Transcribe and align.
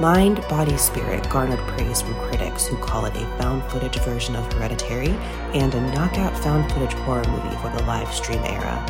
Mind, 0.00 0.40
Body, 0.48 0.78
Spirit 0.78 1.28
garnered 1.28 1.58
praise 1.68 2.00
from 2.00 2.14
critics 2.14 2.66
who 2.66 2.78
call 2.78 3.04
it 3.04 3.14
a 3.16 3.36
found 3.36 3.62
footage 3.70 3.98
version 3.98 4.34
of 4.34 4.50
Hereditary 4.50 5.10
and 5.52 5.74
a 5.74 5.80
knockout 5.92 6.34
found 6.38 6.72
footage 6.72 6.94
horror 7.00 7.28
movie 7.28 7.54
for 7.56 7.68
the 7.68 7.82
live 7.82 8.10
stream 8.10 8.40
era. 8.44 8.80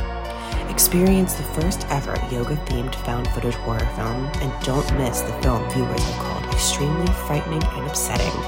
Experience 0.70 1.34
the 1.34 1.42
first 1.42 1.84
ever 1.90 2.14
yoga 2.30 2.54
themed 2.66 2.94
found 3.04 3.26
footage 3.30 3.56
horror 3.56 3.84
film 3.96 4.24
and 4.36 4.64
don't 4.64 4.88
miss 4.98 5.20
the 5.22 5.32
film 5.42 5.68
viewers 5.70 6.00
have 6.00 6.22
called 6.22 6.54
extremely 6.54 7.12
frightening 7.26 7.64
and 7.64 7.88
upsetting. 7.88 8.40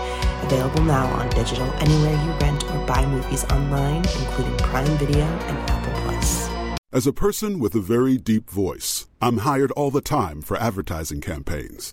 Available 0.45 0.83
now 0.85 1.07
on 1.15 1.29
digital 1.31 1.69
anywhere 1.81 2.15
you 2.25 2.31
rent 2.39 2.63
or 2.63 2.87
buy 2.87 3.05
movies 3.07 3.43
online, 3.47 4.05
including 4.21 4.57
Prime 4.59 4.99
Video 4.99 5.25
and 5.25 5.59
Apple 5.69 6.01
Plus. 6.03 6.49
As 6.93 7.09
a 7.09 7.13
person 7.13 7.59
with 7.59 7.75
a 7.75 7.81
very 7.81 8.19
deep 8.19 8.49
voice, 8.49 9.09
I'm 9.21 9.39
hired 9.39 9.73
all 9.73 9.91
the 9.91 10.01
time 10.01 10.43
for 10.43 10.57
advertising 10.59 11.21
campaigns. 11.21 11.93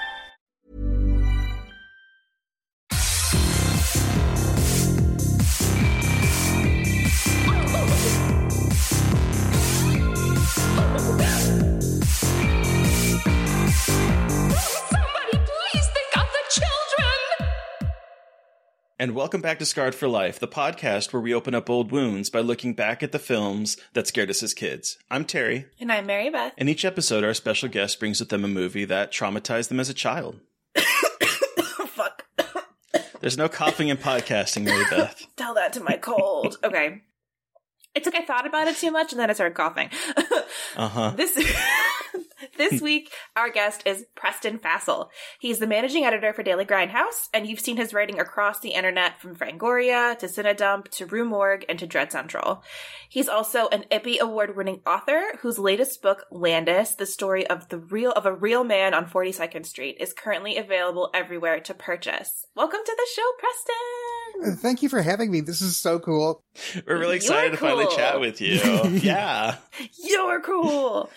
And 19.01 19.15
welcome 19.15 19.41
back 19.41 19.57
to 19.57 19.65
Scarred 19.65 19.95
for 19.95 20.07
Life, 20.07 20.37
the 20.37 20.47
podcast 20.47 21.11
where 21.11 21.23
we 21.23 21.33
open 21.33 21.55
up 21.55 21.71
old 21.71 21.91
wounds 21.91 22.29
by 22.29 22.41
looking 22.41 22.75
back 22.75 23.01
at 23.01 23.11
the 23.11 23.17
films 23.17 23.75
that 23.93 24.05
scared 24.05 24.29
us 24.29 24.43
as 24.43 24.53
kids. 24.53 24.99
I'm 25.09 25.25
Terry, 25.25 25.65
And 25.79 25.91
I'm 25.91 26.05
Mary 26.05 26.29
Beth. 26.29 26.53
and 26.55 26.69
each 26.69 26.85
episode 26.85 27.23
our 27.23 27.33
special 27.33 27.67
guest 27.67 27.99
brings 27.99 28.19
with 28.19 28.29
them 28.29 28.45
a 28.45 28.47
movie 28.47 28.85
that 28.85 29.11
traumatized 29.11 29.69
them 29.69 29.79
as 29.79 29.89
a 29.89 29.95
child. 29.95 30.39
Fuck. 31.87 32.27
There's 33.21 33.39
no 33.39 33.49
coughing 33.49 33.87
in 33.87 33.97
podcasting, 33.97 34.65
Mary 34.65 34.85
Beth. 34.91 35.25
Tell 35.35 35.55
that 35.55 35.73
to 35.73 35.79
my 35.79 35.97
cold. 35.97 36.57
Okay. 36.63 37.01
It's 37.95 38.05
like 38.05 38.13
I 38.21 38.23
thought 38.23 38.45
about 38.45 38.67
it 38.67 38.77
too 38.77 38.91
much 38.91 39.13
and 39.13 39.19
then 39.19 39.31
I 39.31 39.33
started 39.33 39.55
coughing. 39.55 39.89
Uh 40.77 40.87
huh. 40.87 41.13
this 41.17 41.35
this 42.57 42.81
week, 42.81 43.11
our 43.35 43.49
guest 43.49 43.83
is 43.85 44.05
Preston 44.15 44.59
Fassel. 44.59 45.09
He's 45.39 45.59
the 45.59 45.67
managing 45.67 46.05
editor 46.05 46.33
for 46.33 46.43
Daily 46.43 46.65
Grindhouse, 46.65 47.29
and 47.33 47.47
you've 47.47 47.59
seen 47.59 47.77
his 47.77 47.93
writing 47.93 48.19
across 48.19 48.59
the 48.59 48.69
internet 48.69 49.19
from 49.19 49.35
Fangoria 49.35 50.17
to 50.19 50.27
CineDump 50.27 50.89
to 50.89 51.05
Rue 51.05 51.25
Morgue 51.25 51.65
and 51.69 51.77
to 51.79 51.87
Dread 51.87 52.11
Central. 52.11 52.63
He's 53.09 53.29
also 53.29 53.67
an 53.69 53.85
Ippy 53.91 54.19
Award-winning 54.19 54.81
author 54.85 55.21
whose 55.41 55.59
latest 55.59 56.01
book, 56.01 56.25
Landis: 56.31 56.95
The 56.95 57.05
Story 57.05 57.45
of 57.47 57.69
the 57.69 57.79
Real 57.79 58.11
of 58.11 58.25
a 58.25 58.33
Real 58.33 58.63
Man 58.63 58.93
on 58.93 59.05
42nd 59.05 59.65
Street, 59.65 59.97
is 59.99 60.13
currently 60.13 60.57
available 60.57 61.09
everywhere 61.13 61.59
to 61.61 61.73
purchase. 61.73 62.45
Welcome 62.55 62.81
to 62.85 62.95
the 62.97 63.07
show, 63.15 63.31
Preston. 63.39 64.53
Uh, 64.53 64.55
Thank 64.55 64.83
you 64.83 64.89
for 64.89 65.01
having 65.01 65.31
me. 65.31 65.41
This 65.41 65.61
is 65.61 65.77
so 65.77 65.99
cool. 65.99 66.43
We're 66.87 66.99
really 66.99 67.17
excited 67.17 67.43
You're 67.43 67.51
to 67.51 67.57
finally 67.57 67.95
chat 67.95 68.19
with 68.19 68.41
you. 68.41 68.59
yeah. 69.01 69.57
You're 70.03 70.41
cool. 70.41 71.09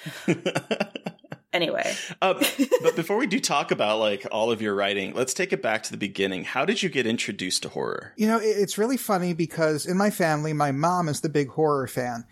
Anyway, 1.55 1.95
Uh, 2.21 2.35
but 2.83 2.97
before 2.97 3.17
we 3.17 3.27
do 3.27 3.41
talk 3.41 3.71
about 3.71 3.99
like 3.99 4.27
all 4.31 4.51
of 4.51 4.61
your 4.61 4.75
writing, 4.75 5.15
let's 5.15 5.33
take 5.33 5.53
it 5.53 5.63
back 5.63 5.85
to 5.85 5.91
the 5.93 5.97
beginning. 5.97 6.45
How 6.45 6.65
did 6.65 6.83
you 6.83 6.89
get 6.89 7.07
introduced 7.07 7.63
to 7.63 7.69
horror? 7.71 8.13
You 8.17 8.27
know, 8.27 8.39
it's 8.43 8.77
really 8.77 8.97
funny 8.97 9.33
because 9.33 9.87
in 9.87 9.97
my 9.97 10.11
family, 10.11 10.53
my 10.53 10.73
mom 10.73 11.09
is 11.09 11.21
the 11.21 11.29
big 11.29 11.49
horror 11.49 11.87
fan. 11.87 12.25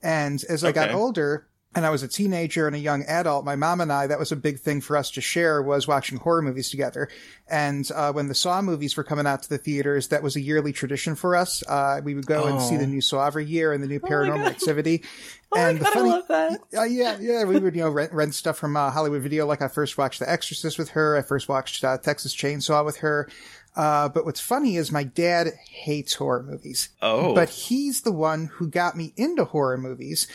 And 0.00 0.42
as 0.48 0.62
I 0.62 0.70
got 0.70 0.92
older, 0.92 1.47
and 1.74 1.84
I 1.84 1.90
was 1.90 2.02
a 2.02 2.08
teenager 2.08 2.66
and 2.66 2.74
a 2.74 2.78
young 2.78 3.04
adult, 3.06 3.44
my 3.44 3.54
mom 3.54 3.80
and 3.80 3.92
I, 3.92 4.06
that 4.06 4.18
was 4.18 4.32
a 4.32 4.36
big 4.36 4.58
thing 4.58 4.80
for 4.80 4.96
us 4.96 5.10
to 5.12 5.20
share 5.20 5.62
was 5.62 5.86
watching 5.86 6.18
horror 6.18 6.40
movies 6.42 6.70
together. 6.70 7.08
And, 7.48 7.88
uh, 7.94 8.12
when 8.12 8.28
the 8.28 8.34
Saw 8.34 8.60
movies 8.62 8.96
were 8.96 9.04
coming 9.04 9.26
out 9.26 9.42
to 9.42 9.48
the 9.48 9.58
theaters, 9.58 10.08
that 10.08 10.22
was 10.22 10.34
a 10.34 10.40
yearly 10.40 10.72
tradition 10.72 11.14
for 11.14 11.36
us. 11.36 11.62
Uh, 11.68 12.00
we 12.02 12.14
would 12.14 12.26
go 12.26 12.46
and 12.46 12.60
see 12.60 12.76
Oh. 12.76 12.78
the 12.78 12.86
new 12.86 13.00
Saw 13.02 13.26
every 13.26 13.44
year 13.44 13.72
and 13.72 13.82
the 13.82 13.86
new 13.86 14.00
Paranormal 14.00 14.38
God. 14.44 14.46
Activity. 14.52 15.02
Oh 15.50 15.56
my 15.56 15.68
and 15.70 15.78
the 15.78 15.84
God, 15.84 15.90
I 15.90 15.94
funny, 15.94 16.10
love 16.10 16.28
that. 16.28 16.60
uh, 16.76 16.82
yeah, 16.82 17.16
yeah, 17.18 17.44
we 17.44 17.58
would, 17.58 17.74
you 17.74 17.80
know, 17.80 17.88
rent, 17.88 18.12
rent 18.12 18.34
stuff 18.34 18.58
from, 18.58 18.76
uh, 18.76 18.90
Hollywood 18.90 19.22
Video. 19.22 19.46
Like 19.46 19.62
I 19.62 19.68
first 19.68 19.96
watched 19.96 20.18
The 20.20 20.30
Exorcist 20.30 20.78
with 20.78 20.90
her. 20.90 21.16
I 21.16 21.22
first 21.22 21.48
watched, 21.48 21.82
uh, 21.84 21.96
Texas 21.96 22.36
Chainsaw 22.36 22.84
with 22.84 22.98
her. 22.98 23.30
Uh, 23.74 24.10
but 24.10 24.26
what's 24.26 24.40
funny 24.40 24.76
is 24.76 24.92
my 24.92 25.04
dad 25.04 25.48
hates 25.70 26.12
horror 26.12 26.42
movies. 26.42 26.90
Oh. 27.00 27.34
But 27.34 27.48
he's 27.48 28.02
the 28.02 28.12
one 28.12 28.50
who 28.56 28.68
got 28.68 28.94
me 28.94 29.14
into 29.16 29.46
horror 29.46 29.78
movies 29.78 30.26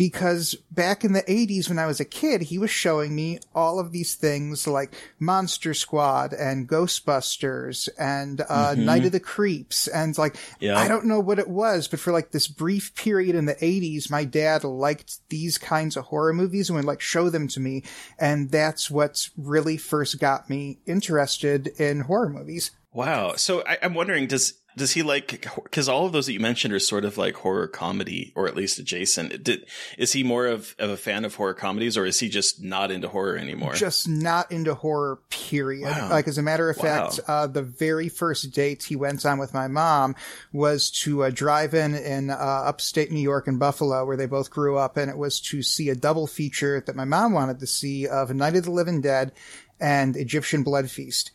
because 0.00 0.54
back 0.70 1.04
in 1.04 1.12
the 1.12 1.20
80s 1.24 1.68
when 1.68 1.78
I 1.78 1.84
was 1.84 2.00
a 2.00 2.06
kid, 2.06 2.40
he 2.40 2.56
was 2.56 2.70
showing 2.70 3.14
me 3.14 3.38
all 3.54 3.78
of 3.78 3.92
these 3.92 4.14
things 4.14 4.66
like 4.66 4.94
Monster 5.18 5.74
Squad 5.74 6.32
and 6.32 6.66
Ghostbusters 6.66 7.86
and 7.98 8.40
uh, 8.48 8.74
Night 8.78 9.04
of 9.04 9.12
the 9.12 9.20
Creeps. 9.20 9.88
And 9.88 10.16
like, 10.16 10.36
Yeah. 10.58 10.78
I 10.78 10.88
don't 10.88 11.04
know 11.04 11.20
what 11.20 11.38
it 11.38 11.50
was, 11.50 11.86
but 11.86 12.00
for 12.00 12.14
like 12.14 12.30
this 12.30 12.48
brief 12.48 12.94
period 12.94 13.36
in 13.36 13.44
the 13.44 13.56
80s, 13.56 14.10
my 14.10 14.24
dad 14.24 14.64
liked 14.64 15.18
these 15.28 15.58
kinds 15.58 15.98
of 15.98 16.06
horror 16.06 16.32
movies 16.32 16.70
and 16.70 16.76
would 16.76 16.86
like 16.86 17.02
show 17.02 17.28
them 17.28 17.46
to 17.48 17.60
me. 17.60 17.82
And 18.18 18.50
that's 18.50 18.90
what 18.90 19.28
really 19.36 19.76
first 19.76 20.18
got 20.18 20.48
me 20.48 20.78
interested 20.86 21.66
in 21.78 22.00
horror 22.00 22.30
movies. 22.30 22.70
Wow. 22.94 23.34
So 23.36 23.62
I, 23.66 23.76
I'm 23.82 23.92
wondering, 23.92 24.28
does 24.28 24.54
does 24.76 24.92
he 24.92 25.02
like? 25.02 25.46
Because 25.62 25.88
all 25.88 26.06
of 26.06 26.12
those 26.12 26.26
that 26.26 26.32
you 26.32 26.40
mentioned 26.40 26.72
are 26.72 26.78
sort 26.78 27.04
of 27.04 27.18
like 27.18 27.34
horror 27.36 27.66
comedy, 27.66 28.32
or 28.36 28.46
at 28.46 28.54
least 28.56 28.78
adjacent. 28.78 29.42
Did, 29.42 29.66
is 29.98 30.12
he 30.12 30.22
more 30.22 30.46
of, 30.46 30.74
of 30.78 30.90
a 30.90 30.96
fan 30.96 31.24
of 31.24 31.34
horror 31.34 31.54
comedies, 31.54 31.96
or 31.96 32.06
is 32.06 32.20
he 32.20 32.28
just 32.28 32.62
not 32.62 32.90
into 32.90 33.08
horror 33.08 33.36
anymore? 33.36 33.74
just 33.74 34.08
not 34.08 34.50
into 34.52 34.74
horror 34.74 35.18
period 35.30 35.84
Wow. 35.84 36.10
like 36.10 36.28
as 36.28 36.38
a 36.38 36.42
matter 36.42 36.68
of 36.70 36.76
Wow. 36.76 36.82
fact 37.08 37.20
uh, 37.28 37.46
the 37.46 37.62
very 37.62 38.08
first 38.08 38.52
date 38.52 38.84
he 38.84 38.96
went 38.96 39.24
on 39.26 39.38
with 39.38 39.52
my 39.54 39.68
mom 39.68 40.14
was 40.52 40.90
to 41.02 41.22
a 41.24 41.30
drive-in 41.32 41.94
in 41.94 42.30
uh, 42.30 42.34
upstate 42.34 43.10
new 43.10 43.20
york 43.20 43.46
and 43.48 43.58
buffalo 43.58 44.04
where 44.04 44.16
they 44.16 44.26
both 44.26 44.50
grew 44.50 44.76
up 44.76 44.96
and 44.96 45.10
it 45.10 45.16
was 45.16 45.40
to 45.40 45.62
see 45.62 45.88
a 45.88 45.94
double 45.94 46.26
feature 46.26 46.82
that 46.86 46.94
my 46.96 47.04
mom 47.04 47.32
wanted 47.32 47.58
to 47.60 47.66
see 47.66 48.06
of 48.06 48.32
night 48.34 48.56
of 48.56 48.64
the 48.64 48.70
living 48.70 49.00
dead 49.00 49.32
and 49.80 50.16
egyptian 50.16 50.62
blood 50.62 50.90
feast 50.90 51.30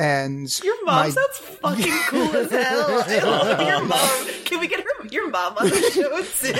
and 0.00 0.64
Your 0.64 0.82
mom 0.86 0.94
my- 0.94 1.10
sounds 1.10 1.38
fucking 1.38 1.98
cool 2.08 2.34
as 2.34 2.50
hell. 2.50 3.04
I 3.06 3.18
love 3.22 3.60
your 3.60 3.84
mom. 3.84 4.26
Can 4.46 4.60
we 4.60 4.66
get 4.66 4.80
her 4.80 4.90
your 5.10 5.28
mom 5.28 5.56
on 5.58 5.68
the 5.68 5.80
show 5.90 6.22
too? 6.40 6.54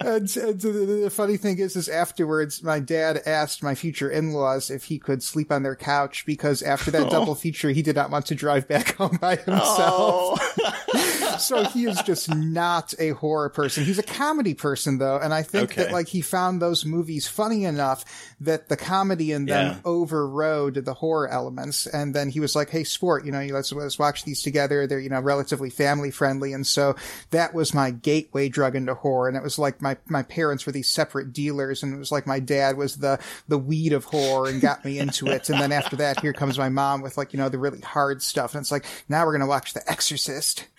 and, 0.06 0.36
and 0.36 0.60
the, 0.60 1.00
the 1.04 1.10
funny 1.10 1.36
thing 1.36 1.58
is, 1.58 1.76
is 1.76 1.88
afterwards, 1.88 2.62
my 2.62 2.80
dad 2.80 3.22
asked 3.26 3.62
my 3.62 3.74
future 3.74 4.10
in-laws 4.10 4.70
if 4.70 4.84
he 4.84 4.98
could 4.98 5.22
sleep 5.22 5.52
on 5.52 5.62
their 5.62 5.76
couch 5.76 6.26
because 6.26 6.62
after 6.62 6.90
that 6.90 7.06
oh. 7.06 7.10
double 7.10 7.34
feature, 7.34 7.70
he 7.70 7.82
did 7.82 7.96
not 7.96 8.10
want 8.10 8.26
to 8.26 8.34
drive 8.34 8.66
back 8.66 8.94
home 8.96 9.18
by 9.20 9.36
himself. 9.36 10.40
Oh. 10.40 11.13
so 11.40 11.64
he 11.64 11.84
is 11.84 12.00
just 12.02 12.28
not 12.28 12.94
a 12.98 13.10
horror 13.10 13.48
person. 13.48 13.84
He's 13.84 13.98
a 13.98 14.02
comedy 14.02 14.54
person 14.54 14.98
though, 14.98 15.18
and 15.18 15.32
I 15.34 15.42
think 15.42 15.72
Okay. 15.72 15.84
that 15.84 15.92
like 15.92 16.08
he 16.08 16.20
found 16.20 16.60
those 16.62 16.84
movies 16.84 17.26
funny 17.26 17.64
enough 17.64 18.04
that 18.40 18.68
the 18.68 18.76
comedy 18.76 19.32
in 19.32 19.46
them 19.46 19.66
Yeah. 19.66 19.76
overrode 19.84 20.84
the 20.84 20.94
horror 20.94 21.28
elements. 21.28 21.86
And 21.86 22.14
then 22.14 22.28
he 22.30 22.40
was 22.40 22.54
like, 22.54 22.70
"Hey, 22.70 22.84
sport, 22.84 23.24
you 23.24 23.32
know, 23.32 23.42
let's 23.52 23.72
let's 23.72 23.98
watch 23.98 24.24
these 24.24 24.42
together. 24.42 24.86
They're 24.86 25.00
you 25.00 25.08
know 25.10 25.20
relatively 25.20 25.70
family 25.70 26.10
friendly." 26.10 26.52
And 26.52 26.66
so 26.66 26.94
that 27.30 27.54
was 27.54 27.72
my 27.74 27.90
gateway 27.90 28.48
drug 28.48 28.76
into 28.76 28.94
horror. 28.94 29.28
And 29.28 29.36
it 29.36 29.42
was 29.42 29.58
like 29.58 29.80
my 29.82 29.96
my 30.08 30.22
parents 30.22 30.66
were 30.66 30.72
these 30.72 30.88
separate 30.90 31.32
dealers, 31.32 31.82
and 31.82 31.94
it 31.94 31.98
was 31.98 32.12
like 32.12 32.26
my 32.26 32.40
dad 32.40 32.76
was 32.76 32.96
the 32.96 33.18
the 33.48 33.58
weed 33.58 33.92
of 33.92 34.04
horror 34.04 34.48
and 34.48 34.60
got 34.60 34.84
me 34.84 34.98
into 34.98 35.28
it. 35.28 35.48
And 35.48 35.60
then 35.60 35.72
after 35.72 35.96
that, 35.96 36.20
here 36.20 36.32
comes 36.32 36.58
my 36.58 36.68
mom 36.68 37.00
with 37.02 37.16
like 37.16 37.32
you 37.32 37.38
know 37.38 37.48
the 37.48 37.58
really 37.58 37.80
hard 37.80 38.22
stuff, 38.22 38.54
and 38.54 38.62
it's 38.62 38.70
like 38.72 38.84
now 39.08 39.24
we're 39.24 39.32
gonna 39.32 39.46
watch 39.46 39.72
The 39.74 39.88
Exorcist. 39.90 40.66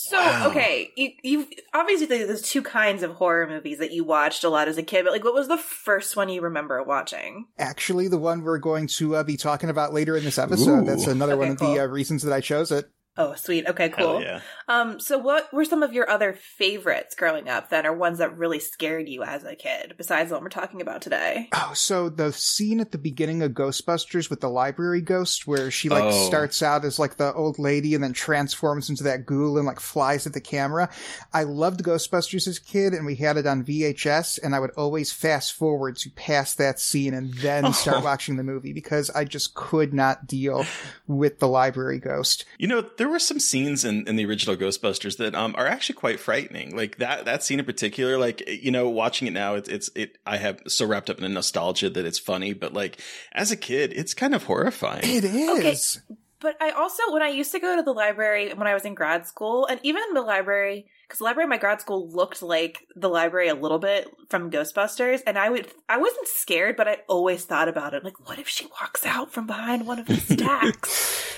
So 0.00 0.46
okay, 0.50 0.92
you 0.94 1.10
you 1.24 1.46
obviously 1.74 2.06
there's 2.06 2.40
two 2.40 2.62
kinds 2.62 3.02
of 3.02 3.14
horror 3.14 3.48
movies 3.48 3.78
that 3.78 3.90
you 3.90 4.04
watched 4.04 4.44
a 4.44 4.48
lot 4.48 4.68
as 4.68 4.78
a 4.78 4.82
kid, 4.84 5.02
but 5.02 5.12
like 5.12 5.24
what 5.24 5.34
was 5.34 5.48
the 5.48 5.56
first 5.58 6.14
one 6.16 6.28
you 6.28 6.40
remember 6.40 6.80
watching? 6.84 7.46
Actually, 7.58 8.06
the 8.06 8.16
one 8.16 8.42
we're 8.42 8.58
going 8.58 8.86
to 8.86 9.16
uh, 9.16 9.24
be 9.24 9.36
talking 9.36 9.70
about 9.70 9.92
later 9.92 10.16
in 10.16 10.22
this 10.22 10.38
episode. 10.38 10.82
Ooh. 10.82 10.84
That's 10.84 11.08
another 11.08 11.32
Okay, 11.32 11.40
one 11.40 11.48
of 11.50 11.58
cool. 11.58 11.74
the 11.74 11.80
uh, 11.80 11.86
reasons 11.86 12.22
that 12.22 12.32
I 12.32 12.40
chose 12.40 12.70
it. 12.70 12.88
Oh, 13.18 13.34
sweet. 13.34 13.66
Okay, 13.66 13.92
Hell 13.94 14.12
cool. 14.14 14.22
yeah. 14.22 14.40
Um, 14.68 15.00
so 15.00 15.18
what 15.18 15.52
were 15.52 15.64
some 15.64 15.82
of 15.82 15.92
your 15.92 16.08
other 16.08 16.32
favorites 16.34 17.14
growing 17.14 17.48
up 17.48 17.68
then, 17.68 17.84
or 17.84 17.92
ones 17.92 18.18
that 18.18 18.36
really 18.38 18.60
scared 18.60 19.08
you 19.08 19.22
as 19.24 19.42
a 19.44 19.56
kid, 19.56 19.94
besides 19.98 20.28
the 20.30 20.36
one 20.36 20.44
we're 20.44 20.50
talking 20.50 20.80
about 20.80 21.02
today? 21.02 21.48
Oh, 21.52 21.72
so 21.74 22.08
the 22.08 22.32
scene 22.32 22.78
at 22.80 22.92
the 22.92 22.98
beginning 22.98 23.42
of 23.42 23.52
Ghostbusters 23.52 24.30
with 24.30 24.40
the 24.40 24.48
library 24.48 25.00
ghost, 25.00 25.46
where 25.46 25.70
she 25.70 25.88
like 25.88 26.04
Oh. 26.04 26.26
starts 26.28 26.62
out 26.62 26.84
as 26.84 26.98
like 26.98 27.16
the 27.16 27.34
old 27.34 27.58
lady 27.58 27.94
and 27.94 28.04
then 28.04 28.12
transforms 28.12 28.88
into 28.88 29.02
that 29.04 29.26
ghoul 29.26 29.58
and 29.58 29.66
like 29.66 29.80
flies 29.80 30.26
at 30.26 30.32
the 30.32 30.40
camera. 30.40 30.88
I 31.32 31.42
loved 31.42 31.82
Ghostbusters 31.82 32.46
as 32.46 32.58
a 32.58 32.62
kid, 32.62 32.92
and 32.94 33.04
we 33.04 33.16
had 33.16 33.36
it 33.36 33.46
on 33.46 33.64
VHS, 33.64 34.38
and 34.42 34.54
I 34.54 34.60
would 34.60 34.70
always 34.76 35.10
fast 35.12 35.54
forward 35.54 35.96
to 35.96 36.10
past 36.10 36.58
that 36.58 36.78
scene 36.78 37.14
and 37.14 37.34
then 37.34 37.72
start 37.72 37.98
Oh. 37.98 38.04
watching 38.04 38.36
the 38.36 38.44
movie 38.44 38.72
because 38.72 39.10
I 39.10 39.24
just 39.24 39.54
could 39.54 39.92
not 39.92 40.26
deal 40.26 40.64
with 41.08 41.40
the 41.40 41.48
library 41.48 41.98
ghost. 41.98 42.44
You 42.58 42.68
know, 42.68 42.84
there 42.96 43.07
were 43.08 43.18
some 43.18 43.40
scenes 43.40 43.84
in, 43.84 44.06
in 44.06 44.16
the 44.16 44.26
original 44.26 44.56
Ghostbusters 44.56 45.16
that 45.18 45.34
um 45.34 45.54
are 45.56 45.66
actually 45.66 45.96
quite 45.96 46.20
frightening. 46.20 46.76
Like 46.76 46.98
that 46.98 47.24
that 47.24 47.42
scene 47.42 47.58
in 47.58 47.64
particular, 47.64 48.18
like 48.18 48.42
you 48.48 48.70
know, 48.70 48.88
watching 48.88 49.28
it 49.28 49.32
now, 49.32 49.54
it's 49.54 49.68
it's 49.68 49.90
it. 49.94 50.18
I 50.26 50.36
have 50.36 50.60
so 50.66 50.86
wrapped 50.86 51.10
up 51.10 51.18
in 51.18 51.22
the 51.22 51.28
nostalgia 51.28 51.90
that 51.90 52.04
it's 52.04 52.18
funny, 52.18 52.52
but 52.52 52.72
like 52.72 53.00
as 53.32 53.50
a 53.50 53.56
kid, 53.56 53.92
it's 53.94 54.14
kind 54.14 54.34
of 54.34 54.44
horrifying. 54.44 55.02
It 55.04 55.24
is. 55.24 56.00
But 56.40 56.56
I 56.60 56.70
also, 56.70 57.12
when 57.12 57.22
I 57.22 57.28
used 57.28 57.50
to 57.52 57.58
go 57.58 57.76
to 57.76 57.82
the 57.82 57.92
library 57.92 58.52
when 58.54 58.68
I 58.68 58.74
was 58.74 58.84
in 58.84 58.94
grad 58.94 59.26
school, 59.26 59.66
and 59.66 59.80
even 59.82 60.02
the 60.14 60.22
library, 60.22 60.86
because 61.08 61.18
the 61.18 61.24
library 61.24 61.44
at 61.46 61.48
my 61.48 61.56
grad 61.56 61.80
school 61.80 62.06
looked 62.10 62.42
like 62.42 62.86
the 62.94 63.08
library 63.08 63.48
a 63.48 63.54
little 63.54 63.78
bit 63.78 64.08
from 64.28 64.50
Ghostbusters, 64.50 65.22
and 65.26 65.38
I 65.38 65.48
would, 65.48 65.66
I 65.88 65.96
wasn't 65.96 66.28
scared, 66.28 66.76
but 66.76 66.86
I 66.86 66.98
always 67.08 67.44
thought 67.46 67.66
about 67.66 67.94
it, 67.94 68.04
like, 68.04 68.28
what 68.28 68.38
if 68.38 68.46
she 68.46 68.66
walks 68.80 69.06
out 69.06 69.32
from 69.32 69.46
behind 69.46 69.86
one 69.86 69.98
of 69.98 70.04
the 70.06 70.16
stacks? 70.20 70.90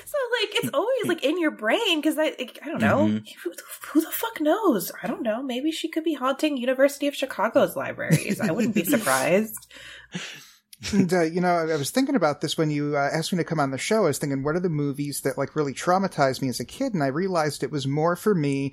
so, 0.05 0.17
like, 0.43 0.51
it's 0.57 0.71
always 0.75 1.07
like 1.07 1.23
in 1.25 1.39
your 1.41 1.53
brain 1.53 2.01
because 2.01 2.19
I, 2.19 2.35
like, 2.37 2.59
I 2.63 2.67
don't 2.67 2.81
know, 2.81 3.07
Mhm. 3.07 3.25
who, 3.45 3.51
the- 3.55 3.63
who 3.93 4.01
the 4.01 4.11
fuck 4.11 4.41
knows? 4.41 4.91
I 5.03 5.07
don't 5.07 5.23
know. 5.23 5.41
Maybe 5.43 5.71
she 5.71 5.87
could 5.89 6.03
be 6.05 6.15
haunting 6.15 6.57
University 6.57 7.07
of 7.07 7.15
Chicago's 7.15 7.77
libraries. 7.77 8.41
I 8.41 8.51
wouldn't 8.51 8.75
be 8.75 8.85
surprised. 8.85 9.57
And, 10.95 11.13
uh, 11.13 11.23
you 11.25 11.43
know, 11.43 11.49
I 11.71 11.77
was 11.77 11.91
thinking 11.91 12.15
about 12.15 12.41
this 12.41 12.57
when 12.57 12.71
you 12.71 12.97
uh, 12.97 13.11
asked 13.13 13.33
me 13.33 13.37
to 13.37 13.45
come 13.45 13.61
on 13.61 13.71
the 13.71 13.77
show. 13.77 14.05
I 14.05 14.09
was 14.09 14.17
thinking, 14.19 14.43
what 14.43 14.57
are 14.57 14.61
the 14.61 14.71
movies 14.71 15.21
that 15.25 15.37
like 15.37 15.55
really 15.55 15.75
traumatized 15.75 16.41
me 16.41 16.49
as 16.49 16.59
a 16.59 16.65
kid? 16.65 16.95
And 16.95 17.03
I 17.03 17.09
realized 17.09 17.63
it 17.63 17.71
was 17.71 17.87
more 17.87 18.17
for 18.17 18.35
me 18.35 18.73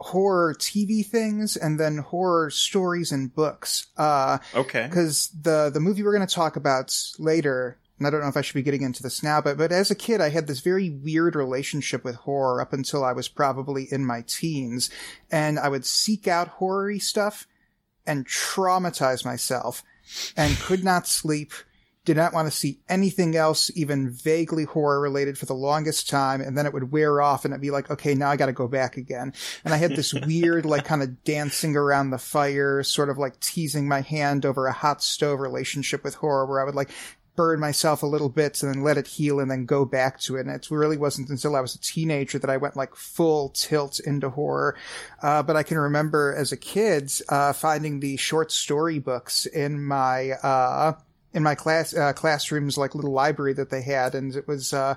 horror 0.00 0.54
TV 0.58 1.04
things 1.04 1.56
and 1.56 1.78
then 1.78 1.98
horror 1.98 2.50
stories 2.50 3.12
and 3.12 3.34
books. 3.34 3.86
Uh, 3.96 4.38
Okay. 4.54 4.86
because 4.88 5.28
the 5.42 5.70
the 5.72 5.80
movie 5.80 6.02
we're 6.02 6.14
going 6.16 6.26
to 6.26 6.34
talk 6.34 6.56
about 6.56 6.96
later 7.18 7.76
and 7.98 8.06
I 8.06 8.10
don't 8.10 8.22
know 8.22 8.28
if 8.28 8.36
I 8.36 8.40
should 8.40 8.54
be 8.54 8.62
getting 8.62 8.80
into 8.80 9.02
this 9.02 9.22
now, 9.22 9.42
but 9.42 9.58
but 9.58 9.72
as 9.72 9.90
a 9.90 9.94
kid, 9.94 10.22
I 10.22 10.30
had 10.30 10.46
this 10.46 10.60
very 10.60 10.88
weird 10.88 11.36
relationship 11.36 12.02
with 12.02 12.14
horror 12.14 12.62
up 12.62 12.72
until 12.72 13.04
I 13.04 13.12
was 13.12 13.28
probably 13.28 13.88
in 13.92 14.06
my 14.06 14.24
teens, 14.26 14.88
and 15.30 15.58
I 15.58 15.68
would 15.68 15.84
seek 15.84 16.26
out 16.26 16.48
horror 16.48 16.98
stuff 16.98 17.46
and 18.06 18.26
traumatize 18.26 19.22
myself, 19.26 19.82
and 20.34 20.56
could 20.56 20.82
not 20.82 21.06
sleep. 21.06 21.52
Did 22.06 22.16
not 22.16 22.32
want 22.32 22.50
to 22.50 22.56
see 22.56 22.80
anything 22.88 23.36
else, 23.36 23.70
even 23.74 24.10
vaguely 24.10 24.64
horror 24.64 25.00
related 25.00 25.36
for 25.36 25.44
the 25.46 25.54
longest 25.54 26.08
time. 26.08 26.40
And 26.40 26.56
then 26.56 26.64
it 26.64 26.72
would 26.72 26.90
wear 26.90 27.20
off 27.20 27.44
and 27.44 27.52
it'd 27.52 27.60
be 27.60 27.70
like, 27.70 27.90
okay, 27.90 28.14
now 28.14 28.30
I 28.30 28.36
got 28.36 28.46
to 28.46 28.52
go 28.52 28.68
back 28.68 28.96
again. 28.96 29.34
And 29.64 29.74
I 29.74 29.76
had 29.76 29.90
this 29.90 30.14
weird, 30.26 30.64
like 30.64 30.86
kind 30.86 31.02
of 31.02 31.22
dancing 31.24 31.76
around 31.76 32.10
the 32.10 32.18
fire, 32.18 32.82
sort 32.82 33.10
of 33.10 33.18
like 33.18 33.38
teasing 33.40 33.86
my 33.86 34.00
hand 34.00 34.46
over 34.46 34.66
a 34.66 34.72
hot 34.72 35.02
stove 35.02 35.40
relationship 35.40 36.02
with 36.02 36.14
horror 36.14 36.46
where 36.46 36.60
I 36.60 36.64
would 36.64 36.74
like 36.74 36.90
burn 37.36 37.60
myself 37.60 38.02
a 38.02 38.06
little 38.06 38.28
bit 38.28 38.62
and 38.62 38.74
then 38.74 38.82
let 38.82 38.98
it 38.98 39.06
heal 39.06 39.40
and 39.40 39.50
then 39.50 39.64
go 39.64 39.84
back 39.84 40.20
to 40.20 40.36
it. 40.36 40.46
And 40.46 40.50
it 40.50 40.70
really 40.70 40.96
wasn't 40.98 41.30
until 41.30 41.56
I 41.56 41.60
was 41.60 41.74
a 41.74 41.80
teenager 41.80 42.38
that 42.38 42.50
I 42.50 42.58
went 42.58 42.76
like 42.76 42.94
full 42.94 43.50
tilt 43.50 44.00
into 44.00 44.28
horror. 44.30 44.76
Uh, 45.22 45.42
but 45.42 45.56
I 45.56 45.62
can 45.62 45.78
remember 45.78 46.34
as 46.36 46.52
a 46.52 46.56
kid, 46.56 47.10
uh, 47.28 47.52
finding 47.52 48.00
the 48.00 48.16
short 48.16 48.52
story 48.52 48.98
books 48.98 49.46
in 49.46 49.82
my, 49.82 50.32
uh, 50.42 50.92
in 51.32 51.42
my 51.42 51.54
class, 51.54 51.94
uh, 51.94 52.12
classroom's 52.12 52.76
like 52.78 52.94
little 52.94 53.12
library 53.12 53.52
that 53.54 53.70
they 53.70 53.82
had. 53.82 54.14
And 54.14 54.34
it 54.34 54.48
was, 54.48 54.72
uh, 54.72 54.94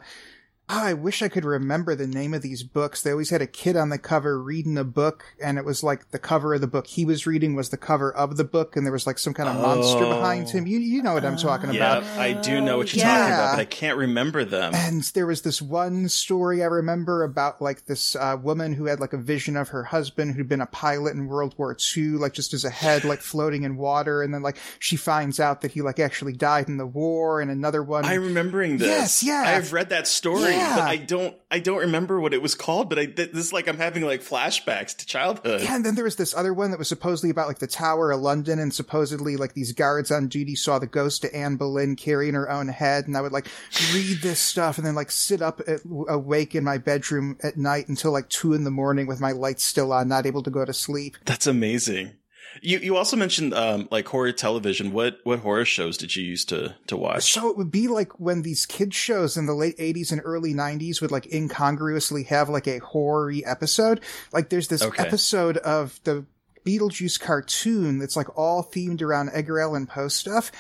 Oh, 0.70 0.82
I 0.82 0.94
wish 0.94 1.22
I 1.22 1.28
could 1.28 1.44
remember 1.44 1.94
the 1.94 2.08
name 2.08 2.34
of 2.34 2.42
these 2.42 2.64
books. 2.64 3.02
They 3.02 3.12
always 3.12 3.30
had 3.32 3.42
a 3.42 3.48
kid 3.48 3.76
on 3.76 3.90
the 3.90 3.98
cover 3.98 4.42
reading 4.42 4.78
a 4.78 4.86
book, 4.86 5.26
and 5.44 5.58
it 5.58 5.66
was 5.66 5.84
like 5.84 6.12
the 6.12 6.18
cover 6.18 6.54
of 6.54 6.62
the 6.62 6.68
book 6.68 6.88
he 6.88 7.04
was 7.04 7.28
reading 7.28 7.54
was 7.54 7.70
the 7.70 7.76
cover 7.78 8.10
of 8.16 8.38
the 8.38 8.46
book, 8.46 8.78
and 8.78 8.86
there 8.86 8.94
was 8.94 9.06
like 9.06 9.20
some 9.20 9.34
kind 9.34 9.50
of 9.50 9.58
monster 9.62 10.06
behind 10.06 10.50
him. 10.50 10.66
You 10.66 10.80
you 10.80 11.04
know 11.04 11.14
what 11.16 11.26
I'm 11.26 11.36
talking 11.36 11.74
Yeah, 11.74 11.98
about. 11.98 12.04
I 12.18 12.32
do 12.32 12.62
know 12.62 12.78
what 12.78 12.94
you're 12.96 13.06
Yeah. 13.06 13.18
talking 13.18 13.34
about, 13.34 13.52
but 13.58 13.60
I 13.62 13.66
can't 13.66 13.98
remember 13.98 14.46
them. 14.46 14.74
And 14.74 15.04
there 15.14 15.28
was 15.28 15.42
this 15.42 15.62
one 15.62 16.08
story 16.08 16.64
I 16.64 16.68
remember 16.68 17.24
about 17.24 17.62
like 17.62 17.86
this 17.86 18.16
uh, 18.16 18.38
woman 18.42 18.72
who 18.74 18.86
had 18.86 19.02
like 19.02 19.12
a 19.12 19.18
vision 19.18 19.58
of 19.58 19.68
her 19.70 19.84
husband 19.84 20.34
who'd 20.36 20.48
been 20.48 20.62
a 20.62 20.66
pilot 20.68 21.14
in 21.14 21.28
World 21.28 21.54
War 21.58 21.76
II, 21.98 22.04
like 22.12 22.32
just 22.34 22.54
as 22.54 22.64
a 22.64 22.70
head, 22.70 23.04
like 23.04 23.20
floating 23.22 23.64
in 23.64 23.76
water. 23.76 24.22
And 24.24 24.34
then 24.34 24.42
like 24.42 24.58
she 24.80 24.96
finds 24.96 25.42
out 25.42 25.60
that 25.62 25.72
he 25.74 25.82
like 25.82 26.00
actually 26.00 26.34
died 26.34 26.70
in 26.70 26.78
the 26.78 26.88
war. 26.88 27.42
And 27.42 27.52
another 27.52 27.84
one. 27.84 28.06
I'm 28.06 28.24
remembering 28.24 28.78
this. 28.78 28.88
Yes, 28.88 29.24
yeah. 29.24 29.44
I've 29.46 29.74
read 29.74 29.90
that 29.90 30.08
story, 30.08 30.52
Yeah. 30.54 30.63
But 30.76 30.88
I 30.88 30.98
don't. 30.98 31.36
I 31.52 31.60
don't 31.60 31.80
remember 31.80 32.20
what 32.20 32.34
it 32.34 32.42
was 32.42 32.56
called. 32.56 32.90
But 32.90 33.00
I 33.00 33.06
th- 33.06 33.32
this 33.32 33.46
is 33.46 33.54
like 33.54 33.68
I'm 33.68 33.78
having 33.78 34.04
like 34.04 34.22
flashbacks 34.22 34.98
to 34.98 35.06
childhood. 35.06 35.62
Yeah, 35.62 35.76
and 35.76 35.86
then 35.86 35.96
there 35.96 36.04
was 36.04 36.16
this 36.16 36.34
other 36.36 36.54
one 36.54 36.72
that 36.72 36.80
was 36.80 36.88
supposedly 36.88 37.30
about 37.30 37.48
like 37.48 37.60
the 37.60 37.68
Tower 37.68 38.12
of 38.12 38.22
London, 38.22 38.60
and 38.60 38.74
supposedly 38.74 39.38
like 39.38 39.54
these 39.54 39.72
guards 39.72 40.12
on 40.12 40.28
duty 40.28 40.56
saw 40.56 40.80
the 40.80 40.88
ghost 40.88 41.24
of 41.24 41.32
Anne 41.34 41.56
Boleyn 41.56 41.96
carrying 41.96 42.34
her 42.34 42.50
own 42.50 42.68
head, 42.68 43.08
and 43.08 43.16
I 43.18 43.22
would 43.22 43.32
like 43.32 43.48
read 43.94 44.20
this 44.22 44.40
stuff 44.40 44.78
and 44.78 44.88
then 44.88 44.96
like 44.96 45.12
sit 45.12 45.42
up 45.42 45.62
at, 45.68 45.82
awake 46.08 46.56
in 46.56 46.64
my 46.64 46.78
bedroom 46.78 47.38
at 47.44 47.58
night 47.58 47.88
until 47.88 48.12
like 48.12 48.30
two 48.30 48.54
in 48.54 48.64
the 48.64 48.72
morning 48.72 49.08
with 49.08 49.20
my 49.20 49.32
lights 49.32 49.64
still 49.64 49.94
on, 49.94 50.08
not 50.08 50.26
able 50.26 50.44
to 50.44 50.52
go 50.52 50.66
to 50.66 50.74
sleep. 50.74 51.18
That's 51.26 51.48
amazing. 51.48 52.14
You 52.62 52.80
you 52.80 52.96
also 52.96 53.16
mentioned 53.18 53.54
um 53.54 53.88
like 53.92 54.08
horror 54.08 54.32
television. 54.32 54.92
What 54.94 55.20
what 55.24 55.40
horror 55.40 55.66
shows 55.66 55.98
did 55.98 56.16
you 56.16 56.24
used 56.24 56.50
to 56.50 56.76
to 56.88 56.98
watch? 56.98 57.32
So 57.34 57.50
it 57.50 57.58
would 57.58 57.72
be 57.72 57.88
like 57.88 58.20
when 58.20 58.42
these 58.44 58.66
kids 58.66 58.96
shows 58.96 59.38
in 59.38 59.46
the 59.46 59.54
late 59.54 59.78
80s 59.78 60.12
and 60.12 60.22
early 60.24 60.54
90s 60.54 61.02
would 61.02 61.12
like 61.12 61.26
incongruously 61.34 62.24
have 62.24 62.50
like 62.50 62.68
a 62.68 62.80
horror 62.80 63.32
episode. 63.46 64.02
Like 64.32 64.50
there's 64.50 64.68
this 64.68 64.84
Okay. 64.84 65.04
episode 65.04 65.58
of 65.58 66.00
the 66.04 66.26
Beetlejuice 66.66 67.20
cartoon 67.20 68.00
that's 68.00 68.16
like 68.16 68.38
all 68.38 68.64
themed 68.64 69.02
around 69.02 69.32
Edgar 69.34 69.60
Allan 69.60 69.86
Poe 69.88 70.08
stuff. 70.08 70.52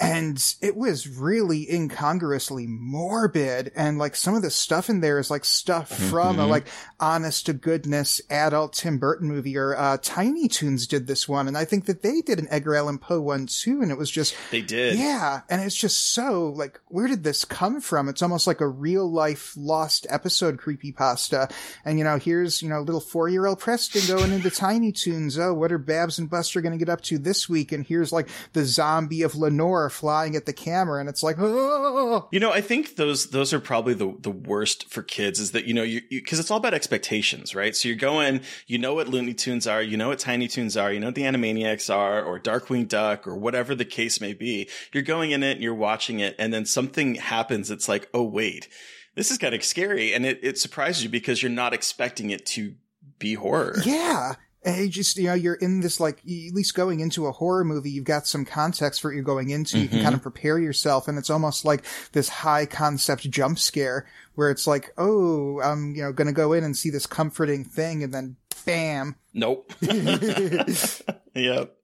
And 0.00 0.42
it 0.62 0.76
was 0.76 1.06
really 1.06 1.70
incongruously 1.70 2.66
morbid. 2.66 3.70
And 3.76 3.98
like 3.98 4.16
some 4.16 4.34
of 4.34 4.40
the 4.42 4.50
stuff 4.50 4.88
in 4.88 5.00
there 5.00 5.18
is 5.18 5.30
like 5.30 5.44
stuff 5.44 5.90
from 5.90 6.38
a 6.38 6.44
Mhm. 6.46 6.48
like 6.48 6.66
honest 6.98 7.46
to 7.46 7.52
goodness 7.52 8.20
adult 8.30 8.72
Tim 8.72 8.96
Burton 8.98 9.28
movie 9.28 9.56
or, 9.58 9.76
uh, 9.76 9.98
Tiny 10.02 10.48
Toons 10.48 10.86
did 10.86 11.06
this 11.06 11.28
one. 11.28 11.46
And 11.48 11.56
I 11.58 11.64
think 11.66 11.84
that 11.84 12.02
they 12.02 12.22
did 12.22 12.38
an 12.38 12.48
Edgar 12.50 12.76
Allan 12.76 12.98
Poe 12.98 13.20
one 13.20 13.46
too. 13.46 13.82
And 13.82 13.90
it 13.90 13.98
was 13.98 14.10
just, 14.10 14.34
They 14.50 14.62
did. 14.62 14.98
yeah, 14.98 15.42
and 15.50 15.60
it's 15.62 15.76
just 15.76 16.12
so 16.14 16.48
like, 16.56 16.80
where 16.88 17.06
did 17.06 17.22
this 17.22 17.44
come 17.44 17.80
from? 17.82 18.08
It's 18.08 18.22
almost 18.22 18.46
like 18.46 18.60
a 18.62 18.68
real 18.68 19.10
life 19.10 19.52
lost 19.56 20.06
episode 20.08 20.58
creepy 20.58 20.92
pasta 20.92 21.48
And 21.84 21.98
you 21.98 22.04
know, 22.04 22.18
here's 22.18 22.62
you 22.62 22.68
know, 22.70 22.80
little 22.80 23.00
four 23.00 23.28
year 23.28 23.44
old 23.46 23.58
Preston 23.60 24.02
going 24.06 24.32
into 24.32 24.50
Tiny 24.60 24.92
Toons. 24.92 25.38
Oh, 25.38 25.52
what 25.52 25.72
are 25.72 25.78
Babs 25.78 26.18
and 26.18 26.30
Buster 26.30 26.60
going 26.62 26.72
to 26.72 26.78
get 26.78 26.88
up 26.88 27.02
to 27.02 27.18
this 27.18 27.48
week? 27.50 27.70
And 27.72 27.84
here's 27.84 28.12
like 28.12 28.28
the 28.54 28.64
zombie 28.64 29.22
of 29.22 29.34
Lenore 29.36 29.89
flying 29.90 30.36
at 30.36 30.46
the 30.46 30.52
camera, 30.52 31.00
and 31.00 31.08
it's 31.08 31.22
like, 31.22 31.36
oh, 31.38 32.28
You 32.32 32.40
know, 32.40 32.52
I 32.52 32.60
think 32.60 32.96
those 32.96 33.30
those 33.30 33.52
are 33.52 33.60
probably 33.60 33.94
the 33.94 34.14
the 34.20 34.30
worst 34.30 34.90
for 34.90 35.02
kids. 35.02 35.38
Is 35.38 35.52
that 35.52 35.64
you 35.64 35.74
know 35.74 35.82
you 35.82 36.02
because 36.08 36.38
it's 36.38 36.50
all 36.50 36.58
about 36.58 36.74
expectations, 36.74 37.54
right? 37.54 37.74
So 37.76 37.88
you're 37.88 37.96
going, 37.96 38.40
you 38.66 38.78
know 38.78 38.94
what 38.94 39.08
Looney 39.08 39.34
Tunes 39.34 39.66
are, 39.66 39.82
you 39.82 39.96
know 39.96 40.08
what 40.08 40.18
Tiny 40.18 40.48
Toons 40.48 40.76
are, 40.76 40.92
you 40.92 41.00
know 41.00 41.08
what 41.08 41.14
the 41.14 41.22
Animaniacs 41.22 41.94
are, 41.94 42.22
or 42.22 42.38
Darkwing 42.38 42.88
Duck, 42.88 43.26
or 43.26 43.36
whatever 43.36 43.74
the 43.74 43.84
case 43.84 44.20
may 44.20 44.32
be. 44.32 44.68
You're 44.92 45.02
going 45.02 45.32
in 45.32 45.42
it 45.42 45.52
and 45.52 45.62
you're 45.62 45.74
watching 45.74 46.20
it, 46.20 46.34
and 46.38 46.52
then 46.52 46.64
something 46.64 47.16
happens. 47.16 47.70
It's 47.70 47.88
like, 47.88 48.08
oh 48.14 48.24
wait, 48.24 48.68
this 49.14 49.30
is 49.30 49.38
kind 49.38 49.54
of 49.54 49.64
scary, 49.64 50.14
and 50.14 50.24
it 50.24 50.40
it 50.42 50.58
surprises 50.58 51.02
you 51.02 51.08
because 51.08 51.42
you're 51.42 51.50
not 51.50 51.74
expecting 51.74 52.30
it 52.30 52.46
to 52.46 52.74
be 53.18 53.34
horror. 53.34 53.76
yeah. 53.84 54.34
And 54.62 54.76
you 54.76 54.88
just, 54.88 55.16
you 55.16 55.24
know, 55.24 55.32
you're 55.34 55.54
in 55.54 55.80
this, 55.80 56.00
like, 56.00 56.18
at 56.18 56.52
least 56.54 56.74
going 56.74 57.00
into 57.00 57.26
a 57.26 57.32
horror 57.32 57.64
movie, 57.64 57.90
you've 57.90 58.04
got 58.04 58.26
some 58.26 58.44
context 58.44 59.00
for 59.00 59.08
what 59.08 59.14
you're 59.14 59.22
going 59.24 59.48
into. 59.48 59.78
You 59.78 59.88
can 59.88 60.00
Mhm. 60.00 60.02
kind 60.02 60.14
of 60.14 60.20
prepare 60.20 60.58
yourself. 60.58 61.08
And 61.08 61.16
it's 61.16 61.30
almost 61.30 61.64
like 61.64 61.82
this 62.12 62.28
high 62.28 62.66
concept 62.66 63.30
jump 63.30 63.58
scare 63.58 64.06
where 64.34 64.50
it's 64.50 64.66
like, 64.66 64.92
oh, 64.98 65.60
I'm, 65.62 65.94
you 65.94 66.02
know, 66.02 66.12
going 66.12 66.26
to 66.26 66.34
go 66.34 66.52
in 66.52 66.62
and 66.62 66.76
see 66.76 66.90
this 66.90 67.06
comforting 67.06 67.64
thing. 67.64 68.02
And 68.04 68.12
then 68.12 68.36
bam. 68.66 69.16
Nope. 69.32 69.72
yep. 69.80 71.76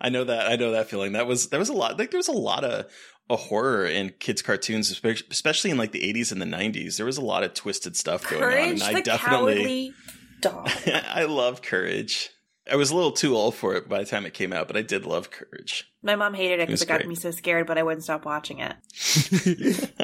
I 0.00 0.08
know 0.08 0.24
that. 0.24 0.46
I 0.50 0.56
know 0.56 0.72
that 0.72 0.88
feeling. 0.88 1.12
That 1.12 1.26
was, 1.26 1.48
there 1.48 1.60
was 1.60 1.68
a 1.68 1.74
lot, 1.74 1.98
like 1.98 2.10
there 2.10 2.18
was 2.18 2.28
a 2.28 2.32
lot 2.32 2.64
of, 2.64 2.86
a 3.30 3.36
horror 3.36 3.86
in 3.86 4.10
kids 4.18 4.42
cartoons, 4.42 4.90
especially 5.30 5.70
in 5.70 5.78
like 5.78 5.92
the 5.92 6.00
80s 6.12 6.32
and 6.32 6.42
the 6.42 6.46
90s. 6.46 6.96
There 6.96 7.06
was 7.06 7.16
a 7.18 7.22
lot 7.24 7.44
of 7.44 7.54
twisted 7.54 7.96
stuff 7.96 8.28
going 8.28 8.42
on. 8.42 8.52
And 8.52 8.82
I 8.82 8.94
the 8.94 9.02
definitely, 9.02 9.54
Cowardly 9.54 9.94
Dog. 10.42 10.68
I 10.86 11.24
love 11.24 11.62
Courage. 11.62 12.28
I 12.70 12.76
was 12.76 12.90
a 12.90 12.94
little 12.94 13.10
too 13.12 13.34
old 13.34 13.54
for 13.56 13.74
it 13.74 13.88
by 13.88 13.98
the 13.98 14.04
time 14.04 14.24
it 14.26 14.34
came 14.34 14.52
out, 14.52 14.66
but 14.68 14.76
I 14.76 14.82
did 14.82 15.04
love 15.06 15.30
Courage. 15.30 15.90
My 16.02 16.14
mom 16.14 16.34
hated 16.34 16.60
it 16.60 16.62
It 16.64 16.66
because 16.66 16.82
it 16.82 16.86
got 16.88 16.98
great. 16.98 17.08
me 17.08 17.14
so 17.14 17.30
scared, 17.30 17.66
but 17.66 17.76
I 17.78 17.82
wouldn't 17.82 18.04
stop 18.04 18.24
watching 18.24 18.60
it. 18.60 19.90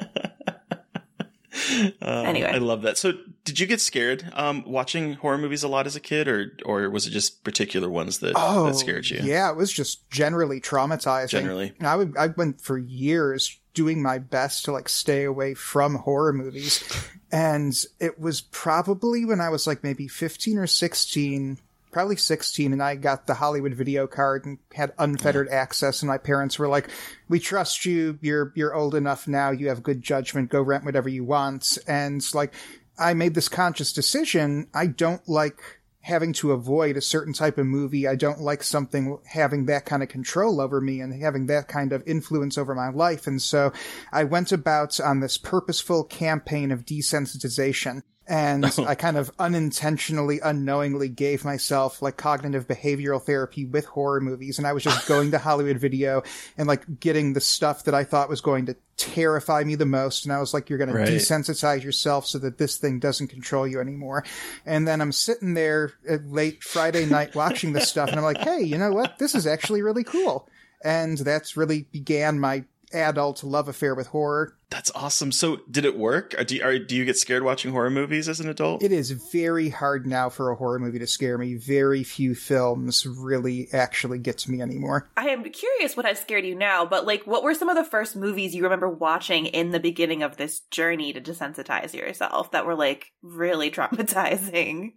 Uh, 2.00 2.22
Anyway. 2.26 2.48
I 2.48 2.58
love 2.58 2.82
that. 2.82 2.96
So, 2.98 3.12
did 3.44 3.58
you 3.58 3.66
get 3.66 3.80
scared 3.80 4.24
um, 4.34 4.62
watching 4.66 5.14
horror 5.14 5.38
movies 5.38 5.62
a 5.62 5.68
lot 5.68 5.86
as 5.86 5.96
a 5.96 6.00
kid, 6.00 6.28
or 6.28 6.52
or 6.64 6.88
was 6.88 7.06
it 7.06 7.10
just 7.10 7.42
particular 7.42 7.88
ones 7.90 8.18
that, 8.20 8.34
Oh, 8.36 8.66
that 8.66 8.76
scared 8.76 9.08
you? 9.10 9.20
Yeah, 9.22 9.50
it 9.50 9.56
was 9.56 9.72
just 9.72 10.08
generally 10.10 10.60
traumatizing. 10.60 11.28
Generally. 11.30 11.74
And 11.78 11.86
I 11.88 11.96
would, 11.96 12.16
I 12.16 12.28
went 12.28 12.60
for 12.60 12.78
years 12.78 13.58
doing 13.78 14.02
my 14.02 14.18
best 14.18 14.64
to 14.64 14.72
like 14.72 14.88
stay 14.88 15.22
away 15.22 15.54
from 15.54 15.94
horror 15.94 16.32
movies. 16.32 16.82
And 17.30 17.72
it 18.00 18.18
was 18.18 18.40
probably 18.40 19.24
when 19.24 19.40
I 19.40 19.50
was 19.50 19.68
like 19.68 19.84
maybe 19.84 20.08
15 20.08 20.58
or 20.58 20.66
16, 20.66 21.58
probably 21.92 22.16
16, 22.16 22.72
and 22.72 22.82
I 22.82 22.96
got 22.96 23.28
the 23.28 23.34
Hollywood 23.34 23.74
video 23.74 24.08
card 24.08 24.46
and 24.46 24.58
had 24.74 24.94
unfettered 24.98 25.48
access. 25.48 26.02
And 26.02 26.08
my 26.08 26.18
parents 26.18 26.58
were 26.58 26.66
like, 26.66 26.90
we 27.28 27.38
trust 27.38 27.86
you. 27.86 28.18
You're, 28.20 28.52
you're 28.56 28.74
old 28.74 28.96
enough 28.96 29.28
now. 29.28 29.52
You 29.52 29.68
have 29.68 29.84
good 29.84 30.02
judgment. 30.02 30.50
Go 30.50 30.60
rent 30.60 30.84
whatever 30.84 31.08
you 31.08 31.22
want. 31.22 31.78
And 31.86 32.20
like, 32.34 32.52
I 32.98 33.14
made 33.14 33.34
this 33.34 33.48
conscious 33.48 33.92
decision. 33.92 34.66
I 34.74 34.88
don't 34.88 35.26
like 35.28 35.60
having 36.08 36.32
to 36.32 36.52
avoid 36.52 36.96
a 36.96 37.02
certain 37.02 37.34
type 37.34 37.58
of 37.58 37.66
movie. 37.66 38.08
I 38.08 38.16
don't 38.16 38.40
like 38.40 38.62
something 38.62 39.18
having 39.26 39.66
that 39.66 39.84
kind 39.84 40.02
of 40.02 40.08
control 40.08 40.58
over 40.58 40.80
me 40.80 41.02
and 41.02 41.22
having 41.22 41.46
that 41.46 41.68
kind 41.68 41.92
of 41.92 42.02
influence 42.06 42.56
over 42.56 42.74
my 42.74 42.88
life. 42.88 43.26
And 43.26 43.40
so 43.40 43.72
I 44.10 44.24
went 44.24 44.50
about 44.50 44.98
on 45.00 45.20
this 45.20 45.36
purposeful 45.36 46.04
campaign 46.04 46.72
of 46.72 46.86
desensitization. 46.86 48.02
And 48.28 48.64
I 48.86 48.94
kind 48.94 49.16
of 49.16 49.30
unintentionally, 49.38 50.40
unknowingly 50.40 51.08
gave 51.08 51.44
myself 51.44 52.02
like 52.02 52.16
cognitive 52.16 52.68
behavioral 52.68 53.22
therapy 53.22 53.64
with 53.64 53.86
horror 53.86 54.20
movies. 54.20 54.58
And 54.58 54.66
I 54.66 54.72
was 54.72 54.82
just 54.82 55.08
going 55.08 55.30
to 55.30 55.38
Hollywood 55.38 55.78
video 55.78 56.22
and 56.56 56.68
like 56.68 57.00
getting 57.00 57.32
the 57.32 57.40
stuff 57.40 57.84
that 57.84 57.94
I 57.94 58.04
thought 58.04 58.28
was 58.28 58.40
going 58.40 58.66
to 58.66 58.76
terrify 58.98 59.64
me 59.64 59.76
the 59.76 59.86
most. 59.86 60.24
And 60.24 60.32
I 60.32 60.40
was 60.40 60.52
like, 60.52 60.68
you're 60.68 60.78
going 60.78 60.92
Right. 60.92 61.06
to 61.06 61.12
desensitize 61.12 61.82
yourself 61.82 62.26
so 62.26 62.38
that 62.40 62.58
this 62.58 62.76
thing 62.76 62.98
doesn't 62.98 63.28
control 63.28 63.66
you 63.66 63.80
anymore. 63.80 64.24
And 64.66 64.86
then 64.86 65.00
I'm 65.00 65.12
sitting 65.12 65.54
there 65.54 65.92
at 66.08 66.26
late 66.28 66.62
Friday 66.62 67.06
night 67.06 67.34
watching 67.34 67.72
this 67.72 67.88
stuff 67.88 68.08
and 68.10 68.18
I'm 68.18 68.24
like, 68.24 68.38
hey, 68.38 68.60
you 68.60 68.76
know 68.76 68.92
what? 68.92 69.18
This 69.18 69.34
is 69.34 69.46
actually 69.46 69.82
really 69.82 70.04
cool. 70.04 70.48
And 70.84 71.16
that's 71.18 71.56
really 71.56 71.82
began 71.92 72.38
my 72.38 72.64
adult 72.92 73.42
love 73.44 73.68
affair 73.68 73.94
with 73.94 74.08
horror. 74.08 74.54
That's 74.70 74.90
awesome. 74.94 75.32
So, 75.32 75.60
did 75.70 75.86
it 75.86 75.96
work? 75.96 76.34
Or 76.36 76.44
do 76.44 76.56
you, 76.56 76.62
are, 76.62 76.78
do 76.78 76.94
you 76.94 77.06
get 77.06 77.16
scared 77.16 77.42
watching 77.42 77.72
horror 77.72 77.88
movies 77.88 78.28
as 78.28 78.38
an 78.40 78.48
adult? 78.50 78.82
It 78.82 78.92
is 78.92 79.10
very 79.10 79.70
hard 79.70 80.06
now 80.06 80.28
for 80.28 80.50
a 80.50 80.54
horror 80.56 80.78
movie 80.78 80.98
to 80.98 81.06
scare 81.06 81.38
me. 81.38 81.54
Very 81.54 82.02
few 82.04 82.34
films 82.34 83.06
really 83.06 83.68
actually 83.72 84.18
get 84.18 84.36
to 84.38 84.50
me 84.50 84.60
anymore. 84.60 85.08
I 85.16 85.30
am 85.30 85.42
curious 85.44 85.96
what 85.96 86.04
has 86.04 86.18
scared 86.18 86.44
you 86.44 86.54
now, 86.54 86.84
but 86.84 87.06
like, 87.06 87.26
what 87.26 87.42
were 87.42 87.54
some 87.54 87.70
of 87.70 87.76
the 87.76 87.84
first 87.84 88.14
movies 88.14 88.54
you 88.54 88.62
remember 88.64 88.90
watching 88.90 89.46
in 89.46 89.70
the 89.70 89.80
beginning 89.80 90.22
of 90.22 90.36
this 90.36 90.60
journey 90.70 91.14
to 91.14 91.20
desensitize 91.20 91.94
yourself 91.94 92.50
that 92.50 92.66
were 92.66 92.74
like 92.76 93.12
really 93.22 93.70
traumatizing? 94.18 94.92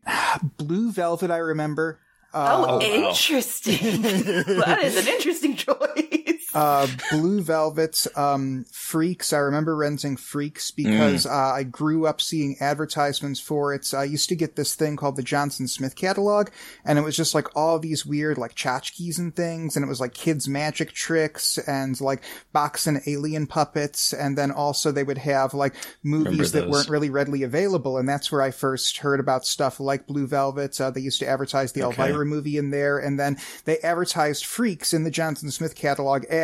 Blue 0.57 0.91
Velvet, 0.91 1.31
I 1.31 1.37
remember. 1.37 1.99
Oh, 2.33 2.77
Uh, 2.77 2.81
interesting. 2.81 4.01
that 4.01 4.79
is 4.83 4.97
an 4.97 5.13
interesting 5.13 5.55
choice. 5.57 6.40
Uh, 6.53 6.87
Blue 7.11 7.41
Velvet's 7.41 8.07
um, 8.17 8.65
Freaks. 8.71 9.33
I 9.33 9.37
remember 9.37 9.75
renting 9.75 10.17
Freaks 10.17 10.71
because 10.71 11.25
uh, 11.25 11.29
I 11.31 11.63
grew 11.63 12.05
up 12.05 12.19
seeing 12.21 12.57
advertisements 12.59 13.39
for 13.39 13.73
it. 13.73 13.93
I 13.93 14.03
used 14.03 14.29
to 14.29 14.35
get 14.35 14.55
this 14.55 14.75
thing 14.75 14.95
called 14.95 15.15
the 15.15 15.23
Johnson 15.23 15.67
Smith 15.67 15.95
catalog, 15.95 16.49
and 16.83 16.99
it 16.99 17.03
was 17.03 17.15
just 17.15 17.33
like 17.33 17.55
all 17.55 17.79
these 17.79 18.05
weird 18.05 18.37
like 18.37 18.55
tchotchkes 18.55 19.17
and 19.17 19.35
things, 19.35 19.75
and 19.75 19.85
it 19.85 19.89
was 19.89 20.01
like 20.01 20.13
kids' 20.13 20.47
magic 20.47 20.91
tricks 20.91 21.57
and 21.59 21.99
like 22.01 22.23
box 22.51 22.87
and 22.87 23.01
alien 23.07 23.47
puppets, 23.47 24.13
and 24.13 24.37
then 24.37 24.51
also 24.51 24.91
they 24.91 25.03
would 25.03 25.17
have 25.19 25.53
like 25.53 25.73
movies 26.03 26.51
that 26.51 26.69
weren't 26.69 26.89
really 26.89 27.09
readily 27.09 27.43
available, 27.43 27.97
and 27.97 28.07
that's 28.09 28.31
where 28.31 28.41
I 28.41 28.51
first 28.51 28.97
heard 28.97 29.19
about 29.19 29.45
stuff 29.45 29.79
like 29.79 30.07
Blue 30.07 30.27
Velvet. 30.27 30.79
Uh, 30.81 30.91
they 30.91 31.01
used 31.01 31.19
to 31.19 31.27
advertise 31.27 31.71
the 31.71 31.81
Okay. 31.83 32.03
Elvira 32.03 32.25
movie 32.25 32.57
in 32.57 32.69
there, 32.71 32.97
and 32.99 33.19
then 33.19 33.37
they 33.65 33.77
advertised 33.79 34.45
Freaks 34.45 34.93
in 34.93 35.03
the 35.03 35.11
Johnson 35.11 35.49
Smith 35.51 35.75
catalog 35.75 36.25
as 36.25 36.40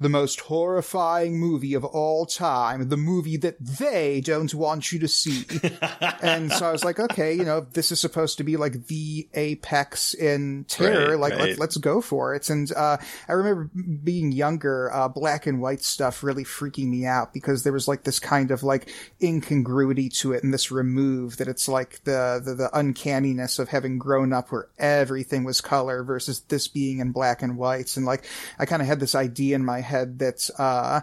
the 0.00 0.08
most 0.08 0.40
horrifying 0.40 1.38
movie 1.38 1.74
of 1.74 1.84
all 1.84 2.26
time, 2.26 2.88
the 2.88 2.96
movie 2.96 3.36
that 3.38 3.56
they 3.60 4.20
don't 4.20 4.54
want 4.54 4.92
you 4.92 4.98
to 4.98 5.08
see. 5.08 5.44
and 6.22 6.52
so 6.52 6.68
I 6.68 6.72
was 6.72 6.84
like, 6.84 6.98
okay, 6.98 7.34
you 7.34 7.44
know, 7.44 7.60
this 7.60 7.92
is 7.92 8.00
supposed 8.00 8.38
to 8.38 8.44
be 8.44 8.56
like 8.56 8.86
the 8.86 9.28
apex 9.34 10.14
in 10.14 10.64
terror. 10.68 11.10
Right, 11.10 11.18
like, 11.18 11.32
right. 11.34 11.58
Let, 11.58 11.68
us 11.68 11.76
go 11.76 12.00
for 12.00 12.34
it. 12.34 12.48
And, 12.50 12.70
uh, 12.72 12.96
I 13.28 13.32
remember 13.32 13.70
being 14.02 14.32
younger, 14.32 14.92
uh, 14.92 15.08
black 15.08 15.46
and 15.46 15.60
white 15.60 15.82
stuff 15.82 16.22
really 16.22 16.44
freaking 16.44 16.88
me 16.88 17.06
out 17.06 17.32
because 17.32 17.62
there 17.62 17.72
was 17.72 17.88
like 17.88 18.04
this 18.04 18.18
kind 18.18 18.50
of 18.50 18.62
like 18.62 18.92
incongruity 19.22 20.08
to 20.08 20.32
it 20.32 20.42
and 20.42 20.52
this 20.52 20.70
remove 20.70 21.36
that 21.38 21.48
it's 21.48 21.68
like 21.68 22.02
the, 22.04 22.40
the, 22.44 22.54
the 22.54 22.78
uncanniness 22.78 23.58
of 23.58 23.68
having 23.68 23.98
grown 23.98 24.32
up 24.32 24.50
where 24.50 24.68
everything 24.78 25.44
was 25.44 25.60
color 25.60 26.02
versus 26.02 26.40
this 26.48 26.68
being 26.68 26.98
in 26.98 27.12
black 27.12 27.42
and 27.42 27.56
whites. 27.56 27.96
And 27.96 28.06
like, 28.06 28.24
I 28.58 28.66
kind 28.66 28.82
of 28.82 28.88
had 28.88 29.00
this 29.00 29.14
idea 29.14 29.35
in 29.38 29.64
my 29.64 29.80
head 29.80 30.18
that, 30.18 30.48
uh, 30.58 31.00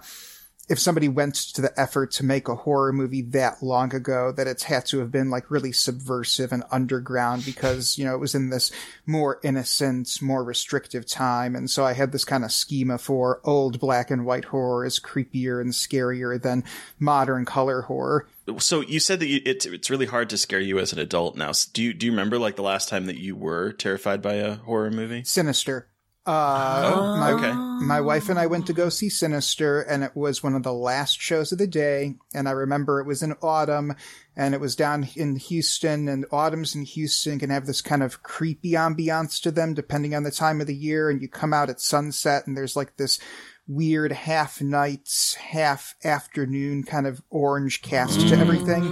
if 0.69 0.79
somebody 0.79 1.09
went 1.09 1.35
to 1.35 1.61
the 1.61 1.77
effort 1.77 2.09
to 2.09 2.23
make 2.23 2.47
a 2.47 2.55
horror 2.55 2.93
movie 2.93 3.21
that 3.21 3.61
long 3.61 3.93
ago, 3.93 4.31
that 4.31 4.47
it's 4.47 4.63
had 4.63 4.85
to 4.85 4.99
have 4.99 5.11
been 5.11 5.29
like 5.29 5.51
really 5.51 5.73
subversive 5.73 6.53
and 6.53 6.63
underground 6.71 7.43
because, 7.45 7.97
you 7.97 8.05
know, 8.05 8.15
it 8.15 8.19
was 8.19 8.33
in 8.33 8.49
this 8.49 8.71
more 9.05 9.41
innocent, 9.43 10.21
more 10.21 10.41
restrictive 10.43 11.05
time. 11.05 11.55
And 11.55 11.69
so 11.69 11.83
I 11.83 11.91
had 11.91 12.13
this 12.13 12.23
kind 12.23 12.45
of 12.45 12.51
schema 12.51 12.97
for 12.97 13.41
old 13.43 13.79
black 13.79 14.09
and 14.09 14.25
white 14.25 14.45
horror 14.45 14.85
is 14.85 14.99
creepier 14.99 15.59
and 15.59 15.73
scarier 15.73 16.41
than 16.41 16.63
modern 16.97 17.43
color 17.43 17.81
horror. 17.81 18.29
So 18.59 18.81
you 18.81 19.01
said 19.01 19.19
that 19.19 19.27
you, 19.27 19.41
it, 19.45 19.65
it's 19.65 19.89
really 19.89 20.05
hard 20.05 20.29
to 20.29 20.37
scare 20.37 20.61
you 20.61 20.79
as 20.79 20.93
an 20.93 20.99
adult 20.99 21.35
now. 21.35 21.51
Do 21.73 21.83
you 21.83 21.93
do 21.93 22.05
you 22.05 22.11
remember 22.13 22.37
like 22.39 22.55
the 22.55 22.63
last 22.63 22.87
time 22.87 23.05
that 23.07 23.17
you 23.17 23.35
were 23.35 23.73
terrified 23.73 24.21
by 24.21 24.35
a 24.35 24.55
horror 24.55 24.91
movie? 24.91 25.23
Sinister. 25.25 25.87
Uh, 26.25 26.91
Oh, 26.95 27.17
my, 27.17 27.31
okay. 27.31 27.51
my 27.85 27.99
wife 27.99 28.29
and 28.29 28.39
I 28.39 28.45
went 28.45 28.65
to 28.67 28.73
go 28.73 28.87
see 28.87 29.09
Sinister 29.09 29.81
and 29.81 30.03
it 30.03 30.15
was 30.15 30.41
one 30.41 30.55
of 30.55 30.63
the 30.63 30.73
last 30.73 31.19
shows 31.19 31.51
of 31.51 31.57
the 31.57 31.67
day. 31.67 32.15
And 32.33 32.47
I 32.47 32.51
remember 32.51 32.99
it 32.99 33.07
was 33.07 33.21
in 33.21 33.33
autumn 33.41 33.95
and 34.35 34.53
it 34.53 34.61
was 34.61 34.75
down 34.75 35.09
in 35.15 35.35
Houston 35.35 36.07
and 36.07 36.25
autumns 36.31 36.75
in 36.75 36.83
Houston 36.83 37.39
can 37.39 37.49
have 37.49 37.65
this 37.65 37.81
kind 37.81 38.01
of 38.01 38.23
creepy 38.23 38.71
ambiance 38.71 39.41
to 39.41 39.51
them 39.51 39.73
depending 39.73 40.15
on 40.15 40.23
the 40.23 40.31
time 40.31 40.61
of 40.61 40.67
the 40.67 40.75
year. 40.75 41.09
And 41.09 41.21
you 41.21 41.27
come 41.27 41.53
out 41.53 41.69
at 41.69 41.81
sunset 41.81 42.47
and 42.47 42.55
there's 42.55 42.75
like 42.77 42.95
this 42.95 43.19
weird 43.67 44.11
half 44.11 44.61
nights, 44.61 45.35
half 45.35 45.95
afternoon 46.03 46.83
kind 46.83 47.07
of 47.07 47.21
orange 47.29 47.81
cast 47.81 48.27
to 48.27 48.35
everything. 48.37 48.83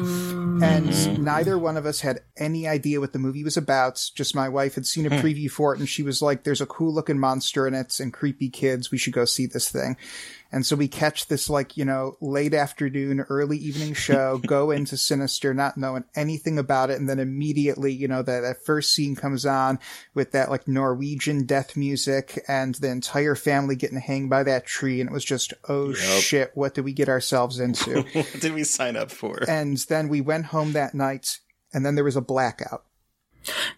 And 0.63 1.23
neither 1.23 1.57
one 1.57 1.77
of 1.77 1.85
us 1.85 2.01
had 2.01 2.21
any 2.37 2.67
idea 2.67 2.99
what 2.99 3.13
the 3.13 3.19
movie 3.19 3.43
was 3.43 3.57
about. 3.57 4.09
Just 4.15 4.35
my 4.35 4.47
wife 4.47 4.75
had 4.75 4.85
seen 4.85 5.05
a 5.05 5.09
hmm. 5.09 5.25
preview 5.25 5.51
for 5.51 5.73
it 5.73 5.79
and 5.79 5.89
she 5.89 6.03
was 6.03 6.21
like, 6.21 6.43
there's 6.43 6.61
a 6.61 6.65
cool 6.65 6.93
looking 6.93 7.19
monster 7.19 7.67
in 7.67 7.73
it 7.73 7.99
and 7.99 8.13
creepy 8.13 8.49
kids. 8.49 8.91
We 8.91 8.97
should 8.97 9.13
go 9.13 9.25
see 9.25 9.45
this 9.45 9.69
thing. 9.69 9.97
And 10.51 10.65
so 10.65 10.75
we 10.75 10.87
catch 10.87 11.27
this 11.27 11.49
like, 11.49 11.77
you 11.77 11.85
know, 11.85 12.17
late 12.19 12.53
afternoon, 12.53 13.21
early 13.29 13.57
evening 13.57 13.93
show, 13.93 14.37
go 14.45 14.71
into 14.71 14.97
Sinister, 14.97 15.53
not 15.53 15.77
knowing 15.77 16.03
anything 16.15 16.59
about 16.59 16.89
it. 16.89 16.99
And 16.99 17.09
then 17.09 17.19
immediately, 17.19 17.93
you 17.93 18.07
know, 18.07 18.21
that, 18.21 18.41
that 18.41 18.65
first 18.65 18.93
scene 18.93 19.15
comes 19.15 19.45
on 19.45 19.79
with 20.13 20.31
that 20.31 20.49
like 20.49 20.67
Norwegian 20.67 21.45
death 21.45 21.77
music 21.77 22.43
and 22.47 22.75
the 22.75 22.89
entire 22.89 23.35
family 23.35 23.75
getting 23.75 23.99
hanged 23.99 24.29
by 24.29 24.43
that 24.43 24.65
tree. 24.65 24.99
And 24.99 25.09
it 25.09 25.13
was 25.13 25.25
just, 25.25 25.53
oh 25.69 25.93
shit, 25.93 26.51
what 26.53 26.73
did 26.73 26.85
we 26.85 26.93
get 26.93 27.09
ourselves 27.09 27.59
into? 27.59 28.01
what 28.13 28.37
did 28.39 28.53
we 28.53 28.63
sign 28.63 28.95
up 28.95 29.11
for? 29.11 29.39
and 29.47 29.77
then 29.89 30.09
we 30.09 30.21
went 30.21 30.45
home 30.45 30.73
that 30.73 30.93
night 30.93 31.39
and 31.73 31.85
then 31.85 31.95
there 31.95 32.03
was 32.03 32.15
a 32.15 32.21
blackout. 32.21 32.83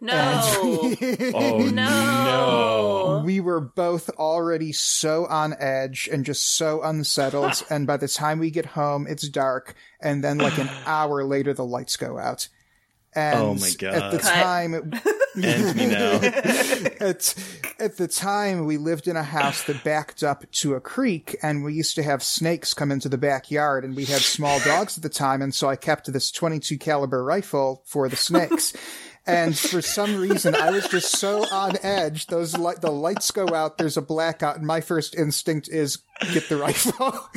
No. 0.01 0.96
oh 1.34 1.70
no. 1.72 3.24
We 3.25 3.39
were 3.39 3.62
both 3.62 4.10
already 4.12 4.72
so 4.74 5.25
on 5.25 5.55
edge 5.60 6.10
and 6.12 6.25
just 6.25 6.55
so 6.55 6.82
unsettled. 6.82 7.63
and 7.70 7.88
by 7.88 7.98
the 7.98 8.08
time 8.08 8.39
we 8.39 8.51
get 8.51 8.65
home, 8.65 9.08
it's 9.08 9.27
dark. 9.27 9.75
And 10.01 10.24
then 10.24 10.38
like 10.38 10.58
an 10.58 10.70
hour 10.86 11.24
later, 11.24 11.53
the 11.53 11.65
lights 11.65 11.98
go 11.98 12.17
out. 12.17 12.48
And 13.15 13.39
Oh 13.39 13.53
my 13.53 13.70
god! 13.77 13.93
At 13.93 14.12
the 14.12 14.17
God. 14.17 14.27
time, 14.27 14.74
End 15.41 15.75
me 15.75 15.88
now. 15.88 16.13
at, 17.00 17.36
at 17.79 17.98
the 17.98 18.08
time, 18.08 18.65
we 18.65 18.77
lived 18.77 19.08
in 19.08 19.15
a 19.15 19.24
house 19.24 19.63
that 19.63 19.84
backed 19.84 20.24
up 20.24 20.50
to 20.51 20.75
a 20.75 20.82
creek, 20.82 21.36
and 21.41 21.63
we 21.63 21.74
used 21.74 21.96
to 21.96 22.03
have 22.03 22.24
snakes 22.24 22.74
come 22.74 22.91
into 22.91 23.10
the 23.10 23.17
backyard, 23.17 23.84
and 23.84 23.96
we 23.96 24.05
had 24.05 24.22
small 24.22 24.60
dogs 24.62 24.98
at 24.98 25.03
the 25.03 25.10
time, 25.10 25.41
and 25.41 25.53
so 25.53 25.70
I 25.70 25.75
kept 25.75 26.12
this 26.12 26.32
22 26.32 26.77
caliber 26.77 27.24
rifle 27.24 27.84
for 27.86 28.10
the 28.10 28.15
snakes. 28.15 28.74
And 29.25 29.57
for 29.57 29.81
some 29.81 30.17
reason, 30.17 30.53
I 30.53 30.71
was 30.71 30.87
just 30.89 31.17
so 31.17 31.45
on 31.49 31.77
edge. 31.81 32.27
Those 32.27 32.57
light, 32.57 32.81
the 32.81 32.91
lights 32.91 33.31
go 33.31 33.47
out. 33.53 33.77
There's 33.77 33.95
a 33.95 34.01
blackout, 34.01 34.57
and 34.57 34.67
my 34.67 34.81
first 34.81 35.15
instinct 35.15 35.69
is 35.69 35.99
get 36.33 36.49
the 36.49 36.57
rifle. 36.57 37.29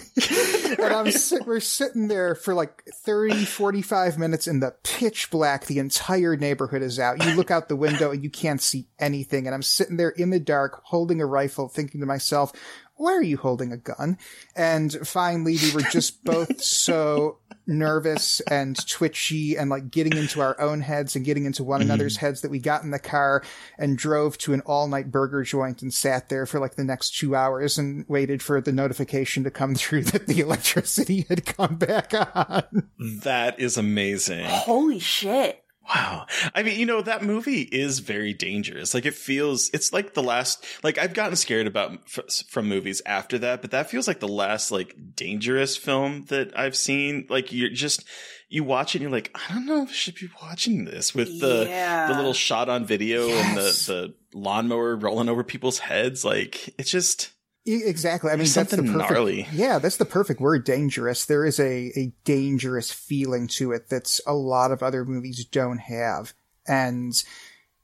and 0.85 0.93
I'm 0.93 1.13
sit, 1.13 1.47
we're 1.47 1.61
sitting 1.61 2.09
there 2.09 2.35
for 2.35 2.55
like 2.55 2.83
30, 3.05 3.45
45 3.45 4.19
minutes 4.19 4.49
in 4.49 4.59
the 4.59 4.75
pitch 4.83 5.31
black. 5.31 5.67
The 5.67 5.79
entire 5.79 6.37
neighborhood 6.37 6.83
is 6.83 6.99
out. 6.99 7.25
You 7.25 7.35
look 7.35 7.53
out 7.53 7.69
the 7.69 7.77
window 7.77 8.11
and 8.11 8.23
you 8.23 8.31
can't 8.31 8.61
see 8.61 8.89
anything. 8.99 9.47
And 9.47 9.55
I'm 9.55 9.63
sitting 9.63 9.97
there 9.97 10.11
in 10.11 10.31
the 10.31 10.41
dark, 10.41 10.83
holding 10.87 11.21
a 11.21 11.27
rifle, 11.27 11.69
thinking 11.69 12.01
to 12.01 12.07
myself, 12.07 12.53
why 12.97 13.13
are 13.13 13.23
you 13.23 13.37
holding 13.37 13.73
a 13.73 13.77
gun? 13.77 14.19
And 14.55 14.93
finally, 15.07 15.57
we 15.63 15.73
were 15.75 15.83
just 15.83 16.25
both 16.25 16.63
so 16.63 17.39
nervous 17.67 18.41
and 18.43 18.77
twitchy 18.89 19.57
and 19.57 19.69
like 19.69 19.91
getting 19.91 20.17
into 20.17 20.41
our 20.41 20.59
own 20.61 20.81
heads 20.81 21.17
and 21.17 21.25
getting 21.25 21.45
into 21.45 21.65
one 21.65 21.81
mm-hmm. 21.81 21.91
another's 21.91 22.17
heads 22.17 22.41
that 22.41 22.51
we 22.51 22.59
got 22.59 22.85
in 22.85 22.91
the 22.91 22.99
car 22.99 23.43
and 23.79 23.99
drove 23.99 24.39
to 24.39 24.53
an 24.53 24.61
all 24.63 24.87
night 24.87 25.11
burger 25.11 25.43
joint 25.43 25.83
and 25.83 25.93
sat 25.93 26.29
there 26.29 26.47
for 26.47 26.61
like 26.61 26.77
the 26.77 26.85
next 26.85 27.19
two 27.19 27.35
hours 27.35 27.77
and 27.77 28.05
waited 28.09 28.43
for 28.43 28.61
the 28.61 28.73
notification 28.73 29.43
to 29.45 29.51
come 29.51 29.75
through 29.75 30.05
that 30.05 30.27
the 30.27 30.41
electricity 30.41 31.27
had 31.29 31.45
come 31.45 31.77
back 31.77 32.13
on. 32.15 32.89
that 33.23 33.59
is 33.59 33.77
amazing. 33.77 34.45
Holy 34.45 34.99
shit. 34.99 35.66
Wow. 35.89 36.27
I 36.55 36.63
mean, 36.63 36.79
you 36.81 36.87
know, 36.87 37.01
that 37.03 37.23
movie 37.23 37.61
is 37.63 38.01
very 38.01 38.33
dangerous. 38.33 38.93
Like 38.95 39.07
it 39.07 39.15
feels, 39.15 39.71
it's 39.73 39.93
like 39.93 40.15
the 40.15 40.23
last, 40.23 40.65
like 40.83 40.99
I've 40.99 41.15
gotten 41.15 41.37
scared 41.37 41.67
about 41.67 41.93
f- 42.07 42.45
from 42.49 42.69
movies 42.69 43.03
after 43.07 43.39
that, 43.39 43.63
but 43.63 43.71
that 43.71 43.89
feels 43.91 44.09
like 44.09 44.21
the 44.21 44.29
last 44.29 44.71
like 44.73 44.95
dangerous 45.15 45.77
film 45.77 46.25
that 46.29 46.59
I've 46.59 46.77
seen. 46.77 47.27
Like 47.31 47.53
you're 47.53 47.71
just, 47.71 48.05
you 48.49 48.65
watch 48.65 48.95
it 48.95 48.99
and 48.99 49.03
you're 49.03 49.11
like, 49.11 49.31
I 49.35 49.53
don't 49.55 49.67
know 49.67 49.83
if 49.83 49.91
I 49.91 49.93
should 49.93 50.15
be 50.17 50.29
watching 50.43 50.85
this 50.85 51.15
with 51.15 51.41
the, 51.41 51.67
Yeah. 51.69 52.09
the 52.09 52.15
little 52.15 52.33
shot 52.35 52.69
on 52.69 52.85
video 52.85 53.27
Yes. 53.29 53.47
and 53.49 53.57
the, 53.57 54.15
the 54.33 54.39
lawnmower 54.39 54.97
rolling 54.97 55.29
over 55.29 55.45
people's 55.45 55.79
heads. 55.79 56.25
Like 56.25 56.75
it's 56.79 56.91
just, 56.91 57.31
Exactly. 57.67 58.31
I 58.31 58.35
mean, 58.35 58.39
There's 58.39 58.55
that's 58.55 58.71
the 58.71 58.77
something 58.77 58.93
perfect. 58.95 59.11
gnarly. 59.13 59.49
Yeah, 59.53 59.79
that's 59.81 59.97
the 59.97 60.05
perfect 60.05 60.41
word. 60.41 60.65
Dangerous. 60.65 61.25
There 61.25 61.45
is 61.45 61.59
a 61.59 61.93
a 61.97 62.13
dangerous 62.25 62.93
feeling 62.93 63.49
to 63.49 63.73
it 63.73 63.89
that's 63.89 64.21
a 64.27 64.35
lot 64.35 64.71
of 64.71 64.83
other 64.83 65.05
movies 65.05 65.45
don't 65.45 65.79
have, 65.79 66.33
and 66.67 67.13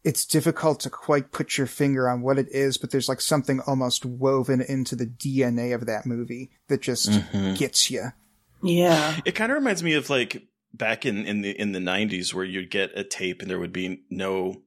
it's 0.04 0.24
difficult 0.24 0.80
to 0.80 0.90
quite 0.90 1.30
put 1.32 1.56
your 1.58 1.66
finger 1.66 2.08
on 2.08 2.22
what 2.22 2.38
it 2.38 2.48
is. 2.50 2.78
But 2.78 2.90
there's 2.92 3.08
like 3.08 3.20
something 3.20 3.60
almost 3.66 4.04
woven 4.04 4.60
into 4.60 4.94
the 4.96 5.06
DNA 5.06 5.74
of 5.74 5.86
that 5.86 6.06
movie 6.06 6.50
that 6.68 6.80
just 6.80 7.10
Mm-hmm. 7.10 7.54
gets 7.54 7.90
you. 7.90 8.06
Yeah. 8.62 9.18
It 9.24 9.32
kind 9.36 9.50
of 9.50 9.58
reminds 9.58 9.82
me 9.82 9.94
of 9.94 10.08
like 10.10 10.46
back 10.72 11.04
in 11.04 11.26
in 11.26 11.42
the 11.42 11.50
in 11.50 11.72
the 11.72 11.80
nineties 11.80 12.32
where 12.32 12.44
you'd 12.44 12.70
get 12.70 12.96
a 12.96 13.04
tape 13.04 13.42
and 13.42 13.50
there 13.50 13.58
would 13.58 13.72
be 13.72 14.02
no 14.10 14.62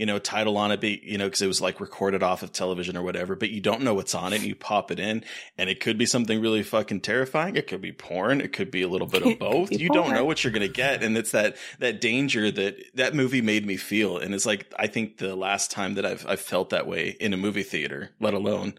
you 0.00 0.06
know 0.06 0.18
title 0.18 0.56
on 0.56 0.72
it, 0.72 0.80
but 0.80 1.02
you 1.02 1.18
know 1.18 1.26
because 1.26 1.42
it 1.42 1.46
was 1.46 1.60
like 1.60 1.78
recorded 1.78 2.22
off 2.22 2.42
of 2.42 2.52
television 2.52 2.96
or 2.96 3.02
whatever, 3.02 3.36
but 3.36 3.50
you 3.50 3.60
don't 3.60 3.82
know 3.82 3.92
what's 3.92 4.14
on 4.14 4.32
it. 4.32 4.36
and 4.36 4.46
You 4.46 4.54
pop 4.54 4.90
it 4.90 4.98
in, 4.98 5.22
and 5.58 5.68
it 5.68 5.78
could 5.78 5.98
be 5.98 6.06
something 6.06 6.40
really 6.40 6.62
fucking 6.62 7.02
terrifying. 7.02 7.54
It 7.56 7.66
could 7.66 7.82
be 7.82 7.92
porn. 7.92 8.40
It 8.40 8.54
could 8.54 8.70
be 8.70 8.80
a 8.80 8.88
little 8.88 9.06
bit 9.06 9.22
of 9.26 9.38
both. 9.38 9.70
You 9.70 9.90
don't 9.90 10.14
know 10.14 10.24
what 10.24 10.42
you're 10.42 10.54
gonna 10.54 10.68
get, 10.68 11.02
and 11.02 11.18
it's 11.18 11.32
that 11.32 11.56
that 11.80 12.00
danger 12.00 12.50
that 12.50 12.76
that 12.94 13.14
movie 13.14 13.42
made 13.42 13.66
me 13.66 13.76
feel. 13.76 14.16
And 14.16 14.34
it's 14.34 14.46
like 14.46 14.72
I 14.78 14.86
think 14.86 15.18
the 15.18 15.36
last 15.36 15.70
time 15.70 15.94
that 15.96 16.06
I've 16.06 16.26
I've 16.26 16.40
felt 16.40 16.70
that 16.70 16.86
way 16.86 17.10
in 17.20 17.34
a 17.34 17.36
movie 17.36 17.62
theater, 17.62 18.10
let 18.20 18.32
alone 18.32 18.72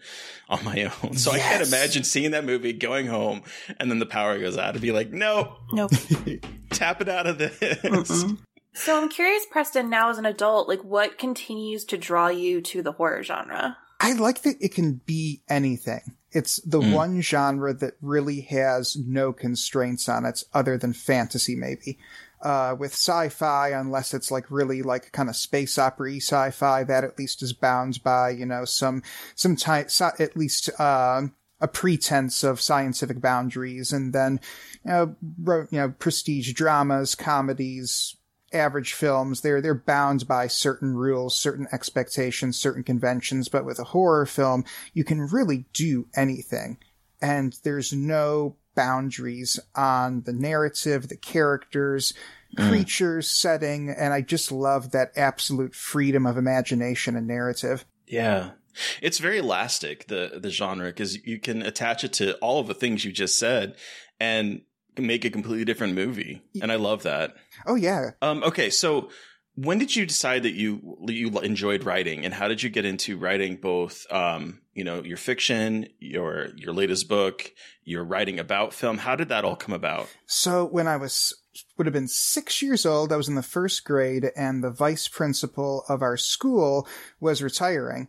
on 0.49 0.63
my 0.65 0.91
own. 1.03 1.17
So 1.17 1.31
I 1.31 1.38
can't 1.38 1.67
imagine 1.67 2.03
seeing 2.03 2.31
that 2.31 2.45
movie, 2.45 2.73
going 2.73 3.05
home, 3.05 3.43
and 3.79 3.91
then 3.91 3.99
the 3.99 4.07
power 4.07 4.39
goes 4.39 4.57
out, 4.57 4.73
and 4.73 4.81
be 4.81 4.91
like, 4.91 5.12
no, 5.12 5.57
Nope. 5.71 5.91
tap 6.71 6.99
it 6.99 7.10
out 7.10 7.27
of 7.27 7.38
this. 7.38 8.25
So 8.73 9.01
I'm 9.01 9.10
curious, 9.10 9.45
Preston, 9.49 9.89
now 9.89 10.10
as 10.10 10.17
an 10.17 10.25
adult, 10.25 10.67
like 10.67 10.84
what 10.84 11.17
continues 11.17 11.86
to 11.86 11.97
draw 11.97 12.27
you 12.27 12.62
to 12.62 12.81
the 12.81 12.93
horror 12.93 13.23
genre? 13.23 13.77
I 13.99 14.13
like 14.13 14.41
that 14.43 14.55
it 14.60 14.73
can 14.73 15.01
be 15.05 15.43
anything. 15.47 16.15
It's 16.31 16.57
the 16.65 16.79
Mm. 16.79 16.93
one 16.93 17.21
genre 17.21 17.73
that 17.73 17.95
really 18.01 18.41
has 18.41 18.95
no 18.95 19.34
constraints 19.34 20.07
on 20.10 20.25
it 20.25 20.43
other 20.53 20.77
than 20.77 20.93
fantasy, 20.93 21.55
maybe. 21.55 21.99
Uh, 22.41 22.75
with 22.79 22.93
sci-fi, 22.93 23.69
unless 23.69 24.13
it's 24.15 24.31
like 24.31 24.49
really 24.49 24.81
like 24.81 25.12
kind 25.12 25.29
of 25.29 25.36
space 25.36 25.77
opera 25.77 26.15
sci-fi, 26.15 26.84
that 26.84 27.03
at 27.03 27.19
least 27.19 27.43
is 27.43 27.53
bound 27.53 28.01
by, 28.01 28.31
you 28.31 28.45
know, 28.47 28.65
some, 28.65 29.03
some 29.36 29.55
type, 29.55 29.88
sci- 29.91 30.15
at 30.17 30.36
least, 30.36 30.69
uh, 30.79 31.21
a 31.60 31.67
pretense 31.67 32.43
of 32.43 32.60
scientific 32.60 33.21
boundaries. 33.21 33.93
And 33.93 34.12
then, 34.12 34.39
you 34.84 34.91
know, 34.91 35.15
ro- 35.43 35.67
you 35.69 35.77
know, 35.77 35.89
prestige 35.99 36.53
dramas, 36.53 37.13
comedies, 37.13 38.15
average 38.53 38.93
films, 38.93 39.41
they're 39.41 39.61
they're 39.61 39.73
bound 39.73 40.27
by 40.27 40.47
certain 40.47 40.95
rules, 40.95 41.37
certain 41.37 41.67
expectations, 41.71 42.59
certain 42.59 42.83
conventions. 42.83 43.49
But 43.49 43.65
with 43.65 43.79
a 43.79 43.85
horror 43.85 44.25
film, 44.25 44.65
you 44.93 45.03
can 45.03 45.21
really 45.21 45.65
do 45.73 46.07
anything, 46.15 46.77
and 47.21 47.55
there's 47.63 47.93
no 47.93 48.57
boundaries 48.75 49.59
on 49.75 50.21
the 50.21 50.33
narrative, 50.33 51.09
the 51.09 51.17
characters, 51.17 52.13
mm. 52.57 52.69
creatures, 52.69 53.29
setting, 53.29 53.89
and 53.89 54.13
I 54.13 54.21
just 54.21 54.51
love 54.51 54.91
that 54.91 55.11
absolute 55.15 55.75
freedom 55.75 56.25
of 56.25 56.37
imagination 56.37 57.15
and 57.15 57.27
narrative. 57.27 57.85
Yeah. 58.07 58.51
It's 59.01 59.17
very 59.17 59.39
elastic, 59.39 60.07
the 60.07 60.39
the 60.41 60.49
genre, 60.49 60.87
because 60.87 61.25
you 61.25 61.39
can 61.39 61.61
attach 61.61 62.05
it 62.05 62.13
to 62.13 62.35
all 62.35 62.61
of 62.61 62.67
the 62.67 62.73
things 62.73 63.03
you 63.03 63.11
just 63.11 63.37
said 63.37 63.75
and 64.21 64.61
make 64.97 65.25
a 65.25 65.30
completely 65.30 65.65
different 65.65 65.93
movie. 65.93 66.41
And 66.62 66.71
I 66.71 66.75
love 66.75 67.04
that. 67.04 67.36
Oh 67.65 67.75
yeah. 67.75 68.12
Um, 68.21 68.43
okay, 68.43 68.69
so 68.69 69.10
when 69.56 69.77
did 69.77 69.95
you 69.95 70.06
decide 70.06 70.43
that 70.43 70.54
you 70.54 70.97
you 71.08 71.30
enjoyed 71.39 71.84
writing, 71.84 72.25
and 72.25 72.34
how 72.34 72.47
did 72.47 72.63
you 72.63 72.69
get 72.69 72.86
into 72.86 73.17
writing 73.17 73.58
both, 73.58 74.06
um, 74.12 74.62
you 74.73 74.84
know, 74.84 75.04
your 75.04 75.17
fiction, 75.17 75.88
your 75.99 76.49
your 76.56 76.73
latest 76.73 77.10
book, 77.10 77.51
your 77.84 78.04
writing 78.04 78.39
about 78.39 78.73
film? 78.73 78.97
How 78.97 79.15
did 79.15 79.30
that 79.30 79.43
all 79.43 79.56
come 79.56 79.73
about? 79.73 80.08
So 80.25 80.65
when 80.65 80.88
I 80.88 80.97
was 80.97 81.34
would 81.77 81.86
have 81.86 81.93
been 81.93 82.08
six 82.08 82.62
years 82.62 82.86
old, 82.86 83.12
I 83.12 83.17
was 83.17 83.27
in 83.27 83.36
the 83.36 83.43
first 83.43 83.84
grade, 83.84 84.32
and 84.36 84.63
the 84.63 84.71
vice 84.71 85.08
principal 85.08 85.84
of 85.89 86.01
our 86.01 86.17
school 86.17 86.88
was 87.19 87.43
retiring. 87.43 88.08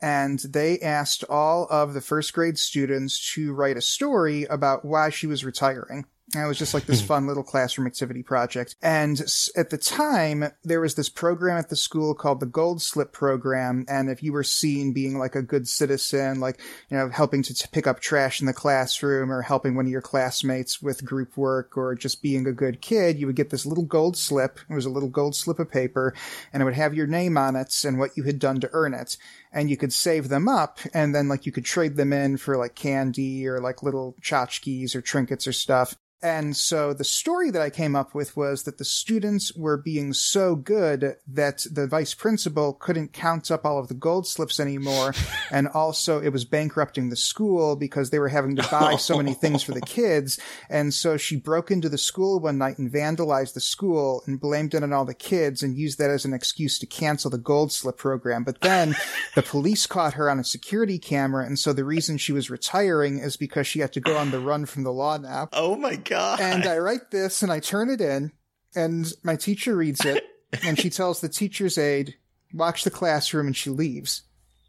And 0.00 0.38
they 0.38 0.78
asked 0.78 1.24
all 1.28 1.66
of 1.70 1.92
the 1.92 2.00
first 2.00 2.32
grade 2.32 2.56
students 2.56 3.32
to 3.34 3.52
write 3.52 3.76
a 3.76 3.82
story 3.82 4.44
about 4.44 4.84
why 4.84 5.10
she 5.10 5.26
was 5.26 5.44
retiring. 5.44 6.06
It 6.34 6.46
was 6.46 6.58
just 6.58 6.74
like 6.74 6.84
this 6.84 7.00
hmm. 7.00 7.06
fun 7.06 7.26
little 7.26 7.42
classroom 7.42 7.86
activity 7.86 8.22
project. 8.22 8.76
And 8.82 9.18
at 9.56 9.70
the 9.70 9.78
time, 9.78 10.52
there 10.62 10.80
was 10.80 10.94
this 10.94 11.08
program 11.08 11.56
at 11.56 11.70
the 11.70 11.76
school 11.76 12.14
called 12.14 12.40
the 12.40 12.46
Gold 12.46 12.82
Slip 12.82 13.12
Program. 13.12 13.86
And 13.88 14.10
if 14.10 14.22
you 14.22 14.34
were 14.34 14.44
seen 14.44 14.92
being 14.92 15.18
like 15.18 15.34
a 15.34 15.42
good 15.42 15.66
citizen, 15.66 16.38
like, 16.38 16.60
you 16.90 16.98
know, 16.98 17.08
helping 17.08 17.42
to 17.44 17.54
t- 17.54 17.66
pick 17.72 17.86
up 17.86 18.00
trash 18.00 18.40
in 18.40 18.46
the 18.46 18.52
classroom 18.52 19.32
or 19.32 19.40
helping 19.40 19.74
one 19.74 19.86
of 19.86 19.90
your 19.90 20.02
classmates 20.02 20.82
with 20.82 21.04
group 21.04 21.34
work 21.36 21.78
or 21.78 21.94
just 21.94 22.20
being 22.20 22.46
a 22.46 22.52
good 22.52 22.82
kid, 22.82 23.18
you 23.18 23.26
would 23.26 23.36
get 23.36 23.48
this 23.48 23.64
little 23.64 23.84
gold 23.84 24.16
slip. 24.16 24.58
It 24.68 24.74
was 24.74 24.86
a 24.86 24.90
little 24.90 25.08
gold 25.08 25.34
slip 25.34 25.58
of 25.58 25.70
paper 25.70 26.14
and 26.52 26.60
it 26.60 26.64
would 26.66 26.74
have 26.74 26.92
your 26.92 27.06
name 27.06 27.38
on 27.38 27.56
it 27.56 27.74
and 27.84 27.98
what 27.98 28.18
you 28.18 28.24
had 28.24 28.38
done 28.38 28.60
to 28.60 28.70
earn 28.72 28.92
it. 28.92 29.16
And 29.52 29.70
you 29.70 29.76
could 29.76 29.92
save 29.92 30.28
them 30.28 30.48
up 30.48 30.78
and 30.92 31.14
then 31.14 31.28
like 31.28 31.46
you 31.46 31.52
could 31.52 31.64
trade 31.64 31.96
them 31.96 32.12
in 32.12 32.36
for 32.36 32.56
like 32.56 32.74
candy 32.74 33.46
or 33.46 33.60
like 33.60 33.82
little 33.82 34.14
tchotchkes 34.22 34.94
or 34.94 35.00
trinkets 35.00 35.46
or 35.46 35.52
stuff. 35.52 35.96
And 36.20 36.56
so 36.56 36.92
the 36.92 37.04
story 37.04 37.50
that 37.52 37.62
I 37.62 37.70
came 37.70 37.94
up 37.94 38.12
with 38.12 38.36
was 38.36 38.64
that 38.64 38.78
the 38.78 38.84
students 38.84 39.54
were 39.54 39.76
being 39.76 40.12
so 40.12 40.56
good 40.56 41.14
that 41.28 41.64
the 41.70 41.86
vice 41.86 42.12
principal 42.12 42.72
couldn't 42.72 43.12
count 43.12 43.52
up 43.52 43.64
all 43.64 43.78
of 43.78 43.86
the 43.86 43.94
gold 43.94 44.26
slips 44.26 44.58
anymore. 44.58 45.14
and 45.52 45.68
also 45.68 46.20
it 46.20 46.30
was 46.30 46.44
bankrupting 46.44 47.08
the 47.08 47.16
school 47.16 47.76
because 47.76 48.10
they 48.10 48.18
were 48.18 48.28
having 48.28 48.56
to 48.56 48.68
buy 48.68 48.96
so 48.96 49.16
many 49.16 49.32
things 49.32 49.62
for 49.62 49.72
the 49.72 49.80
kids. 49.86 50.40
And 50.68 50.92
so 50.92 51.16
she 51.16 51.36
broke 51.36 51.70
into 51.70 51.88
the 51.88 51.98
school 51.98 52.40
one 52.40 52.58
night 52.58 52.78
and 52.78 52.92
vandalized 52.92 53.54
the 53.54 53.60
school 53.60 54.24
and 54.26 54.40
blamed 54.40 54.74
it 54.74 54.82
on 54.82 54.92
all 54.92 55.04
the 55.04 55.14
kids 55.14 55.62
and 55.62 55.78
used 55.78 55.98
that 55.98 56.10
as 56.10 56.24
an 56.24 56.34
excuse 56.34 56.80
to 56.80 56.86
cancel 56.86 57.30
the 57.30 57.38
gold 57.38 57.70
slip 57.70 57.96
program. 57.96 58.42
But 58.42 58.60
then 58.60 58.96
the 59.38 59.48
police 59.48 59.86
caught 59.86 60.14
her 60.14 60.28
on 60.28 60.40
a 60.40 60.44
security 60.44 60.98
camera. 60.98 61.46
And 61.46 61.56
so 61.56 61.72
the 61.72 61.84
reason 61.84 62.18
she 62.18 62.32
was 62.32 62.50
retiring 62.50 63.18
is 63.18 63.36
because 63.36 63.68
she 63.68 63.78
had 63.78 63.92
to 63.92 64.00
go 64.00 64.16
on 64.16 64.32
the 64.32 64.40
run 64.40 64.66
from 64.66 64.82
the 64.82 64.92
law 64.92 65.16
now 65.16 65.48
Oh 65.52 65.76
my 65.76 65.94
god! 65.94 66.40
and 66.40 66.66
I 66.66 66.78
write 66.78 67.12
this 67.12 67.40
and 67.42 67.52
I 67.52 67.60
turn 67.60 67.88
it 67.88 68.00
in, 68.00 68.32
and 68.74 69.12
my 69.22 69.36
teacher 69.36 69.76
reads 69.76 70.04
it, 70.04 70.24
and 70.64 70.76
she 70.76 70.90
tells 70.90 71.20
the 71.20 71.28
teacher's 71.28 71.78
aide, 71.78 72.16
"Watch 72.52 72.82
the 72.82 72.90
classroom," 72.90 73.46
and 73.46 73.56
she 73.56 73.70
leaves. 73.70 74.22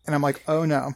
And 0.05 0.13
I'm 0.13 0.21
like, 0.21 0.43
"Oh 0.47 0.65
no." 0.65 0.93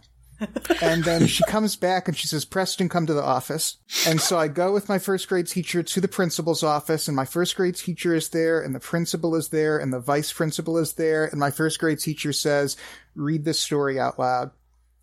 And 0.82 1.04
then 1.04 1.28
she 1.28 1.44
comes 1.46 1.76
back 1.76 2.08
and 2.08 2.18
she 2.18 2.28
says, 2.28 2.46
Preston, 2.46 2.90
come 2.90 3.06
to 3.06 3.14
the 3.14 3.24
office. 3.24 3.78
And 4.08 4.20
so 4.20 4.38
I 4.38 4.48
go 4.48 4.74
with 4.74 4.90
my 4.90 5.00
first 5.00 5.28
grade 5.30 5.48
teacher 5.48 5.84
to 5.84 6.02
the 6.02 6.08
principal's 6.08 6.64
office 6.64 7.08
and 7.08 7.16
my 7.16 7.26
first 7.26 7.56
grade 7.56 7.76
teacher 7.76 8.14
is 8.14 8.30
there 8.30 8.62
and 8.62 8.76
the 8.76 8.80
principal 8.80 9.36
is 9.36 9.50
there 9.50 9.78
and 9.78 9.94
the 9.94 10.00
vice 10.00 10.34
principal 10.34 10.78
is 10.78 10.94
there. 10.94 11.26
And 11.26 11.40
my 11.40 11.52
first 11.52 11.80
grade 11.80 12.00
teacher 12.00 12.34
says, 12.34 12.76
read 13.16 13.46
this 13.46 13.60
story 13.60 14.00
out 14.00 14.20
loud. 14.20 14.52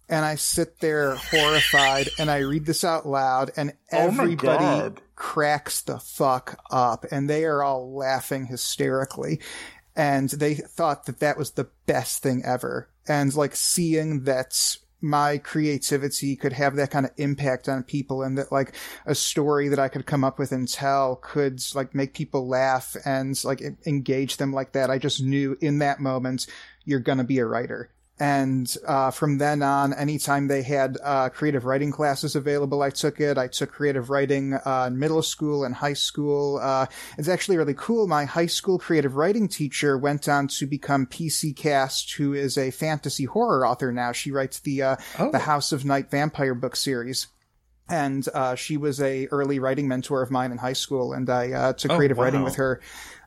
And 0.08 0.24
I 0.24 0.34
sit 0.34 0.80
there 0.80 1.14
horrified 1.14 2.08
and 2.18 2.30
I 2.30 2.38
read 2.38 2.66
this 2.66 2.82
out 2.82 3.06
loud 3.06 3.52
and 3.56 3.72
Oh 3.92 4.08
everybody 4.08 4.58
God. 4.58 5.00
cracks 5.14 5.82
the 5.82 6.00
fuck 6.00 6.58
up 6.70 7.06
and 7.12 7.30
they 7.30 7.44
are 7.44 7.62
all 7.62 7.94
laughing 7.94 8.46
hysterically. 8.46 9.40
And 9.94 10.28
they 10.28 10.54
thought 10.54 11.06
that 11.06 11.20
that 11.20 11.38
was 11.38 11.52
the 11.52 11.68
best 11.86 12.22
thing 12.22 12.42
ever. 12.44 12.88
And 13.06 13.32
like 13.34 13.54
seeing 13.54 14.24
that 14.24 14.76
my 15.00 15.38
creativity 15.38 16.36
could 16.36 16.52
have 16.52 16.76
that 16.76 16.90
kind 16.90 17.06
of 17.06 17.12
impact 17.16 17.68
on 17.68 17.82
people 17.82 18.22
and 18.22 18.36
that 18.38 18.52
like 18.52 18.74
a 19.06 19.14
story 19.14 19.68
that 19.68 19.78
I 19.78 19.88
could 19.88 20.06
come 20.06 20.24
up 20.24 20.38
with 20.38 20.52
and 20.52 20.68
tell 20.68 21.16
could 21.16 21.62
like 21.74 21.94
make 21.94 22.14
people 22.14 22.48
laugh 22.48 22.96
and 23.04 23.42
like 23.44 23.62
engage 23.86 24.36
them 24.36 24.52
like 24.52 24.72
that. 24.72 24.90
I 24.90 24.98
just 24.98 25.22
knew 25.22 25.56
in 25.60 25.78
that 25.78 26.00
moment 26.00 26.46
you're 26.84 27.00
going 27.00 27.18
to 27.18 27.24
be 27.24 27.38
a 27.38 27.46
writer. 27.46 27.90
And 28.20 28.76
uh, 28.86 29.10
from 29.10 29.38
then 29.38 29.62
on, 29.62 29.94
anytime 29.94 30.46
they 30.46 30.60
had 30.60 30.98
uh, 31.02 31.30
creative 31.30 31.64
writing 31.64 31.90
classes 31.90 32.36
available, 32.36 32.82
I 32.82 32.90
took 32.90 33.18
it. 33.18 33.38
I 33.38 33.46
took 33.46 33.72
creative 33.72 34.10
writing 34.10 34.52
uh, 34.52 34.84
in 34.88 34.98
middle 34.98 35.22
school 35.22 35.64
and 35.64 35.74
high 35.74 35.94
school. 35.94 36.58
Uh, 36.62 36.84
it's 37.16 37.28
actually 37.28 37.56
really 37.56 37.72
cool. 37.74 38.06
My 38.06 38.26
high 38.26 38.44
school 38.46 38.78
creative 38.78 39.16
writing 39.16 39.48
teacher 39.48 39.96
went 39.96 40.28
on 40.28 40.48
to 40.48 40.66
become 40.66 41.06
PC 41.06 41.56
Cast, 41.56 42.12
who 42.12 42.34
is 42.34 42.58
a 42.58 42.70
fantasy 42.70 43.24
horror 43.24 43.66
author 43.66 43.90
now. 43.90 44.12
She 44.12 44.30
writes 44.30 44.60
the 44.60 44.82
uh, 44.82 44.96
the 45.16 45.38
House 45.38 45.72
of 45.72 45.86
Night 45.86 46.10
vampire 46.10 46.54
book 46.54 46.76
series. 46.76 47.26
And 47.88 48.24
uh, 48.34 48.54
she 48.54 48.76
was 48.76 49.00
a 49.00 49.26
early 49.28 49.58
writing 49.58 49.88
mentor 49.88 50.22
of 50.22 50.30
mine 50.30 50.52
in 50.52 50.58
high 50.58 50.74
school, 50.74 51.14
and 51.14 51.28
I 51.28 51.52
uh, 51.52 51.72
took 51.72 51.90
Oh, 51.90 51.96
creative 51.96 52.18
writing 52.18 52.42
with 52.42 52.56
her. 52.56 52.80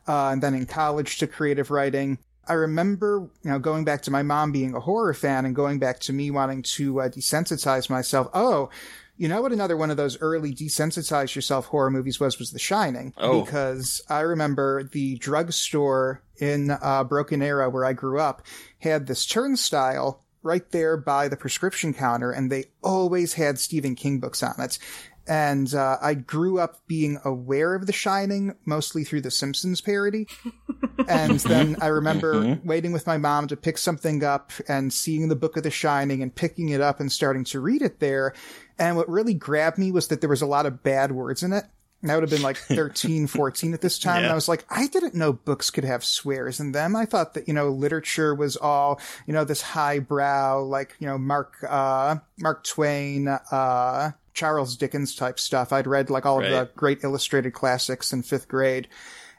Uh, 0.07 0.29
and 0.29 0.41
then 0.43 0.53
in 0.53 0.67
college, 0.67 1.17
took 1.17 1.31
creative 1.31 1.71
writing. 1.71 2.19
I 2.47 2.53
remember, 2.53 3.29
you 3.43 3.51
know, 3.51 3.59
going 3.59 3.85
back 3.85 4.01
to 4.03 4.11
my 4.11 4.23
mom 4.23 4.51
being 4.51 4.75
a 4.75 4.79
horror 4.79 5.13
fan 5.13 5.45
and 5.45 5.55
going 5.55 5.79
back 5.79 5.99
to 6.01 6.13
me 6.13 6.31
wanting 6.31 6.63
to 6.63 7.01
uh, 7.01 7.09
desensitize 7.09 7.89
myself. 7.89 8.27
Oh, 8.33 8.69
you 9.15 9.27
know 9.27 9.41
what? 9.41 9.51
Another 9.51 9.77
one 9.77 9.91
of 9.91 9.97
those 9.97 10.19
early 10.19 10.53
desensitize 10.53 11.35
yourself 11.35 11.67
horror 11.67 11.91
movies 11.91 12.19
was 12.19 12.39
was 12.39 12.51
The 12.51 12.59
Shining. 12.59 13.13
Oh. 13.17 13.43
because 13.43 14.01
I 14.09 14.21
remember 14.21 14.83
the 14.83 15.15
drugstore 15.17 16.21
in 16.37 16.71
uh, 16.71 17.03
Broken 17.03 17.41
Arrow 17.41 17.69
where 17.69 17.85
I 17.85 17.93
grew 17.93 18.19
up 18.19 18.45
had 18.79 19.07
this 19.07 19.25
turnstile 19.25 20.23
right 20.41 20.69
there 20.71 20.97
by 20.97 21.29
the 21.29 21.37
prescription 21.37 21.93
counter, 21.93 22.31
and 22.31 22.51
they 22.51 22.65
always 22.83 23.33
had 23.33 23.57
Stephen 23.57 23.95
King 23.95 24.19
books 24.19 24.43
on 24.43 24.55
it. 24.59 24.77
And 25.27 25.73
uh, 25.73 25.97
I 26.01 26.15
grew 26.15 26.59
up 26.59 26.85
being 26.87 27.19
aware 27.23 27.75
of 27.75 27.85
The 27.85 27.93
Shining 27.93 28.55
mostly 28.65 29.03
through 29.03 29.21
the 29.21 29.31
Simpsons 29.31 29.81
parody. 29.81 30.27
And 31.07 31.39
then 31.39 31.75
I 31.81 31.87
remember 31.87 32.59
waiting 32.63 32.93
with 32.93 33.07
my 33.07 33.17
mom 33.17 33.47
to 33.47 33.57
pick 33.57 33.77
something 33.77 34.23
up 34.23 34.51
and 34.69 34.93
seeing 34.93 35.27
the 35.27 35.35
book 35.35 35.57
of 35.57 35.63
The 35.63 35.71
Shining 35.71 36.21
and 36.21 36.33
picking 36.33 36.69
it 36.69 36.81
up 36.81 36.99
and 36.99 37.11
starting 37.11 37.43
to 37.45 37.59
read 37.59 37.81
it 37.81 37.99
there. 37.99 38.33
And 38.79 38.95
what 38.95 39.09
really 39.09 39.33
grabbed 39.33 39.77
me 39.77 39.91
was 39.91 40.07
that 40.07 40.21
there 40.21 40.29
was 40.29 40.41
a 40.41 40.47
lot 40.47 40.65
of 40.65 40.83
bad 40.83 41.11
words 41.11 41.43
in 41.43 41.51
it. 41.51 41.65
And 42.01 42.11
I 42.11 42.15
would 42.15 42.23
have 42.23 42.29
been 42.29 42.41
like 42.41 42.57
13, 42.69 43.27
14 43.27 43.73
at 43.73 43.81
this 43.81 43.97
time. 43.97 44.23
And 44.23 44.31
I 44.31 44.35
was 44.35 44.47
like, 44.47 44.65
I 44.69 44.87
didn't 44.87 45.15
know 45.15 45.33
books 45.33 45.71
could 45.71 45.85
have 45.85 46.03
swears 46.05 46.59
in 46.59 46.73
them. 46.73 46.95
I 46.95 47.05
thought 47.05 47.33
that, 47.33 47.47
you 47.47 47.53
know, 47.53 47.69
literature 47.69 48.35
was 48.35 48.55
all, 48.55 49.01
you 49.25 49.33
know, 49.33 49.43
this 49.43 49.61
highbrow, 49.61 50.61
like, 50.63 50.95
you 50.99 51.07
know, 51.07 51.17
Mark, 51.17 51.55
uh, 51.67 52.17
Mark 52.39 52.63
Twain, 52.65 53.27
uh, 53.27 54.11
Charles 54.33 54.75
Dickens 54.75 55.15
type 55.15 55.39
stuff. 55.39 55.71
I'd 55.71 55.87
read 55.87 56.09
like 56.09 56.25
all 56.25 56.43
of 56.43 56.49
the 56.49 56.69
great 56.75 57.03
illustrated 57.03 57.53
classics 57.53 58.11
in 58.11 58.23
fifth 58.23 58.47
grade. 58.47 58.87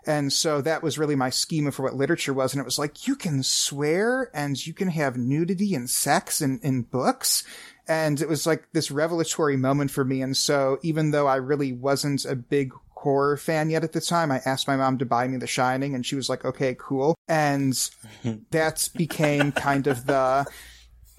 And 0.07 0.33
so 0.33 0.61
that 0.61 0.83
was 0.83 0.99
really 0.99 1.17
my 1.17 1.31
schema 1.31 1.73
for 1.73 1.83
what 1.83 1.95
literature 1.95 2.35
was. 2.35 2.53
And 2.53 2.61
it 2.61 2.65
was 2.65 2.79
like, 2.79 3.07
you 3.07 3.17
can 3.17 3.43
swear 3.43 4.31
and 4.35 4.65
you 4.67 4.75
can 4.75 4.89
have 4.89 5.17
nudity 5.17 5.75
and 5.75 5.89
sex 5.89 6.43
in, 6.43 6.61
in 6.63 6.83
books. 6.83 7.45
And 7.89 8.21
it 8.21 8.29
was 8.29 8.47
like 8.47 8.67
this 8.73 8.91
revelatory 8.91 9.57
moment 9.57 9.91
for 9.91 10.05
me. 10.05 10.23
And 10.23 10.37
so 10.37 10.79
even 10.83 11.11
though 11.11 11.27
I 11.27 11.37
really 11.37 11.73
wasn't 11.73 12.25
a 12.25 12.37
big 12.37 12.73
horror 12.91 13.37
fan 13.37 13.71
yet 13.71 13.85
at 13.85 13.93
the 13.93 14.01
time, 14.01 14.31
I 14.31 14.41
asked 14.45 14.69
my 14.69 14.77
mom 14.77 14.99
to 14.99 15.07
buy 15.07 15.27
me 15.29 15.37
The 15.39 15.47
Shining 15.47 15.95
and 15.95 16.05
she 16.05 16.17
was 16.17 16.29
like, 16.29 16.45
okay, 16.45 16.77
cool. 16.79 17.15
And 17.29 17.73
that 18.51 18.89
became 18.95 19.53
kind 19.53 19.87
of 19.87 20.07
the, 20.07 20.47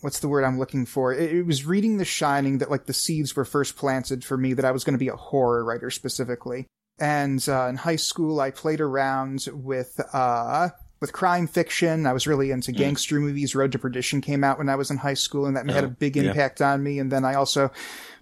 what's 0.05 0.19
the 0.19 0.27
word 0.27 0.43
I'm 0.43 0.59
looking 0.59 0.85
for? 0.85 1.11
It, 1.11 1.33
it 1.33 1.45
was 1.47 1.65
reading 1.65 1.97
The 1.97 2.05
Shining 2.05 2.59
that 2.59 2.69
like 2.69 2.85
the 2.85 2.93
seeds 2.93 3.35
were 3.35 3.43
first 3.43 3.75
planted 3.75 4.23
for 4.23 4.37
me 4.37 4.53
that 4.53 4.63
I 4.63 4.69
was 4.69 4.83
going 4.83 4.93
to 4.93 4.99
be 4.99 5.07
a 5.07 5.15
horror 5.15 5.65
writer 5.65 5.89
specifically. 5.89 6.67
And 6.99 7.43
uh, 7.49 7.67
in 7.67 7.75
high 7.75 7.95
school, 7.95 8.39
I 8.39 8.51
played 8.51 8.79
around 8.79 9.47
with 9.51 9.99
uh, 10.13 10.69
with 11.01 11.11
crime 11.11 11.47
fiction. 11.47 12.05
I 12.05 12.13
was 12.13 12.27
really 12.27 12.51
into 12.51 12.71
gangster 12.71 13.19
movies. 13.19 13.55
Road 13.55 13.71
to 13.71 13.79
Perdition 13.79 14.21
came 14.21 14.43
out 14.43 14.59
when 14.59 14.69
I 14.69 14.75
was 14.75 14.91
in 14.91 14.97
high 14.97 15.15
school, 15.15 15.47
and 15.47 15.57
that 15.57 15.67
had 15.69 15.83
a 15.83 15.89
big 15.89 16.15
yeah. 16.15 16.23
impact 16.23 16.61
on 16.61 16.83
me. 16.83 16.99
And 16.99 17.11
then 17.11 17.25
I 17.25 17.33
also 17.33 17.71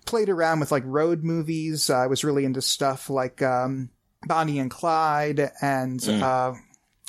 played 0.06 0.30
around 0.30 0.62
with 0.62 0.72
like 0.72 0.84
road 0.86 1.24
movies. 1.24 1.90
I 1.90 2.08
was 2.08 2.24
really 2.24 2.46
into 2.46 2.62
stuff 2.62 3.10
like 3.10 3.42
um, 3.42 3.90
Bonnie 4.26 4.60
and 4.60 4.72
Clyde 4.72 5.52
and 5.62 6.04
uh, 6.08 6.54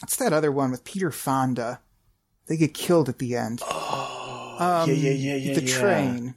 what's 0.01 0.17
that 0.17 0.33
other 0.33 0.51
one 0.51 0.73
with 0.73 0.85
Peter 0.85 1.13
Fonda? 1.13 1.81
They 2.47 2.57
get 2.57 2.75
killed 2.75 3.09
at 3.09 3.21
the 3.21 3.37
end. 3.37 3.63
Oh, 3.65 4.24
Um, 4.59 4.91
yeah, 4.91 4.95
yeah, 4.97 5.11
yeah, 5.11 5.35
yeah. 5.37 5.55
The 5.55 5.63
yeah. 5.65 5.79
train. 5.79 6.35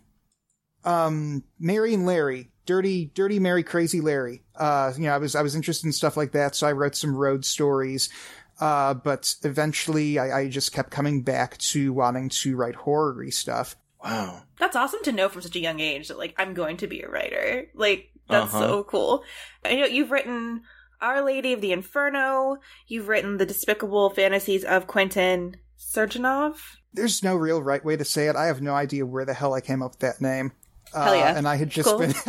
Um, 0.84 1.44
Mary 1.60 1.94
and 1.94 2.06
Larry, 2.06 2.50
dirty, 2.66 3.12
dirty 3.14 3.40
Mary, 3.40 3.64
crazy 3.64 4.00
Larry. 4.02 4.44
Uh, 4.56 4.94
you 4.96 5.04
know, 5.04 5.14
I 5.14 5.18
was 5.18 5.36
I 5.36 5.42
was 5.42 5.56
interested 5.56 5.86
in 5.86 5.92
stuff 5.94 6.16
like 6.18 6.32
that, 6.32 6.56
so 6.56 6.68
I 6.68 6.72
wrote 6.72 6.96
some 6.96 7.16
road 7.16 7.44
stories. 7.46 8.10
Uh, 8.60 8.94
but 8.94 9.36
eventually, 9.44 10.18
I, 10.18 10.40
I 10.40 10.48
just 10.50 10.72
kept 10.72 10.90
coming 10.90 11.22
back 11.24 11.58
to 11.60 11.94
wanting 11.94 12.30
to 12.30 12.56
write 12.56 12.76
horror 12.76 13.30
stuff. 13.32 13.76
Wow. 14.04 14.44
That's 14.60 14.76
awesome 14.76 15.02
to 15.04 15.12
know 15.12 15.28
from 15.30 15.42
such 15.42 15.56
a 15.56 15.60
young 15.60 15.80
age 15.80 16.08
that 16.08 16.18
like 16.18 16.34
I'm 16.38 16.54
going 16.54 16.78
to 16.78 16.88
be 16.88 17.02
a 17.02 17.10
writer. 17.10 17.66
Like 17.76 18.10
that's 18.30 18.54
Uh-huh. 18.54 18.68
so 18.68 18.84
cool. 18.84 19.24
I 19.66 19.76
know 19.76 19.86
you've 19.86 20.12
written 20.12 20.62
Our 21.02 21.22
Lady 21.24 21.54
of 21.54 21.62
the 21.62 21.72
Inferno. 21.72 22.58
You've 22.88 23.08
written 23.10 23.38
the 23.38 23.46
Despicable 23.46 24.10
Fantasies 24.10 24.64
of 24.64 24.88
Quentin 24.88 25.58
Sergenov. 25.80 26.58
There's 26.94 27.24
no 27.24 27.36
real 27.36 27.62
right 27.62 27.84
way 27.84 27.96
to 27.98 28.06
say 28.06 28.28
it. 28.28 28.36
I 28.36 28.46
have 28.48 28.62
no 28.62 28.74
idea 28.74 29.06
where 29.06 29.26
the 29.26 29.34
hell 29.34 29.54
I 29.54 29.62
came 29.62 29.82
up 29.82 29.92
with 29.92 30.00
that 30.00 30.22
name. 30.22 30.52
Hell 30.94 31.16
yeah. 31.16 31.34
Uh, 31.34 31.36
and 31.36 31.48
I 31.48 31.58
had 31.58 31.70
just 31.70 31.90
Cool. 31.90 32.00
been, 32.00 32.14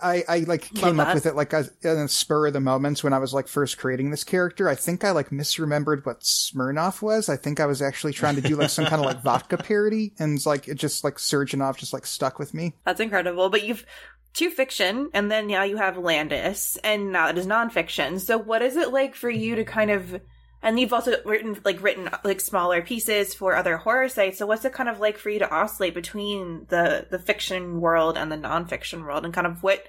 I, 0.00 0.24
I 0.28 0.38
like 0.46 0.72
Love 0.74 0.82
came 0.84 1.00
up 1.00 1.08
that. 1.08 1.14
with 1.14 1.26
it 1.26 1.34
like 1.34 1.52
a, 1.52 1.68
in 1.82 1.90
a 1.98 2.08
spur 2.08 2.46
of 2.46 2.52
the 2.52 2.60
moments 2.60 3.02
when 3.02 3.12
I 3.12 3.18
was 3.18 3.34
like 3.34 3.48
first 3.48 3.76
creating 3.76 4.10
this 4.10 4.22
character. 4.24 4.68
I 4.68 4.76
think 4.76 5.02
I 5.04 5.10
like 5.10 5.30
misremembered 5.30 6.06
what 6.06 6.20
Smirnoff 6.20 7.02
was. 7.02 7.28
I 7.28 7.36
think 7.36 7.58
I 7.60 7.66
was 7.66 7.82
actually 7.82 8.12
trying 8.12 8.36
to 8.36 8.40
do 8.40 8.54
like 8.56 8.70
some 8.70 8.86
kind 8.86 9.00
of 9.00 9.06
like 9.06 9.22
vodka 9.24 9.56
parody 9.58 10.12
and 10.18 10.44
like 10.46 10.68
it 10.68 10.76
just 10.76 11.02
like 11.02 11.16
Sergenov 11.16 11.76
just 11.76 11.92
like 11.92 12.06
stuck 12.06 12.38
with 12.38 12.54
me. 12.54 12.74
That's 12.84 13.00
incredible. 13.00 13.50
But 13.50 13.64
you've 13.64 13.84
two 14.32 14.50
fiction, 14.50 15.10
and 15.12 15.30
then 15.30 15.48
now 15.48 15.64
you 15.64 15.76
have 15.78 15.98
Landis, 15.98 16.76
and 16.84 17.10
now 17.10 17.28
it 17.28 17.36
is 17.36 17.46
nonfiction. 17.48 18.20
So 18.20 18.38
what 18.38 18.62
is 18.62 18.76
it 18.76 18.92
like 18.92 19.16
for 19.16 19.28
you 19.28 19.56
to 19.56 19.64
kind 19.64 19.90
of 19.90 20.20
and 20.62 20.78
you've 20.78 20.92
also 20.92 21.16
written 21.24 21.56
like 21.64 21.82
written 21.82 22.10
like 22.24 22.40
smaller 22.40 22.82
pieces 22.82 23.34
for 23.34 23.54
other 23.54 23.76
horror 23.76 24.08
sites. 24.08 24.38
So 24.38 24.46
what's 24.46 24.64
it 24.64 24.72
kind 24.72 24.88
of 24.88 25.00
like 25.00 25.18
for 25.18 25.30
you 25.30 25.38
to 25.38 25.50
oscillate 25.50 25.94
between 25.94 26.66
the 26.68 27.06
the 27.10 27.18
fiction 27.18 27.80
world 27.80 28.16
and 28.16 28.30
the 28.30 28.36
nonfiction 28.36 29.04
world, 29.04 29.24
and 29.24 29.34
kind 29.34 29.46
of 29.46 29.62
what 29.62 29.84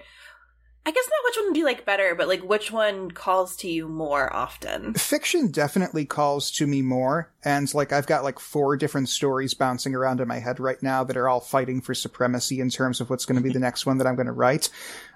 I 0.85 0.91
guess 0.91 1.09
not 1.09 1.23
which 1.25 1.45
one 1.45 1.53
do 1.53 1.59
you 1.59 1.65
like 1.65 1.85
better, 1.85 2.15
but 2.15 2.27
like 2.27 2.41
which 2.41 2.71
one 2.71 3.11
calls 3.11 3.55
to 3.57 3.69
you 3.69 3.87
more 3.87 4.33
often? 4.33 4.93
Fiction 4.93 5.51
definitely 5.51 6.05
calls 6.05 6.49
to 6.51 6.65
me 6.65 6.81
more. 6.81 7.31
And 7.43 7.71
like 7.73 7.91
I've 7.91 8.07
got 8.07 8.23
like 8.23 8.39
four 8.39 8.77
different 8.77 9.09
stories 9.09 9.53
bouncing 9.53 9.93
around 9.93 10.21
in 10.21 10.27
my 10.27 10.39
head 10.39 10.59
right 10.59 10.81
now 10.81 11.03
that 11.03 11.17
are 11.17 11.27
all 11.27 11.41
fighting 11.41 11.81
for 11.81 11.93
supremacy 11.93 12.59
in 12.59 12.69
terms 12.69 13.01
of 13.01 13.09
what's 13.09 13.25
going 13.25 13.35
to 13.35 13.43
be 13.43 13.53
the 13.53 13.59
next 13.69 13.85
one 13.85 13.97
that 13.97 14.07
I'm 14.07 14.15
going 14.15 14.27
to 14.27 14.31
write. 14.31 14.69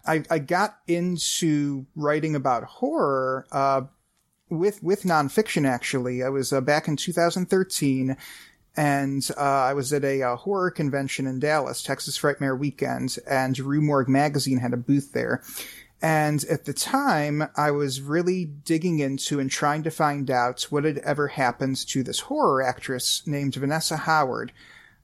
I, 0.06 0.24
I 0.30 0.40
got 0.40 0.78
into 0.88 1.86
writing 1.96 2.36
about 2.36 2.66
horror, 2.66 3.48
uh, 3.52 3.82
with, 4.58 4.82
with 4.84 5.04
nonfiction 5.04 5.68
actually. 5.68 6.24
I 6.24 6.30
was 6.30 6.54
uh, 6.54 6.62
back 6.62 6.88
in 6.88 6.96
2013 6.96 8.18
and 8.76 9.30
uh, 9.38 9.42
I 9.42 9.74
was 9.74 9.94
at 9.94 10.04
a 10.04 10.24
uh, 10.24 10.36
horror 10.36 10.72
convention 10.72 11.28
in 11.28 11.40
Dallas, 11.40 11.84
Texas 11.84 12.18
Frightmare 12.18 12.58
Weekend, 12.58 13.18
and 13.28 13.58
Rue 13.60 13.82
Morgue 13.82 14.10
magazine 14.10 14.58
had 14.58 14.74
a 14.74 14.78
booth 14.78 15.14
there. 15.14 15.44
And 16.02 16.44
at 16.46 16.66
the 16.66 16.74
time, 16.74 17.48
I 17.56 17.72
was 17.72 18.02
really 18.02 18.46
digging 18.46 19.00
into 19.00 19.40
and 19.40 19.50
trying 19.50 19.84
to 19.84 19.92
find 19.92 20.30
out 20.30 20.64
what 20.64 20.84
had 20.84 20.98
ever 21.00 21.28
happened 21.30 21.78
to 21.88 22.04
this 22.04 22.20
horror 22.22 22.62
actress 22.62 23.24
named 23.26 23.56
Vanessa 23.56 23.96
Howard. 23.96 24.52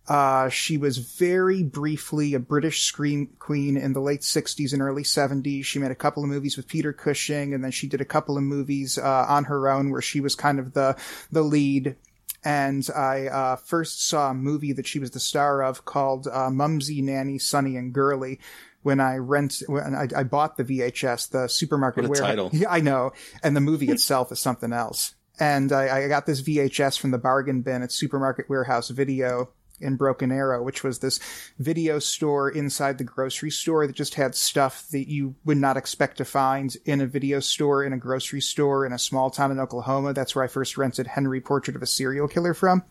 Uh, 0.10 0.50
she 0.50 0.76
was 0.76 0.98
very 0.98 1.62
briefly 1.62 2.34
a 2.34 2.40
British 2.40 2.82
scream 2.82 3.28
queen 3.38 3.78
in 3.78 3.94
the 3.94 4.02
late 4.02 4.22
60s 4.22 4.74
and 4.74 4.82
early 4.82 5.04
70s. 5.04 5.64
She 5.64 5.78
made 5.78 5.92
a 5.92 5.96
couple 5.96 6.24
of 6.24 6.30
movies 6.30 6.58
with 6.58 6.68
Peter 6.68 6.92
Cushing, 6.92 7.54
and 7.54 7.64
then 7.64 7.70
she 7.72 7.88
did 7.88 8.02
a 8.02 8.06
couple 8.06 8.36
of 8.36 8.44
movies 8.44 8.98
uh, 8.98 9.26
on 9.30 9.44
her 9.46 9.70
own 9.70 9.92
where 9.92 10.02
she 10.02 10.20
was 10.20 10.34
kind 10.36 10.60
of 10.60 10.74
the 10.74 10.98
the 11.32 11.44
lead 11.44 11.96
and 12.44 12.88
I 12.96 13.28
uh, 13.28 13.56
first 13.58 14.08
saw 14.08 14.32
a 14.32 14.34
movie 14.34 14.74
that 14.74 14.88
she 14.88 15.00
was 15.00 15.12
the 15.12 15.20
star 15.20 15.62
of 15.62 15.86
called 15.86 16.28
uh, 16.28 16.50
Mumsy, 16.50 17.02
Nanny, 17.02 17.38
Sunny, 17.38 17.76
and 17.76 17.94
Girly. 17.94 18.40
When 18.82 19.02
I 19.02 19.18
rent, 19.18 19.62
when 19.68 19.94
I, 19.94 20.08
I 20.16 20.24
bought 20.24 20.56
the 20.56 20.64
VHS, 20.64 21.32
the 21.32 21.50
supermarket 21.50 22.04
What 22.08 22.20
a 22.20 22.22
warehouse- 22.22 22.30
title. 22.30 22.50
Yeah, 22.54 22.72
I 22.72 22.80
know, 22.80 23.12
and 23.44 23.56
the 23.56 23.62
movie 23.62 23.90
itself 23.92 24.32
is 24.32 24.40
something 24.40 24.72
else. 24.72 25.16
And 25.38 25.72
I, 25.72 26.06
I 26.06 26.08
got 26.08 26.26
this 26.26 26.42
VHS 26.42 26.98
from 26.98 27.12
the 27.12 27.18
bargain 27.18 27.62
bin 27.62 27.82
at 27.84 27.92
Supermarket 27.92 28.50
Warehouse 28.50 28.90
Video 28.90 29.50
in 29.82 29.96
Broken 29.96 30.32
Arrow, 30.32 30.62
which 30.64 30.84
was 30.84 31.00
this 31.00 31.20
video 31.58 32.00
store 32.00 32.50
inside 32.50 32.98
the 32.98 33.04
grocery 33.04 33.52
store 33.52 33.88
that 33.88 33.96
just 33.96 34.16
had 34.16 34.36
stuff 34.36 34.88
that 34.92 35.10
you 35.10 35.36
would 35.46 35.58
not 35.58 35.78
expect 35.78 36.18
to 36.18 36.26
find 36.26 36.76
in 36.86 37.02
a 37.02 37.08
video 37.08 37.40
store 37.40 37.84
in 37.84 37.94
a 37.94 37.98
grocery 37.98 38.42
store 38.42 38.86
in 38.86 38.94
a 38.94 39.00
small 39.00 39.30
town 39.30 39.52
in 39.52 39.60
Oklahoma. 39.60 40.14
That's 40.14 40.36
where 40.36 40.44
I 40.44 40.48
first 40.48 40.78
rented 40.78 41.08
Henry 41.08 41.42
Portrait 41.42 41.76
of 41.76 41.82
a 41.82 41.88
Serial 41.88 42.28
Killer 42.28 42.54
from. 42.54 42.84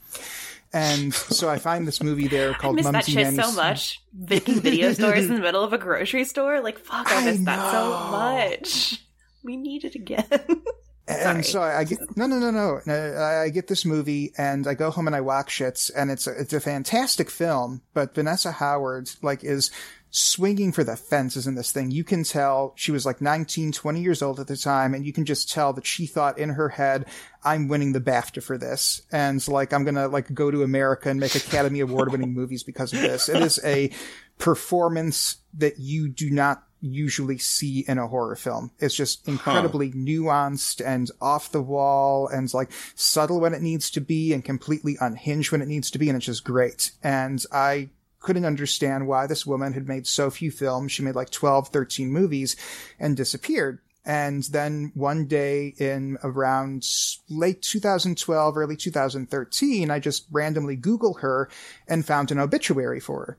And 0.73 1.15
so 1.15 1.49
I 1.49 1.59
find 1.59 1.87
this 1.87 2.03
movie 2.03 2.29
there 2.29 2.51
I 2.51 2.55
called 2.55 2.77
miss 2.77 2.85
that 2.85 2.93
Mumsy 2.93 3.13
shit 3.13 3.25
Nanny 3.25 3.37
so 3.39 3.53
much. 3.53 4.03
Making 4.13 4.61
video 4.61 4.93
stores 4.95 5.27
in 5.27 5.35
the 5.35 5.41
middle 5.41 5.65
of 5.65 5.73
a 5.73 5.79
grocery 5.79 6.25
store, 6.25 6.61
like 6.61 6.79
fuck, 6.79 7.11
I 7.11 7.23
I 7.23 7.25
miss 7.25 7.41
that 7.41 7.73
so 7.73 7.91
much. 8.11 9.03
We 9.43 9.57
need 9.57 9.85
it 9.85 9.95
again. 9.95 10.27
And 11.09 11.45
so 11.45 11.63
I, 11.63 11.85
get 11.85 12.17
no, 12.17 12.27
no, 12.27 12.39
no, 12.39 12.81
no. 12.85 13.17
I 13.19 13.49
get 13.49 13.67
this 13.67 13.87
movie 13.87 14.33
and 14.37 14.67
I 14.67 14.75
go 14.75 14.91
home 14.91 15.07
and 15.07 15.17
I 15.17 15.23
watch 15.23 15.61
it, 15.61 15.91
and 15.97 16.11
it's 16.11 16.27
a, 16.27 16.39
it's 16.39 16.53
a 16.53 16.61
fantastic 16.61 17.31
film. 17.31 17.81
But 17.95 18.15
Vanessa 18.15 18.53
Howard 18.53 19.11
like 19.23 19.43
is 19.43 19.71
swinging 20.11 20.73
for 20.73 20.85
the 20.85 20.97
fences 20.97 21.47
in 21.47 21.55
this 21.55 21.73
thing. 21.73 21.91
You 21.91 22.05
can 22.05 22.25
tell 22.25 22.73
she 22.77 22.93
was 22.93 23.05
like 23.05 23.21
19, 23.21 23.73
20 23.73 24.01
years 24.01 24.23
old 24.23 24.41
at 24.41 24.47
the 24.47 24.57
time, 24.57 24.95
and 24.95 25.05
you 25.07 25.13
can 25.13 25.25
just 25.25 25.51
tell 25.51 25.73
that 25.75 25.87
she 25.87 26.07
thought 26.07 26.39
in 26.39 26.51
her 26.51 26.69
head, 26.69 27.07
"I'm 27.43 27.69
winning 27.69 27.93
the 27.93 28.01
BAFTA 28.01 28.43
for 28.43 28.59
this," 28.59 29.01
and 29.11 29.47
like 29.49 29.73
I'm 29.73 29.85
gonna 29.85 30.09
like 30.09 30.33
go 30.35 30.51
to 30.51 30.63
America 30.63 31.09
and 31.09 31.19
make 31.21 31.35
Academy 31.35 31.81
Award 31.81 32.13
winning 32.13 32.35
movies 32.35 32.63
because 32.63 32.93
of 32.93 33.01
this. 33.01 33.29
It 33.31 33.41
is 33.41 33.59
a 33.65 33.91
performance 34.39 35.37
that 35.55 35.79
you 35.79 36.09
do 36.09 36.31
not 36.31 36.63
usually 36.81 37.39
see 37.39 37.85
in 37.89 37.99
a 37.99 38.07
horror 38.07 38.37
film. 38.37 38.71
It's 38.79 38.95
just 38.95 39.27
incredibly 39.27 39.91
nuanced 39.93 40.85
and 40.85 41.11
off 41.21 41.53
the 41.53 41.63
wall 41.63 42.29
and 42.29 42.53
like 42.55 42.71
subtle 42.95 43.41
when 43.41 43.55
it 43.55 43.63
needs 43.63 43.91
to 43.91 44.01
be 44.01 44.33
and 44.33 44.45
completely 44.45 44.97
unhinged 45.01 45.53
when 45.53 45.63
it 45.63 45.69
needs 45.69 45.91
to 45.91 45.99
be. 45.99 46.09
And 46.09 46.17
it's 46.17 46.27
just 46.27 46.45
great. 46.45 46.93
And 47.03 47.45
I 47.53 47.91
couldn't 48.21 48.45
understand 48.45 49.07
why 49.07 49.27
this 49.27 49.47
woman 49.47 49.73
had 49.73 49.89
made 49.89 50.07
so 50.07 50.31
few 50.31 50.51
films. 50.51 50.93
She 50.93 51.03
made 51.03 51.15
like 51.15 51.31
12, 51.31 51.69
13 51.69 52.11
movies 52.11 52.57
and 52.99 53.17
disappeared. 53.17 53.79
And 54.05 54.45
then 54.45 54.91
one 54.95 55.27
day 55.27 55.75
in 55.79 56.17
around 56.23 56.89
late 57.29 57.61
2012, 57.61 58.57
early 58.57 58.77
2013, 58.77 59.91
I 59.91 59.99
just 59.99 60.27
randomly 60.31 60.77
Google 60.77 61.15
her 61.15 61.51
and 61.87 62.07
found 62.07 62.31
an 62.31 62.39
obituary 62.39 63.01
for 63.01 63.19
her. 63.27 63.39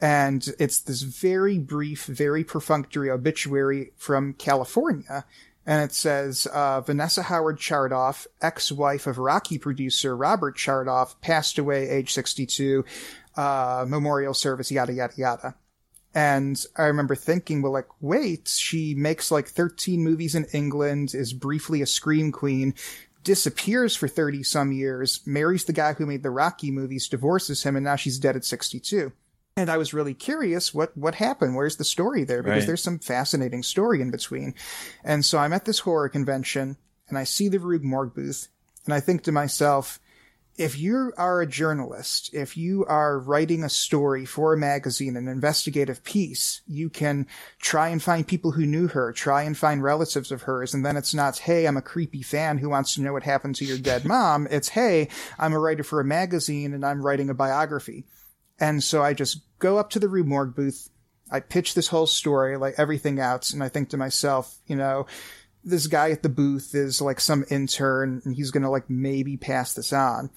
And 0.00 0.46
it's 0.58 0.80
this 0.80 1.02
very 1.02 1.58
brief, 1.58 2.04
very 2.06 2.44
perfunctory 2.44 3.10
obituary 3.10 3.92
from 3.96 4.34
California. 4.34 5.24
And 5.66 5.82
it 5.82 5.92
says, 5.92 6.46
uh, 6.46 6.80
Vanessa 6.80 7.22
Howard 7.24 7.58
Chartoff, 7.58 8.26
ex-wife 8.40 9.06
of 9.06 9.18
Rocky 9.18 9.58
producer 9.58 10.16
Robert 10.16 10.56
Chartoff, 10.56 11.20
passed 11.20 11.58
away 11.58 11.88
age 11.88 12.12
62, 12.12 12.84
uh, 13.36 13.84
memorial 13.86 14.34
service, 14.34 14.70
yada, 14.70 14.92
yada, 14.92 15.12
yada. 15.16 15.54
And 16.14 16.64
I 16.76 16.84
remember 16.84 17.14
thinking, 17.14 17.60
well, 17.60 17.72
like, 17.72 17.88
wait, 18.00 18.48
she 18.48 18.94
makes 18.94 19.30
like 19.30 19.46
13 19.46 20.02
movies 20.02 20.34
in 20.34 20.46
England, 20.54 21.14
is 21.14 21.32
briefly 21.32 21.82
a 21.82 21.86
scream 21.86 22.32
queen, 22.32 22.74
disappears 23.22 23.94
for 23.94 24.08
30 24.08 24.42
some 24.42 24.72
years, 24.72 25.20
marries 25.26 25.64
the 25.64 25.72
guy 25.74 25.92
who 25.92 26.06
made 26.06 26.22
the 26.22 26.30
Rocky 26.30 26.70
movies, 26.70 27.08
divorces 27.08 27.62
him, 27.62 27.76
and 27.76 27.84
now 27.84 27.96
she's 27.96 28.18
dead 28.18 28.36
at 28.36 28.44
62. 28.44 29.12
And 29.58 29.68
I 29.68 29.76
was 29.76 29.92
really 29.92 30.14
curious 30.14 30.72
what, 30.72 30.96
what 30.96 31.16
happened? 31.16 31.56
Where's 31.56 31.76
the 31.78 31.84
story 31.84 32.22
there? 32.22 32.44
Because 32.44 32.60
Right. 32.62 32.66
there's 32.68 32.82
some 32.82 33.00
fascinating 33.00 33.64
story 33.64 34.00
in 34.00 34.12
between. 34.12 34.54
And 35.02 35.24
so 35.24 35.38
I'm 35.38 35.52
at 35.52 35.64
this 35.64 35.80
horror 35.80 36.08
convention 36.08 36.76
and 37.08 37.18
I 37.18 37.24
see 37.24 37.48
the 37.48 37.58
Rue 37.58 37.80
Morgue 37.80 38.14
booth 38.14 38.48
and 38.84 38.94
I 38.94 39.00
think 39.00 39.24
to 39.24 39.32
myself, 39.32 39.98
if 40.56 40.78
you 40.78 41.12
are 41.16 41.40
a 41.40 41.46
journalist, 41.46 42.30
if 42.32 42.56
you 42.56 42.84
are 42.86 43.18
writing 43.18 43.62
a 43.62 43.68
story 43.68 44.24
for 44.24 44.52
a 44.52 44.56
magazine, 44.56 45.16
an 45.16 45.28
investigative 45.28 46.02
piece, 46.04 46.62
you 46.66 46.88
can 46.88 47.26
try 47.60 47.88
and 47.88 48.02
find 48.02 48.26
people 48.26 48.52
who 48.52 48.66
knew 48.66 48.88
her, 48.88 49.12
try 49.12 49.42
and 49.42 49.56
find 49.56 49.82
relatives 49.82 50.32
of 50.32 50.42
hers, 50.42 50.74
and 50.74 50.84
then 50.84 50.96
it's 50.96 51.14
not, 51.14 51.38
hey, 51.38 51.66
I'm 51.66 51.76
a 51.76 51.82
creepy 51.82 52.22
fan 52.22 52.58
who 52.58 52.70
wants 52.70 52.94
to 52.94 53.02
know 53.02 53.12
what 53.12 53.22
happened 53.22 53.54
to 53.56 53.64
your 53.64 53.78
dead 53.78 54.04
mom. 54.14 54.48
It's, 54.50 54.68
hey, 54.68 55.08
I'm 55.38 55.52
a 55.52 55.58
writer 55.60 55.84
for 55.84 56.00
a 56.00 56.04
magazine 56.04 56.74
and 56.74 56.84
I'm 56.84 57.04
writing 57.04 57.30
a 57.30 57.34
biography. 57.34 58.04
And 58.60 58.82
so 58.82 59.02
I 59.02 59.14
just 59.14 59.40
go 59.58 59.78
up 59.78 59.90
to 59.90 59.98
the 59.98 60.08
Rue 60.08 60.24
Morgue 60.24 60.54
booth. 60.54 60.90
I 61.30 61.40
pitch 61.40 61.74
this 61.74 61.88
whole 61.88 62.06
story, 62.06 62.56
like 62.56 62.74
everything 62.78 63.20
out, 63.20 63.50
and 63.50 63.62
I 63.62 63.68
think 63.68 63.90
to 63.90 63.96
myself, 63.96 64.58
you 64.66 64.76
know, 64.76 65.06
this 65.62 65.86
guy 65.86 66.10
at 66.10 66.22
the 66.22 66.28
booth 66.28 66.74
is 66.74 67.00
like 67.02 67.20
some 67.20 67.44
intern 67.50 68.22
and 68.24 68.34
he's 68.34 68.50
gonna 68.50 68.70
like 68.70 68.88
maybe 68.88 69.36
pass 69.36 69.74
this 69.74 69.92
on. 69.92 70.30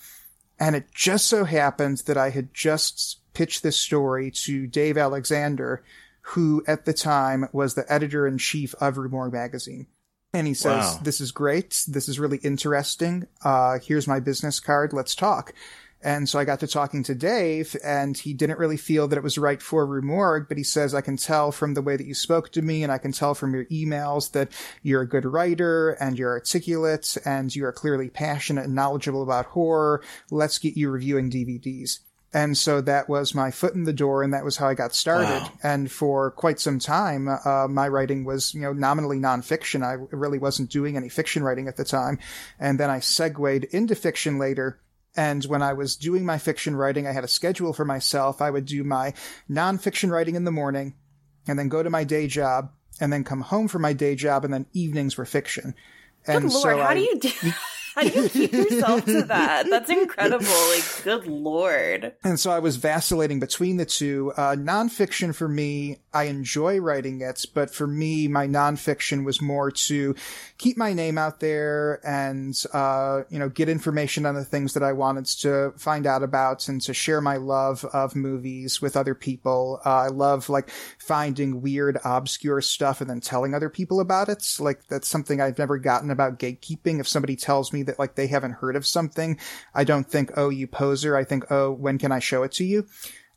And 0.60 0.76
it 0.76 0.92
just 0.94 1.28
so 1.28 1.46
happened 1.46 2.04
that 2.06 2.18
I 2.18 2.30
had 2.30 2.54
just 2.54 3.20
pitched 3.34 3.64
this 3.64 3.78
story 3.78 4.30
to 4.32 4.68
Dave 4.68 4.98
Alexander, 4.98 5.84
who 6.22 6.64
at 6.68 6.86
the 6.86 6.94
time 6.94 7.48
was 7.52 7.74
the 7.74 7.92
editor 7.92 8.28
in 8.28 8.38
chief 8.38 8.76
of 8.76 8.98
Rue 8.98 9.10
Morgue 9.10 9.34
magazine. 9.34 9.88
And 10.34 10.48
he 10.48 10.54
says, 10.54 10.96
Wow. 10.96 11.00
This 11.04 11.20
is 11.20 11.32
great. 11.32 11.84
This 11.88 12.08
is 12.08 12.20
really 12.20 12.38
interesting. 12.38 13.28
Uh, 13.44 13.80
here's 13.80 14.08
my 14.08 14.20
business 14.20 14.60
card. 14.60 14.94
Let's 14.94 15.16
talk. 15.16 15.54
And 16.04 16.28
so 16.28 16.40
I 16.40 16.46
got 16.46 16.60
to 16.62 16.68
talking 16.68 17.04
to 17.04 17.16
Dave, 17.16 17.76
and 17.84 18.18
he 18.18 18.34
didn't 18.34 18.60
really 18.60 18.78
feel 18.78 19.08
that 19.08 19.18
it 19.18 19.24
was 19.24 19.38
right 19.38 19.62
for 19.62 19.86
Rue 19.86 20.02
Morgue, 20.02 20.48
but 20.48 20.58
he 20.58 20.64
says, 20.64 20.96
I 20.96 21.02
can 21.02 21.18
tell 21.18 21.52
from 21.52 21.74
the 21.74 21.82
way 21.82 21.96
that 21.96 22.08
you 22.08 22.16
spoke 22.16 22.52
to 22.54 22.62
me, 22.62 22.84
and 22.84 22.92
I 22.92 22.98
can 22.98 23.12
tell 23.12 23.36
from 23.36 23.54
your 23.54 23.66
emails 23.66 24.32
that 24.32 24.50
you're 24.82 25.02
a 25.02 25.08
good 25.08 25.26
writer, 25.26 25.92
and 25.92 26.18
you're 26.18 26.32
articulate, 26.32 27.18
and 27.26 27.56
you 27.56 27.66
are 27.66 27.72
clearly 27.72 28.10
passionate 28.10 28.66
and 28.66 28.76
knowledgeable 28.76 29.24
about 29.24 29.46
horror. 29.48 30.04
Let's 30.32 30.58
get 30.58 30.78
you 30.78 30.90
reviewing 30.90 31.30
DVDs. 31.30 32.00
And 32.34 32.58
so 32.58 32.80
that 32.82 33.10
was 33.10 33.36
my 33.36 33.52
foot 33.52 33.76
in 33.76 33.84
the 33.84 33.94
door, 33.94 34.24
and 34.24 34.34
that 34.34 34.46
was 34.46 34.56
how 34.56 34.68
I 34.68 34.74
got 34.74 34.96
started. 34.96 35.28
Wow. 35.28 35.52
And 35.64 35.92
for 35.92 36.32
quite 36.32 36.60
some 36.62 36.80
time, 36.80 37.28
uh, 37.28 37.68
my 37.70 37.90
writing 37.90 38.24
was, 38.24 38.54
you 38.54 38.62
know, 38.62 38.72
nominally 38.72 39.18
nonfiction. 39.18 39.86
I 39.86 39.94
really 40.16 40.40
wasn't 40.40 40.72
doing 40.72 40.96
any 40.96 41.10
fiction 41.10 41.44
writing 41.44 41.68
at 41.68 41.76
the 41.76 41.84
time. 41.84 42.20
And 42.58 42.80
then 42.80 42.90
I 42.90 43.02
segued 43.02 43.66
into 43.66 43.96
fiction 43.96 44.40
later. 44.40 44.80
And 45.16 45.44
when 45.46 45.62
I 45.62 45.74
was 45.74 45.96
doing 45.96 46.26
my 46.26 46.38
fiction 46.38 46.76
writing, 46.76 47.06
I 47.06 47.12
had 47.12 47.24
a 47.24 47.30
schedule 47.30 47.74
for 47.74 47.86
myself. 47.86 48.42
I 48.42 48.50
would 48.50 48.66
do 48.66 48.84
my 48.84 49.14
nonfiction 49.50 50.10
writing 50.10 50.36
in 50.36 50.46
the 50.46 50.52
morning 50.52 50.96
and 51.48 51.60
then 51.60 51.70
go 51.70 51.84
to 51.84 51.90
my 51.90 52.04
day 52.04 52.28
job 52.28 52.72
and 53.00 53.12
then 53.12 53.24
come 53.24 53.42
home 53.42 53.68
from 53.68 53.82
my 53.82 53.94
day 53.94 54.16
job 54.16 54.46
and 54.46 54.54
then 54.54 54.68
evenings 54.74 55.18
were 55.18 55.26
fiction. 55.26 55.76
Good 56.26 56.36
And 56.36 56.54
lord, 56.54 56.62
so 56.62 56.78
how 56.78 56.90
I, 56.90 56.94
do 56.94 57.02
you 57.02 57.20
do? 57.20 57.32
How 57.96 58.04
do 58.04 58.22
you 58.22 58.30
keep 58.30 58.54
yourself 58.54 59.06
to 59.06 59.22
that? 59.28 59.70
That's 59.70 59.90
incredible. 59.90 60.46
Like, 60.46 61.04
good 61.04 61.28
lord. 61.28 62.14
And 62.24 62.40
so 62.40 62.52
I 62.52 62.60
was 62.60 62.78
vacillating 62.78 63.40
between 63.40 63.78
the 63.78 63.86
two. 63.86 64.32
Uh, 64.38 64.56
nonfiction 64.56 65.36
for 65.36 65.48
me, 65.48 66.00
I 66.14 66.26
enjoy 66.26 66.80
writing 66.80 67.22
it, 67.22 67.46
but 67.54 67.74
for 67.74 67.88
me, 67.88 68.28
my 68.28 68.48
nonfiction 68.48 69.26
was 69.26 69.42
more 69.42 69.72
to 69.72 70.16
keep 70.58 70.78
my 70.78 70.94
name 70.94 71.18
out 71.18 71.40
there 71.40 72.00
and, 72.06 72.56
uh, 72.74 73.22
you 73.30 73.40
know, 73.40 73.50
get 73.50 73.68
information 73.70 74.26
on 74.26 74.36
the 74.36 74.46
things 74.46 74.74
that 74.74 74.84
I 74.84 74.94
wanted 74.94 75.26
to 75.42 75.74
find 75.78 76.08
out 76.08 76.24
about 76.24 76.70
and 76.70 76.82
to 76.84 76.94
share 76.94 77.22
my 77.22 77.38
love 77.38 77.84
of 77.86 78.16
movies 78.16 78.82
with 78.82 78.96
other 78.96 79.16
people. 79.16 79.82
Uh, 79.86 79.90
I 79.90 80.08
love 80.08 80.50
like 80.50 80.70
finding 80.98 81.62
weird, 81.62 82.00
obscure 82.06 82.62
stuff 82.62 83.02
and 83.02 83.10
then 83.10 83.20
telling 83.20 83.54
other 83.54 83.70
people 83.70 84.00
about 84.00 84.30
it. 84.30 84.46
Like 84.60 84.88
that's 84.88 85.08
something 85.08 85.42
I've 85.42 85.58
never 85.58 85.78
gotten 85.78 86.12
about 86.12 86.40
gatekeeping. 86.40 87.00
If 87.00 87.08
somebody 87.08 87.36
tells 87.36 87.74
me 87.74 87.81
that 87.84 88.00
like 88.00 88.16
they 88.16 88.28
haven't 88.28 88.54
heard 88.54 88.76
of 88.76 88.86
something, 88.86 89.40
I 89.74 89.84
don't 89.84 90.10
think, 90.10 90.32
oh, 90.38 90.50
you 90.50 90.68
poser. 90.68 91.16
I 91.16 91.24
think, 91.24 91.52
oh, 91.52 91.72
when 91.72 91.98
can 91.98 92.12
I 92.12 92.20
show 92.20 92.44
it 92.44 92.52
to 92.54 92.64
you? 92.64 92.88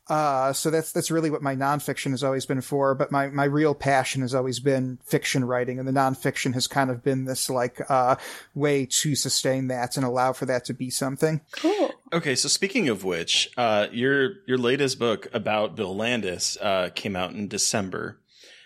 Uh, 0.07 0.53
so 0.53 0.69
that's, 0.69 0.91
that's 0.91 1.09
really 1.09 1.31
what 1.31 1.41
my 1.41 1.55
nonfiction 1.55 2.11
has 2.11 2.23
always 2.23 2.45
been 2.45 2.61
for, 2.61 2.93
but 2.93 3.11
my, 3.11 3.27
my 3.29 3.45
real 3.45 3.73
passion 3.73 4.21
has 4.21 4.35
always 4.35 4.59
been 4.59 4.99
fiction 5.03 5.43
writing 5.43 5.79
and 5.79 5.87
the 5.87 5.91
nonfiction 5.91 6.53
has 6.53 6.67
kind 6.67 6.91
of 6.91 7.03
been 7.03 7.25
this 7.25 7.49
like, 7.49 7.81
uh, 7.89 8.15
way 8.53 8.85
to 8.85 9.15
sustain 9.15 9.67
that 9.69 9.97
and 9.97 10.05
allow 10.05 10.31
for 10.31 10.45
that 10.45 10.63
to 10.65 10.75
be 10.75 10.91
something. 10.91 11.41
Cool. 11.53 11.91
Okay, 12.13 12.35
so 12.35 12.47
speaking 12.47 12.87
of 12.87 13.03
which, 13.03 13.49
uh, 13.57 13.87
your 13.91 14.45
your 14.45 14.59
latest 14.59 14.99
book 14.99 15.27
about 15.33 15.75
Bill 15.75 15.95
Landis 15.95 16.55
uh, 16.61 16.89
came 16.93 17.15
out 17.15 17.31
in 17.31 17.47
December. 17.47 18.19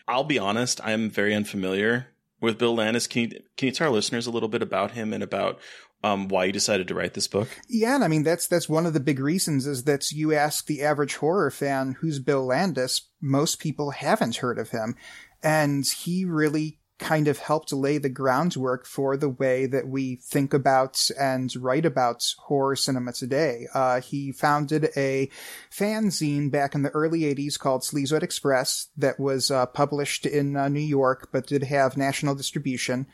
I'll 0.09 0.25
be 0.25 0.39
honest, 0.39 0.81
I'm 0.83 1.09
very 1.09 1.33
unfamiliar 1.33 2.07
with 2.41 2.57
Bill 2.57 2.75
Landis. 2.75 3.07
Can 3.07 3.23
you 3.23 3.39
can 3.57 3.67
you 3.67 3.71
tell 3.71 3.87
our 3.87 3.93
listeners 3.93 4.27
a 4.27 4.31
little 4.31 4.49
bit 4.49 4.61
about 4.61 4.91
him 4.91 5.13
and 5.13 5.23
about 5.23 5.59
um, 6.03 6.27
why 6.27 6.45
you 6.45 6.51
decided 6.51 6.87
to 6.87 6.95
write 6.95 7.13
this 7.13 7.27
book? 7.27 7.49
Yeah, 7.67 7.95
and 7.95 8.03
I 8.03 8.07
mean 8.07 8.23
that's 8.23 8.47
that's 8.47 8.69
one 8.69 8.85
of 8.85 8.93
the 8.93 8.99
big 8.99 9.19
reasons 9.19 9.67
is 9.67 9.83
that 9.83 10.11
you 10.11 10.33
ask 10.33 10.65
the 10.65 10.81
average 10.81 11.15
horror 11.17 11.51
fan 11.51 11.97
who's 11.99 12.19
Bill 12.19 12.45
Landis, 12.45 13.09
most 13.21 13.59
people 13.59 13.91
haven't 13.91 14.37
heard 14.37 14.59
of 14.59 14.69
him. 14.69 14.95
And 15.41 15.85
he 15.87 16.25
really 16.25 16.79
kind 16.99 17.27
of 17.27 17.39
helped 17.39 17.73
lay 17.73 17.97
the 17.97 18.09
groundwork 18.09 18.85
for 18.85 19.17
the 19.17 19.29
way 19.29 19.65
that 19.65 19.87
we 19.87 20.17
think 20.17 20.53
about 20.53 21.09
and 21.19 21.55
write 21.55 21.85
about 21.85 22.23
horror 22.37 22.75
cinema 22.75 23.13
today. 23.13 23.67
Uh, 23.73 24.01
he 24.01 24.31
founded 24.31 24.89
a 24.95 25.29
fanzine 25.71 26.51
back 26.51 26.75
in 26.75 26.83
the 26.83 26.89
early 26.89 27.21
80s 27.21 27.57
called 27.57 27.81
Sleazoid 27.81 28.21
Express 28.21 28.87
that 28.97 29.19
was 29.19 29.49
uh, 29.49 29.65
published 29.67 30.25
in 30.25 30.55
uh, 30.55 30.67
New 30.67 30.79
York 30.79 31.29
but 31.31 31.47
did 31.47 31.63
have 31.63 31.97
national 31.97 32.35
distribution 32.35 33.07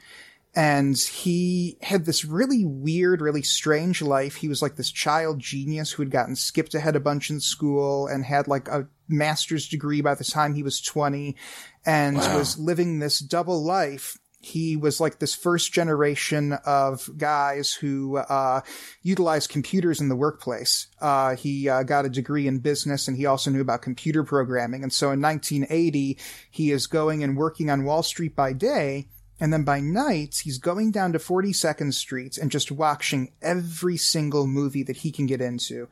and 0.56 0.98
he 0.98 1.78
had 1.82 2.06
this 2.06 2.24
really 2.24 2.64
weird, 2.64 3.20
really 3.20 3.42
strange 3.42 4.02
life. 4.02 4.38
He 4.38 4.48
was 4.48 4.62
like 4.62 4.78
this 4.78 4.90
child 4.90 5.40
genius 5.40 5.92
who 5.92 6.02
had 6.02 6.12
gotten 6.12 6.36
skipped 6.38 6.74
ahead 6.74 6.96
a 6.96 7.02
bunch 7.02 7.30
in 7.30 7.42
school 7.42 8.08
and 8.08 8.24
had 8.24 8.48
like 8.48 8.70
a 8.70 8.88
master's 9.10 9.68
degree 9.68 10.00
by 10.00 10.16
the 10.16 10.24
time 10.24 10.56
he 10.56 10.64
was 10.64 10.82
20 10.82 11.36
and 11.86 12.18
was 12.18 12.58
living 12.58 13.00
this 13.00 13.20
double 13.20 13.64
life. 13.64 14.18
He 14.40 14.76
was 14.76 15.00
like 15.00 15.18
this 15.18 15.34
first 15.34 15.74
generation 15.74 16.54
of 16.66 17.10
guys 17.18 17.74
who 17.74 18.18
uh, 18.18 18.62
utilized 19.02 19.50
computers 19.50 20.00
in 20.00 20.08
the 20.08 20.16
workplace. 20.16 20.88
Uh, 21.02 21.36
he 21.36 21.68
uh, 21.68 21.82
got 21.82 22.06
a 22.06 22.10
degree 22.10 22.48
in 22.48 22.60
business 22.60 23.08
and 23.08 23.18
he 23.18 23.26
also 23.26 23.50
knew 23.50 23.62
about 23.62 23.82
computer 23.82 24.24
programming. 24.24 24.84
And 24.84 24.94
so 24.94 25.12
in 25.12 25.22
1980, 25.22 26.20
he 26.52 26.72
is 26.72 26.86
going 26.86 27.24
and 27.24 27.36
working 27.36 27.72
on 27.72 27.86
Wall 27.86 28.04
Street 28.04 28.36
by 28.36 28.54
day 28.54 29.08
and 29.40 29.52
then 29.52 29.64
by 29.64 29.80
night, 29.82 30.42
he's 30.44 30.58
going 30.58 30.92
down 30.92 31.12
to 31.14 31.20
42nd 31.20 31.94
Street 31.94 32.38
and 32.38 32.50
just 32.50 32.72
watching 32.72 33.34
every 33.42 33.98
single 33.98 34.48
movie 34.48 34.84
that 34.84 34.98
he 34.98 35.12
can 35.12 35.26
get 35.26 35.42
into. 35.42 35.90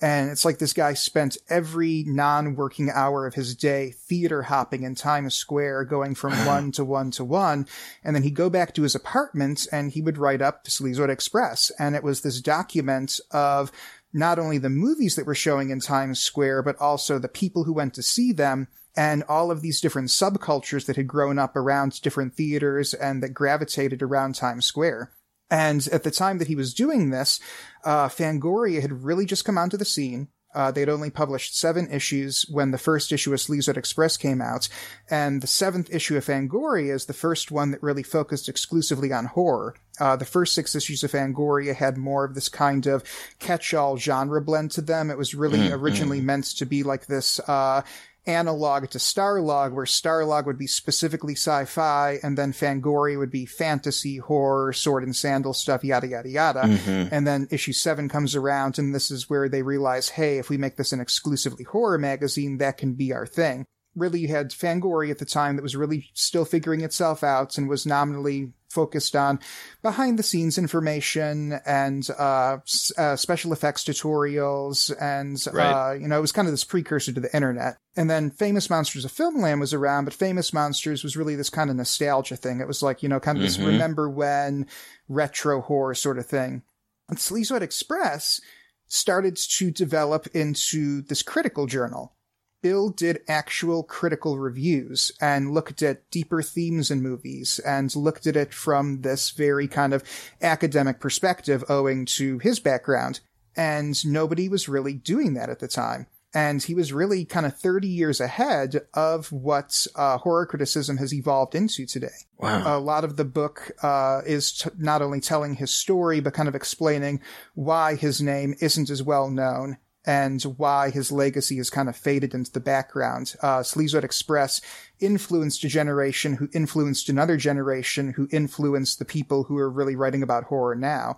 And 0.00 0.30
it's 0.30 0.44
like 0.44 0.58
this 0.58 0.74
guy 0.74 0.92
spent 0.92 1.38
every 1.48 2.04
non-working 2.06 2.90
hour 2.92 3.26
of 3.26 3.34
his 3.34 3.54
day 3.54 3.92
theater 3.92 4.42
hopping 4.42 4.82
in 4.82 4.94
Times 4.94 5.34
Square, 5.34 5.84
going 5.84 6.14
from 6.14 6.32
one 6.46 6.70
to 6.72 6.84
one 6.84 7.10
to 7.12 7.24
one. 7.24 7.66
And 8.04 8.14
then 8.14 8.22
he'd 8.22 8.34
go 8.34 8.50
back 8.50 8.74
to 8.74 8.82
his 8.82 8.94
apartment 8.94 9.66
and 9.72 9.90
he 9.90 10.02
would 10.02 10.18
write 10.18 10.42
up 10.42 10.64
Sleazoid 10.66 11.08
Express. 11.08 11.70
And 11.78 11.96
it 11.96 12.02
was 12.02 12.20
this 12.20 12.40
document 12.40 13.20
of 13.30 13.72
not 14.12 14.38
only 14.38 14.58
the 14.58 14.70
movies 14.70 15.16
that 15.16 15.26
were 15.26 15.34
showing 15.34 15.70
in 15.70 15.80
Times 15.80 16.20
Square, 16.20 16.62
but 16.62 16.76
also 16.80 17.18
the 17.18 17.28
people 17.28 17.64
who 17.64 17.72
went 17.72 17.94
to 17.94 18.02
see 18.02 18.32
them 18.32 18.68
and 18.96 19.22
all 19.28 19.50
of 19.50 19.60
these 19.60 19.80
different 19.80 20.08
subcultures 20.08 20.86
that 20.86 20.96
had 20.96 21.06
grown 21.06 21.38
up 21.38 21.54
around 21.54 22.00
different 22.00 22.34
theaters 22.34 22.94
and 22.94 23.22
that 23.22 23.34
gravitated 23.34 24.02
around 24.02 24.34
Times 24.34 24.64
Square. 24.64 25.10
And 25.50 25.86
at 25.92 26.02
the 26.02 26.10
time 26.10 26.38
that 26.38 26.48
he 26.48 26.56
was 26.56 26.74
doing 26.74 27.10
this, 27.10 27.40
uh, 27.84 28.08
Fangoria 28.08 28.82
had 28.82 29.04
really 29.04 29.26
just 29.26 29.44
come 29.44 29.58
onto 29.58 29.76
the 29.76 29.84
scene. 29.84 30.28
Uh, 30.54 30.70
they'd 30.70 30.88
only 30.88 31.10
published 31.10 31.58
seven 31.58 31.86
issues 31.92 32.46
when 32.48 32.70
the 32.70 32.78
first 32.78 33.12
issue 33.12 33.30
of 33.34 33.38
Sleazoid 33.38 33.76
Express 33.76 34.16
came 34.16 34.40
out, 34.40 34.70
and 35.10 35.42
the 35.42 35.46
seventh 35.46 35.94
issue 35.94 36.16
of 36.16 36.24
Fangoria 36.24 36.94
is 36.94 37.04
the 37.04 37.12
first 37.12 37.50
one 37.50 37.72
that 37.72 37.82
really 37.82 38.02
focused 38.02 38.48
exclusively 38.48 39.12
on 39.12 39.26
horror. 39.26 39.74
Uh, 40.00 40.16
the 40.16 40.24
first 40.24 40.54
six 40.54 40.74
issues 40.74 41.04
of 41.04 41.12
Fangoria 41.12 41.74
had 41.74 41.98
more 41.98 42.24
of 42.24 42.34
this 42.34 42.48
kind 42.48 42.86
of 42.86 43.04
catch-all 43.38 43.98
genre 43.98 44.40
blend 44.40 44.70
to 44.70 44.80
them. 44.80 45.10
It 45.10 45.18
was 45.18 45.34
really 45.34 45.70
originally 45.70 46.22
meant 46.22 46.46
to 46.56 46.64
be 46.64 46.82
like 46.82 47.04
this, 47.04 47.38
uh, 47.40 47.82
analog 48.26 48.90
to 48.90 48.98
Starlog, 48.98 49.72
where 49.72 49.84
Starlog 49.84 50.46
would 50.46 50.58
be 50.58 50.66
specifically 50.66 51.34
sci-fi, 51.34 52.18
and 52.22 52.36
then 52.36 52.52
Fangoria 52.52 53.18
would 53.18 53.30
be 53.30 53.46
fantasy, 53.46 54.18
horror, 54.18 54.72
sword 54.72 55.04
and 55.04 55.14
sandal 55.14 55.54
stuff, 55.54 55.84
yada 55.84 56.08
yada 56.08 56.28
yada. 56.28 56.62
Mm-hmm. 56.62 57.14
And 57.14 57.26
then 57.26 57.48
issue 57.50 57.72
seven 57.72 58.08
comes 58.08 58.34
around, 58.34 58.78
and 58.78 58.94
this 58.94 59.10
is 59.10 59.30
where 59.30 59.48
they 59.48 59.62
realize, 59.62 60.10
hey, 60.10 60.38
if 60.38 60.50
we 60.50 60.56
make 60.56 60.76
this 60.76 60.92
an 60.92 61.00
exclusively 61.00 61.64
horror 61.64 61.98
magazine, 61.98 62.58
that 62.58 62.78
can 62.78 62.94
be 62.94 63.12
our 63.12 63.26
thing. 63.26 63.64
Really, 63.94 64.20
you 64.20 64.28
had 64.28 64.50
Fangoria 64.50 65.10
at 65.10 65.18
the 65.18 65.24
time 65.24 65.56
that 65.56 65.62
was 65.62 65.74
really 65.74 66.10
still 66.12 66.44
figuring 66.44 66.82
itself 66.82 67.24
out 67.24 67.56
and 67.56 67.68
was 67.68 67.86
nominally 67.86 68.52
focused 68.76 69.16
on 69.16 69.40
behind 69.82 70.18
the 70.18 70.22
scenes 70.22 70.58
information 70.58 71.58
and 71.64 72.08
uh, 72.18 72.58
s- 72.62 72.92
uh, 72.98 73.16
special 73.16 73.52
effects 73.52 73.82
tutorials 73.84 74.92
and 75.00 75.36
Right. 75.52 75.72
uh, 75.72 75.92
you 75.94 76.06
know 76.08 76.18
it 76.18 76.20
was 76.20 76.32
kind 76.32 76.46
of 76.48 76.52
this 76.52 76.64
precursor 76.64 77.12
to 77.12 77.20
the 77.20 77.34
internet. 77.34 77.76
And 77.96 78.10
then 78.10 78.30
famous 78.30 78.68
monsters 78.68 79.04
of 79.06 79.12
filmland 79.12 79.60
was 79.60 79.72
around 79.74 80.04
but 80.04 80.14
famous 80.14 80.52
monsters 80.52 81.02
was 81.02 81.16
really 81.16 81.36
this 81.36 81.50
kind 81.50 81.70
of 81.70 81.76
nostalgia 81.76 82.36
thing. 82.36 82.60
It 82.60 82.68
was 82.68 82.82
like 82.82 83.02
you 83.02 83.08
know 83.08 83.20
kind 83.20 83.38
of 83.38 83.42
this 83.42 83.58
remember 83.58 84.08
when 84.08 84.66
retro 85.08 85.60
horror 85.60 85.94
sort 85.94 86.18
of 86.18 86.26
thing. 86.26 86.62
And 87.08 87.18
sleazoid 87.18 87.62
express 87.62 88.40
started 88.88 89.36
to 89.58 89.70
develop 89.70 90.26
into 90.34 91.02
this 91.02 91.22
critical 91.22 91.66
journal 91.66 92.15
Bill 92.62 92.90
did 92.90 93.20
actual 93.28 93.82
critical 93.82 94.38
reviews 94.38 95.12
and 95.20 95.52
looked 95.52 95.82
at 95.82 96.10
deeper 96.10 96.42
themes 96.42 96.90
in 96.90 97.02
movies 97.02 97.58
and 97.60 97.94
looked 97.94 98.26
at 98.26 98.36
it 98.36 98.52
from 98.52 99.02
this 99.02 99.30
very 99.30 99.68
kind 99.68 99.94
of 99.94 100.02
academic 100.42 101.00
perspective 101.00 101.64
owing 101.68 102.06
to 102.06 102.38
his 102.38 102.58
background. 102.58 103.20
And 103.56 104.04
nobody 104.04 104.48
was 104.48 104.68
really 104.68 104.94
doing 104.94 105.34
that 105.34 105.50
at 105.50 105.60
the 105.60 105.68
time. 105.68 106.06
And 106.34 106.62
he 106.62 106.74
was 106.74 106.92
really 106.92 107.24
kind 107.24 107.46
of 107.46 107.56
30 107.56 107.88
years 107.88 108.20
ahead 108.20 108.82
of 108.92 109.32
what 109.32 109.86
uh, 109.94 110.18
horror 110.18 110.44
criticism 110.44 110.98
has 110.98 111.14
evolved 111.14 111.54
into 111.54 111.86
today. 111.86 112.08
Wow. 112.36 112.76
A 112.76 112.78
lot 112.78 113.04
of 113.04 113.16
the 113.16 113.24
book 113.24 113.70
uh, 113.82 114.20
is 114.26 114.52
t- 114.52 114.70
not 114.76 115.00
only 115.00 115.20
telling 115.20 115.54
his 115.54 115.70
story, 115.70 116.20
but 116.20 116.34
kind 116.34 116.48
of 116.48 116.54
explaining 116.54 117.22
why 117.54 117.94
his 117.94 118.20
name 118.20 118.54
isn't 118.60 118.90
as 118.90 119.02
well 119.02 119.30
known 119.30 119.78
and 120.06 120.42
why 120.42 120.90
his 120.90 121.10
legacy 121.10 121.56
has 121.56 121.68
kind 121.68 121.88
of 121.88 121.96
faded 121.96 122.32
into 122.32 122.52
the 122.52 122.60
background. 122.60 123.34
Uh, 123.42 123.58
Sleazoid 123.58 124.04
Express 124.04 124.60
influenced 125.00 125.64
a 125.64 125.68
generation 125.68 126.34
who 126.34 126.48
influenced 126.54 127.08
another 127.08 127.36
generation 127.36 128.12
who 128.12 128.28
influenced 128.30 128.98
the 128.98 129.04
people 129.04 129.44
who 129.44 129.58
are 129.58 129.70
really 129.70 129.96
writing 129.96 130.22
about 130.22 130.44
horror 130.44 130.76
now. 130.76 131.16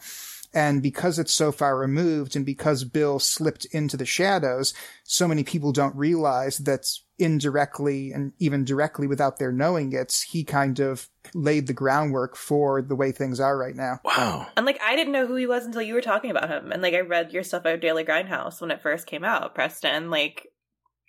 And 0.54 0.82
because 0.82 1.18
it's 1.18 1.34
so 1.34 1.52
far 1.52 1.76
removed 1.76 2.34
and 2.34 2.46
because 2.46 2.84
Bill 2.84 3.18
slipped 3.18 3.66
into 3.66 3.98
the 3.98 4.06
shadows, 4.06 4.72
so 5.04 5.28
many 5.28 5.44
people 5.44 5.72
don't 5.72 5.94
realize 5.94 6.58
that 6.58 6.88
indirectly 7.18 8.12
and 8.12 8.32
even 8.38 8.64
directly 8.64 9.06
without 9.06 9.38
their 9.38 9.52
knowing 9.52 9.92
it, 9.92 10.24
he 10.28 10.44
kind 10.44 10.78
of 10.78 11.08
laid 11.34 11.66
the 11.66 11.72
groundwork 11.72 12.36
for 12.36 12.80
the 12.80 12.96
way 12.96 13.12
things 13.12 13.40
are 13.40 13.58
right 13.58 13.74
now. 13.74 14.00
Wow. 14.04 14.46
And 14.56 14.64
like 14.64 14.80
I 14.82 14.96
didn't 14.96 15.12
know 15.12 15.26
who 15.26 15.36
he 15.36 15.46
was 15.46 15.66
until 15.66 15.82
you 15.82 15.94
were 15.94 16.00
talking 16.00 16.30
about 16.30 16.48
him. 16.48 16.72
And 16.72 16.82
like 16.82 16.94
I 16.94 17.00
read 17.00 17.32
your 17.32 17.42
stuff 17.42 17.62
about 17.62 17.80
Daily 17.80 18.04
Grindhouse 18.04 18.60
when 18.60 18.70
it 18.70 18.82
first 18.82 19.06
came 19.06 19.24
out, 19.24 19.54
Preston. 19.54 20.10
Like 20.10 20.46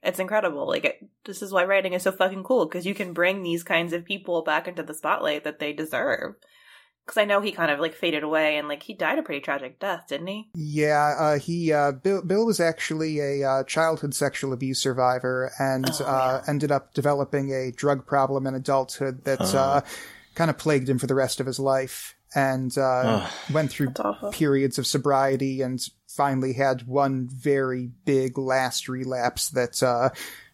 it's 0.01 0.19
incredible. 0.19 0.67
Like 0.67 0.85
it, 0.85 1.09
this 1.25 1.41
is 1.41 1.51
why 1.51 1.65
writing 1.65 1.93
is 1.93 2.03
so 2.03 2.11
fucking 2.11 2.43
cool 2.43 2.65
because 2.65 2.85
you 2.85 2.95
can 2.95 3.13
bring 3.13 3.43
these 3.43 3.63
kinds 3.63 3.93
of 3.93 4.05
people 4.05 4.43
back 4.43 4.67
into 4.67 4.83
the 4.83 4.93
spotlight 4.93 5.43
that 5.43 5.59
they 5.59 5.73
deserve. 5.73 6.35
Because 7.09 7.23
I 7.23 7.25
know 7.25 7.41
he 7.41 7.51
kind 7.51 7.71
of 7.71 7.79
like 7.79 7.95
faded 7.95 8.21
away 8.21 8.57
and 8.57 8.67
like 8.67 8.83
he 8.83 8.93
died 8.93 9.17
a 9.17 9.23
pretty 9.23 9.41
tragic 9.41 9.79
death, 9.79 10.05
didn't 10.09 10.27
he? 10.27 10.47
Yeah, 10.53 11.15
uh, 11.17 11.39
he 11.39 11.73
uh, 11.73 11.93
Bill 11.93 12.21
Bill 12.21 12.45
was 12.45 12.59
actually 12.59 13.19
a 13.19 13.49
uh, 13.49 13.63
childhood 13.63 14.13
sexual 14.13 14.53
abuse 14.53 14.79
survivor 14.79 15.51
and 15.57 15.89
Oh, 16.01 16.05
uh, 16.05 16.43
ended 16.47 16.71
up 16.71 16.93
developing 16.93 17.51
a 17.51 17.71
drug 17.71 18.05
problem 18.05 18.45
in 18.45 18.53
adulthood 18.53 19.25
that 19.25 19.41
uh, 19.55 19.81
kind 20.35 20.51
of 20.51 20.59
plagued 20.59 20.87
him 20.87 20.99
for 20.99 21.07
the 21.07 21.15
rest 21.15 21.39
of 21.39 21.47
his 21.47 21.59
life, 21.59 22.13
and 22.35 22.77
uh, 22.77 23.27
went 23.51 23.71
through 23.71 23.91
periods 24.31 24.77
of 24.77 24.85
sobriety 24.85 25.63
and 25.63 25.81
finally 26.07 26.53
had 26.53 26.85
one 26.85 27.27
very 27.27 27.89
big 28.05 28.37
last 28.37 28.87
relapse 28.87 29.49
that 29.49 29.81
uh, 29.81 30.09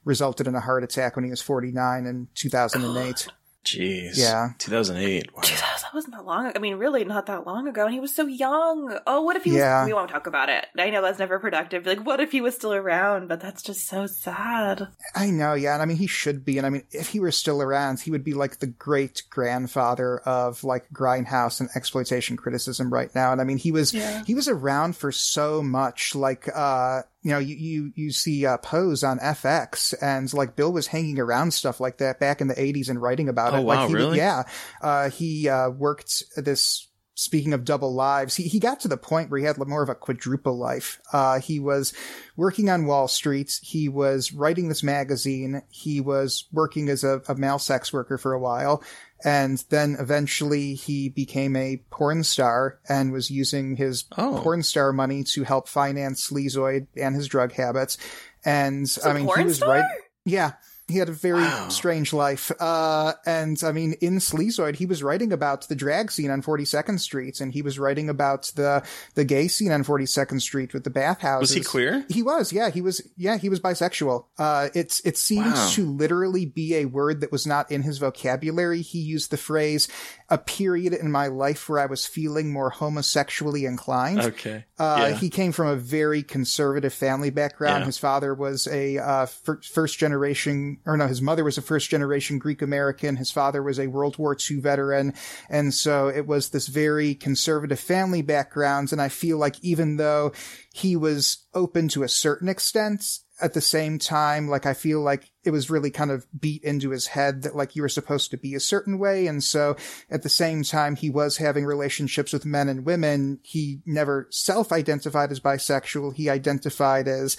resulted 0.06 0.48
in 0.48 0.56
a 0.56 0.62
heart 0.62 0.86
attack 0.86 1.18
when 1.18 1.26
he 1.26 1.32
was 1.32 1.42
49 1.42 2.06
in 2.06 2.30
2008. 2.36 3.28
Jeez. 3.66 4.18
Yeah. 4.18 4.50
2008. 4.60 5.34
Wow. 5.36 5.42
Jesus, 5.42 5.62
that 5.62 5.94
wasn't 5.94 6.14
that 6.16 6.26
long. 6.26 6.52
I 6.56 6.60
mean, 6.60 6.76
really, 6.76 7.04
not 7.04 7.26
that 7.26 7.48
long 7.48 7.68
ago, 7.68 7.86
and 7.86 7.94
he 7.94 8.00
was 8.00 8.14
so 8.14 8.28
young. 8.28 8.98
Oh, 9.08 9.22
what 9.22 9.36
if 9.36 9.44
he 9.44 9.58
Yeah. 9.58 9.82
was? 9.82 9.88
We 9.88 9.94
won't 9.94 10.10
talk 10.12 10.28
about 10.28 10.50
it. 10.50 10.68
I 10.78 10.90
know 10.92 11.02
that's 11.02 11.20
never 11.20 11.40
productive. 11.40 11.86
Like, 11.86 12.06
what 12.06 12.20
if 12.20 12.32
he 12.32 12.42
was 12.42 12.56
still 12.56 12.74
around? 12.74 13.28
But 13.28 13.40
that's 13.42 13.64
just 13.64 13.88
so 13.88 14.06
sad. 14.06 14.88
I 15.16 15.32
know, 15.32 15.54
yeah, 15.56 15.74
and 15.74 15.82
I 15.82 15.86
mean 15.86 15.98
he 15.98 16.08
should 16.08 16.46
be, 16.46 16.58
and 16.58 16.68
I 16.68 16.70
mean 16.70 16.84
if 16.92 17.10
he 17.10 17.20
were 17.20 17.32
still 17.32 17.62
around, 17.62 18.00
he 18.00 18.12
would 18.12 18.24
be 18.24 18.34
like 18.34 18.60
the 18.60 18.68
great 18.68 19.24
grandfather 19.30 20.20
of 20.20 20.64
like 20.64 20.86
grindhouse 20.94 21.60
and 21.60 21.70
exploitation 21.76 22.38
criticism 22.38 22.94
right 22.94 23.14
now. 23.16 23.32
And 23.32 23.42
I 23.42 23.44
mean 23.46 23.58
he 23.58 23.72
was 23.72 23.94
Yeah. 23.94 24.24
he 24.26 24.36
was 24.36 24.48
around 24.48 24.96
for 24.96 25.12
so 25.12 25.64
much, 25.64 26.14
like 26.16 26.48
uh 26.54 27.02
you 27.26 27.32
know 27.32 27.40
you 27.40 27.56
you, 27.56 27.92
you 27.96 28.12
see 28.12 28.46
uh, 28.46 28.58
Pose 28.58 29.04
on 29.04 29.18
FX, 29.18 29.96
and 30.00 30.32
like 30.32 30.56
Bill 30.56 30.72
was 30.72 30.86
hanging 30.86 31.20
around 31.20 31.52
stuff 31.56 31.80
like 31.80 31.98
that 31.98 32.20
back 32.20 32.40
in 32.40 32.48
the 32.48 32.54
'80s 32.54 32.88
and 32.88 33.02
writing 33.02 33.30
about 33.30 33.54
Oh, 33.56 33.58
it. 33.58 33.62
Like 33.62 33.80
wow, 33.80 33.88
he 33.88 33.94
really? 33.96 34.18
yeah, 34.18 34.44
uh, 34.80 35.10
he 35.10 35.50
uh, 35.50 35.72
worked 35.72 36.22
this. 36.38 36.88
Speaking 37.18 37.54
of 37.54 37.64
double 37.64 37.94
lives, 37.94 38.36
he, 38.36 38.44
he 38.44 38.60
got 38.60 38.82
to 38.82 38.90
the 38.90 38.98
point 38.98 39.30
where 39.30 39.40
he 39.40 39.46
had 39.46 39.58
more 39.58 39.82
of 39.82 39.88
a 39.88 39.96
quadruple 39.96 40.58
life. 40.58 41.00
Uh, 41.14 41.40
he 41.40 41.62
was 41.62 41.94
working 42.36 42.70
on 42.70 42.86
Wall 42.86 43.08
Street. 43.08 43.58
He 43.64 43.88
was 43.88 44.34
writing 44.34 44.68
this 44.68 44.84
magazine. 44.84 45.62
He 45.70 46.02
was 46.02 46.44
working 46.52 46.90
as 46.90 47.06
a, 47.06 47.22
a 47.30 47.36
male 47.36 47.58
sex 47.58 47.94
worker 47.94 48.18
for 48.18 48.34
a 48.34 48.40
while. 48.40 48.84
And 49.24 49.64
then 49.70 49.96
eventually 49.98 50.74
he 50.74 51.08
became 51.08 51.56
a 51.56 51.78
porn 51.90 52.26
star 52.26 52.80
and 52.90 53.14
was 53.14 53.32
using 53.32 53.78
his 53.78 54.04
Oh. 54.18 54.42
porn 54.44 54.62
star 54.62 54.92
money 54.92 55.24
to 55.36 55.44
help 55.46 55.70
finance 55.70 56.30
Sleazoid 56.30 56.88
and 56.98 57.16
his 57.16 57.28
drug 57.30 57.54
habits. 57.54 57.98
And 58.44 58.86
I 59.06 59.14
mean, 59.14 59.30
he 59.38 59.44
was 59.46 59.56
star? 59.58 59.70
right. 59.70 59.86
Yeah. 60.26 60.52
He 60.88 61.00
had 61.00 61.10
a 61.10 61.14
very 61.14 61.42
Wow. 61.42 61.70
strange 61.70 62.14
life. 62.14 62.52
Uh, 62.60 63.14
and 63.26 63.60
I 63.64 63.72
mean, 63.72 63.94
in 64.02 64.18
Sleazoid, 64.18 64.76
he 64.76 64.86
was 64.86 65.02
writing 65.02 65.34
about 65.34 65.68
the 65.68 65.76
drag 65.76 66.12
scene 66.12 66.30
on 66.30 66.44
42nd 66.44 67.00
Street 67.00 67.42
and 67.42 67.52
he 67.52 67.64
was 67.64 67.80
writing 67.80 68.08
about 68.08 68.52
the, 68.56 68.84
the 69.16 69.26
gay 69.26 69.48
scene 69.48 69.72
on 69.72 69.84
42nd 69.84 70.40
Street 70.42 70.74
with 70.76 70.84
the 70.84 70.92
bathhouses. 70.92 71.50
Was 71.50 71.54
he 71.54 71.64
queer? 71.64 72.06
He 72.08 72.22
was, 72.22 72.54
yeah, 72.54 72.70
he 72.70 72.82
was, 72.82 73.02
yeah, 73.18 73.38
he 73.38 73.50
was 73.50 73.60
bisexual. 73.60 74.26
Uh, 74.38 74.70
it's, 74.76 75.00
it 75.06 75.18
seems 75.18 75.46
Wow. 75.56 75.70
to 75.74 75.90
literally 75.92 76.46
be 76.46 76.76
a 76.76 76.86
word 76.86 77.22
that 77.22 77.32
was 77.32 77.48
not 77.48 77.72
in 77.72 77.82
his 77.82 77.98
vocabulary. 77.98 78.82
He 78.84 79.00
used 79.00 79.32
the 79.32 79.38
phrase, 79.38 79.88
a 80.30 80.38
period 80.38 80.94
in 80.94 81.12
my 81.12 81.28
life 81.28 81.68
where 81.68 81.80
I 81.80 81.88
was 81.88 82.06
feeling 82.06 82.54
more 82.54 82.70
homosexually 82.70 83.66
inclined. 83.66 84.20
Okay. 84.22 84.66
Uh, 84.78 85.08
Yeah. 85.10 85.16
He 85.18 85.30
came 85.30 85.52
from 85.52 85.68
a 85.68 85.76
very 85.76 86.22
conservative 86.22 86.94
family 86.94 87.30
background. 87.32 87.82
Yeah. 87.82 87.86
His 87.86 87.98
father 87.98 88.36
was 88.36 88.68
a 88.68 88.98
uh, 89.00 89.26
fir- 89.26 89.62
first 89.62 89.98
generation, 89.98 90.75
or 90.86 90.98
no, 90.98 91.08
his 91.08 91.22
mother 91.22 91.44
was 91.44 91.58
a 91.58 91.62
first 91.62 91.90
generation 91.90 92.40
Greek 92.40 92.62
American. 92.62 93.16
His 93.16 93.32
father 93.32 93.62
was 93.62 93.80
a 93.80 93.88
World 93.88 94.18
War 94.18 94.36
II 94.50 94.60
veteran. 94.60 95.14
And 95.50 95.74
so 95.74 96.08
it 96.08 96.28
was 96.28 96.50
this 96.50 96.68
very 96.68 97.16
conservative 97.16 97.80
family 97.80 98.22
background. 98.22 98.92
And 98.92 99.02
I 99.02 99.10
feel 99.10 99.38
like 99.38 99.56
even 99.64 99.98
though 99.98 100.32
he 100.74 100.96
was 100.96 101.46
open 101.54 101.88
to 101.90 102.04
a 102.04 102.10
certain 102.10 102.50
extent, 102.50 103.20
at 103.42 103.54
the 103.54 103.62
same 103.62 104.00
time, 104.00 104.48
like 104.48 104.66
I 104.66 104.74
feel 104.74 105.02
like 105.02 105.30
it 105.44 105.52
was 105.52 105.70
really 105.70 105.92
kind 105.92 106.10
of 106.10 106.26
beat 106.40 106.64
into 106.64 106.92
his 106.92 107.08
head 107.08 107.42
that 107.42 107.56
like 107.56 107.76
you 107.76 107.82
were 107.82 107.90
supposed 107.90 108.32
to 108.32 108.38
be 108.38 108.56
a 108.56 108.62
certain 108.62 108.98
way. 108.98 109.28
And 109.28 109.44
so 109.44 109.76
at 110.10 110.24
the 110.24 110.30
same 110.30 110.64
time, 110.64 110.96
he 110.96 111.10
was 111.10 111.38
having 111.38 111.66
relationships 111.66 112.32
with 112.32 112.46
men 112.46 112.70
and 112.70 112.86
women. 112.86 113.40
He 113.44 113.82
never 113.86 114.28
self-identified 114.32 115.32
as 115.32 115.42
bisexual. 115.42 116.16
He 116.16 116.30
identified 116.30 117.08
as 117.08 117.36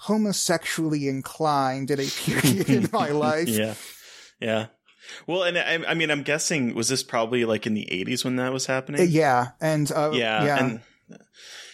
homosexually 0.00 1.08
inclined 1.08 1.90
at 1.90 2.00
a 2.00 2.10
period 2.24 2.68
in 2.70 2.88
my 2.92 3.08
life. 3.10 3.48
Yeah. 3.48 3.74
Yeah. 4.40 4.66
Well, 5.26 5.42
and 5.42 5.58
I, 5.58 5.90
I 5.90 5.94
mean, 5.94 6.10
I'm 6.10 6.22
guessing 6.22 6.74
was 6.74 6.88
this 6.88 7.02
probably 7.02 7.44
like 7.44 7.66
in 7.66 7.74
the 7.74 7.86
80s 7.90 8.24
when 8.24 8.36
that 8.36 8.52
was 8.52 8.66
happening? 8.66 9.00
Uh, 9.00 9.04
yeah. 9.04 9.48
And, 9.60 9.90
uh, 9.92 10.12
Yeah. 10.14 10.44
yeah. 10.44 10.58
And 10.64 10.80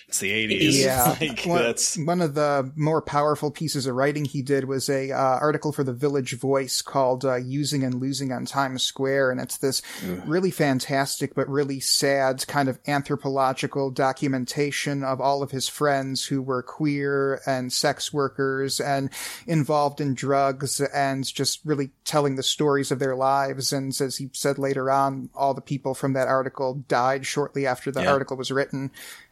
it's 0.08 0.20
the 0.20 0.30
80s. 0.30 0.84
Yeah, 0.84 1.16
like, 1.20 1.42
one, 1.44 1.62
that's 1.62 1.98
one 1.98 2.20
of 2.20 2.34
the 2.34 2.70
more 2.76 3.02
powerful 3.02 3.50
pieces 3.50 3.86
of 3.86 3.94
writing 3.96 4.24
he 4.24 4.40
did 4.40 4.66
was 4.66 4.88
a 4.88 5.10
uh, 5.10 5.16
article 5.16 5.72
for 5.72 5.82
the 5.82 5.92
Village 5.92 6.38
Voice 6.38 6.80
called 6.80 7.24
uh, 7.24 7.34
"Using 7.36 7.82
and 7.82 8.00
Losing 8.00 8.30
on 8.32 8.46
Times 8.46 8.82
Square," 8.84 9.32
and 9.32 9.40
it's 9.40 9.56
this 9.56 9.82
really 10.24 10.50
fantastic 10.52 11.34
but 11.34 11.48
really 11.48 11.80
sad 11.80 12.46
kind 12.46 12.68
of 12.68 12.78
anthropological 12.86 13.90
documentation 13.90 15.02
of 15.02 15.20
all 15.20 15.42
of 15.42 15.50
his 15.50 15.68
friends 15.68 16.26
who 16.26 16.40
were 16.40 16.62
queer 16.62 17.40
and 17.46 17.72
sex 17.72 18.12
workers 18.12 18.78
and 18.80 19.10
involved 19.46 20.00
in 20.00 20.14
drugs 20.14 20.80
and 20.80 21.24
just 21.24 21.60
really 21.64 21.90
telling 22.04 22.36
the 22.36 22.42
stories 22.42 22.90
of 22.92 22.98
their 22.98 23.16
lives. 23.16 23.72
And 23.72 23.88
as 24.00 24.16
he 24.18 24.30
said 24.32 24.58
later 24.58 24.90
on, 24.90 25.30
all 25.34 25.54
the 25.54 25.60
people 25.60 25.94
from 25.94 26.12
that 26.12 26.28
article 26.28 26.84
died 26.88 27.26
shortly 27.26 27.66
after 27.66 27.90
the 27.90 28.02
Yeah. 28.02 28.12
article 28.12 28.36
was 28.36 28.50
written 28.52 28.90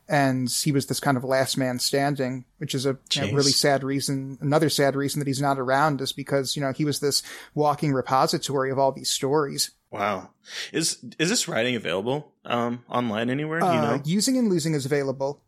and 0.08 0.50
he 0.50 0.72
was 0.72 0.86
this 0.86 1.00
kind 1.00 1.16
of 1.16 1.24
last 1.24 1.56
man 1.56 1.78
standing, 1.78 2.44
which 2.58 2.74
is 2.74 2.86
a 2.86 2.98
you 3.12 3.22
know, 3.22 3.32
really 3.32 3.50
sad 3.52 3.82
reason. 3.84 4.38
Another 4.40 4.68
sad 4.68 4.96
reason 4.96 5.18
that 5.20 5.26
he's 5.26 5.40
not 5.40 5.58
around 5.58 6.00
is 6.00 6.12
because 6.12 6.56
you 6.56 6.62
know 6.62 6.72
he 6.72 6.84
was 6.84 7.00
this 7.00 7.22
walking 7.54 7.92
repository 7.92 8.70
of 8.70 8.78
all 8.78 8.92
these 8.92 9.10
stories. 9.10 9.70
wow. 9.90 10.30
Is 10.72 10.98
is 11.18 11.30
this 11.30 11.48
writing 11.48 11.74
available 11.76 12.32
um 12.44 12.84
online 12.88 13.30
anywhere? 13.30 13.60
You 13.60 13.66
Uh, 13.66 13.96
know? 13.96 14.02
Using 14.04 14.36
and 14.36 14.48
losing 14.48 14.74
is 14.74 14.84
available. 14.86 15.40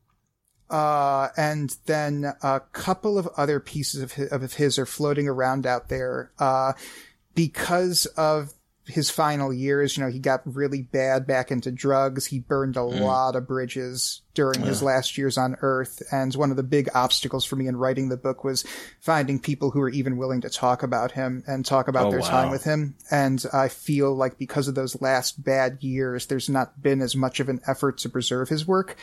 Uh, 0.69 1.29
and 1.37 1.77
then 1.87 2.25
a 2.43 2.61
couple 2.73 3.19
of 3.19 3.29
other 3.37 3.61
pieces 3.61 4.03
of 4.03 4.13
his, 4.13 4.29
of 4.33 4.55
his 4.55 4.79
are 4.81 4.87
floating 4.87 5.29
around 5.29 5.65
out 5.67 5.89
there. 5.89 6.33
Uh, 6.41 6.73
because 7.37 8.07
of 8.17 8.53
his 8.87 9.11
final 9.11 9.53
years, 9.53 9.97
you 9.97 10.05
know, 10.05 10.11
he 10.11 10.19
got 10.19 10.43
really 10.45 10.83
bad 10.83 11.27
back 11.27 11.51
into 11.51 11.73
drugs. 11.73 12.27
He 12.27 12.39
burned 12.39 12.77
a 12.77 12.81
mm. 12.81 13.01
lot 13.01 13.35
of 13.35 13.47
bridges 13.47 14.23
during 14.35 14.61
his 14.63 14.83
last 14.83 15.19
years 15.19 15.37
on 15.39 15.57
Earth. 15.61 16.03
And 16.13 16.35
one 16.35 16.51
of 16.51 16.57
the 16.57 16.63
big 16.63 16.89
obstacles 16.95 17.45
for 17.45 17.57
me 17.57 17.67
in 17.67 17.77
writing 17.77 18.09
the 18.09 18.17
book 18.17 18.45
was 18.45 18.65
finding 19.01 19.41
people 19.41 19.71
who 19.71 19.81
were 19.81 19.89
even 19.89 20.17
willing 20.17 20.43
to 20.43 20.51
talk 20.51 20.83
about 20.83 21.13
him 21.13 21.43
and 21.47 21.65
talk 21.65 21.89
about 21.89 22.07
Oh, 22.07 22.11
their 22.11 22.21
wow. 22.21 22.29
time 22.29 22.51
with 22.51 22.65
him. 22.65 22.95
And 23.11 23.45
I 23.53 23.69
feel 23.69 24.15
like 24.15 24.39
because 24.39 24.69
of 24.69 24.75
those 24.75 25.01
last 25.01 25.43
bad 25.43 25.83
years, 25.83 26.27
there's 26.27 26.49
not 26.49 26.81
been 26.81 27.03
as 27.03 27.17
much 27.17 27.41
of 27.41 27.49
an 27.49 27.61
effort 27.67 27.99
to 27.99 28.09
preserve 28.09 28.49
his 28.49 28.67
work. 28.67 28.97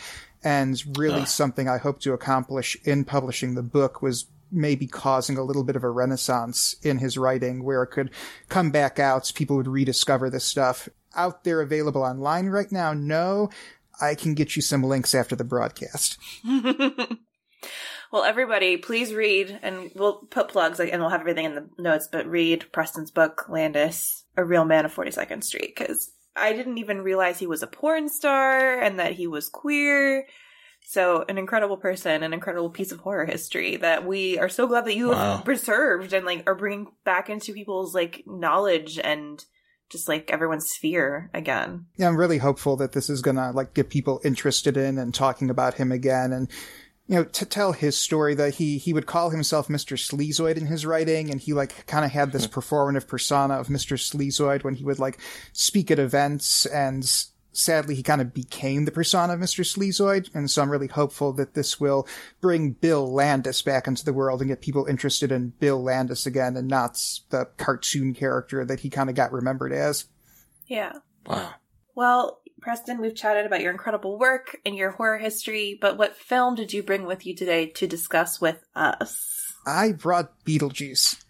And 0.43 0.81
really 0.97 1.25
something 1.25 1.67
I 1.67 1.77
hope 1.77 1.99
to 2.01 2.13
accomplish 2.13 2.77
in 2.83 3.05
publishing 3.05 3.55
the 3.55 3.63
book 3.63 4.01
was 4.01 4.25
maybe 4.53 4.87
causing 4.87 5.37
a 5.37 5.43
little 5.43 5.63
bit 5.63 5.75
of 5.75 5.83
a 5.83 5.89
renaissance 5.89 6.75
in 6.83 6.99
his 6.99 7.17
writing 7.17 7.63
where 7.63 7.83
it 7.83 7.87
could 7.87 8.11
come 8.49 8.71
back 8.71 8.99
out. 8.99 9.31
People 9.35 9.57
would 9.57 9.67
rediscover 9.67 10.29
this 10.29 10.45
stuff 10.45 10.87
out 11.15 11.43
there 11.43 11.61
available 11.61 12.03
online 12.03 12.47
right 12.47 12.71
now. 12.71 12.93
No, 12.93 13.49
I 14.01 14.15
can 14.15 14.33
get 14.33 14.55
you 14.55 14.61
some 14.61 14.83
links 14.83 15.13
after 15.13 15.35
the 15.35 15.43
broadcast. 15.43 16.17
well, 18.11 18.23
everybody, 18.23 18.77
please 18.77 19.13
read, 19.13 19.59
and 19.61 19.91
we'll 19.95 20.19
put 20.29 20.49
plugs, 20.49 20.79
and 20.79 21.01
we'll 21.01 21.09
have 21.09 21.21
everything 21.21 21.45
in 21.45 21.55
the 21.55 21.69
notes. 21.77 22.07
But 22.11 22.27
read 22.27 22.71
Preston's 22.71 23.11
book, 23.11 23.47
Landis, 23.49 24.25
A 24.37 24.43
Real 24.43 24.65
Man 24.65 24.85
of 24.85 24.93
Forty 24.93 25.11
Second 25.11 25.43
Street, 25.43 25.75
because 25.75 26.11
I 26.35 26.53
didn't 26.53 26.79
even 26.79 27.01
realize 27.01 27.39
he 27.39 27.47
was 27.47 27.63
a 27.63 27.67
porn 27.67 28.09
star 28.09 28.79
and 28.79 28.99
that 28.99 29.13
he 29.13 29.27
was 29.27 29.49
queer. 29.49 30.27
So, 30.85 31.25
an 31.27 31.37
incredible 31.37 31.77
person, 31.77 32.23
an 32.23 32.33
incredible 32.33 32.69
piece 32.69 32.91
of 32.91 32.99
horror 32.99 33.25
history 33.25 33.77
that 33.77 34.05
we 34.05 34.37
are 34.37 34.49
so 34.49 34.67
glad 34.67 34.85
that 34.85 34.95
you 34.95 35.09
Wow. 35.09 35.37
have 35.37 35.45
preserved 35.45 36.13
and 36.13 36.25
like 36.25 36.43
are 36.45 36.55
bringing 36.55 36.87
back 37.03 37.29
into 37.29 37.53
people's 37.53 37.95
like 37.95 38.23
knowledge 38.27 38.99
and 38.99 39.43
just 39.89 40.07
like 40.07 40.31
everyone's 40.31 40.69
sphere 40.69 41.29
again. 41.33 41.85
Yeah, 41.97 42.07
I'm 42.07 42.17
really 42.17 42.39
hopeful 42.39 42.75
that 42.77 42.91
this 42.91 43.09
is 43.09 43.21
gonna 43.21 43.51
like 43.51 43.73
get 43.73 43.89
people 43.89 44.21
interested 44.23 44.75
in 44.75 44.97
and 44.97 45.13
talking 45.13 45.49
about 45.49 45.75
him 45.75 45.91
again, 45.91 46.33
and 46.33 46.49
you 47.07 47.15
know, 47.15 47.23
to 47.25 47.45
tell 47.45 47.73
his 47.73 47.97
story 47.97 48.33
that 48.35 48.55
he 48.55 48.77
he 48.77 48.93
would 48.93 49.05
call 49.05 49.29
himself 49.29 49.67
Mr. 49.67 49.97
Sleazoid 49.97 50.57
in 50.57 50.67
his 50.67 50.85
writing, 50.85 51.29
and 51.29 51.39
he 51.39 51.53
like 51.53 51.85
kind 51.85 52.05
of 52.05 52.11
had 52.11 52.31
this 52.31 52.45
hmm. 52.45 52.53
performative 52.53 53.07
persona 53.07 53.55
of 53.55 53.67
Mr. 53.67 53.97
Sleazoid 53.97 54.63
when 54.63 54.75
he 54.75 54.83
would 54.83 54.99
like 54.99 55.19
speak 55.51 55.91
at 55.91 55.99
events, 55.99 56.65
and 56.65 57.03
sadly 57.53 57.95
he 57.95 58.03
kind 58.03 58.21
of 58.21 58.33
became 58.33 58.85
the 58.85 58.91
persona 58.91 59.33
of 59.33 59.39
Mr. 59.39 59.63
Sleazoid, 59.63 60.33
and 60.35 60.49
so 60.49 60.61
I'm 60.61 60.69
really 60.69 60.87
hopeful 60.87 61.31
that 61.33 61.53
this 61.53 61.79
will 61.79 62.07
bring 62.41 62.71
Bill 62.71 63.11
Landis 63.11 63.61
back 63.61 63.87
into 63.87 64.03
the 64.03 64.13
world 64.13 64.41
and 64.41 64.49
get 64.49 64.61
people 64.61 64.85
interested 64.85 65.31
in 65.31 65.53
Bill 65.59 65.81
Landis 65.81 66.25
again, 66.25 66.57
and 66.57 66.67
not 66.67 66.93
the 67.29 67.47
cartoon 67.57 68.13
character 68.13 68.65
that 68.65 68.81
he 68.81 68.89
kind 68.89 69.09
of 69.09 69.15
got 69.15 69.31
remembered 69.31 69.71
as. 69.71 70.05
Yeah. 70.67 70.93
Wow. 71.25 71.53
Well, 71.95 72.41
Preston, 72.61 72.99
we've 72.99 73.15
chatted 73.15 73.45
about 73.45 73.61
your 73.61 73.71
incredible 73.71 74.17
work 74.17 74.57
and 74.65 74.75
your 74.75 74.91
horror 74.91 75.17
history, 75.17 75.77
but 75.79 75.97
what 75.97 76.15
film 76.15 76.55
did 76.55 76.73
you 76.73 76.81
bring 76.81 77.05
with 77.05 77.25
you 77.25 77.35
today 77.35 77.67
to 77.67 77.87
discuss 77.87 78.41
with 78.41 78.63
us? 78.75 79.53
I 79.65 79.91
brought 79.91 80.43
Beetlejuice. 80.45 81.23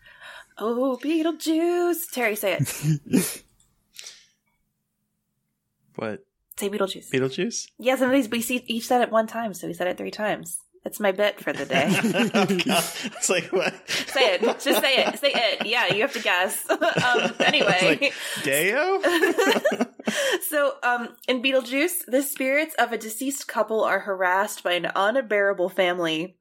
Oh, 0.57 0.99
Beetlejuice! 1.01 2.11
Terry, 2.11 2.35
say 2.35 2.59
it. 2.59 3.43
What? 6.03 6.19
say 6.57 6.69
Beetlejuice. 6.69 7.09
Beetlejuice? 7.09 7.67
yeah, 7.79 7.95
somebody's 7.95 8.29
we 8.29 8.41
see, 8.41 8.63
each 8.67 8.87
said 8.87 9.01
it 9.01 9.11
one 9.11 9.27
time, 9.27 9.53
so 9.53 9.67
we 9.67 9.73
said 9.73 9.87
it 9.87 9.97
three 9.97 10.11
times. 10.11 10.59
That's 10.83 10.99
my 10.99 11.13
bit 11.13 11.39
for 11.39 11.53
the 11.53 11.65
day. 11.65 11.87
it's 11.93 13.29
like 13.29 13.45
what? 13.53 13.73
say 13.89 14.33
it. 14.35 14.41
Just 14.41 14.81
say 14.81 14.97
it. 14.97 15.17
Say 15.17 15.31
it. 15.33 15.65
Yeah, 15.65 15.93
you 15.93 16.01
have 16.01 16.11
to 16.11 16.21
guess. 16.21 16.69
um, 16.69 17.33
anyway. 17.39 17.97
It's 18.01 18.01
like 18.01 18.43
Deo? 18.43 19.87
so, 20.49 20.73
um, 20.83 21.15
in 21.29 21.41
Beetlejuice, 21.41 22.05
the 22.07 22.21
spirits 22.21 22.75
of 22.77 22.91
a 22.91 22.97
deceased 22.97 23.47
couple 23.47 23.81
are 23.81 24.01
harassed 24.01 24.61
by 24.61 24.73
an 24.73 24.91
unbearable 24.93 25.69
family 25.69 26.35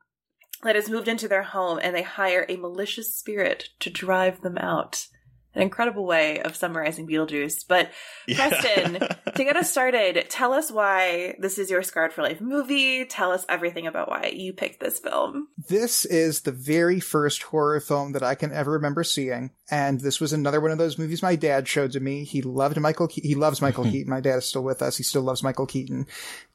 that 0.64 0.74
has 0.74 0.90
moved 0.90 1.06
into 1.06 1.28
their 1.28 1.44
home, 1.44 1.78
and 1.80 1.94
they 1.94 2.02
hire 2.02 2.44
a 2.48 2.56
malicious 2.56 3.14
spirit 3.14 3.68
to 3.78 3.90
drive 3.90 4.40
them 4.40 4.58
out. 4.58 5.06
An 5.54 5.62
incredible 5.62 6.06
way 6.06 6.40
of 6.40 6.56
summarizing 6.56 7.06
Beetlejuice. 7.06 7.64
But 7.66 7.90
Yeah. 8.26 8.48
Preston, 8.48 8.98
to 9.34 9.44
get 9.44 9.56
us 9.56 9.70
started, 9.70 10.26
tell 10.30 10.52
us 10.52 10.70
why 10.70 11.36
this 11.38 11.58
is 11.58 11.70
your 11.70 11.82
Scarred 11.82 12.12
for 12.12 12.22
Life 12.22 12.40
movie. 12.40 13.04
Tell 13.04 13.32
us 13.32 13.44
everything 13.48 13.86
about 13.86 14.08
why 14.08 14.32
you 14.34 14.52
picked 14.52 14.80
this 14.80 14.98
film. 14.98 15.48
This 15.68 16.04
is 16.04 16.40
the 16.40 16.52
very 16.52 17.00
first 17.00 17.42
horror 17.42 17.80
film 17.80 18.12
that 18.12 18.22
I 18.22 18.34
can 18.34 18.52
ever 18.52 18.72
remember 18.72 19.04
seeing, 19.04 19.50
and 19.72 20.00
this 20.00 20.20
was 20.20 20.34
another 20.34 20.60
one 20.60 20.70
of 20.70 20.76
those 20.76 20.98
movies 20.98 21.22
my 21.22 21.34
dad 21.34 21.66
showed 21.66 21.92
to 21.92 22.00
me. 22.00 22.24
He 22.24 22.42
loved 22.42 22.78
Michael. 22.78 23.08
Ke- 23.08 23.22
he 23.22 23.34
loves 23.34 23.62
Michael 23.62 23.84
Keaton. 23.84 24.10
My 24.10 24.20
dad 24.20 24.36
is 24.36 24.44
still 24.44 24.62
with 24.62 24.82
us. 24.82 24.98
He 24.98 25.02
still 25.02 25.22
loves 25.22 25.42
Michael 25.42 25.64
Keaton, 25.64 26.06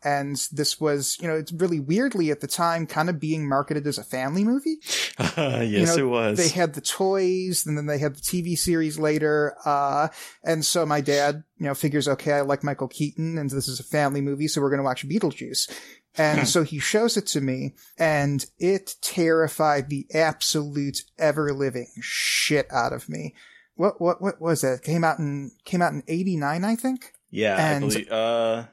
and 0.04 0.36
this 0.52 0.80
was, 0.80 1.18
you 1.20 1.28
know, 1.28 1.36
it's 1.36 1.52
really 1.52 1.80
weirdly 1.80 2.30
at 2.30 2.42
the 2.42 2.48
time 2.48 2.86
kind 2.86 3.10
of 3.10 3.20
being 3.20 3.50
marketed 3.50 3.88
as 3.88 3.98
a 3.98 4.04
family 4.04 4.44
movie. 4.44 4.78
yes, 5.20 5.66
You 5.66 5.86
know, 5.88 5.96
it 5.96 6.10
was. 6.10 6.38
They 6.38 6.50
had 6.50 6.76
the 6.76 6.82
toys, 6.82 7.66
and 7.66 7.76
then 7.76 7.88
they 7.88 7.98
had 7.98 8.16
the 8.16 8.22
TV 8.22 8.56
series 8.56 9.00
later. 9.00 9.56
Uh, 9.66 10.10
and 10.44 10.64
so 10.64 10.86
my 10.86 11.02
dad, 11.02 11.44
you 11.58 11.66
know, 11.66 11.74
figures, 11.74 12.08
okay, 12.08 12.34
I 12.34 12.42
like 12.42 12.64
Michael 12.64 12.88
Keaton, 12.88 13.40
and 13.40 13.50
this 13.50 13.68
is 13.68 13.80
a 13.80 13.84
family 13.84 14.22
movie, 14.22 14.48
so 14.48 14.62
we're 14.62 14.70
going 14.70 14.78
to 14.78 14.84
watch 14.84 15.10
Beetlejuice. 15.10 15.72
And 16.18 16.48
so 16.54 16.64
he 16.64 16.80
shows 16.80 17.18
it 17.18 17.28
to 17.28 17.42
me, 17.42 17.76
and 17.98 18.46
it 18.60 18.96
terrified 19.02 19.90
the 19.90 20.06
absolute 20.14 21.02
ever 21.18 21.54
living 21.54 21.88
shit 22.02 22.68
out 22.72 22.94
of 22.94 23.08
me. 23.10 23.36
What 23.76 24.02
what 24.02 24.22
what 24.22 24.42
was 24.42 24.62
that? 24.62 24.82
Came 24.84 25.04
out 25.04 25.20
in 25.20 25.52
came 25.66 25.82
out 25.82 25.94
in 25.94 26.04
'89, 26.08 26.64
I 26.66 26.76
think. 26.76 27.12
yeah, 27.30 27.56
and- 27.76 27.86
I 27.86 27.88
believe. 27.88 28.12
Uh, 28.12 28.64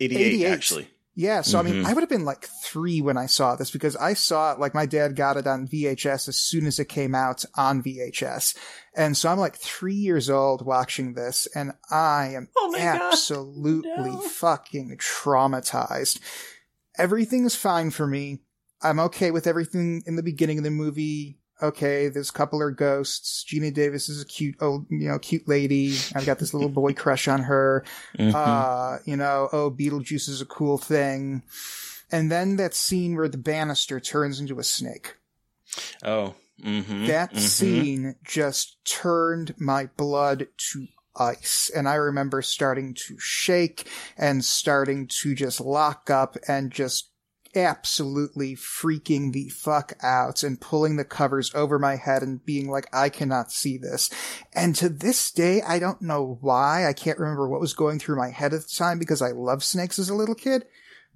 88, 0.00 0.20
88. 0.26 0.46
actually. 0.48 0.88
Yeah, 1.16 1.42
so 1.42 1.60
I 1.60 1.62
mean. 1.62 1.86
I 1.86 1.92
would 1.92 2.00
have 2.02 2.10
been 2.10 2.24
like 2.24 2.48
three 2.64 3.00
when 3.00 3.16
I 3.16 3.26
saw 3.26 3.54
this 3.54 3.70
because 3.70 3.94
I 3.94 4.14
saw 4.14 4.52
it 4.52 4.58
like 4.58 4.74
my 4.74 4.84
dad 4.86 5.14
got 5.14 5.36
it 5.36 5.46
on 5.46 5.68
VHS 5.68 6.26
as 6.26 6.36
soon 6.36 6.66
as 6.66 6.80
it 6.80 6.88
came 6.88 7.14
out 7.14 7.44
on 7.54 7.80
VHS. 7.84 8.56
And 8.96 9.16
so 9.16 9.28
I'm 9.30 9.38
like 9.38 9.54
three 9.54 9.94
years 9.94 10.28
old 10.28 10.66
watching 10.66 11.14
this 11.14 11.46
and 11.54 11.70
I 11.88 12.32
am 12.34 12.48
Oh 12.56 12.74
absolutely 12.76 14.10
No. 14.10 14.18
fucking 14.22 14.98
traumatized. 14.98 16.18
Everything's 16.98 17.54
fine 17.54 17.90
for 17.90 18.06
me. 18.06 18.40
I'm 18.82 19.00
okay 19.00 19.30
with 19.30 19.46
everything 19.46 20.02
in 20.06 20.16
the 20.16 20.22
beginning 20.22 20.58
of 20.58 20.64
the 20.64 20.70
movie. 20.70 21.38
Okay, 21.62 22.08
this 22.08 22.30
couple 22.30 22.60
are 22.60 22.70
ghosts. 22.72 23.44
Geena 23.48 23.72
Davis 23.72 24.08
is 24.08 24.20
a 24.20 24.26
cute 24.26 24.56
old, 24.60 24.86
you 24.90 25.08
know, 25.08 25.18
cute 25.18 25.48
lady. 25.48 25.96
I've 26.14 26.26
got 26.26 26.38
this 26.38 26.52
little 26.52 26.68
boy 26.68 26.92
crush 26.94 27.28
on 27.28 27.42
her 27.44 27.84
Mhm. 28.18 28.34
uh, 28.34 28.98
you 29.04 29.16
know, 29.16 29.48
oh, 29.52 29.70
Beetlejuice 29.70 30.28
is 30.28 30.40
a 30.40 30.46
cool 30.46 30.78
thing. 30.78 31.42
And 32.10 32.30
then 32.30 32.56
that 32.56 32.74
scene 32.74 33.16
where 33.16 33.28
the 33.28 33.38
banister 33.38 33.98
turns 34.00 34.40
into 34.40 34.58
a 34.58 34.64
snake. 34.64 35.16
oh, 36.04 36.34
mm-hmm, 36.62 37.06
That 37.06 37.32
mhm. 37.32 37.38
scene 37.38 38.14
just 38.24 38.84
turned 38.84 39.54
my 39.58 39.86
blood 39.96 40.48
to 40.72 40.86
ice. 41.16 41.70
And 41.74 41.88
I 41.88 41.94
remember 41.94 42.42
starting 42.42 42.94
to 43.06 43.16
shake 43.18 43.88
and 44.16 44.44
starting 44.44 45.08
to 45.22 45.34
just 45.34 45.60
lock 45.60 46.10
up 46.10 46.36
and 46.48 46.70
just 46.70 47.10
absolutely 47.56 48.56
freaking 48.56 49.32
the 49.32 49.48
fuck 49.48 49.92
out 50.02 50.42
and 50.42 50.60
pulling 50.60 50.96
the 50.96 51.04
covers 51.04 51.54
over 51.54 51.78
my 51.78 51.96
head 51.96 52.22
and 52.22 52.44
being 52.44 52.68
like, 52.68 52.86
I 52.92 53.08
cannot 53.08 53.52
see 53.52 53.78
this. 53.78 54.10
And 54.52 54.74
to 54.76 54.88
this 54.88 55.30
day, 55.30 55.62
I 55.62 55.78
don't 55.78 56.02
know 56.02 56.38
why. 56.40 56.86
I 56.86 56.92
can't 56.92 57.18
remember 57.18 57.48
what 57.48 57.60
was 57.60 57.74
going 57.74 57.98
through 57.98 58.16
my 58.16 58.30
head 58.30 58.52
at 58.52 58.62
the 58.62 58.74
time 58.76 58.98
because 58.98 59.22
I 59.22 59.30
loved 59.30 59.62
snakes 59.62 59.98
as 59.98 60.08
a 60.08 60.14
little 60.14 60.34
kid. 60.34 60.64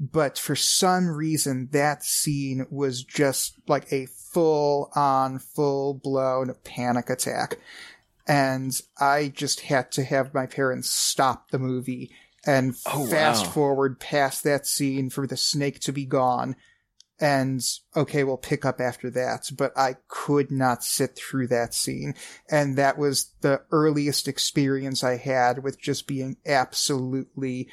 But 0.00 0.38
for 0.38 0.54
some 0.54 1.08
reason, 1.08 1.70
that 1.72 2.04
scene 2.04 2.66
was 2.70 3.02
just 3.02 3.58
like 3.66 3.92
a 3.92 4.06
full 4.06 4.92
on, 4.94 5.40
full 5.40 5.94
blown 5.94 6.54
panic 6.62 7.10
attack. 7.10 7.58
And 8.28 8.78
I 9.00 9.28
just 9.34 9.60
had 9.62 9.90
to 9.92 10.04
have 10.04 10.34
my 10.34 10.46
parents 10.46 10.90
stop 10.90 11.50
the 11.50 11.58
movie 11.58 12.10
and 12.46 12.74
Oh, 12.86 13.06
fast 13.08 13.46
wow. 13.46 13.52
forward 13.52 13.98
past 14.00 14.44
that 14.44 14.66
scene 14.66 15.08
for 15.10 15.26
the 15.26 15.36
snake 15.36 15.80
to 15.80 15.92
be 15.92 16.04
gone. 16.04 16.54
And 17.20 17.60
okay, 17.96 18.22
we'll 18.22 18.36
pick 18.36 18.64
up 18.64 18.80
after 18.80 19.10
that. 19.10 19.50
But 19.56 19.72
I 19.76 19.96
could 20.06 20.52
not 20.52 20.84
sit 20.84 21.16
through 21.16 21.48
that 21.48 21.74
scene. 21.74 22.14
And 22.48 22.76
that 22.76 22.96
was 22.98 23.32
the 23.40 23.62
earliest 23.72 24.28
experience 24.28 25.02
I 25.02 25.16
had 25.16 25.64
with 25.64 25.80
just 25.80 26.06
being 26.06 26.36
absolutely 26.46 27.68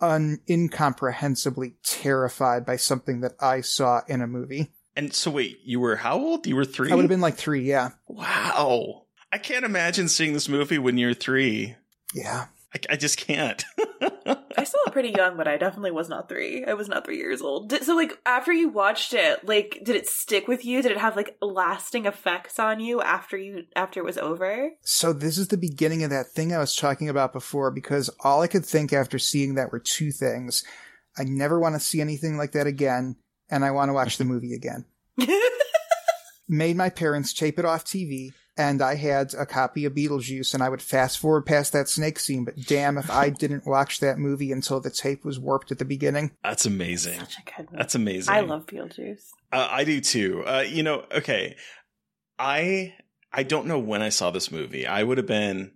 un- 0.00 0.40
incomprehensibly 0.48 1.74
terrified 1.84 2.66
by 2.66 2.76
something 2.76 3.20
that 3.20 3.34
I 3.38 3.60
saw 3.60 4.00
in 4.08 4.22
a 4.22 4.26
movie. 4.26 4.72
And 4.96 5.14
so, 5.14 5.30
wait, 5.30 5.58
you 5.64 5.78
were 5.78 5.96
how 5.96 6.18
old? 6.18 6.46
You 6.46 6.56
were 6.56 6.64
three? 6.64 6.90
I 6.90 6.94
would 6.96 7.02
have 7.02 7.08
been 7.10 7.20
like 7.20 7.36
three, 7.36 7.62
yeah. 7.68 7.90
Wow. 8.08 9.04
I 9.32 9.38
can't 9.38 9.64
imagine 9.64 10.08
seeing 10.08 10.32
this 10.32 10.48
movie 10.48 10.78
when 10.78 10.98
you're 10.98 11.14
three. 11.14 11.76
Yeah. 12.14 12.46
I, 12.74 12.94
I 12.94 12.96
just 12.96 13.16
can't. 13.18 13.64
I 14.56 14.64
saw 14.64 14.78
it 14.86 14.92
pretty 14.92 15.10
young, 15.10 15.36
but 15.36 15.48
I 15.48 15.56
definitely 15.56 15.90
was 15.90 16.08
not 16.08 16.28
three. 16.28 16.64
I 16.64 16.74
was 16.74 16.88
not 16.88 17.04
three 17.04 17.16
years 17.16 17.40
old. 17.40 17.68
Did, 17.68 17.84
so, 17.84 17.96
like, 17.96 18.18
after 18.26 18.52
you 18.52 18.68
watched 18.68 19.12
it, 19.12 19.46
like, 19.46 19.80
did 19.82 19.96
it 19.96 20.08
stick 20.08 20.46
with 20.46 20.64
you? 20.64 20.82
Did 20.82 20.92
it 20.92 20.98
have 20.98 21.16
like 21.16 21.36
lasting 21.40 22.06
effects 22.06 22.58
on 22.58 22.80
you 22.80 23.00
after 23.00 23.36
you 23.36 23.64
after 23.74 24.00
it 24.00 24.04
was 24.04 24.18
over? 24.18 24.70
So 24.82 25.12
this 25.12 25.38
is 25.38 25.48
the 25.48 25.56
beginning 25.56 26.04
of 26.04 26.10
that 26.10 26.28
thing 26.28 26.52
I 26.52 26.58
was 26.58 26.76
talking 26.76 27.08
about 27.08 27.32
before 27.32 27.70
because 27.70 28.10
all 28.20 28.42
I 28.42 28.48
could 28.48 28.66
think 28.66 28.92
after 28.92 29.18
seeing 29.18 29.54
that 29.54 29.72
were 29.72 29.80
two 29.80 30.12
things. 30.12 30.64
I 31.18 31.24
never 31.24 31.58
want 31.58 31.74
to 31.74 31.80
see 31.80 32.00
anything 32.00 32.36
like 32.36 32.52
that 32.52 32.68
again, 32.68 33.16
and 33.50 33.64
I 33.64 33.72
want 33.72 33.88
to 33.88 33.94
watch 33.94 34.16
the 34.16 34.24
movie 34.24 34.54
again. 34.54 34.84
Made 36.48 36.76
my 36.76 36.88
parents 36.88 37.32
tape 37.32 37.58
it 37.58 37.64
off 37.64 37.84
TV, 37.84 38.32
and 38.56 38.82
I 38.82 38.94
had 38.94 39.32
a 39.34 39.46
copy 39.46 39.84
of 39.84 39.94
Beetlejuice, 39.94 40.54
and 40.54 40.62
I 40.62 40.68
would 40.68 40.82
fast 40.82 41.18
forward 41.18 41.46
past 41.46 41.72
that 41.72 41.88
snake 41.88 42.18
scene, 42.18 42.44
but 42.44 42.56
damn 42.66 42.98
if 42.98 43.10
I 43.10 43.30
didn't 43.30 43.66
watch 43.66 44.00
that 44.00 44.18
movie 44.18 44.52
until 44.52 44.80
the 44.80 44.90
tape 44.90 45.24
was 45.24 45.38
warped 45.38 45.70
at 45.70 45.78
the 45.78 45.84
beginning. 45.84 46.32
That's 46.42 46.66
amazing. 46.66 47.18
Such 47.20 47.38
a 47.38 47.42
good 47.56 47.70
movie. 47.70 47.76
That's 47.78 47.94
amazing. 47.94 48.34
I 48.34 48.40
love 48.40 48.66
Beetlejuice. 48.66 49.30
Uh, 49.52 49.68
I 49.70 49.84
do 49.84 50.00
too. 50.00 50.44
Uh, 50.46 50.64
you 50.66 50.82
know, 50.82 51.04
okay. 51.12 51.56
I 52.38 52.94
I 53.32 53.42
don't 53.42 53.66
know 53.66 53.78
when 53.78 54.02
I 54.02 54.08
saw 54.08 54.30
this 54.30 54.50
movie. 54.50 54.86
I 54.86 55.02
would 55.02 55.18
have 55.18 55.26
been 55.26 55.72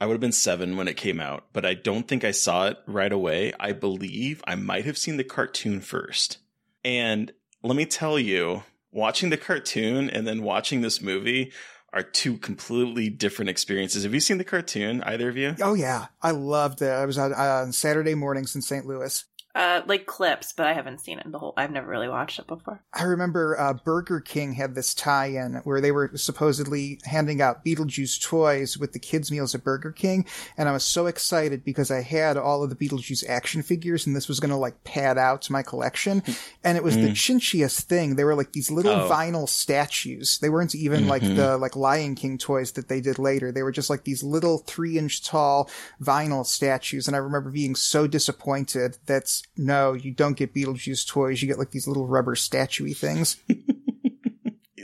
I 0.00 0.06
would 0.06 0.14
have 0.14 0.20
been 0.20 0.32
7 0.32 0.76
when 0.76 0.88
it 0.88 0.96
came 0.96 1.20
out, 1.20 1.44
but 1.52 1.64
I 1.64 1.74
don't 1.74 2.08
think 2.08 2.24
I 2.24 2.32
saw 2.32 2.66
it 2.66 2.78
right 2.86 3.12
away. 3.12 3.52
I 3.60 3.72
believe 3.72 4.42
I 4.46 4.56
might 4.56 4.84
have 4.84 4.98
seen 4.98 5.16
the 5.16 5.24
cartoon 5.24 5.80
first. 5.80 6.38
And 6.84 7.32
let 7.62 7.76
me 7.76 7.86
tell 7.86 8.18
you, 8.18 8.64
watching 8.90 9.30
the 9.30 9.36
cartoon 9.36 10.10
and 10.10 10.26
then 10.26 10.42
watching 10.42 10.80
this 10.80 11.00
movie 11.00 11.52
are 11.94 12.02
two 12.02 12.36
completely 12.36 13.08
different 13.08 13.48
experiences. 13.48 14.02
Have 14.02 14.12
you 14.12 14.20
seen 14.20 14.38
the 14.38 14.44
cartoon, 14.44 15.02
either 15.04 15.28
of 15.28 15.36
you? 15.36 15.54
Oh 15.62 15.74
yeah, 15.74 16.06
I 16.20 16.32
loved 16.32 16.82
it. 16.82 16.90
I 16.90 17.06
was 17.06 17.16
on, 17.16 17.32
uh, 17.32 17.62
on 17.64 17.72
Saturday 17.72 18.14
mornings 18.14 18.54
in 18.56 18.62
St. 18.62 18.84
Louis. 18.84 19.24
Uh, 19.54 19.82
like 19.86 20.04
clips, 20.06 20.52
but 20.52 20.66
I 20.66 20.72
haven't 20.72 21.00
seen 21.00 21.20
it 21.20 21.24
in 21.24 21.30
the 21.30 21.38
whole. 21.38 21.54
I've 21.56 21.70
never 21.70 21.86
really 21.86 22.08
watched 22.08 22.40
it 22.40 22.46
before. 22.48 22.82
I 22.92 23.04
remember 23.04 23.56
uh, 23.58 23.74
Burger 23.74 24.18
King 24.20 24.54
had 24.54 24.74
this 24.74 24.94
tie-in 24.94 25.60
where 25.62 25.80
they 25.80 25.92
were 25.92 26.10
supposedly 26.16 26.98
handing 27.04 27.40
out 27.40 27.64
Beetlejuice 27.64 28.20
toys 28.20 28.76
with 28.76 28.92
the 28.94 28.98
kids' 28.98 29.30
meals 29.30 29.54
at 29.54 29.62
Burger 29.62 29.92
King, 29.92 30.26
and 30.56 30.68
I 30.68 30.72
was 30.72 30.82
so 30.84 31.06
excited 31.06 31.64
because 31.64 31.92
I 31.92 32.02
had 32.02 32.36
all 32.36 32.64
of 32.64 32.70
the 32.70 32.74
Beetlejuice 32.74 33.28
action 33.28 33.62
figures, 33.62 34.06
and 34.08 34.16
this 34.16 34.26
was 34.26 34.40
going 34.40 34.50
to 34.50 34.56
like 34.56 34.82
pad 34.82 35.18
out 35.18 35.48
my 35.50 35.62
collection. 35.62 36.22
And 36.66 36.78
it 36.78 36.82
was 36.82 36.96
the 36.96 37.10
chinchiest 37.10 37.82
thing. 37.82 38.16
They 38.16 38.24
were 38.24 38.34
like 38.34 38.52
these 38.52 38.70
little 38.70 38.92
Oh. 38.92 39.08
vinyl 39.10 39.46
statues. 39.46 40.38
They 40.38 40.48
weren't 40.48 40.74
even 40.74 41.06
like 41.08 41.20
the 41.22 41.58
like 41.58 41.76
Lion 41.76 42.14
King 42.14 42.38
toys 42.38 42.72
that 42.72 42.88
they 42.88 43.02
did 43.02 43.18
later. 43.18 43.52
They 43.52 43.62
were 43.62 43.70
just 43.70 43.90
like 43.90 44.04
these 44.04 44.22
little 44.22 44.58
three-inch 44.58 45.22
tall 45.24 45.68
vinyl 46.02 46.46
statues, 46.46 47.06
and 47.06 47.14
I 47.14 47.18
remember 47.18 47.50
being 47.50 47.74
so 47.74 48.06
disappointed 48.06 48.96
that 49.06 49.42
no, 49.56 49.92
you 49.92 50.12
don't 50.12 50.36
get 50.36 50.54
Beetlejuice 50.54 51.06
toys. 51.06 51.40
You 51.40 51.48
get 51.48 51.58
like 51.58 51.70
these 51.70 51.86
little 51.86 52.06
rubber 52.06 52.34
statuey 52.34 52.96
things. 52.96 53.36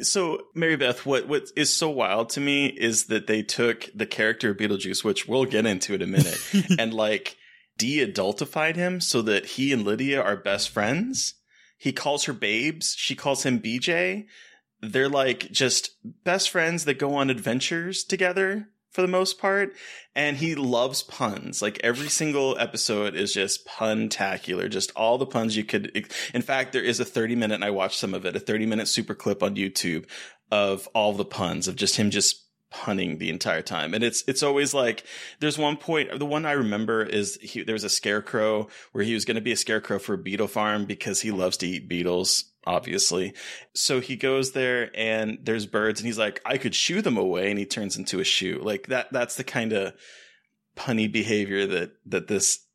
So, 0.03 0.47
Mary 0.55 0.77
Beth, 0.77 1.05
what 1.05 1.29
what 1.29 1.51
is 1.57 1.75
so 1.75 1.91
wild 1.91 2.31
to 2.31 2.41
me 2.41 2.67
is 2.67 3.07
that 3.07 3.27
they 3.27 3.43
took 3.43 3.89
the 3.95 4.07
character 4.07 4.51
of 4.51 4.57
Beetlejuice, 4.57 5.05
which 5.05 5.29
we'll 5.29 5.45
get 5.45 5.67
into 5.67 5.95
in 5.95 6.03
a 6.03 6.07
minute, 6.07 6.41
and 6.79 6.95
like 6.95 7.37
de-adultified 7.77 8.77
him 8.77 9.01
so 9.01 9.23
that 9.23 9.47
he 9.47 9.73
and 9.73 9.85
Lydia 9.85 10.21
are 10.21 10.37
best 10.37 10.71
friends. 10.71 11.35
He 11.77 11.93
calls 11.93 12.25
her 12.25 12.33
babes. 12.33 12.95
She 12.97 13.15
calls 13.15 13.45
him 13.45 13.61
BJ. 13.61 14.27
They're 14.81 15.09
like 15.09 15.51
just 15.51 15.91
best 16.25 16.51
friends 16.51 16.85
that 16.85 16.99
go 16.99 17.15
on 17.15 17.31
adventures 17.31 18.05
together 18.05 18.69
for 18.91 19.03
the 19.03 19.09
most 19.09 19.39
part. 19.39 19.75
And 20.15 20.37
he 20.37 20.55
loves 20.55 21.03
puns. 21.03 21.63
Like 21.63 21.81
every 21.83 22.09
single 22.09 22.57
episode 22.59 23.15
is 23.15 23.33
just 23.33 23.65
pun-tacular. 23.67 24.69
Just 24.69 24.93
all 24.97 25.19
the 25.19 25.27
puns 25.27 25.57
you 25.57 25.65
could. 25.65 26.07
In 26.35 26.43
fact, 26.43 26.73
there 26.73 26.83
is 26.83 27.01
a 27.01 27.05
30 27.05 27.37
minute, 27.37 27.55
and 27.55 27.65
I 27.65 27.71
watched 27.71 27.99
some 27.99 28.15
of 28.15 28.25
it, 28.25 28.37
a 28.37 28.41
30 28.41 28.67
minute 28.67 28.89
super 28.89 29.15
clip 29.15 29.43
on 29.43 29.57
YouTube 29.57 30.07
of 30.51 30.89
all 30.95 31.13
the 31.13 31.25
puns 31.25 31.69
of 31.69 31.77
just 31.77 31.97
him 31.97 32.11
just 32.11 32.45
punning 32.71 33.19
the 33.19 33.31
entire 33.31 33.63
time. 33.63 33.95
And 33.95 34.05
it's, 34.05 34.23
it's 34.29 34.43
always 34.43 34.73
like, 34.73 35.05
there's 35.41 35.59
one 35.59 35.77
point, 35.77 36.17
the 36.19 36.27
one 36.27 36.47
I 36.47 36.53
remember 36.53 37.03
is 37.03 37.39
he, 37.43 37.63
there 37.63 37.73
was 37.73 37.85
a 37.85 37.89
scarecrow 37.89 38.69
where 38.93 39.05
he 39.05 39.15
was 39.15 39.25
going 39.25 39.35
to 39.35 39.41
be 39.41 39.53
a 39.53 39.57
scarecrow 39.57 39.99
for 39.99 40.15
a 40.15 40.19
beetle 40.19 40.47
farm 40.47 40.85
because 40.85 41.21
he 41.21 41.31
loves 41.31 41.57
to 41.59 41.67
eat 41.67 41.89
beetles, 41.89 42.45
obviously. 42.67 43.35
So 43.75 44.01
he 44.01 44.17
goes 44.17 44.53
there 44.53 44.91
and 44.95 45.39
there's 45.43 45.67
birds 45.67 46.01
and 46.01 46.07
he's 46.07 46.19
like, 46.19 46.41
I 46.45 46.59
could 46.59 46.75
shoo 46.75 47.03
them 47.03 47.17
away. 47.17 47.51
And 47.51 47.59
he 47.59 47.67
turns 47.67 47.97
into 47.97 48.21
a 48.21 48.25
shoe. 48.25 48.61
Like 48.63 48.89
that, 48.89 49.13
that's 49.13 49.37
the 49.37 49.45
kind 49.45 49.73
of 49.73 49.95
punny 50.77 51.11
behavior 51.11 51.67
that, 51.67 51.93
that 52.07 52.29
this 52.29 52.67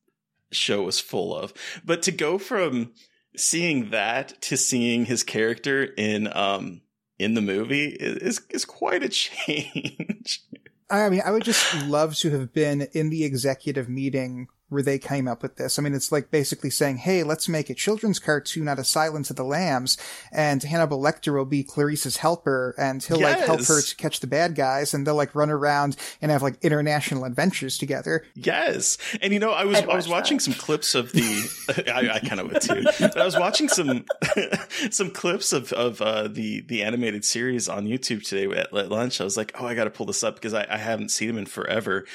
show 0.52 0.84
was 0.84 1.00
full 1.00 1.36
of. 1.36 1.54
But 1.84 2.02
to 2.04 2.12
go 2.12 2.38
from 2.38 2.94
seeing 3.36 3.90
that 3.92 4.42
to 4.42 4.58
seeing 4.58 5.06
his 5.06 5.24
character 5.24 5.84
in, 5.84 6.36
um, 6.36 6.82
in 7.18 7.34
the 7.34 7.42
movie 7.42 7.88
is 7.88 8.42
is 8.50 8.66
quite 8.66 9.04
a 9.04 9.10
change. 9.10 10.42
I 10.90 11.10
mean, 11.10 11.22
I 11.26 11.32
would 11.32 11.44
just 11.44 11.86
love 11.86 12.16
to 12.18 12.30
have 12.32 12.54
been 12.54 12.88
in 12.94 13.10
the 13.10 13.24
executive 13.24 13.90
meeting 13.90 14.48
where 14.70 14.82
they 14.82 14.98
came 14.98 15.28
up 15.28 15.42
with 15.42 15.58
this. 15.58 15.78
I 15.78 15.82
mean, 15.82 15.94
it's 15.94 16.12
like 16.12 16.32
basically 16.32 16.70
saying, 16.70 16.98
hey, 16.98 17.24
let's 17.24 17.48
make 17.48 17.70
a 17.70 17.76
children's 17.76 18.20
cartoon 18.20 18.68
out 18.68 18.80
of 18.80 18.88
Silence 18.88 19.30
of 19.30 19.36
the 19.36 19.44
Lambs, 19.44 19.98
and 20.32 20.64
Hannibal 20.64 21.00
Lecter 21.00 21.34
will 21.34 21.46
be 21.46 21.64
Clarice's 21.64 22.18
helper, 22.18 22.74
and 22.78 23.04
he'll 23.04 23.20
like 23.20 23.40
help 23.40 23.66
her 23.66 23.82
to 23.82 23.96
catch 23.96 24.20
the 24.20 24.28
bad 24.28 24.56
guys, 24.56 24.94
and 24.94 25.06
they'll 25.06 25.16
like 25.16 25.36
run 25.36 25.50
around 25.50 25.98
and 26.22 26.32
have 26.32 26.42
like 26.42 26.58
international 26.64 27.26
adventures 27.26 27.78
together. 27.78 28.26
Yes, 28.34 28.98
and 29.22 29.34
you 29.34 29.40
know, 29.40 29.52
I 29.52 29.66
was 29.66 29.78
I'd 29.78 29.88
was 29.88 30.08
watching 30.08 30.38
that. 30.38 30.44
some 30.44 30.54
clips 30.54 30.96
of 30.96 31.12
the. 31.12 31.84
I, 31.94 32.16
I 32.16 32.20
kind 32.20 32.40
of 32.40 32.52
would 32.52 32.62
too. 32.62 32.84
But 33.00 33.20
I 33.20 33.26
was 33.26 33.38
watching 33.38 33.70
some 33.70 34.06
some 34.92 35.12
clips 35.12 35.54
of 35.54 35.72
of 35.74 36.02
uh, 36.02 36.28
the 36.28 36.62
the 36.62 36.84
animated 36.84 37.24
series 37.26 37.70
on 37.70 37.86
YouTube 37.86 38.24
today 38.24 38.46
at, 38.58 38.76
at 38.76 38.90
lunch. 38.90 39.22
I 39.22 39.24
was 39.24 39.38
like, 39.38 39.52
oh, 39.60 39.66
I 39.66 39.76
got 39.76 39.86
to 39.86 39.90
pull 39.90 40.06
this 40.06 40.24
up 40.24 40.36
because 40.36 40.54
I, 40.54 40.66
I 40.70 40.78
haven't 40.78 41.10
seen 41.10 41.28
them 41.28 41.38
in 41.38 41.46
forever. 41.46 42.06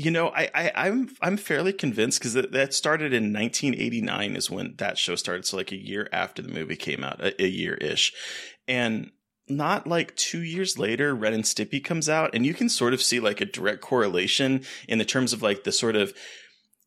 You 0.00 0.10
know, 0.10 0.28
I, 0.28 0.50
I 0.54 0.72
I'm 0.74 1.10
I'm 1.20 1.36
fairly 1.36 1.74
convinced 1.74 2.20
because 2.20 2.32
that, 2.32 2.52
that 2.52 2.72
started 2.72 3.12
in 3.12 3.34
1989 3.34 4.34
is 4.34 4.50
when 4.50 4.74
that 4.78 4.96
show 4.96 5.14
started. 5.14 5.44
So 5.44 5.58
like 5.58 5.72
a 5.72 5.76
year 5.76 6.08
after 6.10 6.40
the 6.40 6.52
movie 6.52 6.76
came 6.76 7.04
out, 7.04 7.20
a, 7.20 7.42
a 7.42 7.46
year 7.46 7.74
ish, 7.74 8.14
and 8.66 9.10
not 9.46 9.86
like 9.86 10.16
two 10.16 10.42
years 10.42 10.78
later, 10.78 11.14
Ren 11.14 11.34
and 11.34 11.44
Stimpy 11.44 11.84
comes 11.84 12.08
out, 12.08 12.34
and 12.34 12.46
you 12.46 12.54
can 12.54 12.70
sort 12.70 12.94
of 12.94 13.02
see 13.02 13.20
like 13.20 13.42
a 13.42 13.44
direct 13.44 13.82
correlation 13.82 14.64
in 14.88 14.96
the 14.96 15.04
terms 15.04 15.34
of 15.34 15.42
like 15.42 15.64
the 15.64 15.72
sort 15.72 15.96
of 15.96 16.14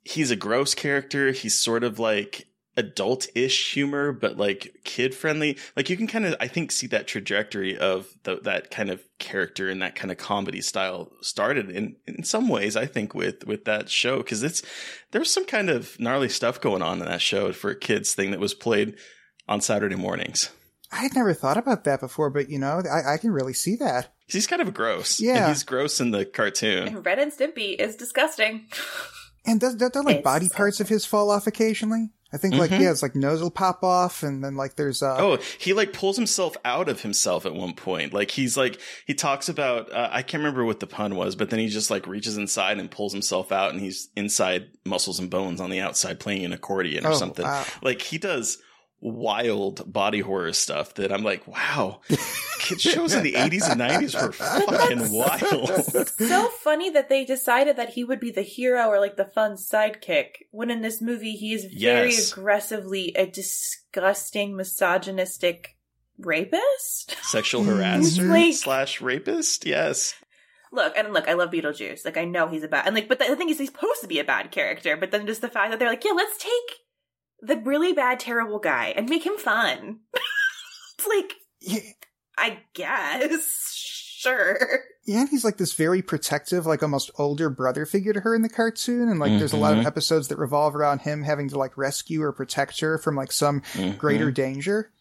he's 0.04 0.32
a 0.32 0.36
gross 0.36 0.74
character. 0.74 1.34
He's 1.34 1.60
sort 1.60 1.84
of 1.84 2.00
like 2.00 2.48
adult-ish 2.76 3.74
humor, 3.74 4.12
but 4.12 4.38
like 4.38 4.76
kid-friendly. 4.84 5.58
Like 5.76 5.90
you 5.90 5.98
can 5.98 6.08
kind 6.08 6.26
of, 6.26 6.36
I 6.40 6.48
think, 6.48 6.72
see 6.72 6.88
that 6.88 7.08
trajectory 7.08 7.78
of 7.78 8.08
the, 8.24 8.38
that 8.42 8.72
kind 8.72 8.90
of 8.90 9.04
character 9.20 9.70
and 9.70 9.82
that 9.82 9.96
kind 9.96 10.12
of 10.12 10.18
comedy 10.18 10.62
style 10.62 11.12
started 11.22 11.70
in 11.70 11.96
in 12.08 12.24
some 12.24 12.50
ways. 12.50 12.76
I 12.76 12.86
think 12.86 13.14
with 13.14 13.46
with 13.46 13.66
that 13.66 13.90
show 13.90 14.18
because 14.18 14.44
it's 14.44 14.62
there's 15.12 15.32
some 15.32 15.46
kind 15.46 15.70
of 15.70 16.00
gnarly 16.00 16.30
stuff 16.30 16.60
going 16.60 16.82
on 16.82 17.00
in 17.00 17.06
that 17.06 17.22
show 17.22 17.52
for 17.54 17.72
a 17.72 17.76
kids 17.76 18.14
thing 18.14 18.32
that 18.32 18.40
was 18.40 18.54
played 18.54 18.96
on 19.48 19.62
Saturday 19.62 19.96
mornings. 19.96 20.50
I 20.92 20.98
had 20.98 21.16
never 21.16 21.34
thought 21.34 21.58
about 21.58 21.86
that 21.86 22.00
before, 22.00 22.30
but 22.30 22.50
you 22.50 22.60
know, 22.60 22.82
I, 22.92 23.16
I 23.16 23.18
can 23.18 23.32
really 23.32 23.54
see 23.54 23.76
that. 23.78 24.14
He's 24.28 24.48
kind 24.48 24.62
of 24.62 24.74
gross. 24.74 25.20
Yeah. 25.20 25.38
And 25.38 25.48
he's 25.48 25.64
gross 25.64 26.00
in 26.00 26.12
the 26.12 26.24
cartoon. 26.24 26.88
And 26.88 27.06
Ren 27.06 27.20
and 27.20 27.32
Stimpy 27.32 27.76
is 27.80 27.96
disgusting. 27.96 28.68
And 29.46 29.60
does 29.60 29.76
don't, 29.76 29.94
don't 29.94 30.06
like 30.06 30.18
It's 30.18 30.24
body 30.24 30.48
parts 30.48 30.80
of 30.80 30.88
his 30.88 31.06
fall 31.06 31.30
off 31.30 31.48
occasionally? 31.48 32.12
I 32.34 32.38
think 32.38 32.56
like 32.56 32.72
Mhm. 32.72 32.80
yeah, 32.82 32.90
it's 32.92 33.04
like 33.04 33.16
nose 33.16 33.42
will 33.44 33.52
pop 33.52 33.84
off, 33.84 34.24
and 34.24 34.44
then 34.44 34.56
like 34.56 34.76
there's 34.76 35.04
uh 35.04 35.18
Oh, 35.20 35.38
he 35.60 35.74
like 35.74 35.94
pulls 35.94 36.16
himself 36.18 36.58
out 36.66 36.90
of 36.90 37.02
himself 37.02 37.46
at 37.46 37.54
one 37.54 37.74
point. 37.74 38.12
Like 38.14 38.32
he's 38.32 38.58
like 38.58 38.80
he 39.06 39.14
talks 39.14 39.48
about 39.50 39.92
uh, 39.94 40.10
I 40.12 40.24
can't 40.24 40.42
remember 40.42 40.66
what 40.66 40.80
the 40.80 40.88
pun 40.88 41.16
was, 41.16 41.36
but 41.36 41.52
then 41.52 41.60
he 41.60 41.68
just 41.68 41.92
like 41.92 42.08
reaches 42.08 42.36
inside 42.38 42.80
and 42.80 42.90
pulls 42.90 43.14
himself 43.14 43.52
out, 43.52 43.72
and 43.72 43.80
he's 43.80 44.10
inside 44.16 44.70
muscles 44.84 45.20
and 45.20 45.30
bones 45.30 45.62
on 45.62 45.70
the 45.70 45.80
outside 45.80 46.20
playing 46.20 46.44
an 46.44 46.54
accordion 46.54 47.06
or 47.06 47.12
Oh, 47.12 47.14
something. 47.18 47.46
wow. 47.46 47.64
Like 47.84 48.02
he 48.02 48.18
does 48.18 48.58
wild 49.06 49.92
body 49.92 50.22
horror 50.22 50.54
stuff 50.54 50.94
that 50.94 51.12
I'm 51.12 51.24
like, 51.24 51.46
wow, 51.46 52.00
kid 52.60 52.80
shows 52.80 53.14
in 53.14 53.22
the 53.22 53.34
80s 53.34 53.70
and 53.70 53.82
90s 53.82 54.16
were 54.20 54.32
fucking 54.32 55.12
wild. 55.12 56.08
so 56.18 56.48
funny 56.64 56.90
that 56.92 57.10
they 57.10 57.26
decided 57.26 57.76
that 57.76 57.90
he 57.90 58.06
would 58.06 58.22
be 58.22 58.32
the 58.32 58.42
hero 58.42 58.88
or 58.88 59.00
like 59.02 59.18
the 59.18 59.26
fun 59.26 59.56
sidekick 59.56 60.28
when 60.52 60.72
in 60.72 60.82
this 60.82 61.02
movie 61.02 61.34
he 61.34 61.54
is 61.54 61.66
very 61.66 62.12
Yes. 62.12 62.32
aggressively 62.32 63.14
a 63.16 63.26
disgusting 63.28 64.56
misogynistic 64.56 65.76
rapist 66.18 67.18
Sexual 67.24 67.64
mm-hmm. 67.64 67.82
harasser 67.82 68.30
Like- 68.30 68.54
slash 68.54 69.02
rapist, 69.02 69.66
yes. 69.66 70.16
look 70.72 70.96
and 70.96 71.12
look 71.12 71.28
i 71.28 71.34
love 71.34 71.52
beetlejuice 71.52 72.06
like 72.06 72.18
i 72.18 72.24
know 72.26 72.48
he's 72.48 72.64
a 72.64 72.68
bad 72.68 72.86
and 72.86 72.96
like 72.96 73.10
but 73.10 73.20
the 73.20 73.36
thing 73.36 73.50
is 73.50 73.60
he's 73.60 73.68
supposed 73.70 74.02
to 74.02 74.08
be 74.08 74.20
a 74.20 74.24
bad 74.24 74.50
character 74.52 74.96
but 74.96 75.12
then 75.12 75.26
just 75.28 75.42
the 75.42 75.50
fact 75.50 75.72
that 75.72 75.80
they're 75.80 75.90
like 75.90 76.04
yeah 76.06 76.12
let's 76.16 76.38
take 76.38 76.80
the 77.46 77.58
really 77.58 77.94
bad 77.94 78.20
terrible 78.20 78.60
guy 78.60 78.94
and 78.96 79.10
make 79.10 79.26
him 79.26 79.38
fun. 79.38 80.00
It's 81.00 81.08
like 81.08 81.34
yeah, 81.60 81.80
i 82.38 82.60
guess. 82.74 83.72
Sure. 83.76 84.58
Yeah, 85.06 85.22
and 85.22 85.30
he's 85.30 85.44
like 85.44 85.58
this 85.58 85.74
very 85.74 86.02
protective, 86.02 86.66
like 86.66 86.82
almost 86.82 87.12
older 87.18 87.50
brother 87.50 87.86
figure 87.86 88.14
to 88.14 88.22
her 88.22 88.34
in 88.34 88.42
the 88.42 88.48
cartoon, 88.50 89.10
and 89.10 89.20
like 89.20 89.38
there's 89.38 89.52
a 89.52 89.58
lot 89.58 89.74
of 89.74 89.80
Mhm. 89.80 89.86
episodes 89.86 90.30
that 90.30 90.38
revolve 90.38 90.76
around 90.78 91.00
him 91.02 91.24
having 91.24 91.50
to 91.50 91.58
like 91.58 91.76
rescue 91.78 92.22
or 92.22 92.32
protect 92.32 92.80
her 92.80 92.98
from 92.98 93.16
like 93.18 93.34
some 93.34 93.60
Mhm. 93.74 93.98
greater 93.98 94.32
danger, 94.32 94.94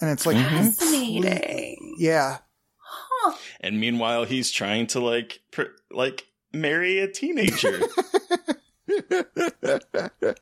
and 0.00 0.10
it's 0.10 0.24
like 0.24 0.36
Mhm. 0.36 0.66
fascinating. 0.76 1.96
Yeah, 1.98 2.38
huh. 2.78 3.36
And 3.60 3.80
meanwhile, 3.80 4.24
he's 4.24 4.52
trying 4.52 4.86
to 4.88 5.00
like 5.00 5.40
pr- 5.50 5.74
like 5.90 6.26
marry 6.52 7.00
a 7.00 7.08
teenager 7.08 7.80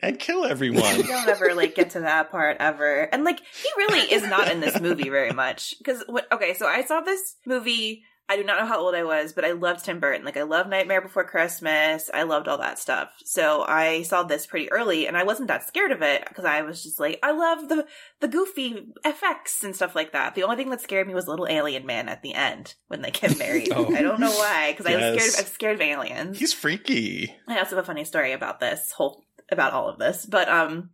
and 0.03 0.19
kill 0.19 0.45
everyone. 0.45 0.97
We 0.97 1.03
don't 1.03 1.29
ever 1.29 1.55
like 1.55 1.75
get 1.75 1.91
to 1.91 2.01
that 2.01 2.31
part 2.31 2.57
ever. 2.61 3.03
And 3.13 3.25
like 3.25 3.41
he 3.41 3.69
really 3.77 4.13
is 4.13 4.23
not 4.23 4.51
in 4.51 4.61
this 4.61 4.81
movie 4.81 5.09
very 5.09 5.33
much 5.33 5.75
because 5.79 6.03
okay, 6.33 6.55
so 6.55 6.67
I 6.67 6.85
saw 6.85 7.01
this 7.01 7.37
movie 7.47 8.05
I 8.29 8.37
do 8.37 8.45
not 8.45 8.61
know 8.61 8.67
how 8.67 8.81
old 8.81 8.95
I 8.95 9.03
was, 9.03 9.33
but 9.33 9.45
I 9.45 9.53
loved 9.53 9.85
Tim 9.85 10.01
Burton. 10.01 10.25
Like 10.25 10.37
I 10.37 10.43
loved 10.43 10.71
Nightmare 10.71 11.03
Before 11.03 11.25
Christmas. 11.25 12.09
I 12.15 12.23
loved 12.23 12.49
all 12.49 12.59
that 12.59 12.79
stuff. 12.79 13.11
So 13.25 13.65
I 13.67 14.03
saw 14.03 14.23
this 14.23 14.47
pretty 14.47 14.71
early 14.73 15.07
and 15.07 15.17
I 15.17 15.25
wasn't 15.25 15.49
that 15.49 15.67
scared 15.67 15.93
of 15.93 16.03
it 16.03 16.25
because 16.29 16.45
I 16.45 16.63
was 16.63 16.83
just 16.83 16.99
like 16.99 17.19
I 17.23 17.33
love 17.33 17.69
the 17.69 17.87
the 18.21 18.29
goofy 18.29 18.87
effects 19.05 19.63
and 19.65 19.77
stuff 19.77 19.95
like 19.95 20.13
that. 20.13 20.35
The 20.35 20.45
only 20.45 20.57
thing 20.57 20.71
that 20.71 20.81
scared 20.81 21.07
me 21.07 21.15
was 21.15 21.29
little 21.29 21.49
alien 21.49 21.85
man 21.85 22.09
at 22.09 22.23
the 22.23 22.35
end 22.35 22.75
when 22.89 23.03
they 23.03 23.11
get 23.11 23.39
married. 23.39 23.69
Oh. 23.73 23.95
I 23.95 24.03
don't 24.03 24.21
know 24.21 24.31
why 24.31 24.73
because 24.73 24.87
I 24.87 24.97
was 24.97 25.23
scared 25.23 25.35
of, 25.35 25.47
I'm 25.47 25.53
scared 25.53 25.75
of 25.77 25.81
aliens. 25.81 26.39
He's 26.39 26.53
freaky. 26.53 27.35
I 27.49 27.59
also 27.59 27.77
have 27.77 27.85
a 27.85 27.87
funny 27.87 28.05
story 28.05 28.33
about 28.33 28.61
this 28.61 28.93
whole 28.93 29.25
about 29.51 29.73
all 29.73 29.89
of 29.89 29.99
this, 29.99 30.27
but 30.27 30.49
um 30.49 30.91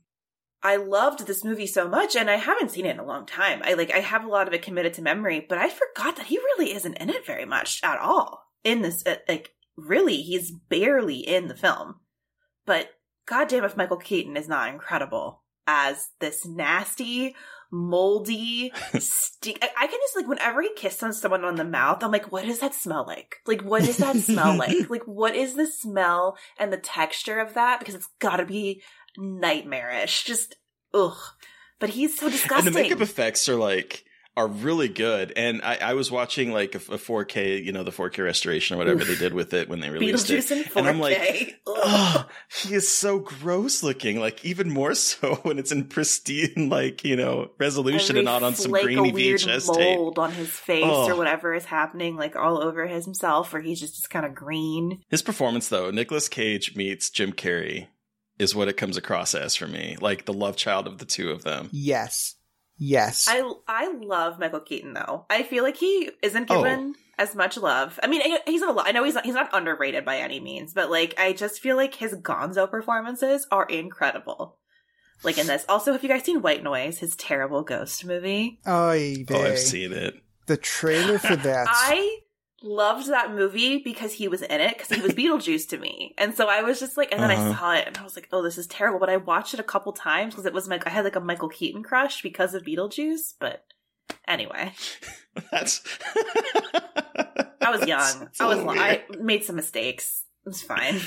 I 0.62 0.76
loved 0.76 1.26
this 1.26 1.44
movie 1.44 1.66
so 1.66 1.88
much 1.88 2.16
and 2.16 2.28
I 2.28 2.36
haven't 2.36 2.70
seen 2.70 2.86
it 2.86 2.90
in 2.90 2.98
a 2.98 3.04
long 3.04 3.26
time. 3.26 3.60
I 3.64 3.74
like 3.74 3.92
I 3.92 4.00
have 4.00 4.24
a 4.24 4.28
lot 4.28 4.48
of 4.48 4.54
it 4.54 4.62
committed 4.62 4.94
to 4.94 5.02
memory, 5.02 5.44
but 5.48 5.58
I 5.58 5.68
forgot 5.68 6.16
that 6.16 6.26
he 6.26 6.38
really 6.38 6.72
isn't 6.74 6.98
in 6.98 7.10
it 7.10 7.24
very 7.24 7.44
much 7.44 7.80
at 7.82 7.98
all. 7.98 8.44
In 8.64 8.82
this 8.82 9.06
uh, 9.06 9.16
like 9.28 9.54
really 9.76 10.16
he's 10.22 10.50
barely 10.50 11.18
in 11.18 11.48
the 11.48 11.56
film. 11.56 11.96
But 12.66 12.90
goddamn 13.26 13.64
if 13.64 13.76
Michael 13.76 13.98
Keaton 13.98 14.36
is 14.36 14.48
not 14.48 14.72
incredible 14.72 15.42
as 15.66 16.08
this 16.18 16.46
nasty, 16.46 17.36
moldy, 17.70 18.72
stink. 18.98 19.58
I, 19.62 19.68
I 19.78 19.86
can 19.86 19.98
just 20.00 20.16
like 20.16 20.26
whenever 20.26 20.62
he 20.62 20.70
kisses 20.74 21.20
someone 21.20 21.44
on 21.44 21.56
the 21.56 21.64
mouth, 21.64 22.02
I'm 22.02 22.10
like, 22.10 22.32
what 22.32 22.44
does 22.44 22.60
that 22.60 22.74
smell 22.74 23.04
like? 23.06 23.36
Like, 23.46 23.62
what 23.62 23.84
does 23.84 23.98
that 23.98 24.16
smell 24.16 24.56
like? 24.56 24.76
Like, 24.88 25.04
what 25.04 25.34
is 25.34 25.54
the 25.54 25.66
smell 25.66 26.38
and 26.58 26.72
the 26.72 26.78
texture 26.78 27.38
of 27.40 27.54
that? 27.54 27.78
Because 27.78 27.94
it's 27.94 28.08
got 28.18 28.36
to 28.36 28.46
be 28.46 28.82
nightmarish. 29.18 30.24
Just 30.24 30.56
ugh. 30.94 31.16
But 31.78 31.90
he's 31.90 32.18
so 32.18 32.28
disgusting. 32.30 32.68
And 32.68 32.76
the 32.76 32.82
makeup 32.82 33.00
effects 33.00 33.48
are 33.48 33.56
like 33.56 34.04
are 34.38 34.46
really 34.46 34.88
good. 34.88 35.32
And 35.34 35.60
I, 35.62 35.78
I 35.82 35.94
was 35.94 36.12
watching 36.12 36.52
like 36.52 36.76
a, 36.76 36.78
a 36.78 36.96
4K, 36.96 37.64
you 37.64 37.72
know, 37.72 37.82
the 37.82 37.90
4K 37.90 38.22
restoration 38.22 38.76
or 38.76 38.78
whatever 38.78 39.04
they 39.04 39.16
did 39.16 39.34
with 39.34 39.52
it 39.52 39.68
when 39.68 39.80
they 39.80 39.90
released 39.90 40.30
it. 40.30 40.48
In 40.52 40.62
4K. 40.62 40.76
And 40.76 40.88
I'm 40.88 41.00
like, 41.00 41.60
oh, 41.66 42.28
he 42.62 42.72
is 42.74 42.88
so 42.88 43.18
gross 43.18 43.82
looking. 43.82 44.20
Like 44.20 44.44
even 44.44 44.70
more 44.70 44.94
so 44.94 45.34
when 45.42 45.58
it's 45.58 45.72
in 45.72 45.86
pristine, 45.86 46.68
like 46.68 47.02
you 47.04 47.16
know, 47.16 47.50
resolution 47.58 48.16
Every 48.16 48.20
and 48.20 48.26
not 48.26 48.44
on 48.44 48.54
some 48.54 48.70
grainy 48.70 49.08
of 49.08 49.14
weird 49.14 49.40
tape. 49.40 49.62
mold 49.66 50.20
on 50.20 50.30
his 50.30 50.50
face 50.50 50.84
Ugh. 50.86 51.10
or 51.10 51.16
whatever 51.16 51.52
is 51.52 51.64
happening, 51.64 52.14
like 52.14 52.36
all 52.36 52.62
over 52.62 52.86
himself, 52.86 53.52
or 53.52 53.60
he's 53.60 53.80
just, 53.80 53.96
just 53.96 54.08
kind 54.10 54.24
of 54.24 54.36
green. 54.36 55.02
His 55.08 55.20
performance, 55.20 55.68
though, 55.68 55.90
Nicolas 55.90 56.28
Cage 56.28 56.76
meets 56.76 57.10
Jim 57.10 57.32
Carrey, 57.32 57.88
is 58.38 58.54
what 58.54 58.68
it 58.68 58.76
comes 58.76 58.96
across 58.96 59.34
as 59.34 59.54
for 59.56 59.66
me. 59.66 59.96
Like 60.00 60.24
the 60.24 60.32
love 60.32 60.56
child 60.56 60.86
of 60.86 60.98
the 60.98 61.04
two 61.04 61.30
of 61.30 61.42
them. 61.44 61.68
Yes. 61.72 62.34
Yes. 62.76 63.26
I 63.28 63.42
I 63.66 63.92
love 63.92 64.38
Michael 64.38 64.60
Keaton 64.60 64.92
though. 64.94 65.26
I 65.28 65.42
feel 65.42 65.64
like 65.64 65.76
he 65.76 66.10
isn't 66.22 66.50
Oh. 66.50 66.62
given 66.62 66.94
as 67.18 67.34
much 67.34 67.56
love. 67.56 67.98
I 68.02 68.06
mean, 68.06 68.20
he's 68.46 68.60
not 68.60 68.70
a 68.70 68.72
lot. 68.72 68.86
I 68.86 68.92
know 68.92 69.02
he's 69.02 69.14
not 69.14 69.24
he's 69.26 69.34
not 69.34 69.50
underrated 69.52 70.04
by 70.04 70.18
any 70.18 70.38
means, 70.38 70.74
but 70.74 70.88
like 70.90 71.14
I 71.18 71.32
just 71.32 71.60
feel 71.60 71.74
like 71.76 71.94
his 71.96 72.14
Gonzo 72.14 72.70
performances 72.70 73.46
are 73.50 73.64
incredible. 73.66 74.58
Like 75.24 75.36
in 75.38 75.48
this. 75.48 75.64
Also, 75.68 75.90
have 75.92 76.04
you 76.04 76.08
guys 76.08 76.22
seen 76.22 76.42
White 76.42 76.62
Noise, 76.62 77.00
his 77.00 77.16
terrible 77.16 77.62
ghost 77.62 78.04
movie? 78.04 78.60
Oy 78.68 79.24
Oh. 79.28 79.42
I've 79.42 79.58
seen 79.58 79.92
it. 79.92 80.14
the 80.46 80.56
trailer 80.56 81.18
for 81.18 81.34
that. 81.34 81.66
I 81.70 82.18
loved 82.62 83.08
that 83.08 83.32
movie 83.32 83.78
because 83.78 84.12
he 84.14 84.28
was 84.28 84.42
in 84.42 84.60
it 84.60 84.76
because 84.76 84.88
he 84.96 85.00
was 85.02 85.12
Beetlejuice 85.14 85.68
to 85.68 85.78
me, 85.78 86.14
and 86.18 86.34
so 86.34 86.48
I 86.48 86.62
was 86.62 86.80
just 86.80 86.96
like, 86.96 87.12
and 87.12 87.22
then 87.22 87.30
I 87.30 87.36
Uh-huh. 87.36 87.54
saw 87.58 87.72
it 87.74 87.86
and 87.86 87.96
I 87.98 88.02
was 88.02 88.16
like, 88.16 88.28
oh, 88.32 88.42
this 88.42 88.58
is 88.58 88.66
terrible. 88.66 88.98
But 88.98 89.10
I 89.10 89.16
watched 89.16 89.54
it 89.54 89.60
a 89.60 89.64
couple 89.64 89.92
times 89.92 90.34
because 90.34 90.46
it 90.46 90.52
was 90.52 90.68
like 90.68 90.86
I 90.86 90.90
had 90.90 91.04
like 91.04 91.16
a 91.16 91.20
Michael 91.20 91.48
Keaton 91.48 91.82
crush 91.82 92.22
because 92.22 92.54
of 92.54 92.62
Beetlejuice. 92.64 93.34
But 93.38 93.64
anyway, 94.26 94.72
That's. 95.52 95.82
I 97.60 97.70
was 97.70 97.86
young. 97.86 98.28
I 98.40 98.46
was. 98.46 98.58
I 98.66 99.04
made 99.20 99.44
some 99.44 99.56
mistakes. 99.56 100.24
It 100.44 100.48
was 100.50 100.62
fine. 100.62 101.00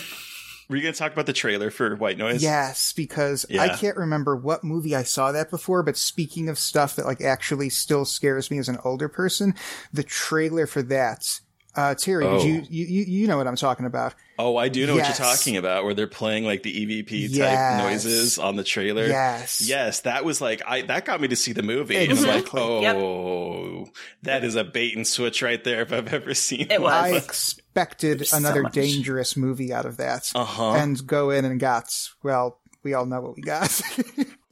Were 0.71 0.77
you 0.77 0.83
going 0.83 0.93
to 0.93 0.97
talk 0.97 1.11
about 1.11 1.25
the 1.25 1.33
trailer 1.33 1.69
for 1.69 1.97
White 1.97 2.17
Noise? 2.17 2.41
Yes, 2.41 2.93
because 2.93 3.45
I 3.51 3.75
can't 3.75 3.97
remember 3.97 4.37
what 4.37 4.63
movie 4.63 4.95
I 4.95 5.03
saw 5.03 5.33
that 5.33 5.49
before, 5.49 5.83
but 5.83 5.97
speaking 5.97 6.47
of 6.47 6.57
stuff 6.57 6.95
that 6.95 7.05
like 7.05 7.19
actually 7.19 7.67
still 7.67 8.05
scares 8.05 8.49
me 8.49 8.57
as 8.57 8.69
an 8.69 8.77
older 8.85 9.09
person, 9.09 9.53
the 9.91 10.01
trailer 10.01 10.65
for 10.65 10.81
that, 10.83 11.41
uh, 11.75 11.95
Terry, 11.95 12.25
Oh. 12.25 12.37
did 12.39 12.45
you, 12.47 12.65
you, 12.69 12.85
you, 12.85 13.03
you 13.21 13.27
know 13.27 13.37
what 13.37 13.47
I'm 13.47 13.55
talking 13.55 13.85
about. 13.85 14.13
Oh, 14.37 14.57
I 14.57 14.69
do 14.69 14.85
know 14.87 14.95
what 14.95 15.05
you're 15.05 15.13
talking 15.15 15.55
about, 15.57 15.83
where 15.85 15.93
they're 15.93 16.07
playing 16.07 16.45
like 16.45 16.63
the 16.63 16.73
EVP 16.73 17.27
type 17.29 17.37
Yes. 17.37 17.81
noises 17.83 18.39
on 18.39 18.55
the 18.55 18.63
trailer. 18.63 19.05
Yes. 19.05 19.61
Yes, 19.61 20.01
that 20.01 20.25
was 20.25 20.41
like 20.41 20.61
I 20.65 20.81
that 20.83 21.05
got 21.05 21.21
me 21.21 21.27
to 21.29 21.35
see 21.35 21.53
the 21.53 21.61
movie. 21.63 21.95
And 21.97 22.11
I'm 22.11 22.17
like, 22.23 22.37
Exactly. 22.39 22.81
Yep. 22.81 22.95
oh, 22.97 23.87
that 24.23 24.43
is 24.43 24.55
a 24.55 24.63
bait 24.63 24.95
and 24.95 25.05
switch 25.07 25.41
right 25.41 25.63
there 25.63 25.81
if 25.81 25.93
I've 25.93 26.11
ever 26.13 26.33
seen 26.33 26.67
It 26.71 26.81
one. 26.81 26.91
I 26.91 27.09
expected 27.15 28.27
So 28.27 28.37
another 28.37 28.63
much. 28.63 28.73
dangerous 28.73 29.37
movie 29.37 29.71
out 29.73 29.85
of 29.85 29.97
that 29.97 30.31
Uh-huh. 30.35 30.71
and 30.73 31.05
go 31.05 31.29
in 31.29 31.45
and 31.45 31.59
got, 31.59 31.85
well, 32.23 32.59
we 32.83 32.93
all 32.93 33.05
know 33.05 33.21
what 33.21 33.35
we 33.35 33.41
got. 33.43 33.79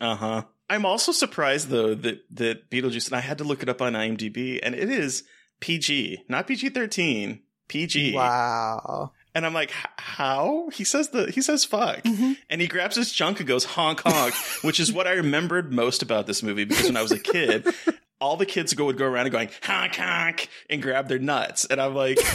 Uh 0.02 0.16
huh. 0.16 0.44
I'm 0.70 0.86
also 0.86 1.12
surprised 1.12 1.68
though 1.68 1.94
that 1.94 2.24
that 2.36 2.70
Beetlejuice, 2.70 3.08
and 3.08 3.18
I 3.18 3.20
had 3.20 3.40
to 3.40 3.44
look 3.44 3.64
it 3.64 3.68
up 3.68 3.82
on 3.82 3.94
IMDb, 3.94 4.60
and 4.64 4.74
it 4.74 4.90
is 4.90 5.24
PG, 5.60 6.24
not 6.28 6.47
PG-13, 6.47 7.39
PG. 7.68 8.14
wow. 8.16 9.12
And 9.36 9.45
I'm 9.45 9.53
like, 9.53 9.72
how? 9.97 10.70
He 10.74 10.84
says 10.84 11.10
the 11.10 11.30
he 11.32 11.41
says 11.41 11.64
fuck, 11.64 12.01
Mm-hmm. 12.03 12.34
and 12.49 12.62
he 12.62 12.68
grabs 12.68 12.95
his 12.95 13.12
junk 13.12 13.39
and 13.39 13.47
goes 13.47 13.64
honk 13.64 14.01
honk, 14.03 14.34
which 14.64 14.80
is 14.80 14.91
what 14.91 15.05
I 15.07 15.12
remembered 15.14 15.72
most 15.72 16.01
about 16.01 16.26
this 16.28 16.41
movie 16.41 16.66
because 16.66 16.86
when 16.88 16.97
I 16.97 17.01
was 17.03 17.12
a 17.12 17.20
kid, 17.20 17.68
all 18.22 18.38
the 18.38 18.45
kids 18.47 18.74
go 18.74 18.86
would 18.86 18.97
go 18.97 19.05
around 19.05 19.28
and 19.28 19.32
going 19.32 19.49
honk 19.64 19.95
honk 19.95 20.49
and 20.70 20.82
grab 20.82 21.07
their 21.07 21.20
nuts, 21.20 21.66
and 21.66 21.80
I'm 21.82 21.93
like. 21.95 22.20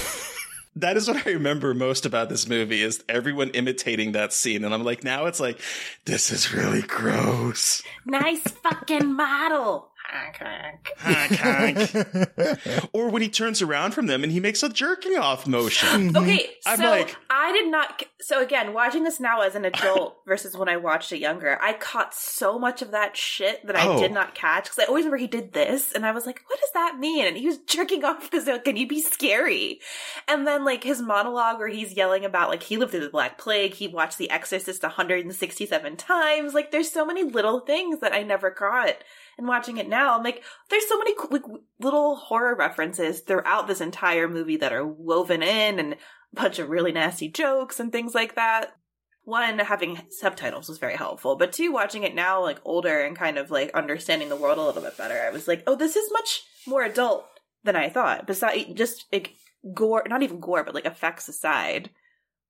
That 0.78 0.96
is 0.96 1.06
what 1.06 1.24
I 1.24 1.30
remember 1.30 1.72
most 1.72 2.04
about 2.04 2.28
this 2.28 2.48
movie 2.48 2.82
is 2.82 3.04
everyone 3.08 3.50
imitating 3.50 4.10
that 4.10 4.32
scene. 4.32 4.64
And 4.64 4.74
I'm 4.74 4.82
like, 4.82 5.04
now 5.04 5.26
it's 5.26 5.38
like, 5.38 5.60
this 6.04 6.32
is 6.32 6.52
really 6.52 6.82
gross. 6.82 7.80
nice 8.04 8.40
fucking 8.42 9.14
model. 9.14 9.92
Honk, 10.14 10.36
honk. 10.38 10.92
Honk, 10.98 11.88
honk. 12.68 12.88
or 12.92 13.10
when 13.10 13.20
he 13.20 13.28
turns 13.28 13.60
around 13.60 13.92
from 13.94 14.06
them 14.06 14.22
and 14.22 14.30
he 14.30 14.38
makes 14.38 14.62
a 14.62 14.68
jerking 14.68 15.16
off 15.18 15.46
motion. 15.46 16.16
Okay, 16.24 16.50
I'm 16.66 16.78
so 16.78 16.84
like- 16.84 17.16
I 17.30 17.52
did 17.52 17.68
not. 17.70 18.02
So 18.20 18.40
again, 18.40 18.72
watching 18.72 19.02
this 19.04 19.18
now 19.18 19.40
as 19.42 19.54
an 19.56 19.64
adult 19.64 20.18
versus 20.26 20.56
when 20.56 20.68
I 20.68 20.76
watched 20.76 21.10
it 21.12 21.18
younger, 21.18 21.58
I 21.60 21.72
caught 21.72 22.14
so 22.14 22.58
much 22.58 22.80
of 22.80 22.92
that 22.92 23.16
shit 23.16 23.66
that 23.66 23.74
I 23.76 23.86
Oh. 23.86 23.98
did 23.98 24.12
not 24.12 24.34
catch 24.34 24.64
because 24.64 24.78
I 24.78 24.84
always 24.84 25.04
remember 25.04 25.16
he 25.18 25.26
did 25.26 25.52
this, 25.52 25.92
and 25.92 26.06
I 26.06 26.12
was 26.12 26.24
like, 26.26 26.40
"What 26.46 26.60
does 26.60 26.70
that 26.74 26.98
mean?" 26.98 27.26
And 27.26 27.36
he 27.36 27.46
was 27.46 27.58
jerking 27.58 28.04
off 28.04 28.30
because 28.30 28.48
can 28.64 28.76
you 28.76 28.86
be 28.86 29.00
scary? 29.02 29.80
And 30.28 30.46
then 30.46 30.64
like 30.64 30.84
his 30.84 31.02
monologue 31.02 31.58
where 31.58 31.68
he's 31.68 31.92
yelling 31.94 32.24
about 32.24 32.48
like 32.50 32.62
he 32.62 32.76
lived 32.76 32.92
through 32.92 33.00
the 33.00 33.10
Black 33.10 33.36
Plague, 33.36 33.74
he 33.74 33.88
watched 33.88 34.18
The 34.18 34.30
Exorcist 34.30 34.82
167 34.82 35.96
times. 35.96 36.54
Like 36.54 36.70
there's 36.70 36.90
so 36.90 37.04
many 37.04 37.24
little 37.24 37.60
things 37.60 38.00
that 38.00 38.12
I 38.12 38.22
never 38.22 38.50
caught. 38.50 38.94
And 39.36 39.48
watching 39.48 39.78
it 39.78 39.88
now, 39.88 40.16
I'm 40.16 40.22
like, 40.22 40.42
there's 40.70 40.88
so 40.88 40.98
many 40.98 41.14
like 41.30 41.42
little 41.80 42.16
horror 42.16 42.54
references 42.54 43.20
throughout 43.20 43.66
this 43.66 43.80
entire 43.80 44.28
movie 44.28 44.56
that 44.58 44.72
are 44.72 44.86
woven 44.86 45.42
in, 45.42 45.78
and 45.78 45.94
a 45.94 45.96
bunch 46.32 46.58
of 46.58 46.68
really 46.68 46.92
nasty 46.92 47.28
jokes 47.28 47.80
and 47.80 47.90
things 47.90 48.14
like 48.14 48.36
that. 48.36 48.76
One, 49.24 49.58
having 49.58 50.00
subtitles 50.10 50.68
was 50.68 50.78
very 50.78 50.96
helpful, 50.96 51.36
but 51.36 51.52
two, 51.52 51.72
watching 51.72 52.02
it 52.02 52.14
now, 52.14 52.42
like 52.42 52.60
older 52.64 53.00
and 53.00 53.16
kind 53.16 53.38
of 53.38 53.50
like 53.50 53.70
understanding 53.72 54.28
the 54.28 54.36
world 54.36 54.58
a 54.58 54.62
little 54.62 54.82
bit 54.82 54.98
better, 54.98 55.18
I 55.18 55.30
was 55.30 55.48
like, 55.48 55.62
oh, 55.66 55.76
this 55.76 55.96
is 55.96 56.12
much 56.12 56.42
more 56.66 56.82
adult 56.82 57.26
than 57.64 57.74
I 57.74 57.88
thought. 57.88 58.26
Besides, 58.26 58.74
just 58.74 59.06
like 59.10 59.32
gore, 59.72 60.04
not 60.06 60.22
even 60.22 60.40
gore, 60.40 60.62
but 60.62 60.74
like 60.74 60.84
effects 60.84 61.28
aside, 61.28 61.90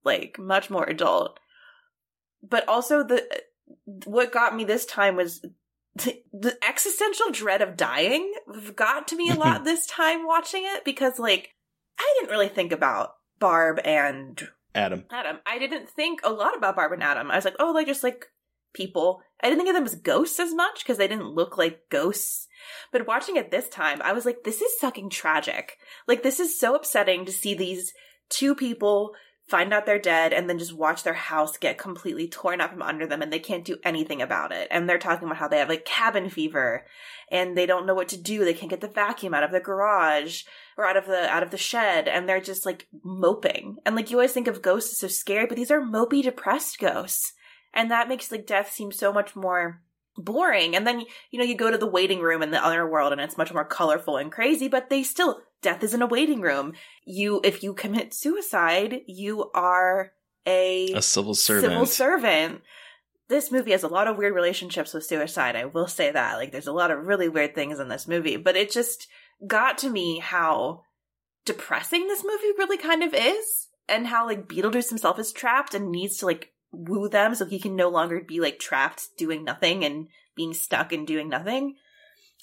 like 0.04 0.36
much 0.38 0.68
more 0.68 0.84
adult. 0.84 1.38
But 2.42 2.68
also 2.68 3.04
the 3.04 3.24
what 4.04 4.32
got 4.32 4.54
me 4.54 4.64
this 4.64 4.84
time 4.84 5.16
was 5.16 5.44
the, 5.96 6.22
the 6.32 6.56
existential 6.66 7.30
dread 7.30 7.62
of 7.62 7.76
dying 7.76 8.32
got 8.74 9.06
to 9.08 9.16
me 9.16 9.30
a 9.30 9.34
lot 9.34 9.64
this 9.64 9.86
time 9.86 10.26
watching 10.26 10.62
it 10.64 10.84
because 10.84 11.18
like 11.18 11.50
I 11.98 12.14
didn't 12.18 12.32
really 12.32 12.48
think 12.48 12.72
about 12.72 13.14
Barb 13.38 13.80
and 13.84 14.48
Adam. 14.74 15.04
Adam. 15.10 15.38
I 15.46 15.58
didn't 15.58 15.88
think 15.88 16.20
a 16.24 16.32
lot 16.32 16.56
about 16.56 16.76
Barb 16.76 16.92
and 16.92 17.02
Adam. 17.02 17.30
I 17.30 17.36
was 17.36 17.44
like, 17.44 17.56
oh, 17.60 17.72
like 17.72 17.86
just 17.86 18.02
like 18.02 18.26
people. 18.72 19.22
I 19.40 19.48
didn't 19.48 19.58
think 19.58 19.68
of 19.68 19.74
them 19.76 19.84
as 19.84 19.94
ghosts 19.94 20.40
as 20.40 20.52
much 20.52 20.80
because 20.80 20.98
they 20.98 21.06
didn't 21.06 21.28
look 21.28 21.56
like 21.56 21.88
ghosts. 21.90 22.48
But 22.90 23.06
watching 23.06 23.36
it 23.36 23.50
this 23.50 23.68
time, 23.68 24.02
I 24.02 24.12
was 24.12 24.24
like, 24.24 24.42
this 24.42 24.60
is 24.60 24.72
fucking 24.80 25.10
tragic. 25.10 25.76
Like 26.08 26.22
this 26.22 26.40
is 26.40 26.58
so 26.58 26.74
upsetting 26.74 27.24
to 27.26 27.32
see 27.32 27.54
these 27.54 27.92
two 28.28 28.54
people 28.54 29.14
find 29.46 29.74
out 29.74 29.84
they're 29.84 29.98
dead 29.98 30.32
and 30.32 30.48
then 30.48 30.58
just 30.58 30.72
watch 30.72 31.02
their 31.02 31.14
house 31.14 31.56
get 31.58 31.76
completely 31.76 32.26
torn 32.26 32.60
up 32.60 32.70
from 32.70 32.82
under 32.82 33.06
them 33.06 33.20
and 33.20 33.32
they 33.32 33.38
can't 33.38 33.64
do 33.64 33.76
anything 33.84 34.22
about 34.22 34.52
it. 34.52 34.68
And 34.70 34.88
they're 34.88 34.98
talking 34.98 35.26
about 35.26 35.36
how 35.36 35.48
they 35.48 35.58
have 35.58 35.68
like 35.68 35.84
cabin 35.84 36.30
fever 36.30 36.86
and 37.30 37.56
they 37.56 37.66
don't 37.66 37.86
know 37.86 37.94
what 37.94 38.08
to 38.08 38.16
do. 38.16 38.44
They 38.44 38.54
can't 38.54 38.70
get 38.70 38.80
the 38.80 38.88
vacuum 38.88 39.34
out 39.34 39.44
of 39.44 39.52
the 39.52 39.60
garage 39.60 40.44
or 40.78 40.86
out 40.86 40.96
of 40.96 41.06
the 41.06 41.28
out 41.30 41.42
of 41.42 41.50
the 41.50 41.58
shed 41.58 42.08
and 42.08 42.26
they're 42.26 42.40
just 42.40 42.64
like 42.64 42.88
moping. 43.02 43.76
And 43.84 43.94
like 43.94 44.10
you 44.10 44.16
always 44.16 44.32
think 44.32 44.48
of 44.48 44.62
ghosts 44.62 44.92
as 44.92 44.98
so 44.98 45.08
scary, 45.08 45.46
but 45.46 45.56
these 45.56 45.70
are 45.70 45.80
mopey 45.80 46.22
depressed 46.22 46.78
ghosts. 46.78 47.34
And 47.74 47.90
that 47.90 48.08
makes 48.08 48.32
like 48.32 48.46
death 48.46 48.70
seem 48.70 48.92
so 48.92 49.12
much 49.12 49.36
more 49.36 49.82
boring. 50.16 50.76
And 50.76 50.86
then 50.86 51.02
you 51.30 51.38
know 51.38 51.44
you 51.44 51.56
go 51.56 51.70
to 51.70 51.78
the 51.78 51.86
waiting 51.86 52.20
room 52.20 52.42
in 52.42 52.50
the 52.50 52.64
other 52.64 52.88
world 52.88 53.12
and 53.12 53.20
it's 53.20 53.38
much 53.38 53.52
more 53.52 53.64
colorful 53.64 54.16
and 54.16 54.30
crazy, 54.30 54.68
but 54.68 54.90
they 54.90 55.02
still 55.02 55.40
death 55.62 55.82
is 55.82 55.94
in 55.94 56.02
a 56.02 56.06
waiting 56.06 56.40
room. 56.40 56.74
You 57.04 57.40
if 57.44 57.62
you 57.62 57.74
commit 57.74 58.14
suicide, 58.14 59.00
you 59.06 59.50
are 59.54 60.12
a 60.46 60.92
A 60.92 61.02
civil 61.02 61.34
servant. 61.34 61.72
civil 61.72 61.86
servant. 61.86 62.60
This 63.28 63.50
movie 63.50 63.70
has 63.70 63.82
a 63.82 63.88
lot 63.88 64.06
of 64.06 64.18
weird 64.18 64.34
relationships 64.34 64.92
with 64.92 65.06
suicide. 65.06 65.56
I 65.56 65.64
will 65.64 65.88
say 65.88 66.10
that. 66.10 66.36
Like, 66.36 66.52
there's 66.52 66.66
a 66.66 66.72
lot 66.72 66.90
of 66.90 67.06
really 67.06 67.30
weird 67.30 67.54
things 67.54 67.80
in 67.80 67.88
this 67.88 68.06
movie, 68.06 68.36
but 68.36 68.54
it 68.54 68.70
just 68.70 69.08
got 69.46 69.78
to 69.78 69.88
me 69.88 70.18
how 70.18 70.82
depressing 71.46 72.06
this 72.06 72.22
movie 72.22 72.52
really 72.58 72.76
kind 72.76 73.02
of 73.02 73.14
is, 73.14 73.68
and 73.88 74.06
how 74.06 74.26
like 74.26 74.46
Beetlejuice 74.46 74.90
himself 74.90 75.18
is 75.18 75.32
trapped 75.32 75.74
and 75.74 75.90
needs 75.90 76.18
to 76.18 76.26
like 76.26 76.52
woo 76.74 77.08
them 77.08 77.34
so 77.34 77.44
he 77.46 77.58
can 77.58 77.76
no 77.76 77.88
longer 77.88 78.20
be 78.20 78.40
like 78.40 78.58
trapped 78.58 79.08
doing 79.16 79.44
nothing 79.44 79.84
and 79.84 80.08
being 80.34 80.54
stuck 80.54 80.92
and 80.92 81.06
doing 81.06 81.28
nothing. 81.28 81.76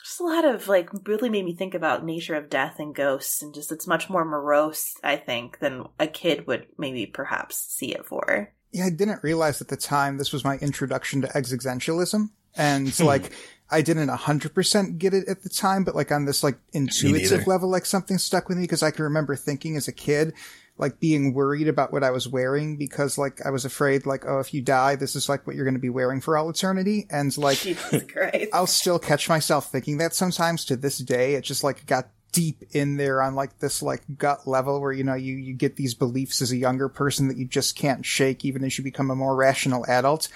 Just 0.03 0.19
a 0.19 0.23
lot 0.23 0.45
of 0.45 0.67
like 0.67 0.89
really 1.07 1.29
made 1.29 1.45
me 1.45 1.55
think 1.55 1.73
about 1.73 2.03
nature 2.03 2.35
of 2.35 2.49
death 2.49 2.77
and 2.79 2.95
ghosts, 2.95 3.41
and 3.41 3.53
just 3.53 3.71
it's 3.71 3.85
much 3.87 4.09
more 4.09 4.25
morose, 4.25 4.93
I 5.03 5.15
think, 5.15 5.59
than 5.59 5.85
a 5.99 6.07
kid 6.07 6.47
would 6.47 6.65
maybe 6.77 7.05
perhaps 7.05 7.57
see 7.57 7.93
it 7.93 8.05
for. 8.05 8.51
Yeah, 8.71 8.85
I 8.85 8.89
didn't 8.89 9.21
realize 9.21 9.61
at 9.61 9.67
the 9.67 9.77
time 9.77 10.17
this 10.17 10.31
was 10.31 10.43
my 10.43 10.57
introduction 10.57 11.21
to 11.21 11.27
existentialism. 11.27 12.29
And 12.55 12.89
Hmm. 12.95 13.03
like, 13.05 13.31
I 13.69 13.81
didn't 13.81 14.09
100% 14.09 14.97
get 14.97 15.13
it 15.13 15.27
at 15.29 15.43
the 15.43 15.49
time, 15.49 15.83
but 15.83 15.95
like 15.95 16.11
on 16.11 16.25
this 16.25 16.43
like 16.43 16.57
intuitive 16.73 17.47
level, 17.47 17.69
like 17.69 17.85
something 17.85 18.17
stuck 18.17 18.49
with 18.49 18.57
me 18.57 18.63
because 18.63 18.83
I 18.83 18.91
can 18.91 19.03
remember 19.03 19.35
thinking 19.35 19.77
as 19.77 19.87
a 19.87 19.93
kid, 19.93 20.33
like 20.81 20.99
being 20.99 21.33
worried 21.33 21.67
about 21.67 21.93
what 21.93 22.03
I 22.03 22.09
was 22.09 22.27
wearing 22.27 22.75
because 22.75 23.15
like 23.17 23.45
I 23.45 23.51
was 23.51 23.65
afraid 23.65 24.07
like, 24.07 24.25
oh, 24.25 24.39
if 24.39 24.51
you 24.51 24.61
die, 24.61 24.95
this 24.95 25.15
is 25.15 25.29
like 25.29 25.45
what 25.45 25.55
you're 25.55 25.63
going 25.63 25.75
to 25.75 25.79
be 25.79 25.89
wearing 25.89 26.19
for 26.19 26.35
all 26.35 26.49
eternity. 26.49 27.05
And 27.11 27.37
like, 27.37 27.59
I'll 28.53 28.65
still 28.65 28.97
catch 28.97 29.29
myself 29.29 29.71
thinking 29.71 29.99
that 29.99 30.15
sometimes 30.15 30.65
to 30.65 30.75
this 30.75 30.97
day. 30.97 31.35
It 31.35 31.43
just 31.43 31.63
like 31.63 31.85
got 31.85 32.09
deep 32.31 32.63
in 32.71 32.97
there 32.97 33.21
on 33.21 33.35
like 33.35 33.59
this 33.59 33.83
like 33.83 34.01
gut 34.17 34.47
level 34.47 34.81
where, 34.81 34.91
you 34.91 35.03
know, 35.03 35.13
you, 35.13 35.35
you 35.35 35.53
get 35.53 35.75
these 35.75 35.93
beliefs 35.93 36.41
as 36.41 36.51
a 36.51 36.57
younger 36.57 36.89
person 36.89 37.27
that 37.27 37.37
you 37.37 37.45
just 37.45 37.75
can't 37.75 38.03
shake 38.03 38.43
even 38.43 38.63
as 38.63 38.77
you 38.77 38.83
become 38.83 39.11
a 39.11 39.15
more 39.15 39.35
rational 39.35 39.85
adult. 39.87 40.29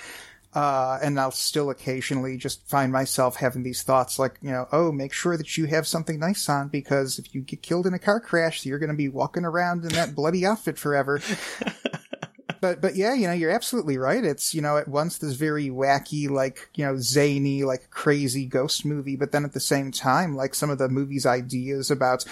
Uh, 0.55 0.97
and 1.03 1.19
I'll 1.19 1.31
still 1.31 1.69
occasionally 1.69 2.37
just 2.37 2.65
find 2.65 2.89
myself 2.89 3.35
having 3.35 3.63
these 3.63 3.83
thoughts 3.83 4.17
like, 4.17 4.37
you 4.41 4.51
know, 4.51 4.69
oh, 4.71 4.89
make 4.89 5.11
sure 5.11 5.35
that 5.35 5.57
you 5.57 5.65
have 5.65 5.85
something 5.85 6.17
nice 6.17 6.47
on 6.47 6.69
because 6.69 7.19
if 7.19 7.35
you 7.35 7.41
get 7.41 7.61
killed 7.61 7.85
in 7.85 7.93
a 7.93 7.99
car 7.99 8.21
crash, 8.21 8.65
you're 8.65 8.79
going 8.79 8.89
to 8.89 8.95
be 8.95 9.09
walking 9.09 9.43
around 9.43 9.83
in 9.83 9.89
that 9.89 10.15
bloody 10.15 10.45
outfit 10.45 10.79
forever. 10.79 11.19
but 12.61 12.81
but 12.81 12.95
yeah, 12.95 13.13
you 13.13 13.27
know, 13.27 13.33
you're 13.33 13.51
absolutely 13.51 13.97
right. 13.97 14.23
It's 14.23 14.53
you 14.53 14.61
know, 14.61 14.77
at 14.77 14.87
once 14.87 15.17
this 15.17 15.33
very 15.33 15.67
wacky, 15.67 16.29
like 16.29 16.69
you 16.75 16.85
know, 16.85 16.97
zany, 16.99 17.63
like 17.63 17.89
crazy 17.89 18.45
ghost 18.45 18.85
movie, 18.85 19.17
but 19.17 19.33
then 19.33 19.43
at 19.43 19.53
the 19.53 19.59
same 19.59 19.91
time, 19.91 20.35
like 20.35 20.55
some 20.55 20.69
of 20.69 20.77
the 20.77 20.87
movie's 20.87 21.25
ideas 21.25 21.91
about 21.91 22.25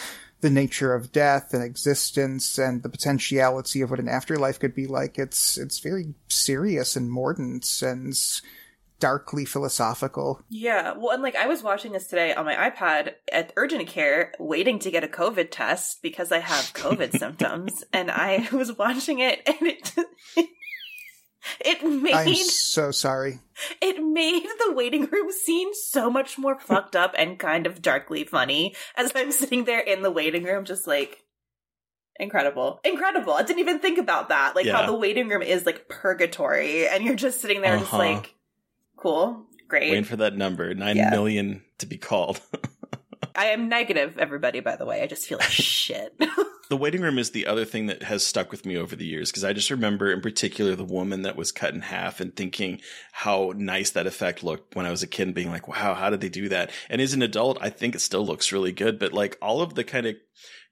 the 0.44 0.50
nature 0.50 0.94
of 0.94 1.14
death 1.14 1.54
and 1.54 1.64
existence 1.64 2.58
and 2.58 2.84
the 2.84 2.90
potentiality 2.90 3.80
of 3.80 3.90
what 3.90 4.00
an 4.00 4.10
afterlife 4.10 4.60
could 4.60 4.76
be 4.76 4.86
like. 4.86 5.18
It's 5.18 5.58
it's 5.58 5.80
very 5.80 6.14
serious 6.28 6.98
and 6.98 7.10
mordant 7.10 7.82
and 7.82 8.14
darkly 9.00 9.46
philosophical. 9.46 10.42
Yeah, 10.50 10.96
well, 10.98 11.12
and 11.12 11.24
like 11.24 11.38
I 11.38 11.48
was 11.48 11.64
watching 11.64 11.94
this 11.94 12.08
today 12.08 12.34
on 12.34 12.44
my 12.44 12.56
iPad 12.56 13.14
at 13.32 13.54
urgent 13.56 13.88
care, 13.88 14.34
waiting 14.38 14.80
to 14.80 14.92
get 14.92 15.06
a 15.06 15.08
COVID 15.08 15.48
test 15.50 16.02
because 16.02 16.34
I 16.34 16.40
have 16.40 16.74
COVID 16.74 17.18
symptoms, 17.18 17.86
and 17.94 18.12
I 18.12 18.46
was 18.52 18.78
watching 18.78 19.20
it, 19.20 19.42
and 19.48 19.58
it 19.62 19.96
it 21.60 21.84
made 21.84 22.14
I'm 22.14 22.34
so 22.36 22.92
sorry. 22.92 23.40
it 23.82 24.04
made 24.04 24.44
the 24.44 24.74
waiting 24.74 25.06
room 25.06 25.32
scene 25.32 25.74
so 25.74 26.10
much 26.10 26.38
more 26.38 26.60
fucked 26.60 26.96
up 26.96 27.14
and 27.18 27.40
kind 27.40 27.66
of 27.68 27.82
darkly 27.82 28.24
funny 28.24 28.76
as 28.96 29.12
I'm 29.16 29.32
sitting 29.32 29.66
there 29.66 29.80
in 29.80 30.02
the 30.02 30.12
waiting 30.12 30.44
room, 30.44 30.66
just 30.66 30.88
like. 30.88 31.20
Incredible. 32.20 32.80
Incredible. 32.84 33.34
I 33.34 33.42
didn't 33.42 33.60
even 33.62 33.80
think 33.80 33.98
about 33.98 34.30
that. 34.30 34.56
Like 34.56 34.66
Yeah. 34.66 34.78
how 34.78 34.86
the 34.86 34.96
waiting 34.96 35.30
room 35.30 35.42
is 35.42 35.66
like 35.66 35.90
purgatory 35.90 36.88
and 36.88 37.04
you're 37.04 37.16
just 37.16 37.42
sitting 37.42 37.62
there 37.62 37.76
just 37.78 37.92
Uh-huh. 37.92 37.98
like 37.98 38.36
cool, 38.98 39.48
great. 39.68 39.90
Waiting 39.90 40.04
for 40.04 40.18
that 40.18 40.36
number, 40.38 40.76
nine 40.76 40.96
Yeah. 40.96 41.10
million 41.10 41.64
to 41.80 41.88
be 41.88 41.98
called. 41.98 42.40
I 43.36 43.48
am 43.48 43.68
negative, 43.68 44.20
everybody, 44.20 44.60
by 44.60 44.76
the 44.76 44.86
way. 44.86 45.02
I 45.02 45.08
just 45.08 45.26
feel 45.26 45.40
like 45.40 45.50
shit. 45.50 46.16
The 46.70 46.78
waiting 46.78 47.02
room 47.02 47.20
is 47.20 47.32
the 47.32 47.46
other 47.46 47.66
thing 47.66 47.88
that 47.88 48.04
has 48.04 48.26
stuck 48.26 48.50
with 48.50 48.66
me 48.66 48.78
over 48.78 48.96
the 48.96 49.06
years 49.06 49.30
because 49.30 49.44
I 49.44 49.54
just 49.54 49.70
remember, 49.70 50.12
in 50.12 50.22
particular, 50.22 50.76
the 50.76 50.86
woman 50.86 51.24
that 51.24 51.36
was 51.36 51.52
cut 51.52 51.74
in 51.74 51.82
half 51.82 52.22
and 52.22 52.34
thinking 52.36 52.82
how 53.12 53.54
nice 53.56 53.92
that 53.92 54.08
effect 54.08 54.44
looked 54.44 54.76
when 54.76 54.86
I 54.86 54.92
was 54.92 55.04
a 55.04 55.08
kid 55.08 55.24
and 55.24 55.36
being 55.36 55.50
like, 55.50 55.68
wow, 55.68 55.94
how 55.94 56.10
did 56.10 56.22
they 56.22 56.30
do 56.30 56.50
that? 56.50 56.72
And 56.90 57.02
as 57.02 57.14
an 57.14 57.22
adult, 57.22 57.58
I 57.62 57.70
think 57.70 57.96
it 57.96 58.00
still 58.00 58.26
looks 58.26 58.54
really 58.54 58.72
good, 58.72 58.98
but 58.98 59.14
like 59.14 59.38
all 59.42 59.62
of 59.62 59.76
the 59.76 59.84
kind 59.84 60.08
of 60.08 60.16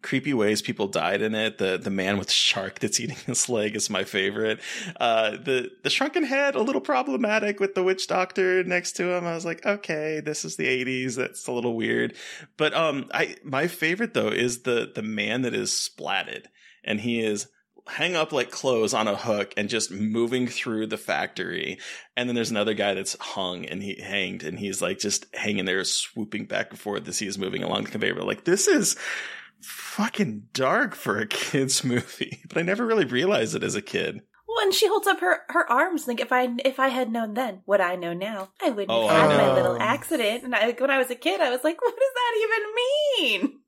creepy 0.02 0.34
ways 0.34 0.62
people 0.62 0.88
died 0.88 1.22
in 1.22 1.36
it, 1.36 1.58
the 1.58 1.78
the 1.78 1.89
man 1.89 2.18
with 2.18 2.28
the 2.28 2.34
shark 2.34 2.80
that's 2.80 2.99
eating 2.99 3.18
his 3.26 3.49
leg 3.49 3.76
is 3.76 3.89
my 3.89 4.04
favorite. 4.04 4.60
Uh, 4.99 5.32
the 5.32 5.72
the 5.84 5.89
shrunken 5.89 6.24
head, 6.24 6.56
a 6.56 6.62
little 6.62 6.82
problematic 6.82 7.60
with 7.60 7.76
the 7.76 7.84
witch 7.84 8.08
doctor 8.08 8.64
next 8.64 8.93
to 8.93 9.12
him. 9.12 9.26
I 9.26 9.34
was 9.34 9.45
like, 9.45 9.66
okay, 9.66 10.20
this 10.20 10.45
is 10.45 10.56
the 10.56 10.68
80s. 10.68 11.16
That's 11.16 11.47
a 11.47 11.52
little 11.52 11.76
weird. 11.76 12.16
But 12.58 12.74
um, 12.74 13.10
I 13.14 13.36
my 13.43 13.68
favorite 13.68 14.14
though 14.14 14.30
is 14.30 14.64
the 14.64 14.91
the 14.93 15.04
man 15.04 15.43
that 15.43 15.54
is 15.54 15.72
splatted, 15.72 16.45
and 16.84 17.02
he 17.02 17.22
is 17.22 17.47
hang 17.88 18.16
up 18.16 18.32
like 18.32 18.52
clothes 18.52 18.93
on 18.93 19.08
a 19.08 19.16
hook 19.16 19.54
and 19.58 19.68
just 19.68 19.91
moving 19.91 20.47
through 20.47 20.88
the 20.88 20.97
factory. 20.97 21.80
And 22.16 22.30
then 22.30 22.36
there's 22.36 22.52
another 22.52 22.76
guy 22.76 22.93
that's 22.93 23.18
hung 23.20 23.66
and 23.66 23.82
he 23.82 23.99
hanged, 24.02 24.43
and 24.43 24.58
he's 24.58 24.82
like 24.82 24.99
just 24.99 25.26
hanging 25.36 25.66
there, 25.66 25.84
swooping 25.84 26.45
back 26.45 26.70
and 26.70 26.80
forth 26.80 27.08
as 27.08 27.20
he 27.20 27.28
is 27.28 27.38
moving 27.38 27.64
along 27.64 27.84
the 27.84 27.91
conveyor. 27.91 28.24
Like 28.24 28.43
this 28.43 28.68
is 28.68 28.95
fucking 29.62 30.47
dark 30.53 30.95
for 30.95 31.18
a 31.18 31.28
kids 31.28 31.84
movie, 31.86 32.41
but 32.47 32.57
I 32.57 32.62
never 32.62 32.86
really 32.86 33.05
realized 33.05 33.55
it 33.55 33.64
as 33.64 33.76
a 33.76 33.82
kid. 33.82 34.22
well, 34.47 34.64
and 34.64 34.74
she 34.74 34.88
holds 34.88 35.07
up 35.07 35.20
her, 35.22 35.41
her 35.49 35.70
arms. 35.72 36.07
Like 36.07 36.20
if 36.20 36.32
I 36.32 36.49
if 36.66 36.80
I 36.80 36.89
had 36.89 37.12
known 37.12 37.34
then 37.34 37.62
what 37.66 37.82
I 37.82 37.95
know 37.95 38.14
now, 38.14 38.49
I 38.62 38.70
wouldn't 38.70 38.91
Oh, 38.91 39.07
have 39.07 39.32
had 39.32 39.38
my 39.38 39.53
little 39.53 39.78
accident. 39.80 40.43
And 40.43 40.55
I, 40.55 40.72
when 40.72 40.89
I 40.89 40.97
was 40.97 41.09
a 41.09 41.16
kid, 41.16 41.41
I 41.41 41.49
was 41.49 41.64
like, 41.64 41.82
what 41.82 41.95
does 41.95 42.09
that 42.16 42.38
even 42.43 43.41
mean? 43.51 43.59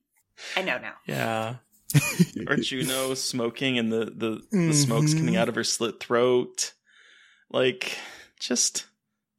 I 0.55 0.61
know 0.63 0.77
now. 0.79 0.93
Yeah. 1.05 1.55
or 2.47 2.55
Juno 2.57 3.13
smoking 3.13 3.77
and 3.77 3.91
the, 3.91 4.05
the, 4.05 4.41
the 4.51 4.57
mm-hmm. 4.57 4.71
smoke's 4.71 5.13
coming 5.13 5.35
out 5.35 5.47
of 5.47 5.55
her 5.55 5.63
slit 5.63 5.99
throat. 5.99 6.73
Like, 7.51 7.97
just 8.39 8.87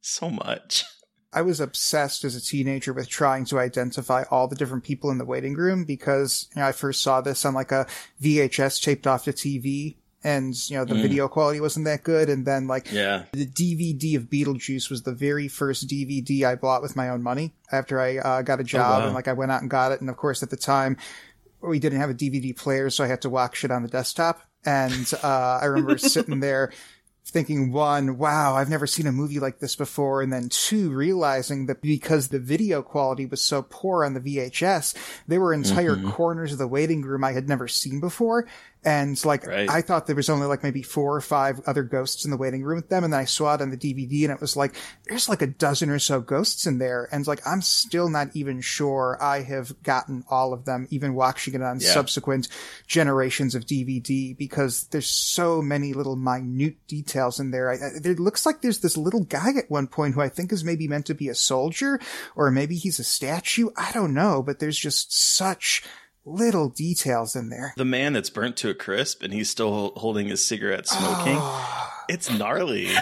so 0.01 0.29
much. 0.29 0.83
I 1.35 1.41
was 1.41 1.59
obsessed 1.59 2.23
as 2.23 2.35
a 2.35 2.41
teenager 2.41 2.93
with 2.93 3.09
trying 3.09 3.43
to 3.45 3.59
identify 3.59 4.23
all 4.31 4.47
the 4.47 4.55
different 4.55 4.85
people 4.85 5.11
in 5.11 5.17
the 5.19 5.25
waiting 5.25 5.53
room 5.53 5.83
because 5.83 6.47
you 6.55 6.61
know, 6.61 6.67
I 6.67 6.71
first 6.71 7.03
saw 7.03 7.19
this 7.21 7.43
on 7.45 7.53
like 7.53 7.71
a 7.73 7.85
VHS 8.23 8.81
taped 8.81 9.05
off 9.05 9.25
to 9.25 9.33
TV 9.33 9.97
and 10.23 10.55
you 10.71 10.77
know 10.77 10.85
the 10.85 10.95
Mm. 10.95 11.01
video 11.03 11.27
quality 11.27 11.59
wasn't 11.59 11.85
that 11.85 12.03
good 12.03 12.29
and 12.29 12.47
then 12.47 12.67
like 12.67 12.91
Yeah. 12.91 13.25
the 13.33 13.45
DVD 13.45 14.15
of 14.15 14.23
Beetlejuice 14.23 14.89
was 14.89 15.03
the 15.03 15.11
very 15.11 15.47
first 15.47 15.87
DVD 15.87 16.45
I 16.45 16.55
bought 16.55 16.81
with 16.81 16.95
my 16.95 17.09
own 17.09 17.21
money 17.21 17.53
after 17.71 17.99
I 17.99 18.17
uh, 18.17 18.41
got 18.41 18.59
a 18.59 18.63
job 18.63 19.01
wow. 19.01 19.05
and 19.05 19.13
like 19.13 19.27
I 19.27 19.33
went 19.33 19.51
out 19.51 19.61
and 19.61 19.69
got 19.69 19.91
it 19.91 20.01
and 20.01 20.09
of 20.09 20.17
course 20.17 20.41
at 20.41 20.49
the 20.49 20.57
time 20.57 20.97
we 21.61 21.77
didn't 21.79 21.99
have 21.99 22.09
a 22.09 22.15
DVD 22.15 22.55
player 22.57 22.89
so 22.89 23.03
I 23.03 23.07
had 23.07 23.21
to 23.23 23.29
watch 23.29 23.63
it 23.63 23.71
on 23.71 23.83
the 23.83 23.89
desktop 23.89 24.41
and 24.65 25.11
uh, 25.21 25.59
I 25.61 25.65
remember 25.65 25.97
sitting 25.99 26.39
there 26.39 26.71
thinking 27.27 27.71
one, 27.71 28.17
wow, 28.17 28.55
I've 28.55 28.69
never 28.69 28.85
seen 28.87 29.07
a 29.07 29.11
movie 29.11 29.39
like 29.39 29.59
this 29.59 29.75
before, 29.75 30.21
and 30.21 30.31
then 30.31 30.47
two, 30.49 30.91
realizing 30.91 31.65
that 31.65 31.81
because 31.81 32.27
the 32.27 32.39
video 32.39 32.81
quality 32.81 33.25
was 33.25 33.41
so 33.41 33.63
poor 33.67 34.05
on 34.05 34.13
the 34.13 34.19
VHS, 34.19 34.95
there 35.27 35.41
were 35.41 35.53
entire 35.53 35.95
Mm-hmm. 35.95 36.11
corners 36.11 36.51
of 36.51 36.57
the 36.59 36.67
waiting 36.67 37.01
room 37.01 37.23
I 37.23 37.31
had 37.31 37.47
never 37.47 37.67
seen 37.67 37.99
before. 37.99 38.47
And 38.85 39.23
like, 39.25 39.47
Right. 39.47 39.67
I 39.69 39.81
thought 39.81 40.05
there 40.05 40.15
was 40.15 40.29
only 40.29 40.45
like 40.45 40.61
maybe 40.61 40.83
four 40.83 41.15
or 41.15 41.21
five 41.21 41.59
other 41.65 41.81
ghosts 41.83 42.23
in 42.23 42.29
the 42.31 42.37
waiting 42.37 42.63
room 42.63 42.75
with 42.75 42.89
them. 42.89 43.03
And 43.03 43.11
then 43.11 43.19
I 43.19 43.25
saw 43.25 43.55
it 43.55 43.61
on 43.61 43.71
the 43.71 43.77
DVD 43.77 44.23
and 44.25 44.31
it 44.31 44.39
was 44.39 44.55
like, 44.55 44.75
there's 45.05 45.27
like 45.27 45.41
a 45.41 45.47
dozen 45.47 45.89
or 45.89 45.97
so 45.99 46.21
ghosts 46.21 46.67
in 46.67 46.77
there. 46.77 47.09
And 47.11 47.25
like, 47.25 47.45
I'm 47.47 47.61
still 47.61 48.09
not 48.09 48.27
even 48.35 48.61
sure 48.61 49.17
I 49.19 49.41
have 49.41 49.81
gotten 49.81 50.23
all 50.29 50.53
of 50.53 50.65
them, 50.65 50.87
even 50.91 51.15
watching 51.15 51.55
it 51.55 51.61
on 51.63 51.79
Yeah. 51.79 51.91
subsequent 51.93 52.47
generations 52.87 53.55
of 53.55 53.65
DVD 53.65 54.37
because 54.37 54.83
there's 54.91 55.07
so 55.07 55.61
many 55.61 55.93
little 55.93 56.15
minute 56.15 56.75
details 56.87 57.39
in 57.39 57.49
there. 57.51 57.71
I, 57.71 57.77
looks 58.19 58.45
like 58.45 58.61
there's 58.61 58.79
this 58.79 58.97
little 58.97 59.23
guy 59.23 59.49
at 59.57 59.69
one 59.69 59.87
point 59.87 60.13
who 60.13 60.21
I 60.21 60.29
think 60.29 60.53
is 60.53 60.63
maybe 60.63 60.87
meant 60.87 61.07
to 61.07 61.15
be 61.15 61.27
a 61.29 61.35
soldier 61.35 61.99
or 62.35 62.51
maybe 62.51 62.75
he's 62.75 62.99
a 62.99 63.03
statue. 63.03 63.69
I 63.75 63.91
don't 63.93 64.13
know, 64.13 64.43
but 64.43 64.59
there's 64.59 64.77
just 64.77 65.11
such 65.35 65.83
little 66.25 66.69
details 66.69 67.35
in 67.35 67.49
there. 67.49 67.73
The 67.77 67.85
man 67.85 68.13
that's 68.13 68.29
burnt 68.29 68.57
to 68.57 68.69
a 68.69 68.73
crisp 68.73 69.23
and 69.23 69.31
he's 69.33 69.49
still 69.49 69.93
holding 69.95 70.27
his 70.27 70.45
cigarette 70.45 70.87
smoking. 70.87 71.37
Ah. 71.39 72.05
It's 72.09 72.29
gnarly. 72.31 72.89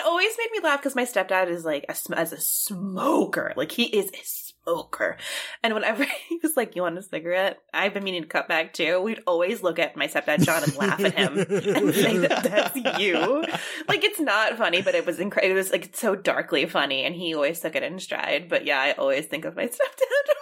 It 0.00 0.06
always 0.06 0.32
made 0.38 0.50
me 0.50 0.60
laugh 0.62 0.80
because 0.80 0.96
my 0.96 1.04
stepdad 1.04 1.48
is 1.50 1.64
like 1.64 1.84
a, 1.88 1.94
sm- 1.94 2.14
as 2.14 2.32
a 2.32 2.40
smoker, 2.40 3.52
like 3.54 3.70
he 3.70 3.84
is 3.84 4.08
a 4.08 4.20
smoker. 4.24 5.18
And 5.62 5.74
whenever 5.74 6.04
he 6.28 6.38
was 6.42 6.56
like, 6.56 6.74
"You 6.74 6.82
want 6.82 6.96
a 6.98 7.02
cigarette?" 7.02 7.58
I've 7.74 7.92
been 7.92 8.04
meaning 8.04 8.22
to 8.22 8.28
cut 8.28 8.48
back 8.48 8.72
too. 8.72 9.00
We'd 9.00 9.22
always 9.26 9.62
look 9.62 9.78
at 9.78 9.96
my 9.96 10.06
stepdad 10.06 10.42
John 10.42 10.62
and 10.62 10.76
laugh 10.76 11.00
at 11.00 11.14
him 11.14 11.38
and 11.38 11.94
say 11.94 12.16
that 12.18 12.42
that's 12.42 12.98
you. 13.00 13.44
Like 13.88 14.02
it's 14.02 14.20
not 14.20 14.56
funny, 14.56 14.80
but 14.80 14.94
it 14.94 15.04
was 15.04 15.20
incredible. 15.20 15.52
It 15.52 15.56
was 15.56 15.70
like 15.70 15.94
so 15.94 16.16
darkly 16.16 16.64
funny, 16.66 17.04
and 17.04 17.14
he 17.14 17.34
always 17.34 17.60
took 17.60 17.76
it 17.76 17.82
in 17.82 17.98
stride. 17.98 18.48
But 18.48 18.64
yeah, 18.64 18.80
I 18.80 18.92
always 18.92 19.26
think 19.26 19.44
of 19.44 19.54
my 19.54 19.66
stepdad. 19.66 20.34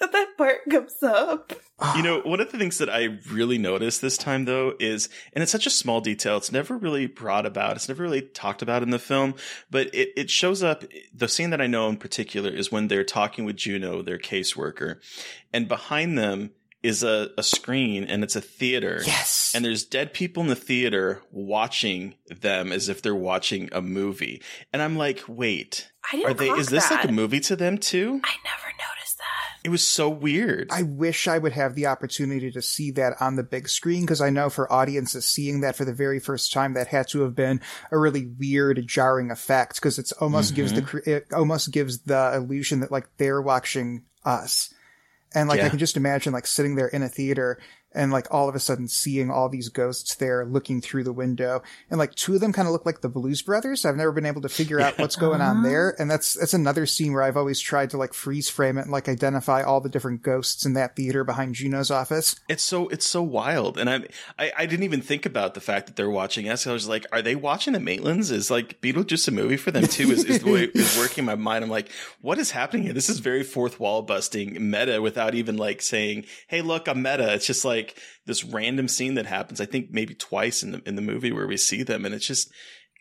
When 0.00 0.10
that 0.12 0.36
part 0.36 0.60
comes 0.68 1.02
up. 1.02 1.52
You 1.96 2.02
know, 2.02 2.20
one 2.20 2.40
of 2.40 2.52
the 2.52 2.58
things 2.58 2.78
that 2.78 2.90
I 2.90 3.18
really 3.30 3.56
noticed 3.56 4.02
this 4.02 4.18
time, 4.18 4.44
though, 4.44 4.74
is, 4.78 5.08
and 5.32 5.42
it's 5.42 5.52
such 5.52 5.66
a 5.66 5.70
small 5.70 6.00
detail, 6.00 6.36
it's 6.36 6.52
never 6.52 6.76
really 6.76 7.06
brought 7.06 7.46
about, 7.46 7.76
it's 7.76 7.88
never 7.88 8.02
really 8.02 8.20
talked 8.20 8.60
about 8.60 8.82
in 8.82 8.90
the 8.90 8.98
film, 8.98 9.34
but 9.70 9.86
it, 9.94 10.10
it 10.16 10.30
shows 10.30 10.62
up. 10.62 10.84
The 11.14 11.28
scene 11.28 11.50
that 11.50 11.60
I 11.60 11.66
know 11.66 11.88
in 11.88 11.96
particular 11.96 12.50
is 12.50 12.70
when 12.70 12.88
they're 12.88 13.04
talking 13.04 13.46
with 13.46 13.56
Juno, 13.56 14.02
their 14.02 14.18
caseworker, 14.18 14.96
and 15.54 15.68
behind 15.68 16.18
them 16.18 16.50
is 16.82 17.02
a, 17.02 17.30
a 17.36 17.42
screen 17.42 18.04
and 18.04 18.24
it's 18.24 18.36
a 18.36 18.40
theater. 18.40 19.02
Yes. 19.06 19.52
And 19.54 19.64
there's 19.64 19.84
dead 19.84 20.14
people 20.14 20.42
in 20.42 20.48
the 20.48 20.56
theater 20.56 21.22
watching 21.30 22.14
them 22.28 22.72
as 22.72 22.88
if 22.88 23.02
they're 23.02 23.14
watching 23.14 23.68
a 23.72 23.82
movie. 23.82 24.42
And 24.72 24.80
I'm 24.80 24.96
like, 24.96 25.22
wait, 25.28 25.90
I 26.10 26.16
didn't 26.16 26.30
are 26.30 26.34
they, 26.34 26.48
is 26.50 26.68
this 26.68 26.88
that. 26.88 27.00
like 27.00 27.08
a 27.08 27.12
movie 27.12 27.40
to 27.40 27.56
them 27.56 27.78
too? 27.78 28.20
I 28.24 28.34
never 28.44 28.72
noticed 28.78 28.88
that. 28.98 28.99
It 29.62 29.68
was 29.68 29.86
so 29.86 30.08
weird. 30.08 30.68
I 30.70 30.82
wish 30.82 31.28
I 31.28 31.36
would 31.36 31.52
have 31.52 31.74
the 31.74 31.86
opportunity 31.86 32.50
to 32.50 32.62
see 32.62 32.90
that 32.92 33.20
on 33.20 33.36
the 33.36 33.42
big 33.42 33.68
screen 33.68 34.02
because 34.02 34.22
I 34.22 34.30
know 34.30 34.48
for 34.48 34.72
audiences 34.72 35.28
seeing 35.28 35.60
that 35.60 35.76
for 35.76 35.84
the 35.84 35.92
very 35.92 36.18
first 36.18 36.52
time, 36.52 36.74
that 36.74 36.86
had 36.86 37.08
to 37.08 37.20
have 37.20 37.34
been 37.34 37.60
a 37.90 37.98
really 37.98 38.26
weird, 38.38 38.86
jarring 38.86 39.30
effect 39.30 39.74
because 39.74 39.98
it's 39.98 40.12
almost 40.12 40.54
gives 40.54 40.72
Mm-hmm. 40.72 40.98
the, 41.04 41.16
it 41.16 41.26
almost 41.32 41.72
gives 41.72 42.00
the 42.00 42.32
illusion 42.34 42.80
that 42.80 42.90
like 42.90 43.08
they're 43.18 43.42
watching 43.42 44.04
us. 44.24 44.72
And 45.34 45.48
like 45.48 45.60
I 45.60 45.68
can 45.68 45.78
just 45.78 45.96
imagine 45.96 46.32
like 46.32 46.46
sitting 46.46 46.74
there 46.74 46.88
in 46.88 47.02
a 47.02 47.08
theater 47.08 47.58
and 47.92 48.12
like 48.12 48.26
all 48.30 48.48
of 48.48 48.54
a 48.54 48.60
sudden 48.60 48.88
seeing 48.88 49.30
all 49.30 49.48
these 49.48 49.68
ghosts 49.68 50.14
there 50.16 50.44
looking 50.44 50.80
through 50.80 51.04
the 51.04 51.12
window 51.12 51.62
and 51.90 51.98
like 51.98 52.14
two 52.14 52.34
of 52.34 52.40
them 52.40 52.52
kind 52.52 52.68
of 52.68 52.72
look 52.72 52.86
like 52.86 53.00
the 53.00 53.08
blues 53.08 53.42
brothers 53.42 53.84
i've 53.84 53.96
never 53.96 54.12
been 54.12 54.26
able 54.26 54.42
to 54.42 54.48
figure 54.48 54.80
out 54.80 54.98
what's 54.98 55.16
going 55.16 55.40
on 55.40 55.58
uh-huh. 55.58 55.68
there 55.68 55.96
and 55.98 56.10
that's 56.10 56.34
that's 56.34 56.54
another 56.54 56.86
scene 56.86 57.12
where 57.12 57.22
i've 57.22 57.36
always 57.36 57.60
tried 57.60 57.90
to 57.90 57.96
like 57.96 58.14
freeze 58.14 58.48
frame 58.48 58.78
it 58.78 58.82
and 58.82 58.92
like 58.92 59.08
identify 59.08 59.62
all 59.62 59.80
the 59.80 59.88
different 59.88 60.22
ghosts 60.22 60.64
in 60.64 60.74
that 60.74 60.96
theater 60.96 61.24
behind 61.24 61.54
juno's 61.54 61.90
office 61.90 62.36
It's 62.48 62.62
so 62.62 62.88
it's 62.88 63.06
so 63.06 63.22
wild, 63.22 63.78
and 63.78 63.88
I, 63.88 64.02
I 64.38 64.52
I 64.58 64.66
didn't 64.66 64.84
even 64.84 65.00
think 65.00 65.24
about 65.24 65.54
the 65.54 65.60
fact 65.60 65.86
that 65.86 65.96
they're 65.96 66.10
watching 66.10 66.48
us. 66.48 66.66
I 66.66 66.72
was 66.72 66.86
like, 66.86 67.06
are 67.12 67.22
they 67.22 67.34
watching 67.34 67.72
the 67.72 67.78
Maitlands? 67.78 68.30
Is 68.30 68.50
like 68.50 68.80
Beetlejuice 68.80 69.28
a 69.28 69.30
movie 69.30 69.56
for 69.56 69.70
them 69.70 69.86
too? 69.86 70.10
Is, 70.10 70.24
is 70.24 70.40
the 70.40 70.50
way 70.52 70.64
is 70.64 70.98
working 70.98 71.22
in 71.22 71.26
my 71.26 71.34
mind? 71.34 71.64
I'm 71.64 71.70
like, 71.70 71.90
what 72.20 72.38
is 72.38 72.50
happening 72.50 72.82
here? 72.82 72.92
This 72.92 73.08
is 73.08 73.20
very 73.20 73.42
fourth 73.42 73.80
wall 73.80 74.02
busting 74.02 74.70
meta 74.70 75.00
without 75.00 75.34
even 75.34 75.56
like 75.56 75.80
saying, 75.80 76.26
hey, 76.46 76.60
look, 76.60 76.88
I'm 76.88 77.02
meta. 77.02 77.32
It's 77.32 77.46
just 77.46 77.64
like 77.64 77.79
this 78.26 78.44
random 78.44 78.88
scene 78.88 79.14
that 79.14 79.26
happens. 79.26 79.60
I 79.60 79.66
think 79.66 79.90
maybe 79.90 80.14
twice 80.14 80.62
in 80.62 80.72
the 80.72 80.82
in 80.86 80.96
the 80.96 81.02
movie 81.02 81.32
where 81.32 81.46
we 81.46 81.56
see 81.56 81.82
them, 81.82 82.04
and 82.04 82.14
it's 82.14 82.26
just 82.26 82.50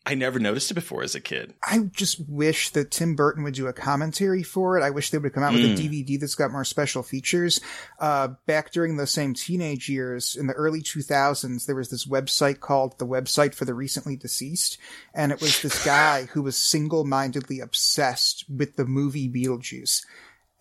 I 0.06 0.16
never 0.16 0.40
noticed 0.40 0.72
it 0.72 0.76
before 0.76 1.04
as 1.04 1.14
a 1.14 1.20
kid. 1.20 1.54
I 1.62 1.80
just 1.92 2.28
wish 2.28 2.72
that 2.72 2.90
Tim 2.90 3.16
Burton 3.16 3.44
would 3.44 3.54
do 3.54 3.68
a 3.68 3.74
commentary 3.74 4.44
for 4.44 4.78
it. 4.78 4.84
I 4.84 4.90
wish 4.90 5.12
they 5.12 5.18
would 5.18 5.34
come 5.34 5.44
out 5.44 5.54
with 5.54 5.66
a 5.66 5.76
DVD 5.76 6.20
that's 6.20 6.36
got 6.36 6.52
more 6.52 6.64
special 6.64 7.04
features. 7.04 7.60
Uh, 8.00 8.30
back 8.48 8.72
during 8.72 8.98
those 8.98 9.12
same 9.12 9.34
teenage 9.34 9.90
years 9.90 10.36
in 10.36 10.48
the 10.48 10.54
early 10.54 10.82
2000s, 10.82 11.66
there 11.66 11.76
was 11.76 11.90
this 11.90 12.08
website 12.08 12.60
called 12.60 12.98
the 12.98 13.06
website 13.06 13.54
for 13.54 13.66
the 13.66 13.74
recently 13.74 14.16
deceased. 14.16 14.78
And 15.14 15.32
it 15.32 15.42
was 15.42 15.62
this 15.62 15.86
guy 15.86 16.24
who 16.24 16.42
was 16.42 16.56
single-mindedly 16.56 17.60
obsessed 17.60 18.46
with 18.50 18.78
the 18.78 18.86
movie 18.86 19.30
Beetlejuice. 19.30 20.02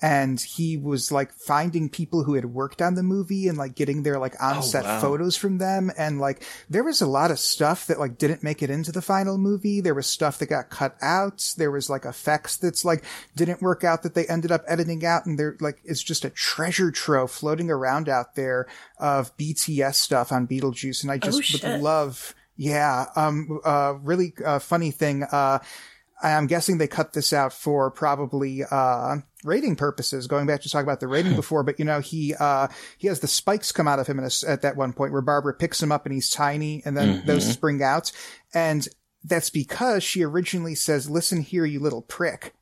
And 0.01 0.41
he 0.41 0.77
was 0.77 1.11
like 1.11 1.33
finding 1.33 1.89
people 1.89 2.23
who 2.23 2.35
had 2.35 2.47
worked 2.47 2.81
on 2.81 2.95
the 2.95 3.03
movie 3.03 3.49
and 3.49 3.59
like 3.59 3.75
getting 3.75 4.05
their 4.05 4.19
like 4.19 4.41
on 4.41 4.63
set 4.63 4.85
wow. 4.85 5.01
photos 5.01 5.37
from 5.37 5.59
them. 5.59 5.91
And 5.99 6.21
like 6.21 6.45
there 6.71 6.85
was 6.85 7.01
a 7.01 7.07
lot 7.07 7.33
of 7.33 7.39
stuff 7.41 7.87
that 7.89 7.99
like 7.99 8.17
didn't 8.17 8.45
make 8.45 8.63
it 8.63 8.71
into 8.71 8.93
the 8.93 9.03
final 9.03 9.39
movie. 9.39 9.81
There 9.81 9.95
was 9.95 10.07
stuff 10.07 10.39
that 10.39 10.47
got 10.47 10.71
cut 10.71 10.97
out. 11.03 11.55
There 11.57 11.73
was 11.73 11.91
like 11.91 12.05
effects 12.05 12.57
that's 12.57 12.85
like 12.85 13.05
didn't 13.35 13.61
work 13.61 13.83
out 13.83 14.05
that 14.05 14.15
they 14.15 14.27
ended 14.27 14.53
up 14.53 14.63
editing 14.69 15.05
out. 15.05 15.27
And 15.27 15.39
there 15.39 15.57
like 15.61 15.81
it's 15.85 16.03
just 16.03 16.25
a 16.25 16.31
treasure 16.31 16.93
trove 16.93 17.33
floating 17.33 17.71
around 17.71 18.09
out 18.09 18.37
there 18.37 18.69
of 18.99 19.37
BTS 19.37 19.95
stuff 19.95 20.31
on 20.31 20.47
Beetlejuice. 20.47 21.03
And 21.03 21.11
I 21.11 21.19
just 21.19 21.43
shit. 21.43 21.65
would 21.65 21.81
love, 21.81 22.35
yeah, 22.57 23.07
um, 23.17 23.61
uh, 23.65 23.95
really 24.03 24.33
uh, 24.45 24.61
funny 24.61 24.93
thing. 24.93 25.25
Uh, 25.25 25.59
I'm 26.23 26.47
guessing 26.47 26.79
they 26.79 26.89
cut 26.89 27.13
this 27.13 27.33
out 27.33 27.53
for 27.53 27.91
probably 27.91 28.65
uh 28.69 29.19
rating 29.45 29.77
purposes. 29.77 30.27
Going 30.27 30.47
back 30.47 30.63
to 30.63 30.69
talk 30.71 30.83
about 30.83 31.01
the 31.01 31.09
rating 31.09 31.35
before, 31.37 31.63
but 31.63 31.79
you 31.79 31.85
know 31.85 32.01
he 32.01 32.35
uh 32.39 32.69
he 32.99 33.09
has 33.09 33.21
the 33.21 33.29
spikes 33.29 33.73
come 33.73 33.89
out 33.89 33.99
of 33.99 34.07
him 34.07 34.19
a, 34.19 34.31
at 34.47 34.63
that 34.63 34.77
one 34.77 34.93
point 34.93 35.13
where 35.13 35.23
Barbara 35.23 35.55
picks 35.55 35.83
him 35.83 35.93
up 35.93 36.07
and 36.07 36.15
he's 36.15 36.31
tiny, 36.31 36.83
and 36.85 36.97
then 36.97 37.23
those 37.27 37.47
spring 37.53 37.83
out, 37.83 38.11
and 38.55 38.87
that's 39.25 39.51
because 39.51 40.03
she 40.03 40.23
originally 40.25 40.75
says, 40.75 41.11
"Listen 41.11 41.41
here, 41.43 41.65
you 41.65 41.81
little 41.81 42.03
prick." 42.03 42.55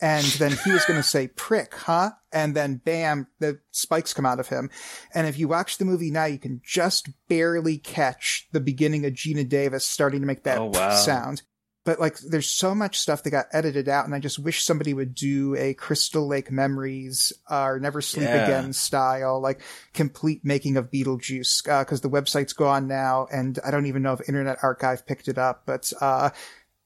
And 0.00 0.24
then 0.24 0.56
he 0.64 0.72
was 0.72 0.84
going 0.84 0.96
to 1.00 1.08
say 1.08 1.28
prick, 1.28 1.74
huh? 1.74 2.10
And 2.32 2.56
then 2.56 2.80
bam, 2.84 3.28
the 3.38 3.60
spikes 3.70 4.12
come 4.12 4.26
out 4.26 4.40
of 4.40 4.48
him. 4.48 4.68
And 5.14 5.28
if 5.28 5.38
you 5.38 5.46
watch 5.46 5.78
the 5.78 5.84
movie 5.84 6.10
now, 6.10 6.24
you 6.24 6.40
can 6.40 6.60
just 6.64 7.08
barely 7.28 7.78
catch 7.78 8.48
the 8.50 8.58
beginning 8.58 9.06
of 9.06 9.12
Geena 9.12 9.48
Davis 9.48 9.84
starting 9.84 10.20
to 10.20 10.26
make 10.26 10.42
that 10.42 10.58
Oh, 10.58 10.72
wow. 10.74 10.96
sound 10.96 11.42
but 11.84 11.98
like 11.98 12.18
there's 12.18 12.48
so 12.48 12.74
much 12.74 12.98
stuff 12.98 13.22
that 13.22 13.30
got 13.30 13.46
edited 13.52 13.88
out 13.88 14.04
and 14.04 14.14
i 14.14 14.18
just 14.18 14.38
wish 14.38 14.62
somebody 14.64 14.94
would 14.94 15.14
do 15.14 15.54
a 15.56 15.74
crystal 15.74 16.26
lake 16.26 16.50
memories 16.50 17.32
uh, 17.50 17.62
or 17.64 17.80
never 17.80 18.00
sleep 18.00 18.28
Yeah. 18.28 18.44
again 18.44 18.72
style 18.72 19.40
like 19.40 19.60
complete 19.92 20.44
making 20.44 20.76
of 20.76 20.90
beetlejuice 20.90 21.64
because 21.80 22.00
the 22.00 22.10
website's 22.10 22.52
gone 22.52 22.86
now 22.86 23.26
and 23.32 23.58
i 23.64 23.70
don't 23.70 23.86
even 23.86 24.02
know 24.02 24.12
if 24.12 24.28
internet 24.28 24.58
archive 24.62 25.06
picked 25.06 25.28
it 25.28 25.38
up 25.38 25.62
but 25.66 25.92
uh 26.00 26.30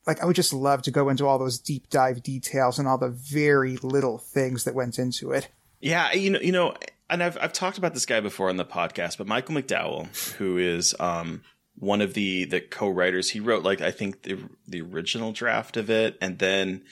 like 0.06 0.22
i 0.22 0.26
would 0.26 0.36
just 0.36 0.52
love 0.52 0.82
to 0.82 0.90
go 0.90 1.08
into 1.08 1.26
all 1.26 1.38
those 1.38 1.58
deep 1.58 1.88
dive 1.90 2.22
details 2.22 2.78
and 2.78 2.86
all 2.88 2.98
the 2.98 3.08
very 3.10 3.76
little 3.78 4.18
things 4.18 4.64
that 4.64 4.74
went 4.74 4.98
into 4.98 5.32
it 5.32 5.48
Yeah, 5.80 6.12
you 6.14 6.30
know, 6.30 6.40
you 6.40 6.52
know, 6.52 6.74
and 7.10 7.22
I've 7.22 7.36
I've 7.40 7.52
talked 7.52 7.76
about 7.78 7.92
this 7.92 8.06
guy 8.06 8.20
before 8.20 8.48
on 8.48 8.56
the 8.56 8.64
podcast, 8.64 9.18
but 9.18 9.26
Michael 9.26 9.54
McDowell, 9.56 10.08
who 10.36 10.56
is 10.56 10.94
um 10.98 11.42
one 11.78 12.00
of 12.00 12.14
the 12.14 12.44
the 12.44 12.60
co-writers, 12.60 13.30
he 13.30 13.40
wrote 13.40 13.62
like 13.62 13.80
I 13.80 13.90
think 13.90 14.22
the 14.22 14.38
the 14.66 14.80
original 14.80 15.32
draft 15.32 15.76
of 15.76 15.90
it, 15.90 16.16
and 16.20 16.38
then 16.38 16.82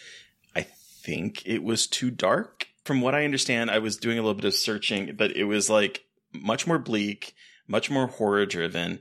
I 0.54 0.62
think 0.62 1.42
it 1.46 1.62
was 1.62 1.86
too 1.86 2.10
dark. 2.10 2.68
From 2.84 3.00
what 3.00 3.14
I 3.14 3.24
understand, 3.24 3.70
I 3.70 3.78
was 3.78 3.96
doing 3.96 4.18
a 4.18 4.22
little 4.22 4.34
bit 4.34 4.44
of 4.44 4.54
searching, 4.54 5.14
but 5.16 5.34
it 5.36 5.44
was 5.44 5.70
like 5.70 6.04
much 6.32 6.66
more 6.66 6.78
bleak, 6.78 7.34
much 7.66 7.90
more 7.90 8.06
horror 8.06 8.46
driven. 8.46 9.00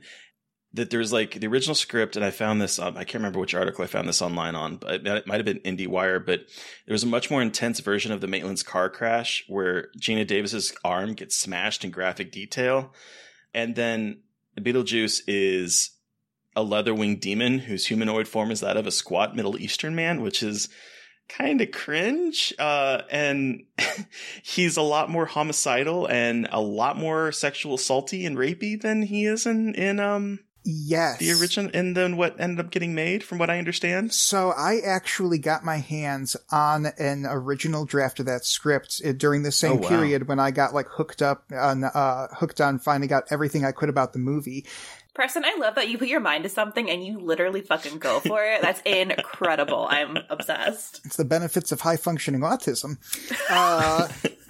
That 0.72 0.90
there's 0.90 1.12
like 1.12 1.38
the 1.38 1.46
original 1.46 1.76
script, 1.76 2.16
and 2.16 2.24
I 2.24 2.30
found 2.30 2.60
this. 2.60 2.80
Um, 2.80 2.96
I 2.96 3.04
can't 3.04 3.16
remember 3.16 3.38
which 3.38 3.54
article 3.54 3.84
I 3.84 3.86
found 3.86 4.08
this 4.08 4.22
online 4.22 4.56
on, 4.56 4.76
but 4.76 5.06
it 5.06 5.26
might 5.26 5.36
have 5.36 5.44
been 5.44 5.60
IndieWire. 5.60 6.24
But 6.24 6.46
there 6.86 6.94
was 6.94 7.04
a 7.04 7.06
much 7.06 7.30
more 7.30 7.42
intense 7.42 7.78
version 7.78 8.10
of 8.10 8.20
the 8.20 8.26
Maitland's 8.26 8.64
car 8.64 8.90
crash 8.90 9.44
where 9.46 9.90
Geena 10.00 10.26
Davis's 10.26 10.74
arm 10.84 11.12
gets 11.12 11.36
smashed 11.36 11.84
in 11.84 11.92
graphic 11.92 12.32
detail, 12.32 12.92
and 13.52 13.76
then 13.76 14.23
Beetlejuice 14.58 15.22
is 15.26 15.90
a 16.56 16.62
leather 16.62 16.94
winged 16.94 17.20
demon 17.20 17.58
whose 17.60 17.86
humanoid 17.86 18.28
form 18.28 18.50
is 18.50 18.60
that 18.60 18.76
of 18.76 18.86
a 18.86 18.92
squat 18.92 19.34
Middle 19.34 19.58
Eastern 19.58 19.94
man, 19.94 20.20
which 20.20 20.42
is 20.42 20.68
kind 21.28 21.60
of 21.60 21.72
cringe. 21.72 22.52
Uh, 22.58 23.02
and 23.10 23.64
he's 24.42 24.76
a 24.76 24.82
lot 24.82 25.10
more 25.10 25.26
homicidal 25.26 26.06
and 26.06 26.48
a 26.50 26.60
lot 26.60 26.96
more 26.96 27.32
sexual 27.32 27.76
assaulty 27.76 28.26
and 28.26 28.36
rapey 28.36 28.80
than 28.80 29.02
he 29.02 29.26
is 29.26 29.46
in 29.46 29.74
in 29.74 29.98
um 30.00 30.40
yes 30.64 31.18
the 31.18 31.30
original 31.32 31.70
and 31.74 31.96
then 31.96 32.16
what 32.16 32.40
ended 32.40 32.64
up 32.64 32.70
getting 32.72 32.94
made, 32.94 33.22
from 33.22 33.38
what 33.38 33.50
I 33.50 33.58
understand. 33.58 34.12
So 34.12 34.50
I 34.50 34.80
actually 34.84 35.38
got 35.38 35.64
my 35.64 35.76
hands 35.78 36.36
on 36.50 36.86
an 36.98 37.26
original 37.28 37.84
draft 37.84 38.20
of 38.20 38.26
that 38.26 38.44
script 38.44 39.00
uh, 39.04 39.12
during 39.12 39.42
the 39.42 39.52
same 39.52 39.72
Oh, 39.72 39.76
wow. 39.76 39.88
period 39.88 40.28
when 40.28 40.38
I 40.38 40.50
got 40.50 40.74
like 40.74 40.86
hooked 40.88 41.22
up 41.22 41.44
on 41.52 41.84
uh 41.84 42.28
hooked 42.34 42.60
on 42.60 42.78
finding 42.78 43.12
out 43.12 43.24
everything 43.30 43.64
I 43.64 43.72
could 43.72 43.88
about 43.88 44.12
the 44.12 44.18
movie. 44.18 44.64
Preston, 45.14 45.44
I 45.44 45.54
love 45.60 45.76
that 45.76 45.88
you 45.88 45.96
put 45.96 46.08
your 46.08 46.18
mind 46.18 46.42
to 46.42 46.48
something 46.48 46.90
and 46.90 47.04
you 47.06 47.20
literally 47.20 47.60
fucking 47.60 47.98
go 48.00 48.18
for 48.18 48.42
it. 48.44 48.62
That's 48.62 48.80
incredible. 48.84 49.86
I'm 49.88 50.18
obsessed. 50.28 51.02
It's 51.04 51.14
the 51.16 51.24
benefits 51.24 51.70
of 51.70 51.82
high 51.82 51.96
functioning 51.96 52.40
autism. 52.40 52.96
Uh, 53.48 54.08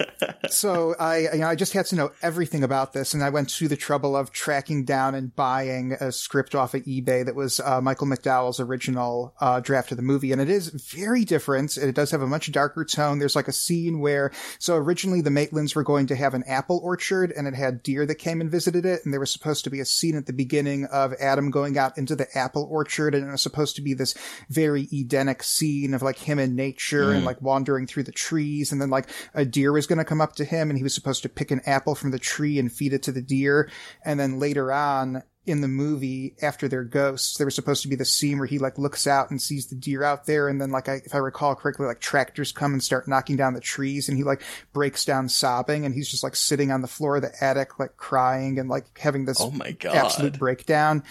so 0.51 0.95
I, 0.99 1.29
you 1.33 1.39
know, 1.39 1.49
I 1.49 1.55
just 1.55 1.73
had 1.73 1.87
to 1.87 1.97
know 1.97 2.13
everything 2.23 2.63
about 2.63 2.93
this, 2.93 3.15
and 3.15 3.23
I 3.23 3.31
went 3.31 3.49
to 3.51 3.69
the 3.69 3.77
trouble 3.77 4.17
of 4.17 4.33
tracking 4.33 4.85
down 4.85 5.15
and 5.15 5.35
buying 5.35 5.93
a 5.93 6.13
script 6.13 6.55
off 6.55 6.75
of 6.75 6.83
eBay 6.85 7.25
that 7.25 7.35
was 7.35 7.61
uh, 7.61 7.81
Michael 7.81 8.07
McDowell's 8.07 8.61
original 8.61 9.35
uh, 9.41 9.61
draft 9.61 9.91
of 9.91 9.97
the 9.97 10.03
movie, 10.03 10.33
and 10.33 10.41
it 10.41 10.49
is 10.49 10.69
very 10.69 11.25
different. 11.25 11.77
It 11.77 11.95
does 11.95 12.11
have 12.11 12.23
a 12.23 12.27
much 12.27 12.51
darker 12.53 12.85
tone. 12.85 13.19
There's 13.19 13.37
like 13.37 13.49
a 13.49 13.53
scene 13.53 14.01
where, 14.01 14.33
so 14.59 14.77
originally 14.77 15.21
the 15.21 15.31
Maitlands 15.31 15.75
were 15.75 15.83
going 15.83 16.07
to 16.07 16.17
have 16.17 16.35
an 16.35 16.45
apple 16.47 16.81
orchard, 16.83 17.33
and 17.33 17.47
it 17.47 17.55
had 17.55 17.83
deer 17.83 18.07
that 18.07 18.17
came 18.17 18.41
and 18.41 18.51
visited 18.51 18.85
it, 18.85 19.05
and 19.05 19.13
there 19.13 19.21
was 19.21 19.31
supposed 19.31 19.65
to 19.65 19.71
be 19.71 19.81
a 19.81 19.85
scene 19.85 20.17
at 20.17 20.27
the 20.27 20.33
beginning 20.33 20.87
of 20.87 21.15
Adam 21.21 21.51
going 21.51 21.79
out 21.79 21.97
into 21.99 22.17
the 22.17 22.27
apple 22.37 22.69
orchard, 22.71 23.15
and 23.15 23.29
it 23.29 23.31
was 23.33 23.43
supposed 23.43 23.77
to 23.77 23.83
be 23.83 23.95
this 23.95 24.15
very 24.49 24.89
Edenic 24.93 25.43
scene 25.43 25.95
of 25.95 26.03
like 26.03 26.19
him 26.19 26.39
in 26.39 26.55
nature 26.55 27.13
and 27.13 27.25
like 27.25 27.41
wandering 27.43 27.87
through 27.87 28.03
the 28.03 28.13
trees, 28.13 28.73
and 28.73 28.81
then 28.81 28.91
like 28.91 29.09
a 29.35 29.45
deer 29.45 29.73
was 29.73 29.84
going 29.89 29.99
to 29.99 30.05
come 30.05 30.21
up 30.21 30.35
to 30.37 30.45
him, 30.45 30.71
and 30.71 30.77
he 30.77 30.83
was 30.83 30.95
supposed 30.95 31.23
to 31.23 31.29
pick 31.29 31.51
an 31.51 31.61
apple 31.67 31.95
from 31.95 32.11
the 32.11 32.19
tree 32.19 32.59
and 32.59 32.73
feed 32.73 32.93
it 32.93 33.03
to 33.05 33.13
the 33.13 33.23
deer, 33.23 33.71
and 34.05 34.19
then 34.19 34.39
later 34.39 34.73
on. 34.73 35.23
In 35.47 35.61
the 35.61 35.69
movie, 35.69 36.37
after 36.41 36.69
they're 36.69 36.85
ghosts, 36.85 37.37
there 37.37 37.47
was 37.47 37.55
supposed 37.55 37.83
to 37.83 37.89
be 37.89 37.97
the 37.97 38.07
scene 38.07 38.39
where 38.39 38.47
he 38.47 38.59
like 38.59 38.79
looks 38.79 39.07
out 39.07 39.31
and 39.31 39.43
sees 39.43 39.67
the 39.67 39.75
deer 39.75 40.03
out 40.03 40.25
there, 40.25 40.49
and 40.49 40.59
then 40.59 40.71
like 40.71 40.89
I, 40.89 41.03
if 41.05 41.15
I 41.15 41.19
recall 41.19 41.55
correctly, 41.55 41.85
like 41.85 42.01
tractors 42.01 42.51
come 42.51 42.73
and 42.73 42.83
start 42.83 43.07
knocking 43.07 43.37
down 43.37 43.53
the 43.53 43.61
trees, 43.61 44.09
and 44.09 44.17
he 44.17 44.25
like 44.25 44.41
breaks 44.73 45.05
down 45.05 45.29
sobbing, 45.29 45.85
and 45.85 45.95
he's 45.95 46.09
just 46.09 46.23
like 46.23 46.35
sitting 46.35 46.71
on 46.71 46.81
the 46.81 46.89
floor 46.89 47.17
of 47.17 47.23
the 47.25 47.45
attic, 47.45 47.79
like 47.79 47.99
crying 47.99 48.59
and 48.59 48.71
like 48.71 48.87
having 48.99 49.27
this 49.27 49.39
Oh 49.39 49.51
my 49.51 49.73
god! 49.73 49.95
absolute 49.95 50.39
breakdown. 50.39 51.03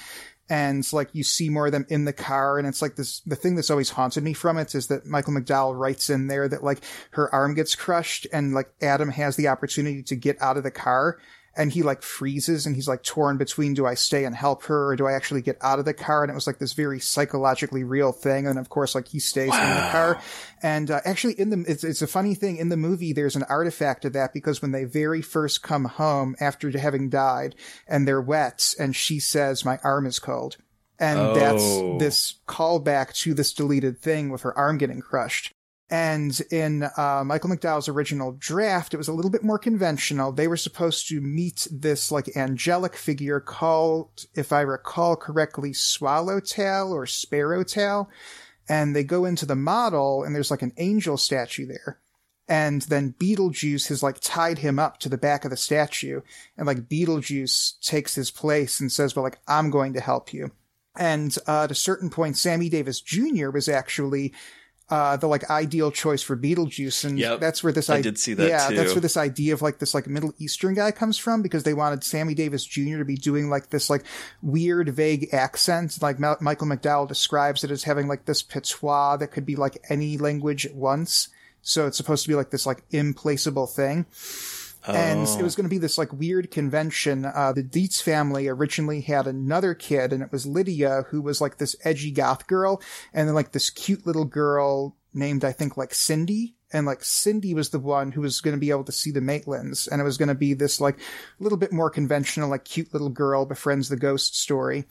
And 0.53 0.93
like 0.93 1.09
you 1.13 1.23
see 1.23 1.49
more 1.49 1.65
of 1.65 1.71
them 1.71 1.87
in 1.89 2.05
the 2.05 2.13
car, 2.13 2.59
and 2.59 2.67
it's 2.67 2.79
like 2.79 2.95
this. 2.95 3.21
The 3.21 3.35
thing 3.35 3.55
that's 3.55 3.71
always 3.71 3.89
haunted 3.89 4.23
me 4.23 4.33
from 4.33 4.59
it 4.59 4.75
is 4.75 4.85
that 4.85 5.03
Michael 5.03 5.33
McDowell 5.33 5.75
writes 5.75 6.11
in 6.11 6.27
there 6.27 6.47
that 6.47 6.63
like 6.63 6.83
her 7.13 7.33
arm 7.33 7.55
gets 7.55 7.73
crushed, 7.73 8.27
and 8.31 8.53
like 8.53 8.71
Adam 8.79 9.09
has 9.09 9.35
the 9.35 9.47
opportunity 9.47 10.03
to 10.03 10.15
get 10.15 10.39
out 10.39 10.57
of 10.57 10.63
the 10.63 10.69
car, 10.69 11.17
and 11.55 11.71
he 11.71 11.83
like 11.83 12.01
freezes 12.01 12.65
and 12.65 12.75
he's 12.75 12.87
like 12.87 13.03
torn 13.03 13.37
between 13.37 13.73
do 13.73 13.85
I 13.85 13.93
stay 13.93 14.25
and 14.25 14.35
help 14.35 14.63
her 14.65 14.89
or 14.89 14.95
do 14.95 15.05
I 15.05 15.13
actually 15.13 15.41
get 15.41 15.57
out 15.61 15.79
of 15.79 15.85
the 15.85 15.93
car? 15.93 16.23
And 16.23 16.31
it 16.31 16.35
was 16.35 16.47
like 16.47 16.57
this 16.57 16.73
very 16.73 16.99
psychologically 16.99 17.83
real 17.83 18.11
thing. 18.11 18.47
And 18.47 18.57
of 18.57 18.69
course, 18.69 18.95
like 18.95 19.07
he 19.07 19.19
stays 19.19 19.49
wow. 19.49 19.61
in 19.61 19.75
the 19.75 19.91
car. 19.91 20.21
And 20.63 20.89
uh, 20.89 21.01
actually, 21.05 21.39
in 21.39 21.49
the 21.49 21.63
it's, 21.67 21.83
it's 21.83 22.01
a 22.01 22.07
funny 22.07 22.33
thing 22.33 22.57
in 22.57 22.69
the 22.69 22.77
movie. 22.77 23.13
There's 23.13 23.35
an 23.35 23.43
artifact 23.43 24.05
of 24.05 24.13
that 24.13 24.33
because 24.33 24.61
when 24.61 24.71
they 24.71 24.85
very 24.85 25.21
first 25.21 25.61
come 25.61 25.85
home 25.85 26.35
after 26.39 26.75
having 26.77 27.09
died 27.09 27.55
and 27.87 28.07
they're 28.07 28.21
wet, 28.21 28.73
and 28.79 28.95
she 28.95 29.19
says, 29.19 29.65
"My 29.65 29.79
arm 29.83 30.05
is 30.05 30.19
cold." 30.19 30.57
And 30.99 31.19
oh. 31.19 31.33
that's 31.33 32.03
this 32.03 32.35
callback 32.47 33.13
to 33.17 33.33
this 33.33 33.53
deleted 33.53 33.99
thing 33.99 34.29
with 34.29 34.41
her 34.43 34.57
arm 34.57 34.77
getting 34.77 35.01
crushed. 35.01 35.51
And 35.89 36.39
in 36.49 36.83
uh, 36.97 37.23
Michael 37.25 37.49
McDowell's 37.49 37.89
original 37.89 38.31
draft, 38.39 38.93
it 38.93 38.97
was 38.97 39.09
a 39.09 39.13
little 39.13 39.29
bit 39.29 39.43
more 39.43 39.59
conventional. 39.59 40.31
They 40.31 40.47
were 40.47 40.57
supposed 40.57 41.07
to 41.09 41.21
meet 41.21 41.67
this 41.71 42.11
like 42.11 42.35
angelic 42.35 42.95
figure 42.95 43.39
called, 43.39 44.25
if 44.33 44.51
I 44.51 44.61
recall 44.61 45.15
correctly, 45.15 45.73
Swallowtail 45.73 46.91
or 46.93 47.05
Sparrowtail. 47.05 48.07
And 48.67 48.95
they 48.95 49.03
go 49.03 49.25
into 49.25 49.45
the 49.45 49.55
model 49.55 50.23
and 50.23 50.33
there's 50.33 50.51
like 50.51 50.61
an 50.61 50.73
angel 50.77 51.17
statue 51.17 51.67
there. 51.67 51.99
And 52.47 52.81
then 52.83 53.15
Beetlejuice 53.19 53.87
has 53.89 54.03
like 54.03 54.19
tied 54.19 54.59
him 54.59 54.79
up 54.79 54.99
to 54.99 55.09
the 55.09 55.17
back 55.17 55.45
of 55.45 55.51
the 55.51 55.57
statue. 55.57 56.21
And 56.57 56.65
like 56.65 56.89
Beetlejuice 56.89 57.79
takes 57.81 58.15
his 58.15 58.31
place 58.31 58.79
and 58.79 58.91
says, 58.91 59.15
well, 59.15 59.23
like, 59.23 59.39
I'm 59.47 59.69
going 59.69 59.93
to 59.93 60.01
help 60.01 60.33
you. 60.33 60.51
And 60.95 61.35
uh, 61.47 61.63
at 61.63 61.71
a 61.71 61.75
certain 61.75 62.09
point, 62.09 62.37
Sammy 62.37 62.69
Davis 62.69 63.01
Jr. 63.01 63.49
was 63.49 63.67
actually 63.67 64.33
uh, 64.89 65.17
the 65.17 65.27
like 65.27 65.49
ideal 65.49 65.91
choice 65.91 66.21
for 66.21 66.35
Beetlejuice, 66.35 67.05
and 67.05 67.17
yep, 67.17 67.39
that's 67.39 67.63
where 67.63 67.73
this 67.73 67.89
I, 67.89 67.95
I 67.95 68.01
did 68.01 68.19
see 68.19 68.33
that. 68.33 68.47
Yeah, 68.47 68.67
too. 68.67 68.75
that's 68.75 68.93
where 68.93 69.01
this 69.01 69.17
idea 69.17 69.53
of 69.53 69.61
like 69.61 69.79
this 69.79 69.93
like 69.93 70.07
Middle 70.07 70.33
Eastern 70.39 70.73
guy 70.73 70.91
comes 70.91 71.17
from 71.17 71.41
because 71.41 71.63
they 71.63 71.73
wanted 71.73 72.03
Sammy 72.03 72.33
Davis 72.33 72.65
Jr. 72.65 72.97
to 72.97 73.05
be 73.05 73.15
doing 73.15 73.49
like 73.49 73.69
this 73.69 73.89
like 73.89 74.03
weird, 74.41 74.89
vague 74.89 75.33
accent. 75.33 76.01
Like 76.01 76.19
Ma- 76.19 76.35
Michael 76.41 76.67
McDowell 76.67 77.07
describes 77.07 77.63
it 77.63 77.71
as 77.71 77.83
having 77.83 78.07
like 78.07 78.25
this 78.25 78.43
patois 78.43 79.17
that 79.17 79.31
could 79.31 79.45
be 79.45 79.55
like 79.55 79.77
any 79.89 80.17
language 80.17 80.65
at 80.65 80.75
once. 80.75 81.29
So 81.61 81.87
it's 81.87 81.97
supposed 81.97 82.23
to 82.23 82.29
be 82.29 82.35
like 82.35 82.51
this 82.51 82.65
like 82.65 82.83
implaceable 82.91 83.67
thing. 83.67 84.05
And 84.85 85.21
it 85.21 85.43
was 85.43 85.53
oh. 85.53 85.57
going 85.57 85.63
to 85.63 85.69
be 85.69 85.77
this 85.77 85.97
like 85.97 86.11
weird 86.11 86.51
convention. 86.51 87.25
Uh, 87.25 87.53
the 87.53 87.63
Deetz 87.63 88.01
family 88.01 88.47
originally 88.47 89.01
had 89.01 89.27
another 89.27 89.73
kid 89.73 90.11
and 90.11 90.21
it 90.21 90.31
was 90.31 90.45
Lydia 90.45 91.05
who 91.09 91.21
was 91.21 91.41
like 91.41 91.57
this 91.57 91.75
edgy 91.83 92.11
goth 92.11 92.47
girl 92.47 92.81
and 93.13 93.27
then 93.27 93.35
like 93.35 93.51
this 93.51 93.69
cute 93.69 94.05
little 94.05 94.25
girl 94.25 94.95
named, 95.13 95.45
I 95.45 95.51
think 95.51 95.77
like 95.77 95.93
Cindy. 95.93 96.55
And 96.71 96.87
like 96.87 97.03
Cindy 97.03 97.53
was 97.53 97.69
the 97.69 97.79
one 97.79 98.11
who 98.11 98.21
was 98.21 98.41
going 98.41 98.55
to 98.55 98.59
be 98.59 98.71
able 98.71 98.83
to 98.85 98.91
see 98.91 99.11
the 99.11 99.19
Maitlands. 99.19 99.87
And 99.87 100.01
it 100.01 100.03
was 100.03 100.17
going 100.17 100.29
to 100.29 100.35
be 100.35 100.55
this 100.55 100.81
like 100.81 100.99
little 101.39 101.57
bit 101.57 101.71
more 101.71 101.91
conventional, 101.91 102.49
like 102.49 102.65
cute 102.65 102.91
little 102.93 103.09
girl 103.09 103.45
befriends 103.45 103.89
the 103.89 103.95
ghost 103.95 104.35
story 104.35 104.85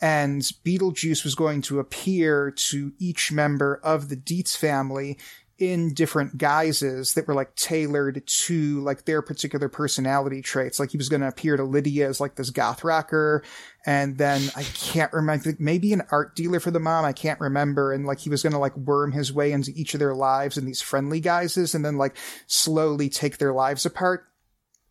and 0.00 0.42
Beetlejuice 0.64 1.24
was 1.24 1.34
going 1.34 1.62
to 1.62 1.80
appear 1.80 2.50
to 2.50 2.92
each 2.98 3.32
member 3.32 3.80
of 3.82 4.08
the 4.08 4.16
Deetz 4.16 4.56
family 4.56 5.18
in 5.58 5.94
different 5.94 6.36
guises 6.36 7.14
that 7.14 7.26
were 7.26 7.34
like 7.34 7.54
tailored 7.56 8.22
to 8.26 8.80
like 8.80 9.06
their 9.06 9.22
particular 9.22 9.68
personality 9.70 10.42
traits. 10.42 10.78
Like 10.78 10.90
he 10.90 10.98
was 10.98 11.08
going 11.08 11.22
to 11.22 11.28
appear 11.28 11.56
to 11.56 11.64
Lydia 11.64 12.08
as 12.08 12.20
like 12.20 12.34
this 12.34 12.50
goth 12.50 12.84
rocker. 12.84 13.42
And 13.86 14.18
then 14.18 14.42
I 14.54 14.64
can't 14.64 15.12
remember, 15.14 15.54
maybe 15.58 15.94
an 15.94 16.02
art 16.10 16.36
dealer 16.36 16.60
for 16.60 16.70
the 16.70 16.80
mom. 16.80 17.06
I 17.06 17.14
can't 17.14 17.40
remember. 17.40 17.92
And 17.92 18.04
like 18.04 18.18
he 18.18 18.28
was 18.28 18.42
going 18.42 18.52
to 18.52 18.58
like 18.58 18.76
worm 18.76 19.12
his 19.12 19.32
way 19.32 19.52
into 19.52 19.72
each 19.74 19.94
of 19.94 20.00
their 20.00 20.14
lives 20.14 20.58
in 20.58 20.66
these 20.66 20.82
friendly 20.82 21.20
guises 21.20 21.74
and 21.74 21.84
then 21.84 21.96
like 21.96 22.18
slowly 22.46 23.08
take 23.08 23.38
their 23.38 23.54
lives 23.54 23.86
apart. 23.86 24.26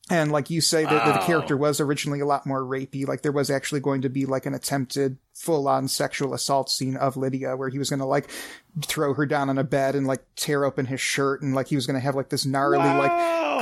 And 0.10 0.32
like 0.32 0.50
you 0.50 0.62
say, 0.62 0.86
wow. 0.86 1.06
the, 1.06 1.14
the 1.14 1.26
character 1.26 1.58
was 1.58 1.80
originally 1.80 2.22
a 2.22 2.26
lot 2.26 2.48
more 2.48 2.62
rapey. 2.62 3.08
Like 3.08 3.22
there 3.22 3.32
was 3.32 3.52
actually 3.52 3.82
going 3.82 4.02
to 4.02 4.10
be 4.10 4.26
like 4.26 4.48
an 4.48 4.56
attempted 4.56 5.18
full 5.36 5.68
on 5.68 5.86
sexual 5.88 6.34
assault 6.34 6.70
scene 6.70 6.96
of 6.96 7.18
Lydia 7.18 7.58
where 7.58 7.68
he 7.68 7.78
was 7.78 7.90
going 7.90 8.00
to 8.00 8.06
like 8.06 8.30
throw 8.84 9.14
her 9.14 9.26
down 9.26 9.50
on 9.50 9.58
a 9.58 9.64
bed 9.64 9.96
and 9.96 10.08
like 10.08 10.24
tear 10.36 10.64
open 10.66 10.86
his 10.86 11.00
shirt 11.00 11.42
and 11.42 11.54
like 11.54 11.68
he 11.68 11.76
was 11.76 11.86
going 11.86 11.94
to 11.96 12.00
have 12.00 12.16
like 12.16 12.30
this 12.30 12.46
gnarly 12.46 12.78
wow. 12.78 13.00
like 13.00 13.12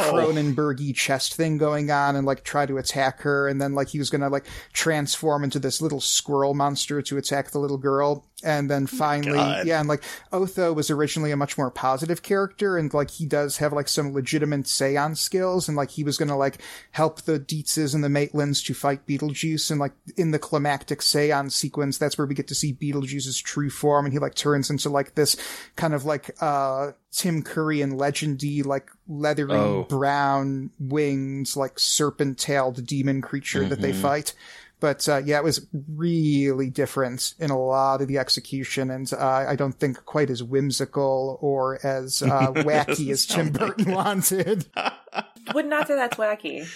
Cronenbergy 0.06 0.96
chest 0.96 1.36
thing 1.36 1.58
going 1.58 1.92
on 1.92 2.16
and 2.16 2.26
like 2.26 2.44
try 2.44 2.66
to 2.66 2.78
attack 2.78 3.22
her 3.22 3.48
and 3.48 3.62
then 3.62 3.74
like 3.74 3.90
he 3.90 4.00
was 4.00 4.10
going 4.10 4.22
to 4.22 4.30
like 4.30 4.46
transform 4.72 5.44
into 5.44 5.60
this 5.60 5.82
little 5.82 6.02
squirrel 6.02 6.54
monster 6.54 7.02
to 7.02 7.18
attack 7.18 7.52
the 7.52 7.60
little 7.60 7.78
girl 7.78 8.26
and 8.44 8.70
then 8.70 8.88
finally 8.88 9.38
God. 9.38 9.68
yeah 9.68 9.80
and 9.80 9.88
like 9.88 10.04
Otho 10.32 10.74
was 10.74 10.90
originally 10.90 11.32
a 11.32 11.38
much 11.38 11.58
more 11.58 11.72
positive 11.72 12.24
character 12.24 12.78
and 12.78 12.92
like 12.94 13.12
he 13.12 13.26
does 13.26 13.58
have 13.58 13.72
like 13.72 13.88
some 13.88 14.14
legitimate 14.14 14.68
seance 14.68 15.22
skills 15.22 15.68
and 15.68 15.78
like 15.78 15.92
he 15.92 16.04
was 16.04 16.18
going 16.18 16.30
to 16.30 16.36
like 16.36 16.58
help 16.92 17.22
the 17.22 17.40
Deetzes 17.40 17.94
and 17.94 18.04
the 18.04 18.08
Maitlands 18.08 18.66
to 18.66 18.74
fight 18.74 19.06
Beetlejuice 19.06 19.70
and 19.70 19.80
like 19.80 19.94
in 20.18 20.32
the 20.32 20.40
climactic 20.40 21.04
seance 21.04 21.63
sequence 21.64 21.98
that's 21.98 22.18
where 22.18 22.28
we 22.28 22.36
get 22.36 22.48
to 22.48 22.56
see 22.56 22.74
Beetlejuice's 22.74 23.40
true 23.40 23.70
form 23.70 24.06
and 24.06 24.14
he 24.14 24.20
like 24.20 24.36
turns 24.36 24.70
into 24.70 24.90
like 24.90 25.04
like 25.04 25.16
this 25.16 25.36
kind 25.76 25.94
of 25.94 26.06
like 26.06 26.36
uh 26.42 26.92
Tim 27.12 27.44
Curry 27.44 27.82
and 27.82 27.94
Legendy 27.94 28.66
like 28.66 28.90
leathery 29.08 29.52
oh. 29.52 29.84
brown 29.84 30.72
wings 30.80 31.58
like 31.58 31.78
serpent 31.78 32.38
tailed 32.38 32.86
demon 32.86 33.22
creature 33.22 33.60
mm-hmm. 33.60 33.70
that 33.70 33.82
they 33.82 33.92
mm-hmm. 33.92 34.02
fight. 34.02 34.34
But 34.80 35.08
uh, 35.08 35.22
yeah, 35.24 35.38
it 35.38 35.46
was 35.46 35.66
really 35.96 36.70
different 36.70 37.36
in 37.40 37.52
a 37.52 37.58
lot 37.58 38.02
of 38.02 38.10
the 38.10 38.18
execution, 38.18 38.92
and 38.92 39.10
uh, 39.14 39.46
I 39.48 39.56
don't 39.56 39.72
think 39.72 40.04
quite 40.04 40.30
as 40.30 40.44
whimsical 40.44 41.38
or 41.40 41.80
as 41.86 42.22
uh, 42.22 42.28
wacky 42.52 43.10
as 43.10 43.26
Tim 43.26 43.54
Burton 43.54 43.86
like 43.86 43.96
wanted. 43.96 44.66
Would 45.54 45.68
not 45.68 45.88
say 45.88 45.96
that's 45.96 46.18
wacky. 46.18 46.68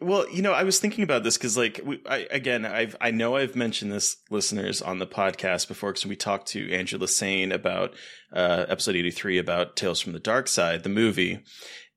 Well, 0.00 0.28
you 0.28 0.42
know, 0.42 0.52
I 0.52 0.64
was 0.64 0.80
thinking 0.80 1.04
about 1.04 1.22
this 1.22 1.38
because, 1.38 1.56
like, 1.56 1.80
we, 1.84 2.00
I, 2.06 2.26
again, 2.30 2.66
I've 2.66 2.96
I 3.00 3.10
know 3.10 3.36
I've 3.36 3.54
mentioned 3.54 3.92
this 3.92 4.16
listeners 4.28 4.82
on 4.82 4.98
the 4.98 5.06
podcast 5.06 5.68
before 5.68 5.92
because 5.92 6.06
we 6.06 6.16
talked 6.16 6.48
to 6.48 6.72
Angela 6.72 7.06
Sane 7.06 7.52
about 7.52 7.94
uh, 8.32 8.66
episode 8.68 8.96
eighty 8.96 9.12
three 9.12 9.38
about 9.38 9.76
Tales 9.76 10.00
from 10.00 10.12
the 10.12 10.18
Dark 10.18 10.48
Side, 10.48 10.82
the 10.82 10.88
movie, 10.88 11.44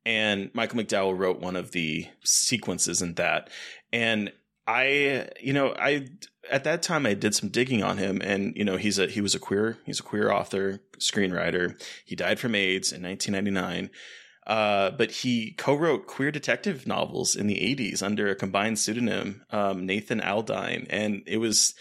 and 0.05 0.51
Michael 0.53 0.79
McDowell 0.79 1.17
wrote 1.17 1.39
one 1.39 1.55
of 1.55 1.71
the 1.71 2.07
sequences 2.23 3.01
in 3.01 3.15
that, 3.15 3.49
and 3.91 4.31
I, 4.67 5.29
you 5.41 5.53
know, 5.53 5.73
I 5.79 6.07
at 6.51 6.65
that 6.65 6.83
time 6.83 7.05
I 7.05 7.13
did 7.13 7.33
some 7.33 7.49
digging 7.49 7.83
on 7.83 7.97
him, 7.97 8.21
and 8.21 8.53
you 8.55 8.65
know, 8.65 8.75
he's 8.75 8.99
a 8.99 9.07
he 9.07 9.21
was 9.21 9.33
a 9.33 9.39
queer 9.39 9.77
he's 9.85 10.01
a 10.01 10.03
queer 10.03 10.29
author 10.29 10.81
screenwriter. 10.99 11.81
He 12.05 12.15
died 12.15 12.39
from 12.39 12.53
AIDS 12.53 12.91
in 12.91 13.01
1999. 13.01 13.89
Uh, 14.47 14.91
but 14.91 15.11
he 15.11 15.51
co-wrote 15.51 16.07
queer 16.07 16.31
detective 16.31 16.87
novels 16.87 17.35
in 17.35 17.47
the 17.47 17.55
80s 17.55 18.01
under 18.01 18.29
a 18.29 18.35
combined 18.35 18.79
pseudonym, 18.79 19.43
um, 19.51 19.85
Nathan 19.85 20.21
Aldyne. 20.21 20.87
And 20.89 21.21
it 21.27 21.37
was 21.37 21.75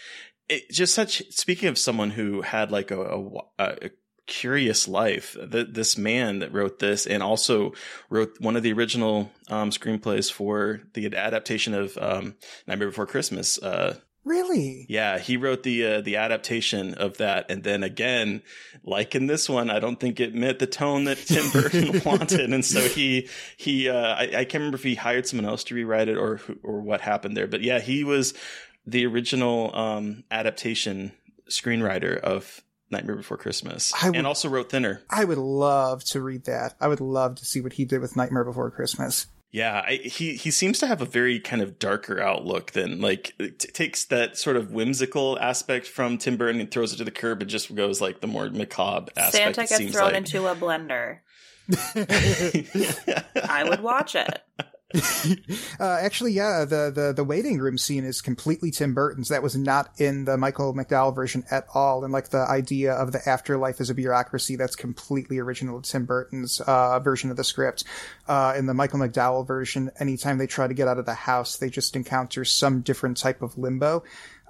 it, 0.49 0.69
just 0.69 0.93
such, 0.93 1.23
speaking 1.31 1.69
of 1.69 1.77
someone 1.77 2.11
who 2.11 2.41
had 2.41 2.69
like 2.69 2.91
a, 2.91 3.01
a, 3.01 3.41
a 3.57 3.89
curious 4.25 4.85
life, 4.85 5.37
that 5.41 5.73
this 5.73 5.97
man 5.97 6.39
that 6.39 6.51
wrote 6.51 6.79
this 6.79 7.07
and 7.07 7.23
also 7.23 7.71
wrote 8.09 8.35
one 8.41 8.57
of 8.57 8.63
the 8.63 8.73
original 8.73 9.31
um, 9.49 9.69
screenplays 9.69 10.29
for 10.29 10.81
the 10.93 11.05
adaptation 11.15 11.73
of 11.73 11.97
um, 11.97 12.35
Nightmare 12.67 12.89
Before 12.89 13.07
Christmas, 13.07 13.57
uh, 13.63 13.95
Really? 14.27 14.85
Yeah, 14.89 15.19
he 15.19 15.37
wrote 15.37 15.63
the 15.63 15.85
uh, 15.85 16.01
the 16.01 16.17
adaptation 16.17 16.95
of 16.95 17.15
that, 17.17 17.49
and 17.49 17.63
then 17.63 17.81
again, 17.81 18.41
like 18.83 19.15
in 19.15 19.27
this 19.27 19.47
one, 19.47 19.69
I 19.69 19.79
don't 19.79 19.97
think 19.97 20.19
it 20.19 20.35
met 20.35 20.59
the 20.59 20.67
tone 20.67 21.05
that 21.05 21.17
Tim 21.17 21.49
Burton 21.53 22.01
wanted, 22.03 22.51
and 22.53 22.65
so 22.65 22.81
he 22.81 23.29
he 23.55 23.87
uh, 23.87 23.95
I, 23.95 24.23
I, 24.23 24.29
can't 24.43 24.55
remember 24.55 24.75
if 24.75 24.83
he 24.83 24.95
hired 24.95 25.27
someone 25.27 25.45
else 25.45 25.63
to 25.65 25.75
rewrite 25.75 26.09
it 26.09 26.17
or 26.17 26.41
or 26.61 26.81
what 26.81 26.99
happened 26.99 27.37
there, 27.37 27.47
but 27.47 27.61
yeah, 27.61 27.79
he 27.79 28.03
was 28.03 28.33
the 28.85 29.05
original 29.05 29.73
um, 29.73 30.25
adaptation 30.29 31.13
screenwriter 31.49 32.19
of 32.19 32.61
Nightmare 32.91 33.15
Before 33.15 33.37
Christmas, 33.37 33.93
would, 34.03 34.17
and 34.17 34.27
also 34.27 34.49
wrote 34.49 34.69
Thinner. 34.69 35.03
I 35.09 35.23
would 35.23 35.37
love 35.37 36.03
to 36.05 36.21
read 36.21 36.43
that. 36.45 36.75
I 36.81 36.89
would 36.89 37.01
love 37.01 37.35
to 37.35 37.45
see 37.45 37.61
what 37.61 37.73
he 37.73 37.85
did 37.85 38.01
with 38.01 38.17
Nightmare 38.17 38.43
Before 38.43 38.69
Christmas. 38.71 39.27
Yeah, 39.57 39.83
I, 39.87 39.93
he 39.95 40.35
he 40.35 40.51
seems 40.51 40.77
to 40.79 40.87
have 40.87 41.01
a 41.01 41.05
very 41.05 41.39
kind 41.39 41.63
of 41.63 41.79
darker 41.79 42.21
outlook 42.21 42.73
than 42.73 43.01
like 43.01 43.33
t- 43.39 43.49
takes 43.49 44.05
that 44.05 44.37
sort 44.37 44.55
of 44.55 44.71
whimsical 44.71 45.35
aspect 45.39 45.87
from 45.87 46.19
Tim 46.19 46.37
Burton 46.37 46.61
and 46.61 46.69
throws 46.69 46.93
it 46.93 46.97
to 46.97 47.03
the 47.03 47.09
curb 47.09 47.41
and 47.41 47.49
just 47.49 47.73
goes 47.73 47.99
like 47.99 48.21
the 48.21 48.27
more 48.27 48.51
macabre 48.51 49.11
aspect. 49.17 49.55
Santa 49.55 49.65
gets 49.65 49.91
thrown 49.91 50.13
like. 50.13 50.17
into 50.17 50.45
a 50.45 50.55
blender. 50.55 51.21
I 53.49 53.67
would 53.67 53.81
watch 53.81 54.13
it. 54.13 54.43
uh, 55.79 55.99
actually, 56.01 56.31
yeah, 56.31 56.63
the, 56.63 56.89
the 56.93 57.13
the 57.13 57.23
waiting 57.23 57.57
room 57.59 57.77
scene 57.77 58.05
is 58.05 58.21
completely 58.21 58.71
Tim 58.71 58.93
Burton's. 58.93 59.27
That 59.27 59.43
was 59.43 59.57
not 59.57 59.89
in 59.97 60.23
the 60.23 60.37
Michael 60.37 60.73
McDowell 60.73 61.13
version 61.13 61.43
at 61.51 61.65
all. 61.73 62.05
And 62.05 62.13
like 62.13 62.29
the 62.29 62.45
idea 62.49 62.93
of 62.93 63.11
the 63.11 63.19
afterlife 63.27 63.81
as 63.81 63.89
a 63.89 63.93
bureaucracy, 63.93 64.55
that's 64.55 64.77
completely 64.77 65.39
original 65.39 65.81
to 65.81 65.91
Tim 65.91 66.05
Burton's 66.05 66.61
uh, 66.61 66.99
version 66.99 67.29
of 67.29 67.35
the 67.35 67.43
script. 67.43 67.83
Uh, 68.29 68.53
in 68.57 68.65
the 68.65 68.73
Michael 68.73 68.99
McDowell 68.99 69.45
version, 69.45 69.91
anytime 69.99 70.37
they 70.37 70.47
try 70.47 70.67
to 70.67 70.73
get 70.73 70.87
out 70.87 70.99
of 70.99 71.05
the 71.05 71.13
house, 71.13 71.57
they 71.57 71.69
just 71.69 71.95
encounter 71.97 72.45
some 72.45 72.79
different 72.79 73.17
type 73.17 73.41
of 73.41 73.57
limbo. 73.57 74.03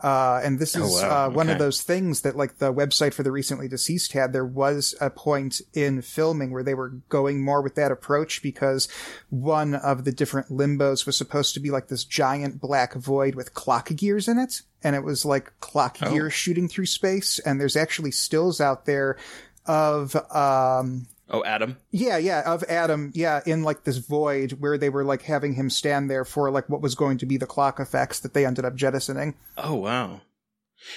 Uh, 0.04 0.40
and 0.44 0.60
this 0.60 0.76
Oh, 0.76 0.86
is 0.86 1.02
wow. 1.02 1.26
uh, 1.26 1.30
one 1.32 1.50
of 1.50 1.58
those 1.58 1.82
things 1.82 2.22
that 2.22 2.36
like 2.36 2.60
the 2.60 2.72
website 2.72 3.14
for 3.16 3.24
the 3.24 3.32
recently 3.32 3.68
deceased 3.68 4.14
had. 4.14 4.32
There 4.32 4.46
was 4.46 4.94
a 5.02 5.10
point 5.10 5.60
in 5.74 6.02
filming 6.04 6.52
where 6.52 6.62
they 6.64 6.76
were 6.76 6.90
going 7.10 7.44
more 7.44 7.62
with 7.64 7.74
that 7.76 7.92
approach 7.92 8.42
because 8.44 8.88
one 9.30 9.74
of 9.74 10.04
the 10.06 10.12
different 10.12 10.50
limbos 10.50 11.06
was 11.08 11.18
supposed 11.18 11.56
to 11.56 11.60
be 11.60 11.72
like 11.72 11.88
this 11.88 12.04
giant 12.04 12.62
black 12.62 12.94
void 12.94 13.34
with 13.34 13.56
clock 13.56 13.90
gears 13.96 14.28
in 14.28 14.38
it. 14.38 14.62
And 14.84 14.96
it 14.96 15.04
was 15.04 15.26
like 15.26 15.52
clock 15.62 15.98
Oh. 16.02 16.12
gears 16.14 16.34
shooting 16.34 16.68
through 16.68 16.86
space. 16.86 17.40
And 17.40 17.60
there's 17.60 17.76
actually 17.76 18.12
stills 18.12 18.62
out 18.62 18.86
there 18.86 19.18
of, 19.66 20.16
um, 20.34 21.08
Oh, 21.30 21.44
Adam. 21.44 21.78
yeah, 21.92 22.18
yeah, 22.18 22.44
of 22.46 22.64
Adam, 22.70 23.12
yeah, 23.14 23.42
in 23.46 23.64
like 23.64 23.84
this 23.84 23.98
void 23.98 24.54
where 24.60 24.78
they 24.78 24.90
were 24.90 25.04
like 25.04 25.24
having 25.24 25.54
him 25.56 25.70
stand 25.70 26.10
there 26.10 26.24
for 26.24 26.50
like 26.50 26.70
what 26.70 26.82
was 26.82 26.96
going 26.96 27.18
to 27.18 27.26
be 27.26 27.38
the 27.38 27.46
clock 27.46 27.80
effects 27.80 28.20
that 28.22 28.34
they 28.34 28.46
ended 28.46 28.64
up 28.66 28.76
jettisoning. 28.76 29.36
Oh 29.58 29.76
wow. 29.76 30.22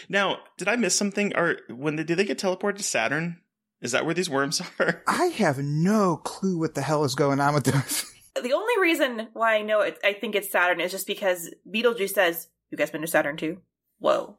Now, 0.08 0.38
did 0.56 0.68
I 0.68 0.76
miss 0.76 0.94
something? 0.94 1.34
Or 1.36 1.56
when 1.68 1.96
they, 1.96 2.04
did 2.04 2.16
they 2.18 2.24
get 2.24 2.38
teleported 2.38 2.76
to 2.76 2.82
Saturn? 2.82 3.40
Is 3.80 3.92
that 3.92 4.04
where 4.04 4.14
these 4.14 4.30
worms 4.30 4.60
are? 4.78 5.02
I 5.06 5.26
have 5.26 5.58
no 5.58 6.18
clue 6.18 6.58
what 6.58 6.74
the 6.74 6.82
hell 6.82 7.02
is 7.04 7.14
going 7.14 7.40
on 7.40 7.54
with 7.54 7.64
this. 7.64 8.06
The 8.40 8.52
only 8.52 8.80
reason 8.80 9.26
why 9.32 9.56
I 9.56 9.62
know 9.62 9.80
it, 9.80 9.98
I 10.04 10.12
think 10.12 10.36
it's 10.36 10.52
Saturn 10.52 10.80
is 10.80 10.92
just 10.92 11.08
because 11.08 11.52
Beetlejuice 11.68 12.10
says, 12.10 12.46
"You 12.70 12.78
guys 12.78 12.88
been 12.90 13.00
to 13.00 13.08
Saturn 13.08 13.36
too?" 13.36 13.58
Whoa, 13.98 14.38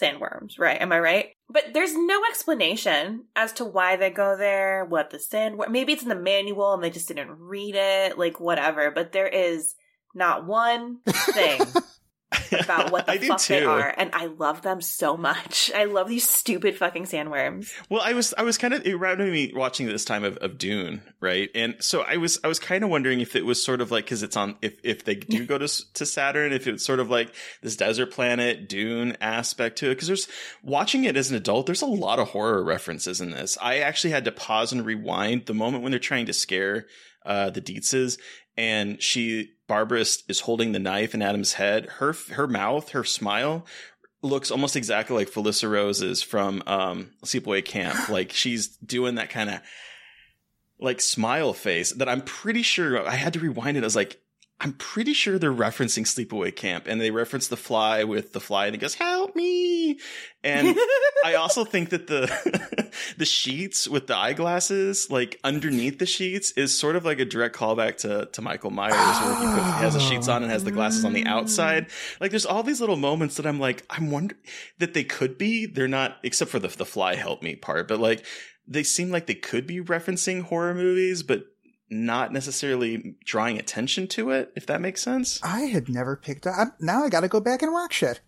sandworms, 0.00 0.58
right? 0.58 0.80
Am 0.80 0.92
I 0.92 0.98
right? 0.98 1.26
But 1.48 1.72
there's 1.72 1.94
no 1.94 2.22
explanation 2.28 3.24
as 3.36 3.52
to 3.54 3.64
why 3.64 3.96
they 3.96 4.10
go 4.10 4.36
there. 4.36 4.84
What 4.84 5.10
the 5.10 5.18
sandworm? 5.18 5.70
Maybe 5.70 5.92
it's 5.92 6.02
in 6.02 6.08
the 6.08 6.14
manual 6.14 6.74
and 6.74 6.82
they 6.82 6.90
just 6.90 7.08
didn't 7.08 7.38
read 7.38 7.74
it. 7.76 8.18
Like 8.18 8.40
whatever. 8.40 8.90
But 8.90 9.12
there 9.12 9.28
is 9.28 9.74
not 10.14 10.46
one 10.46 10.98
thing 11.08 11.60
about 12.52 12.90
what 12.92 13.06
the 13.06 13.18
fuck 13.18 13.42
they 13.46 13.64
are, 13.64 13.94
and 13.96 14.10
I 14.12 14.26
love 14.26 14.62
them 14.62 14.80
so 14.80 15.16
much. 15.16 15.70
I 15.74 15.84
love 15.84 16.08
these 16.08 16.28
stupid 16.28 16.76
fucking 16.76 17.04
sandworms. 17.04 17.72
Well, 17.88 18.02
I 18.02 18.12
was 18.12 18.34
I 18.36 18.42
was 18.42 18.58
kind 18.58 18.74
of 18.74 18.86
it 18.86 18.94
reminded 18.94 19.32
me 19.32 19.52
watching 19.54 19.86
this 19.86 20.04
time 20.04 20.24
of, 20.24 20.36
of 20.38 20.58
Dune, 20.58 21.02
right? 21.20 21.50
And 21.54 21.76
so 21.80 22.02
I 22.02 22.16
was 22.16 22.38
I 22.44 22.48
was 22.48 22.58
kind 22.58 22.84
of 22.84 22.90
wondering 22.90 23.20
if 23.20 23.36
it 23.36 23.44
was 23.44 23.64
sort 23.64 23.80
of 23.80 23.90
like 23.90 24.04
because 24.04 24.22
it's 24.22 24.36
on 24.36 24.56
if 24.62 24.78
if 24.82 25.04
they 25.04 25.14
do 25.14 25.46
go 25.46 25.58
to 25.58 25.92
to 25.94 26.06
Saturn, 26.06 26.52
if 26.52 26.66
it's 26.66 26.84
sort 26.84 27.00
of 27.00 27.10
like 27.10 27.34
this 27.62 27.76
desert 27.76 28.12
planet 28.12 28.68
Dune 28.68 29.16
aspect 29.20 29.78
to 29.78 29.86
it. 29.86 29.94
Because 29.94 30.08
there's 30.08 30.28
watching 30.62 31.04
it 31.04 31.16
as 31.16 31.30
an 31.30 31.36
adult, 31.36 31.66
there's 31.66 31.82
a 31.82 31.86
lot 31.86 32.18
of 32.18 32.28
horror 32.28 32.62
references 32.62 33.20
in 33.20 33.30
this. 33.30 33.58
I 33.60 33.78
actually 33.78 34.10
had 34.10 34.24
to 34.24 34.32
pause 34.32 34.72
and 34.72 34.84
rewind 34.84 35.46
the 35.46 35.54
moment 35.54 35.82
when 35.82 35.90
they're 35.90 35.98
trying 35.98 36.26
to 36.26 36.32
scare 36.32 36.86
uh, 37.24 37.50
the 37.50 37.60
Deetzes, 37.60 38.18
and 38.56 39.02
she 39.02 39.53
Barbara 39.66 40.00
is, 40.00 40.40
holding 40.40 40.72
the 40.72 40.78
knife 40.78 41.14
in 41.14 41.22
Adam's 41.22 41.54
head. 41.54 41.86
Her 41.86 42.14
her 42.32 42.46
mouth, 42.46 42.90
her 42.90 43.04
smile 43.04 43.64
looks 44.22 44.50
almost 44.50 44.76
exactly 44.76 45.16
like 45.16 45.30
Felissa 45.30 45.70
Rose's 45.70 46.22
from 46.22 46.62
um, 46.66 47.10
Sleepaway 47.24 47.64
Camp. 47.64 48.08
Like 48.08 48.32
she's 48.32 48.68
doing 48.68 49.16
that 49.16 49.30
kind 49.30 49.50
of 49.50 49.60
like 50.78 51.00
smile 51.00 51.52
face 51.52 51.92
that 51.92 52.08
I'm 52.08 52.22
pretty 52.22 52.62
sure 52.62 53.06
I 53.06 53.14
had 53.14 53.32
to 53.34 53.40
rewind 53.40 53.76
it. 53.76 53.82
I 53.82 53.86
was 53.86 53.96
like, 53.96 54.20
I'm 54.60 54.74
pretty 54.74 55.12
sure 55.12 55.38
they're 55.38 55.52
referencing 55.52 56.04
Sleepaway 56.04 56.54
Camp, 56.54 56.86
and 56.86 57.00
they 57.00 57.10
reference 57.10 57.48
the 57.48 57.56
fly 57.56 58.04
with 58.04 58.32
the 58.32 58.40
fly, 58.40 58.66
and 58.66 58.74
he 58.74 58.78
goes, 58.78 58.94
"Help 58.94 59.23
me!" 59.23 59.23
And 60.42 60.76
I 61.24 61.34
also 61.34 61.64
think 61.64 61.90
that 61.90 62.06
the 62.06 62.92
the 63.16 63.24
sheets 63.24 63.88
with 63.88 64.06
the 64.06 64.16
eyeglasses, 64.16 65.10
like 65.10 65.40
underneath 65.42 65.98
the 65.98 66.06
sheets, 66.06 66.50
is 66.52 66.76
sort 66.76 66.96
of 66.96 67.04
like 67.04 67.18
a 67.18 67.24
direct 67.24 67.56
callback 67.56 67.96
to 67.98 68.26
to 68.26 68.42
Michael 68.42 68.70
Myers, 68.70 68.94
where 68.94 69.34
he, 69.34 69.46
puts, 69.46 69.66
he 69.66 69.72
has 69.82 69.94
the 69.94 70.00
sheets 70.00 70.28
on 70.28 70.42
and 70.42 70.52
has 70.52 70.64
the 70.64 70.72
glasses 70.72 71.04
on 71.04 71.12
the 71.12 71.26
outside. 71.26 71.88
Mm. 71.88 72.20
Like, 72.20 72.30
there's 72.30 72.46
all 72.46 72.62
these 72.62 72.80
little 72.80 72.96
moments 72.96 73.36
that 73.36 73.46
I'm 73.46 73.58
like, 73.58 73.84
I'm 73.88 74.10
wondering 74.10 74.40
that 74.78 74.94
they 74.94 75.04
could 75.04 75.38
be. 75.38 75.66
They're 75.66 75.88
not, 75.88 76.18
except 76.22 76.50
for 76.50 76.58
the 76.58 76.68
the 76.68 76.84
fly 76.84 77.14
help 77.14 77.42
me 77.42 77.56
part, 77.56 77.88
but 77.88 78.00
like 78.00 78.24
they 78.66 78.82
seem 78.82 79.10
like 79.10 79.26
they 79.26 79.34
could 79.34 79.66
be 79.66 79.80
referencing 79.80 80.42
horror 80.42 80.74
movies, 80.74 81.22
but 81.22 81.44
not 81.94 82.32
necessarily 82.32 83.14
drawing 83.24 83.58
attention 83.58 84.06
to 84.08 84.30
it. 84.30 84.52
If 84.56 84.66
that 84.66 84.80
makes 84.80 85.00
sense. 85.00 85.40
I 85.42 85.62
had 85.62 85.88
never 85.88 86.16
picked 86.16 86.46
up. 86.46 86.76
Now 86.80 87.04
I 87.04 87.08
got 87.08 87.20
to 87.20 87.28
go 87.28 87.40
back 87.40 87.62
and 87.62 87.72
watch 87.72 88.02
it. 88.02 88.20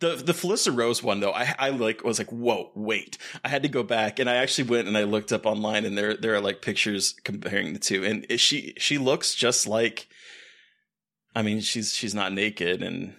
The 0.00 0.16
the 0.16 0.32
Felissa 0.32 0.76
Rose 0.76 1.02
one 1.02 1.20
though, 1.20 1.32
I 1.32 1.54
I 1.58 1.70
like 1.70 2.04
was 2.04 2.18
like, 2.18 2.30
whoa, 2.30 2.70
wait. 2.74 3.18
I 3.44 3.48
had 3.48 3.62
to 3.62 3.68
go 3.68 3.82
back 3.82 4.18
and 4.18 4.28
I 4.28 4.34
actually 4.36 4.68
went 4.68 4.86
and 4.88 4.96
I 4.96 5.04
looked 5.04 5.32
up 5.32 5.46
online 5.46 5.84
and 5.84 5.96
there 5.96 6.16
there 6.16 6.34
are 6.34 6.40
like 6.40 6.60
pictures 6.62 7.14
comparing 7.24 7.72
the 7.72 7.78
two, 7.78 8.04
and 8.04 8.26
it- 8.28 8.40
she 8.40 8.74
she 8.78 8.98
looks 8.98 9.34
just 9.34 9.66
like. 9.66 10.06
I 11.36 11.42
mean, 11.42 11.60
she's 11.60 11.92
she's 11.92 12.14
not 12.14 12.32
naked 12.32 12.80
and, 12.82 13.14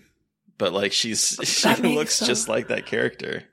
but 0.57 0.71
like 0.71 0.93
she's 0.93 1.37
she 1.43 1.69
looks 1.81 2.15
sense. 2.15 2.27
just 2.27 2.47
like 2.47 2.67
that 2.69 2.85
character. 2.85 3.43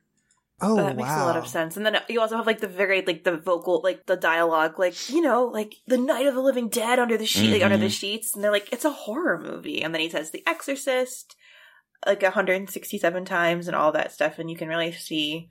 Oh 0.63 0.77
that 0.77 0.97
makes 0.97 1.09
a 1.11 1.25
lot 1.25 1.37
of 1.37 1.47
sense. 1.49 1.77
And 1.77 1.85
then 1.85 1.99
you 2.09 2.21
also 2.21 2.37
have 2.37 2.47
like 2.47 2.61
the 2.61 2.69
very 2.69 3.03
like 3.03 3.25
the 3.25 3.37
vocal 3.37 3.81
like 3.83 4.07
the 4.07 4.17
dialogue 4.17 4.79
like 4.79 5.11
you 5.11 5.21
know 5.21 5.45
like 5.47 5.75
the 5.87 5.99
Night 5.99 6.27
of 6.27 6.35
the 6.35 6.41
Living 6.41 6.69
Dead 6.69 6.99
under 6.99 7.19
the 7.19 7.27
sheet 7.27 7.53
like 7.53 7.63
under 7.63 7.77
the 7.77 7.87
Mhm. 7.87 7.99
sheets 7.99 8.35
and 8.35 8.43
they're 8.45 8.53
like 8.53 8.73
it's 8.73 8.85
a 8.85 8.91
horror 8.91 9.39
movie 9.41 9.83
and 9.83 9.93
then 9.95 10.01
he 10.01 10.09
says 10.09 10.31
The 10.31 10.47
Exorcist 10.47 11.35
like 12.07 12.23
167 12.23 13.25
times 13.25 13.67
and 13.69 13.77
all 13.77 13.93
that 13.93 14.13
stuff 14.13 14.39
and 14.39 14.51
you 14.51 14.57
can 14.57 14.69
really 14.69 14.93
see 14.93 15.49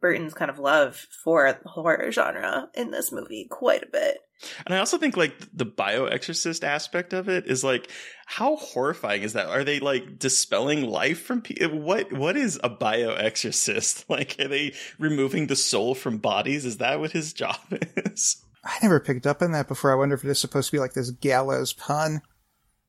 Burton's 0.00 0.34
kind 0.34 0.50
of 0.50 0.58
love 0.58 1.06
for 1.24 1.50
the 1.62 1.68
horror 1.68 2.10
genre 2.12 2.68
in 2.74 2.90
this 2.90 3.10
movie 3.10 3.46
quite 3.50 3.82
a 3.82 3.86
bit. 3.90 4.18
And 4.64 4.74
I 4.74 4.78
also 4.78 4.98
think 4.98 5.16
like 5.16 5.34
the 5.52 5.64
bio 5.64 6.06
exorcist 6.06 6.64
aspect 6.64 7.12
of 7.12 7.28
it 7.28 7.46
is 7.46 7.64
like, 7.64 7.90
how 8.26 8.56
horrifying 8.56 9.22
is 9.22 9.34
that? 9.34 9.46
Are 9.46 9.64
they 9.64 9.80
like 9.80 10.18
dispelling 10.18 10.84
life 10.84 11.22
from 11.22 11.42
people? 11.42 11.78
What 11.78 12.12
what 12.12 12.36
is 12.36 12.58
a 12.62 12.68
bio 12.68 13.14
exorcist? 13.14 14.04
Like, 14.14 14.36
are 14.38 14.48
they 14.48 14.74
removing 14.98 15.46
the 15.48 15.56
soul 15.56 15.94
from 15.94 16.18
bodies? 16.18 16.64
Is 16.64 16.76
that 16.78 17.00
what 17.00 17.12
his 17.12 17.32
job 17.32 17.56
is? 17.70 18.44
I 18.64 18.78
never 18.82 19.00
picked 19.00 19.26
up 19.26 19.42
on 19.42 19.52
that 19.52 19.66
before. 19.66 19.92
I 19.92 19.96
wonder 19.96 20.14
if 20.14 20.24
it 20.24 20.30
is 20.30 20.38
supposed 20.38 20.70
to 20.70 20.76
be 20.76 20.78
like 20.78 20.92
this 20.94 21.10
gallows 21.10 21.72
pun. 21.72 22.22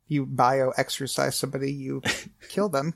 You 0.07 0.25
bio 0.25 0.71
exercise 0.77 1.35
somebody, 1.35 1.73
you 1.73 2.01
kill 2.49 2.69
them. 2.69 2.93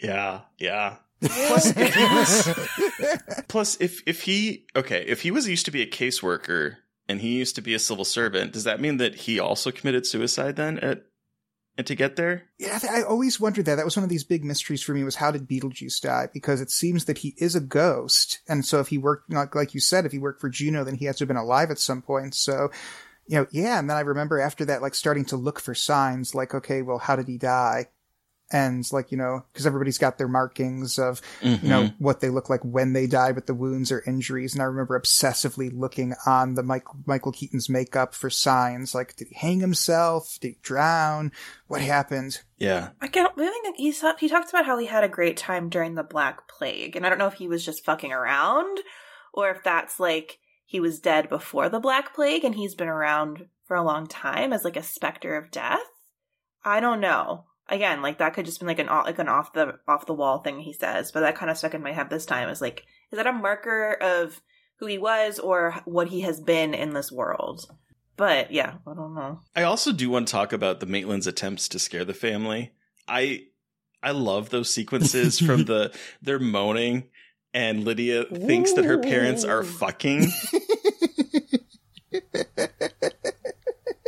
Yeah, 0.00 0.40
yeah. 0.58 0.96
Plus, 1.22 1.74
if 1.76 1.94
he 1.94 2.04
was, 2.04 3.44
plus 3.48 3.76
if 3.80 4.02
if 4.06 4.22
he 4.22 4.66
okay, 4.76 5.04
if 5.06 5.22
he 5.22 5.30
was 5.30 5.48
used 5.48 5.64
to 5.66 5.70
be 5.70 5.82
a 5.82 5.86
caseworker 5.86 6.76
and 7.08 7.20
he 7.20 7.36
used 7.36 7.54
to 7.56 7.62
be 7.62 7.74
a 7.74 7.78
civil 7.78 8.04
servant, 8.04 8.52
does 8.52 8.64
that 8.64 8.80
mean 8.80 8.96
that 8.98 9.14
he 9.14 9.38
also 9.38 9.70
committed 9.70 10.06
suicide 10.06 10.56
then 10.56 10.78
at 10.78 11.04
and 11.76 11.86
to 11.86 11.94
get 11.94 12.16
there? 12.16 12.44
Yeah, 12.58 12.78
I 12.88 13.02
always 13.02 13.40
wondered 13.40 13.64
that. 13.66 13.76
That 13.76 13.84
was 13.84 13.96
one 13.96 14.04
of 14.04 14.10
these 14.10 14.24
big 14.24 14.44
mysteries 14.44 14.82
for 14.82 14.94
me 14.94 15.02
was 15.02 15.16
how 15.16 15.30
did 15.30 15.48
Beetlejuice 15.48 16.00
die? 16.00 16.28
Because 16.32 16.60
it 16.60 16.70
seems 16.70 17.06
that 17.06 17.18
he 17.18 17.34
is 17.36 17.56
a 17.56 17.60
ghost. 17.60 18.38
And 18.48 18.64
so 18.64 18.78
if 18.80 18.88
he 18.88 18.98
worked, 18.98 19.32
like, 19.32 19.54
like 19.54 19.74
you 19.74 19.80
said, 19.80 20.06
if 20.06 20.12
he 20.12 20.18
worked 20.18 20.40
for 20.40 20.48
Juno, 20.48 20.84
then 20.84 20.94
he 20.94 21.06
has 21.06 21.16
to 21.16 21.22
have 21.22 21.28
been 21.28 21.36
alive 21.36 21.70
at 21.70 21.78
some 21.78 22.00
point. 22.00 22.34
So, 22.36 22.70
you 23.26 23.38
know, 23.38 23.46
yeah. 23.50 23.78
And 23.78 23.90
then 23.90 23.96
I 23.96 24.00
remember 24.00 24.38
after 24.38 24.64
that, 24.66 24.82
like 24.82 24.94
starting 24.94 25.24
to 25.26 25.36
look 25.36 25.58
for 25.58 25.74
signs 25.74 26.34
like, 26.34 26.54
okay, 26.54 26.82
well, 26.82 26.98
how 26.98 27.16
did 27.16 27.26
he 27.26 27.38
die? 27.38 27.88
And 28.52 28.84
like, 28.92 29.10
you 29.10 29.18
know, 29.18 29.44
cause 29.54 29.66
everybody's 29.66 29.98
got 29.98 30.18
their 30.18 30.28
markings 30.28 30.98
of, 30.98 31.20
you 31.40 31.58
know, 31.62 31.84
mm-hmm. 31.84 32.04
what 32.04 32.20
they 32.20 32.28
look 32.28 32.50
like 32.50 32.60
when 32.62 32.92
they 32.92 33.06
died 33.06 33.34
with 33.34 33.46
the 33.46 33.54
wounds 33.54 33.90
or 33.90 34.04
injuries. 34.06 34.52
And 34.52 34.62
I 34.62 34.66
remember 34.66 35.00
obsessively 35.00 35.70
looking 35.74 36.14
on 36.26 36.54
the 36.54 36.62
Michael, 36.62 36.96
Michael 37.06 37.32
Keaton's 37.32 37.68
makeup 37.68 38.14
for 38.14 38.30
signs 38.30 38.94
like, 38.94 39.16
did 39.16 39.28
he 39.28 39.34
hang 39.34 39.60
himself? 39.60 40.38
Did 40.40 40.48
he 40.48 40.58
drown? 40.62 41.32
What 41.66 41.80
happened? 41.80 42.42
Yeah. 42.58 42.90
I 43.00 43.08
can't. 43.08 43.34
The 43.34 43.42
thing 43.44 43.60
that 43.64 43.74
he 43.76 43.92
sa- 43.92 44.16
he 44.16 44.28
talks 44.28 44.50
about 44.50 44.66
how 44.66 44.78
he 44.78 44.86
had 44.86 45.04
a 45.04 45.08
great 45.08 45.36
time 45.36 45.68
during 45.68 45.94
the 45.94 46.04
Black 46.04 46.46
Plague, 46.46 46.96
and 46.96 47.04
I 47.04 47.08
don't 47.08 47.18
know 47.18 47.26
if 47.26 47.34
he 47.34 47.48
was 47.48 47.64
just 47.64 47.84
fucking 47.84 48.12
around, 48.12 48.78
or 49.32 49.50
if 49.50 49.62
that's 49.64 49.98
like 49.98 50.38
he 50.64 50.80
was 50.80 51.00
dead 51.00 51.28
before 51.28 51.68
the 51.68 51.80
Black 51.80 52.14
Plague 52.14 52.44
and 52.44 52.54
he's 52.54 52.74
been 52.74 52.88
around 52.88 53.46
for 53.66 53.76
a 53.76 53.82
long 53.82 54.06
time 54.06 54.52
as 54.52 54.64
like 54.64 54.76
a 54.76 54.82
specter 54.82 55.36
of 55.36 55.50
death. 55.50 55.80
I 56.64 56.80
don't 56.80 57.00
know. 57.00 57.44
Again, 57.68 58.02
like 58.02 58.18
that 58.18 58.34
could 58.34 58.44
just 58.44 58.60
be 58.60 58.66
like 58.66 58.78
an 58.78 58.86
like 58.86 59.18
an 59.18 59.28
off 59.28 59.52
the 59.52 59.78
off 59.88 60.06
the 60.06 60.14
wall 60.14 60.38
thing 60.38 60.60
he 60.60 60.72
says, 60.72 61.12
but 61.12 61.20
that 61.20 61.36
kind 61.36 61.50
of 61.50 61.56
stuck 61.56 61.74
in 61.74 61.82
my 61.82 61.92
head 61.92 62.10
this 62.10 62.26
time. 62.26 62.48
Is 62.48 62.60
like, 62.60 62.84
is 63.10 63.16
that 63.16 63.26
a 63.26 63.32
marker 63.32 63.92
of 63.94 64.42
who 64.78 64.86
he 64.86 64.98
was 64.98 65.38
or 65.38 65.80
what 65.84 66.08
he 66.08 66.20
has 66.22 66.40
been 66.40 66.74
in 66.74 66.92
this 66.92 67.10
world? 67.10 67.66
But 68.16 68.52
yeah, 68.52 68.74
I 68.86 68.94
don't 68.94 69.14
know. 69.14 69.40
I 69.56 69.62
also 69.62 69.92
do 69.92 70.10
want 70.10 70.28
to 70.28 70.32
talk 70.32 70.52
about 70.52 70.80
the 70.80 70.86
Maitland's 70.86 71.26
attempts 71.26 71.68
to 71.68 71.78
scare 71.78 72.04
the 72.04 72.14
family. 72.14 72.72
I 73.08 73.46
I 74.02 74.10
love 74.10 74.50
those 74.50 74.72
sequences 74.72 75.38
from 75.40 75.64
the 75.64 75.94
they're 76.22 76.38
moaning 76.38 77.08
and 77.54 77.84
Lydia 77.84 78.24
thinks 78.24 78.72
that 78.74 78.84
her 78.84 78.98
parents 78.98 79.44
are 79.44 79.62
fucking. 79.62 80.26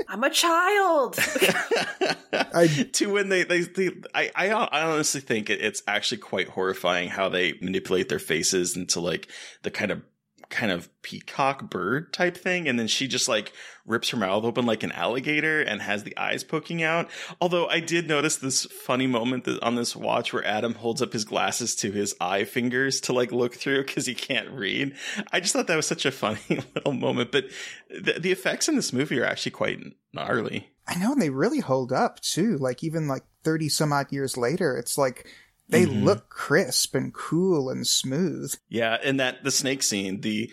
I'm 0.08 0.24
a 0.24 0.30
child. 0.30 1.16
I- 2.56 2.66
to 2.92 3.12
when 3.12 3.28
they 3.28 3.44
they, 3.44 3.60
they 3.60 3.90
I, 4.14 4.30
I 4.34 4.48
I 4.48 4.82
honestly 4.82 5.20
think 5.20 5.50
it, 5.50 5.60
it's 5.60 5.82
actually 5.86 6.18
quite 6.18 6.48
horrifying 6.48 7.08
how 7.08 7.28
they 7.28 7.54
manipulate 7.60 8.08
their 8.08 8.18
faces 8.18 8.76
into 8.76 9.00
like 9.00 9.28
the 9.62 9.70
kind 9.70 9.90
of 9.90 10.02
kind 10.48 10.70
of 10.70 10.88
peacock 11.02 11.68
bird 11.68 12.12
type 12.12 12.36
thing 12.36 12.68
and 12.68 12.78
then 12.78 12.86
she 12.86 13.08
just 13.08 13.26
like 13.26 13.52
rips 13.84 14.10
her 14.10 14.16
mouth 14.16 14.44
open 14.44 14.64
like 14.64 14.84
an 14.84 14.92
alligator 14.92 15.60
and 15.60 15.82
has 15.82 16.04
the 16.04 16.16
eyes 16.16 16.44
poking 16.44 16.84
out. 16.84 17.10
Although 17.40 17.66
i 17.66 17.80
did 17.80 18.06
notice 18.06 18.36
this 18.36 18.64
funny 18.66 19.08
moment 19.08 19.48
on 19.60 19.74
this 19.74 19.96
watch 19.96 20.32
where 20.32 20.44
adam 20.44 20.74
holds 20.74 21.02
up 21.02 21.12
his 21.12 21.24
glasses 21.24 21.74
to 21.76 21.90
his 21.90 22.14
eye 22.20 22.44
fingers 22.44 23.00
to 23.02 23.12
like 23.12 23.32
look 23.32 23.54
through 23.56 23.84
because 23.84 24.06
he 24.06 24.14
can't 24.14 24.48
read. 24.50 24.94
I 25.32 25.40
just 25.40 25.52
thought 25.52 25.66
that 25.66 25.76
was 25.76 25.86
such 25.86 26.06
a 26.06 26.12
funny 26.12 26.38
little 26.74 26.92
moment 26.92 27.32
but 27.32 27.46
the, 27.90 28.14
the 28.20 28.30
effects 28.32 28.68
in 28.68 28.76
this 28.76 28.92
movie 28.92 29.18
are 29.18 29.26
actually 29.26 29.52
quite 29.52 29.80
gnarly 30.12 30.70
I 30.88 30.94
know, 30.96 31.12
and 31.12 31.20
they 31.22 31.30
really 31.30 31.60
hold 31.60 31.92
up 31.92 32.20
too. 32.20 32.56
Like 32.58 32.84
even 32.84 33.08
like 33.08 33.24
thirty 33.44 33.68
some 33.68 33.92
odd 33.92 34.12
years 34.12 34.36
later, 34.36 34.76
it's 34.76 34.96
like 34.96 35.26
they 35.68 35.84
Mhm. 35.84 36.04
look 36.04 36.28
crisp 36.28 36.94
and 36.94 37.12
cool 37.12 37.68
and 37.70 37.86
smooth. 37.86 38.54
Yeah, 38.68 38.96
and 39.02 39.18
that 39.18 39.42
the 39.42 39.50
snake 39.50 39.82
scene, 39.82 40.20
the 40.20 40.50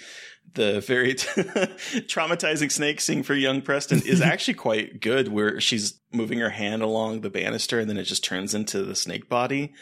the 0.56 0.82
very 0.82 1.16
traumatizing 1.16 2.72
snake 2.72 3.02
scene 3.02 3.24
for 3.24 3.34
young 3.34 3.62
Preston 3.62 4.02
is 4.06 4.22
actually 4.22 4.54
quite 4.56 5.02
good 5.02 5.28
where 5.30 5.60
she's 5.60 6.00
moving 6.12 6.40
her 6.40 6.50
hand 6.52 6.82
along 6.82 7.22
the 7.22 7.30
banister 7.30 7.80
and 7.80 7.90
then 7.90 7.98
it 7.98 8.04
just 8.04 8.24
turns 8.24 8.54
into 8.54 8.84
the 8.84 8.96
snake 8.96 9.28
body. 9.30 9.74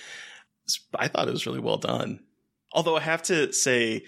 I 0.96 1.08
thought 1.08 1.28
it 1.28 1.32
was 1.34 1.46
really 1.46 1.60
well 1.60 1.78
done. 1.78 2.22
Although 2.72 2.96
I 2.96 3.02
have 3.02 3.24
to 3.24 3.52
say 3.52 4.04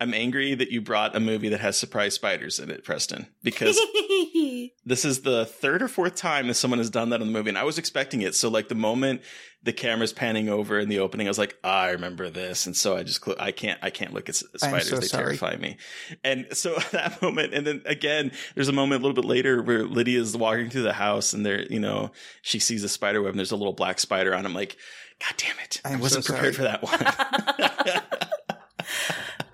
I'm 0.00 0.14
angry 0.14 0.54
that 0.54 0.70
you 0.70 0.80
brought 0.80 1.16
a 1.16 1.20
movie 1.20 1.48
that 1.48 1.60
has 1.60 1.76
surprise 1.76 2.14
spiders 2.14 2.60
in 2.60 2.70
it, 2.70 2.84
Preston, 2.84 3.26
because 3.42 3.76
this 4.84 5.04
is 5.04 5.22
the 5.22 5.44
third 5.44 5.82
or 5.82 5.88
fourth 5.88 6.14
time 6.14 6.46
that 6.46 6.54
someone 6.54 6.78
has 6.78 6.88
done 6.88 7.10
that 7.10 7.20
in 7.20 7.26
the 7.26 7.32
movie, 7.32 7.48
and 7.48 7.58
I 7.58 7.64
was 7.64 7.78
expecting 7.78 8.22
it. 8.22 8.36
So, 8.36 8.48
like 8.48 8.68
the 8.68 8.76
moment 8.76 9.22
the 9.64 9.72
camera's 9.72 10.12
panning 10.12 10.48
over 10.48 10.78
in 10.78 10.88
the 10.88 11.00
opening, 11.00 11.26
I 11.26 11.30
was 11.30 11.38
like, 11.38 11.56
ah, 11.64 11.80
"I 11.82 11.90
remember 11.90 12.30
this," 12.30 12.66
and 12.66 12.76
so 12.76 12.96
I 12.96 13.02
just 13.02 13.24
cl- 13.24 13.36
I 13.40 13.50
can't 13.50 13.80
I 13.82 13.90
can't 13.90 14.14
look 14.14 14.28
at 14.28 14.36
spiders; 14.36 14.88
so 14.88 14.98
they 14.98 15.06
sorry. 15.08 15.36
terrify 15.36 15.56
me. 15.56 15.78
And 16.22 16.46
so 16.52 16.76
that 16.92 17.20
moment, 17.20 17.52
and 17.52 17.66
then 17.66 17.82
again, 17.84 18.30
there's 18.54 18.68
a 18.68 18.72
moment 18.72 19.02
a 19.02 19.04
little 19.04 19.20
bit 19.20 19.28
later 19.28 19.60
where 19.62 19.84
Lydia's 19.84 20.36
walking 20.36 20.70
through 20.70 20.82
the 20.82 20.92
house, 20.92 21.32
and 21.32 21.44
there, 21.44 21.62
you 21.62 21.80
know, 21.80 22.12
she 22.42 22.60
sees 22.60 22.84
a 22.84 22.88
spider 22.88 23.20
web, 23.20 23.30
and 23.30 23.38
there's 23.38 23.50
a 23.50 23.56
little 23.56 23.72
black 23.72 23.98
spider 23.98 24.32
on. 24.32 24.46
I'm 24.46 24.54
like, 24.54 24.76
God 25.18 25.34
damn 25.38 25.58
it! 25.64 25.80
I 25.84 25.94
I'm 25.94 26.00
wasn't 26.00 26.24
so 26.24 26.34
prepared 26.34 26.54
for 26.54 26.62
that 26.62 26.82
one. 26.84 28.28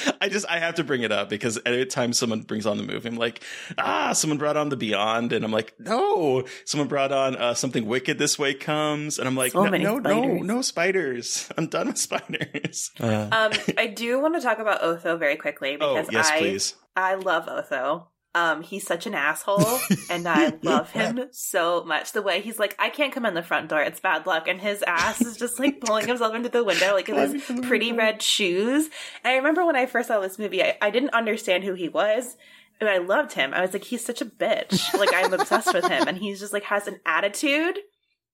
I 0.20 0.28
just 0.28 0.46
I 0.48 0.58
have 0.58 0.76
to 0.76 0.84
bring 0.84 1.02
it 1.02 1.12
up 1.12 1.28
because 1.28 1.58
every 1.64 1.86
time 1.86 2.12
someone 2.12 2.42
brings 2.42 2.66
on 2.66 2.76
the 2.76 2.82
movie, 2.82 3.08
I'm 3.08 3.16
like, 3.16 3.42
ah, 3.78 4.12
someone 4.12 4.38
brought 4.38 4.56
on 4.56 4.68
the 4.68 4.76
Beyond, 4.76 5.32
and 5.32 5.44
I'm 5.44 5.52
like, 5.52 5.74
no, 5.78 6.44
someone 6.64 6.88
brought 6.88 7.12
on 7.12 7.36
uh, 7.36 7.54
something 7.54 7.86
wicked. 7.86 8.18
This 8.18 8.38
way 8.38 8.54
comes, 8.54 9.18
and 9.18 9.28
I'm 9.28 9.36
like, 9.36 9.52
So 9.52 9.64
no, 9.64 9.76
no, 9.76 9.98
no, 9.98 10.00
spiders. 10.00 10.42
no 10.42 10.62
spiders. 10.62 11.52
I'm 11.58 11.66
done 11.66 11.88
with 11.88 11.98
spiders. 11.98 12.90
Uh, 13.00 13.28
um, 13.32 13.52
I 13.76 13.86
do 13.86 14.20
want 14.20 14.34
to 14.34 14.40
talk 14.40 14.58
about 14.58 14.82
Otho 14.82 15.16
very 15.16 15.36
quickly 15.36 15.76
oh 15.80 15.96
because 15.96 16.12
yes, 16.12 16.30
I 16.30 16.38
please. 16.38 16.74
I 16.94 17.14
love 17.14 17.48
Otho. 17.48 18.08
Um, 18.36 18.62
he's 18.62 18.86
such 18.86 19.06
an 19.06 19.14
asshole, 19.14 19.78
and 20.10 20.28
I 20.28 20.52
love 20.62 20.90
him 20.90 21.20
so 21.32 21.82
much. 21.84 22.12
The 22.12 22.20
way 22.20 22.42
he's 22.42 22.58
like, 22.58 22.76
I 22.78 22.90
can't 22.90 23.10
come 23.10 23.24
in 23.24 23.32
the 23.32 23.42
front 23.42 23.70
door; 23.70 23.80
it's 23.80 23.98
bad 23.98 24.26
luck, 24.26 24.46
and 24.46 24.60
his 24.60 24.84
ass 24.86 25.22
is 25.22 25.38
just 25.38 25.58
like 25.58 25.80
pulling 25.80 26.06
himself 26.06 26.34
into 26.34 26.50
the 26.50 26.62
window, 26.62 26.92
like 26.92 27.08
in 27.08 27.16
his 27.16 27.42
pretty 27.66 27.92
red 27.92 28.20
shoes. 28.20 28.90
And 29.24 29.32
I 29.32 29.36
remember 29.36 29.64
when 29.64 29.74
I 29.74 29.86
first 29.86 30.08
saw 30.08 30.20
this 30.20 30.38
movie, 30.38 30.62
I, 30.62 30.76
I 30.82 30.90
didn't 30.90 31.14
understand 31.14 31.64
who 31.64 31.72
he 31.72 31.88
was, 31.88 32.36
but 32.78 32.90
I 32.90 32.98
loved 32.98 33.32
him. 33.32 33.54
I 33.54 33.62
was 33.62 33.72
like, 33.72 33.84
he's 33.84 34.04
such 34.04 34.20
a 34.20 34.26
bitch. 34.26 34.92
Like 34.92 35.14
I'm 35.14 35.32
obsessed 35.32 35.72
with 35.72 35.88
him, 35.88 36.06
and 36.06 36.18
he's 36.18 36.38
just 36.38 36.52
like 36.52 36.64
has 36.64 36.86
an 36.86 37.00
attitude 37.06 37.78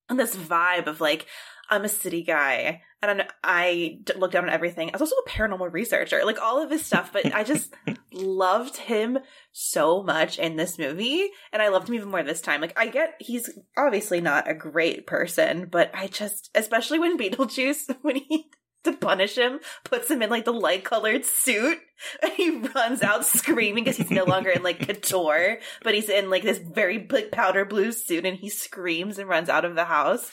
and 0.09 0.19
this 0.19 0.35
vibe 0.35 0.89
of 0.89 1.01
like. 1.01 1.27
I'm 1.73 1.87
a 1.87 1.89
city 1.89 2.23
guy, 2.23 2.83
and 3.03 3.25
I 3.43 4.01
d- 4.05 4.13
look 4.19 4.33
down 4.33 4.45
on 4.45 4.51
everything. 4.51 4.91
I 4.91 4.93
was 4.93 5.01
also 5.01 5.17
a 5.25 5.29
paranormal 5.31 5.73
researcher, 5.73 6.23
like 6.23 6.39
all 6.39 6.63
of 6.63 6.71
his 6.71 6.85
stuff. 6.85 7.15
But 7.15 7.35
I 7.35 7.45
just 7.45 7.73
loved 8.13 8.77
him 8.77 9.19
so 9.53 10.03
much 10.03 10.39
in 10.39 10.57
this 10.57 10.79
movie, 10.79 11.31
and 11.51 11.63
I 11.63 11.69
loved 11.69 11.89
him 11.89 11.95
even 11.95 12.11
more 12.11 12.23
this 12.23 12.43
time. 12.43 12.61
Like 12.61 12.79
I 12.79 12.89
get 12.89 13.15
he's 13.21 13.49
obviously 13.75 14.21
not 14.21 14.51
a 14.51 14.55
great 14.55 15.07
person, 15.07 15.67
but 15.71 15.91
I 15.95 16.09
just, 16.09 16.51
especially 16.55 16.99
when 16.99 17.17
Beetlejuice, 17.17 17.97
when 18.03 18.17
he 18.17 18.51
to 18.85 18.93
punish 18.93 19.39
him, 19.39 19.61
puts 19.85 20.11
him 20.11 20.21
in 20.21 20.29
like 20.29 20.45
the 20.45 20.53
light 20.53 20.85
colored 20.85 21.25
suit, 21.25 21.79
and 22.23 22.33
he 22.35 22.51
runs 22.51 23.01
out 23.01 23.25
screaming 23.25 23.85
because 23.85 23.97
he's 23.97 24.11
no 24.11 24.25
longer 24.25 24.51
in 24.51 24.63
like 24.63 24.87
couture, 24.87 25.59
but 25.83 25.95
he's 25.95 26.11
in 26.11 26.29
like 26.29 26.43
this 26.43 26.59
very 26.59 26.99
big 26.99 27.33
powder 27.33 27.65
blue 27.65 27.93
suit, 27.93 28.27
and 28.27 28.37
he 28.37 28.51
screams 28.51 29.19
and 29.19 29.27
runs 29.27 29.49
out 29.49 29.65
of 29.65 29.75
the 29.75 29.87
house. 29.87 30.31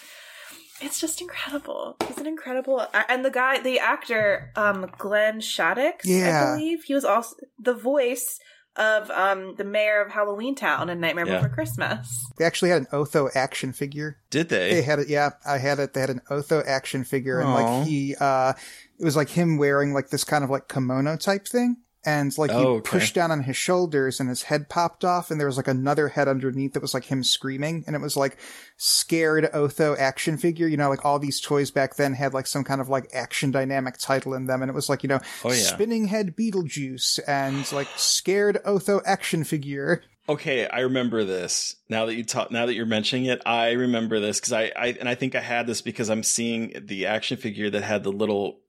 It's 0.81 0.99
just 0.99 1.21
incredible. 1.21 1.95
He's 2.07 2.17
an 2.17 2.27
incredible, 2.27 2.85
and 3.09 3.23
the 3.25 3.31
guy, 3.31 3.59
the 3.59 3.79
actor, 3.79 4.51
um, 4.55 4.89
Glenn 4.97 5.39
Shadix, 5.39 6.01
Yeah. 6.03 6.51
I 6.53 6.55
believe 6.55 6.83
he 6.83 6.93
was 6.93 7.05
also 7.05 7.35
the 7.57 7.73
voice 7.73 8.39
of 8.75 9.09
um 9.11 9.55
the 9.57 9.63
mayor 9.65 9.99
of 10.01 10.11
Halloween 10.11 10.55
Town 10.55 10.89
and 10.89 11.01
Nightmare 11.01 11.27
Yeah. 11.27 11.37
Before 11.37 11.49
Christmas. 11.49 12.25
They 12.37 12.45
actually 12.45 12.69
had 12.69 12.81
an 12.83 12.87
Otho 12.93 13.27
action 13.35 13.73
figure. 13.73 14.17
Did 14.29 14.47
They 14.49 14.69
they? 14.75 14.81
had 14.83 14.99
it. 14.99 15.09
Yeah, 15.09 15.31
I 15.45 15.57
had 15.57 15.79
it. 15.79 15.93
They 15.93 15.99
had 16.01 16.11
an 16.11 16.21
Otho 16.29 16.61
action 16.65 17.03
figure, 17.03 17.39
and 17.39 17.53
like 17.53 17.87
he, 17.87 18.15
uh, 18.19 18.53
it 18.99 19.03
was 19.03 19.15
like 19.17 19.29
him 19.29 19.57
wearing 19.57 19.93
like 19.93 20.09
this 20.11 20.23
kind 20.23 20.43
of 20.43 20.49
like 20.49 20.67
kimono 20.69 21.17
type 21.17 21.47
thing. 21.47 21.77
And 22.09 22.37
like 22.37 22.51
he 22.51 22.57
Oh, 22.57 22.75
okay. 22.75 22.89
pushed 22.89 23.13
down 23.15 23.31
on 23.31 23.43
his 23.43 23.55
shoulders 23.57 24.19
and 24.19 24.29
his 24.29 24.43
head 24.43 24.67
popped 24.69 25.05
off 25.05 25.29
and 25.29 25.39
there 25.39 25.47
was 25.47 25.57
like 25.57 25.67
another 25.67 26.07
head 26.09 26.27
underneath 26.27 26.73
that 26.73 26.81
was 26.81 26.93
like 26.93 27.05
him 27.05 27.23
screaming 27.23 27.83
and 27.85 27.95
it 27.95 28.01
was 28.01 28.17
like 28.17 28.37
scared 28.77 29.49
Otho 29.53 29.95
action 29.97 30.37
figure. 30.37 30.67
You 30.67 30.77
know, 30.77 30.89
like 30.89 31.05
all 31.05 31.19
these 31.19 31.39
toys 31.41 31.71
back 31.71 31.95
then 31.95 32.13
had 32.13 32.33
like 32.33 32.47
some 32.47 32.63
kind 32.63 32.81
of 32.81 32.89
like 32.89 33.09
action 33.13 33.51
dynamic 33.51 33.97
title 33.97 34.33
in 34.33 34.45
them 34.45 34.61
and 34.61 34.69
it 34.69 34.75
was 34.75 34.89
like, 34.89 35.03
you 35.03 35.09
know, 35.09 35.19
Oh, 35.43 35.49
yeah. 35.49 35.55
spinning 35.55 36.07
head 36.07 36.35
Beetlejuice 36.35 37.19
and 37.27 37.69
like 37.71 37.87
scared 37.95 38.59
Otho 38.65 39.01
action 39.05 39.43
figure. 39.43 40.03
Okay, 40.27 40.67
I 40.67 40.81
remember 40.81 41.23
this. 41.23 41.75
Now 41.89 42.05
that 42.05 42.13
you 42.15 42.23
talk, 42.23 42.51
now 42.51 42.67
that 42.67 42.75
you're 42.75 42.85
mentioning 42.85 43.25
it, 43.25 43.41
I 43.47 43.71
remember 43.71 44.19
this 44.19 44.39
because 44.39 44.53
I, 44.53 44.71
I, 44.75 44.87
and 44.99 45.09
I 45.09 45.15
think 45.15 45.33
I 45.33 45.39
had 45.41 45.65
this 45.65 45.81
because 45.81 46.09
I'm 46.09 46.21
seeing 46.21 46.73
the 46.85 47.07
action 47.07 47.37
figure 47.37 47.69
that 47.71 47.81
had 47.83 48.03
the 48.03 48.11
little 48.11 48.59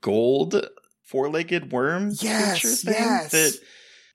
gold 0.00 0.64
four-legged 1.08 1.72
worm 1.72 2.10
Yes, 2.20 2.84
yes. 2.84 3.30
That 3.32 3.58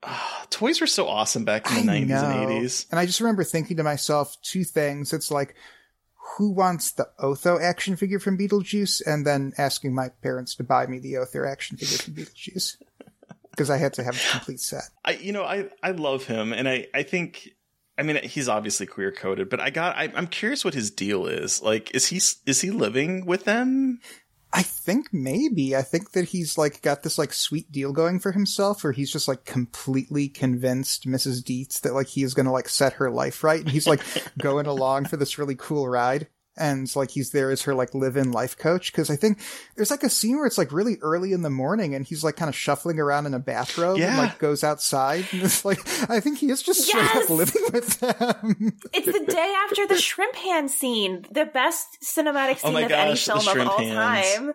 ah, 0.03 0.45
toys 0.49 0.79
were 0.79 0.87
so 0.87 1.07
awesome 1.07 1.43
back 1.43 1.69
in 1.69 1.85
the 1.85 1.91
I 1.91 1.95
90s 2.01 2.07
know. 2.07 2.15
and 2.15 2.49
80s. 2.63 2.85
And 2.91 2.99
I 2.99 3.05
just 3.05 3.19
remember 3.19 3.43
thinking 3.43 3.77
to 3.77 3.83
myself 3.83 4.37
two 4.41 4.63
things. 4.63 5.11
It's 5.13 5.31
like, 5.31 5.55
who 6.37 6.51
wants 6.51 6.93
the 6.93 7.07
Otho 7.19 7.59
action 7.59 7.95
figure 7.95 8.19
from 8.19 8.37
Beetlejuice? 8.37 9.01
And 9.05 9.25
then 9.25 9.53
asking 9.57 9.93
my 9.93 10.09
parents 10.21 10.55
to 10.55 10.63
buy 10.63 10.87
me 10.87 10.99
the 10.99 11.17
Otho 11.17 11.45
action 11.45 11.77
figure 11.77 11.97
from 11.97 12.13
Beetlejuice. 12.15 12.77
Because 13.51 13.69
I 13.69 13.77
had 13.77 13.93
to 13.93 14.03
have 14.03 14.15
a 14.15 14.31
complete 14.31 14.59
set. 14.59 14.81
I, 15.05 15.11
you 15.11 15.31
know, 15.31 15.43
I, 15.43 15.69
I 15.83 15.91
love 15.91 16.23
him, 16.25 16.53
and 16.53 16.67
I, 16.67 16.87
I 16.91 17.03
think, 17.03 17.49
I 17.99 18.01
mean, 18.01 18.15
he's 18.23 18.49
obviously 18.49 18.87
queer 18.87 19.11
coded, 19.11 19.47
but 19.47 19.59
I 19.59 19.69
got, 19.69 19.95
I, 19.95 20.11
I'm 20.15 20.25
curious 20.25 20.65
what 20.65 20.73
his 20.73 20.89
deal 20.89 21.27
is. 21.27 21.61
Like, 21.61 21.93
is 21.93 22.07
he, 22.07 22.15
is 22.17 22.61
he 22.61 22.71
living 22.71 23.27
with 23.27 23.43
them? 23.45 23.99
I 24.55 24.61
think 24.61 25.11
maybe. 25.11 25.75
I 25.75 25.81
think 25.81 26.11
that 26.11 26.25
he's 26.25 26.59
like 26.59 26.83
got 26.83 27.01
this 27.01 27.17
like 27.17 27.33
sweet 27.33 27.71
deal 27.71 27.91
going 27.91 28.19
for 28.19 28.31
himself 28.31 28.83
where 28.83 28.93
he's 28.93 29.11
just 29.11 29.27
like 29.27 29.45
completely 29.45 30.29
convinced 30.29 31.07
Mrs. 31.07 31.41
Deetz 31.41 31.81
that 31.81 31.95
like 31.95 32.07
he 32.07 32.21
is 32.21 32.35
going 32.35 32.45
to 32.45 32.51
like 32.51 32.69
set 32.69 32.93
her 32.93 33.09
life 33.09 33.43
right. 33.43 33.61
And 33.61 33.69
he's 33.69 33.87
like 33.87 34.01
going 34.37 34.67
along 34.67 35.05
for 35.05 35.17
this 35.17 35.39
really 35.39 35.55
cool 35.55 35.89
ride. 35.89 36.27
And 36.55 36.93
like 36.95 37.09
he's 37.11 37.31
there 37.31 37.49
as 37.49 37.63
her 37.63 37.73
like 37.73 37.95
live-in 37.95 38.31
life 38.31 38.57
coach. 38.57 38.93
Cause 38.93 39.09
I 39.09 39.15
think 39.15 39.39
there's 39.75 39.89
like 39.89 40.03
a 40.03 40.09
scene 40.09 40.37
where 40.37 40.45
it's 40.45 40.57
like 40.57 40.71
really 40.71 40.97
early 41.01 41.33
in 41.33 41.41
the 41.41 41.49
morning 41.49 41.95
and 41.95 42.05
he's 42.05 42.23
like 42.23 42.35
kind 42.35 42.47
of 42.49 42.55
shuffling 42.55 42.99
around 42.99 43.25
in 43.25 43.33
a 43.33 43.39
bathrobe 43.39 43.99
and 43.99 44.17
like 44.17 44.37
goes 44.37 44.63
outside. 44.63 45.25
And 45.31 45.41
it's 45.41 45.65
like, 45.65 45.79
I 46.09 46.19
think 46.19 46.37
he 46.37 46.51
is 46.51 46.61
just 46.61 46.81
straight 46.87 47.01
Yes! 47.03 47.23
up 47.23 47.29
living 47.31 47.63
with 47.73 47.99
them. 47.99 48.77
It's 48.93 49.11
the 49.19 49.25
day 49.25 49.53
after 49.65 49.87
the 49.87 49.97
shrimp 49.97 50.35
hand 50.35 50.69
scene, 50.69 51.25
the 51.31 51.45
best 51.45 51.87
cinematic 52.03 52.59
Oh 52.63 52.67
scene 52.67 52.73
my 52.73 52.81
of 52.81 52.91
any 52.91 53.11
gosh, 53.13 53.25
the 53.25 53.39
film 53.39 53.61
of 53.61 53.67
all 53.67 53.77
hands. 53.79 54.27
time. 54.35 54.53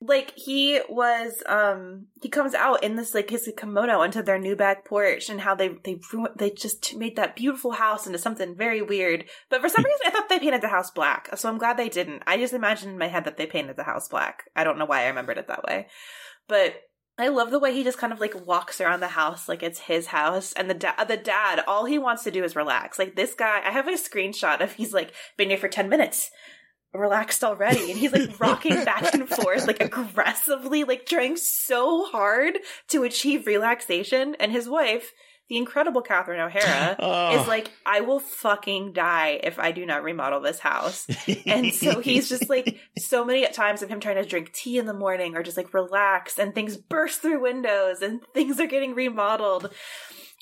Like 0.00 0.32
he 0.36 0.80
was, 0.88 1.42
um, 1.46 2.06
he 2.20 2.28
comes 2.28 2.54
out 2.54 2.82
in 2.82 2.96
this 2.96 3.14
like 3.14 3.30
his 3.30 3.50
kimono 3.56 4.00
onto 4.00 4.22
their 4.22 4.38
new 4.38 4.56
back 4.56 4.84
porch, 4.84 5.28
and 5.28 5.40
how 5.40 5.54
they 5.54 5.68
they 5.84 6.00
they 6.36 6.50
just 6.50 6.96
made 6.96 7.16
that 7.16 7.36
beautiful 7.36 7.72
house 7.72 8.06
into 8.06 8.18
something 8.18 8.56
very 8.56 8.82
weird. 8.82 9.24
But 9.50 9.60
for 9.60 9.68
some 9.68 9.84
reason, 9.84 10.06
I 10.06 10.10
thought 10.10 10.28
they 10.28 10.38
painted 10.38 10.62
the 10.62 10.68
house 10.68 10.90
black, 10.90 11.28
so 11.36 11.48
I'm 11.48 11.58
glad 11.58 11.76
they 11.76 11.88
didn't. 11.88 12.22
I 12.26 12.36
just 12.36 12.52
imagined 12.52 12.92
in 12.92 12.98
my 12.98 13.08
head 13.08 13.24
that 13.24 13.36
they 13.36 13.46
painted 13.46 13.76
the 13.76 13.84
house 13.84 14.08
black. 14.08 14.44
I 14.56 14.64
don't 14.64 14.78
know 14.78 14.86
why 14.86 15.02
I 15.02 15.08
remembered 15.08 15.38
it 15.38 15.48
that 15.48 15.64
way, 15.64 15.86
but 16.48 16.74
I 17.18 17.28
love 17.28 17.50
the 17.50 17.58
way 17.58 17.72
he 17.74 17.82
just 17.82 17.98
kind 17.98 18.12
of 18.12 18.20
like 18.20 18.46
walks 18.46 18.80
around 18.80 19.00
the 19.00 19.08
house 19.08 19.48
like 19.48 19.62
it's 19.62 19.80
his 19.80 20.06
house, 20.06 20.52
and 20.52 20.68
the 20.68 20.74
da- 20.74 21.04
the 21.04 21.16
dad, 21.16 21.62
all 21.66 21.84
he 21.84 21.98
wants 21.98 22.24
to 22.24 22.30
do 22.30 22.44
is 22.44 22.56
relax. 22.56 22.98
Like 22.98 23.16
this 23.16 23.34
guy, 23.34 23.60
I 23.64 23.70
have 23.70 23.88
a 23.88 23.92
screenshot 23.92 24.60
of 24.60 24.72
he's 24.72 24.92
like 24.92 25.12
been 25.36 25.50
here 25.50 25.58
for 25.58 25.68
ten 25.68 25.88
minutes, 25.88 26.30
relaxed 26.94 27.44
already, 27.44 27.90
and 27.90 27.98
he's 28.00 28.12
like 28.12 28.38
rocking 28.40 28.84
back 28.84 29.14
and 29.14 29.28
forth 29.28 29.66
like 29.66 29.80
aggressively, 29.82 30.84
like 30.84 31.06
trying 31.06 31.36
so 31.36 32.04
hard 32.04 32.58
to 32.88 33.02
achieve 33.04 33.46
relaxation. 33.46 34.34
And 34.40 34.50
his 34.52 34.68
wife, 34.68 35.12
the 35.48 35.56
incredible 35.56 36.02
Catherine 36.02 36.40
O'Hara, 36.40 36.96
Oh. 37.00 37.40
is 37.40 37.48
like, 37.48 37.70
I 37.86 38.00
will 38.00 38.20
fucking 38.20 38.92
die 38.92 39.40
if 39.42 39.58
I 39.58 39.72
do 39.72 39.86
not 39.86 40.02
remodel 40.02 40.40
this 40.40 40.58
house. 40.58 41.06
and 41.46 41.72
so 41.74 42.00
he's 42.00 42.28
just 42.28 42.48
like, 42.50 42.78
so 42.98 43.24
many 43.24 43.46
times 43.48 43.82
of 43.82 43.88
him 43.88 44.00
trying 44.00 44.16
to 44.16 44.26
drink 44.26 44.52
tea 44.52 44.78
in 44.78 44.86
the 44.86 44.92
morning 44.94 45.36
or 45.36 45.42
just 45.42 45.56
like 45.56 45.72
relax 45.72 46.38
and 46.38 46.54
things 46.54 46.76
burst 46.76 47.20
through 47.22 47.40
windows 47.42 48.02
and 48.02 48.20
things 48.34 48.58
are 48.60 48.66
getting 48.66 48.94
remodeled. 48.94 49.72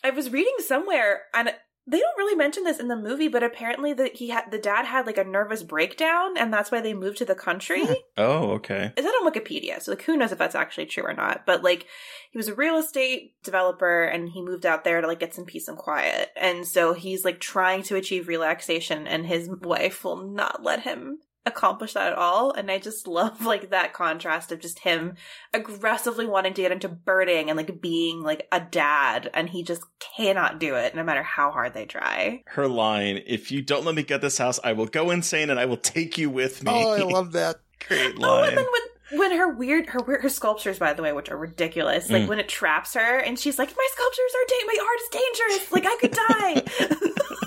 I 0.04 0.10
was 0.10 0.30
reading 0.30 0.54
somewhere 0.58 1.22
and 1.34 1.52
they 1.88 2.00
don't 2.00 2.18
really 2.18 2.34
mention 2.34 2.64
this 2.64 2.80
in 2.80 2.88
the 2.88 2.96
movie, 2.96 3.28
but 3.28 3.44
apparently 3.44 3.92
that 3.92 4.16
he 4.16 4.30
had 4.30 4.50
the 4.50 4.58
dad 4.58 4.84
had 4.86 5.06
like 5.06 5.18
a 5.18 5.24
nervous 5.24 5.62
breakdown 5.62 6.36
and 6.36 6.52
that's 6.52 6.70
why 6.70 6.80
they 6.80 6.94
moved 6.94 7.18
to 7.18 7.24
the 7.24 7.34
country. 7.34 7.84
oh, 8.16 8.50
okay. 8.52 8.92
Is 8.96 9.04
that 9.04 9.20
on 9.22 9.30
Wikipedia? 9.30 9.80
So 9.80 9.92
like 9.92 10.02
who 10.02 10.16
knows 10.16 10.32
if 10.32 10.38
that's 10.38 10.56
actually 10.56 10.86
true 10.86 11.04
or 11.04 11.14
not. 11.14 11.46
But 11.46 11.62
like 11.62 11.86
he 12.30 12.38
was 12.38 12.48
a 12.48 12.54
real 12.54 12.76
estate 12.76 13.34
developer 13.44 14.02
and 14.02 14.28
he 14.28 14.42
moved 14.42 14.66
out 14.66 14.82
there 14.82 15.00
to 15.00 15.06
like 15.06 15.20
get 15.20 15.34
some 15.34 15.44
peace 15.44 15.68
and 15.68 15.78
quiet. 15.78 16.30
And 16.36 16.66
so 16.66 16.92
he's 16.92 17.24
like 17.24 17.38
trying 17.38 17.82
to 17.84 17.96
achieve 17.96 18.26
relaxation 18.26 19.06
and 19.06 19.24
his 19.24 19.48
wife 19.48 20.02
will 20.02 20.28
not 20.28 20.64
let 20.64 20.82
him 20.82 21.20
accomplish 21.46 21.92
that 21.94 22.12
at 22.12 22.18
all. 22.18 22.52
And 22.52 22.70
I 22.70 22.78
just 22.78 23.06
love 23.08 23.44
like 23.46 23.70
that 23.70 23.92
contrast 23.92 24.52
of 24.52 24.60
just 24.60 24.80
him 24.80 25.14
aggressively 25.54 26.26
wanting 26.26 26.54
to 26.54 26.62
get 26.62 26.72
into 26.72 26.88
birding 26.88 27.48
and 27.48 27.56
like 27.56 27.80
being 27.80 28.22
like 28.22 28.46
a 28.52 28.60
dad 28.60 29.30
and 29.32 29.48
he 29.48 29.62
just 29.62 29.82
cannot 30.00 30.58
do 30.60 30.74
it 30.74 30.94
no 30.94 31.02
matter 31.04 31.22
how 31.22 31.50
hard 31.50 31.72
they 31.74 31.86
try. 31.86 32.42
Her 32.46 32.68
line, 32.68 33.22
if 33.26 33.50
you 33.52 33.62
don't 33.62 33.84
let 33.84 33.94
me 33.94 34.02
get 34.02 34.20
this 34.20 34.38
house, 34.38 34.58
I 34.64 34.72
will 34.72 34.86
go 34.86 35.10
insane 35.10 35.50
and 35.50 35.58
I 35.60 35.64
will 35.66 35.76
take 35.76 36.18
you 36.18 36.28
with 36.30 36.62
me. 36.64 36.72
Oh, 36.74 36.90
I 36.92 36.98
love 37.12 37.32
that. 37.32 37.56
Great 37.86 38.14
Oh, 38.18 38.20
line. 38.20 38.48
and 38.50 38.58
then 38.58 38.64
when 38.72 38.82
when 39.20 39.30
her 39.38 39.48
weird 39.52 39.88
her 39.90 40.00
weird 40.00 40.22
her 40.22 40.28
sculptures, 40.28 40.80
by 40.80 40.92
the 40.92 41.00
way, 41.02 41.12
which 41.12 41.28
are 41.30 41.36
ridiculous, 41.36 42.10
like 42.10 42.24
Mm. 42.24 42.28
when 42.28 42.38
it 42.40 42.48
traps 42.48 42.94
her 42.94 43.18
and 43.18 43.38
she's 43.38 43.56
like, 43.56 43.68
"My 43.68 43.88
sculptures 43.92 44.32
are 44.34 44.46
da- 44.48 44.66
my 44.66 44.78
art 44.82 45.00
is 45.00 45.08
dangerous. 45.12 45.72
Like 45.72 45.86
I 45.86 45.96
could 46.00 46.10
die." 46.10 47.36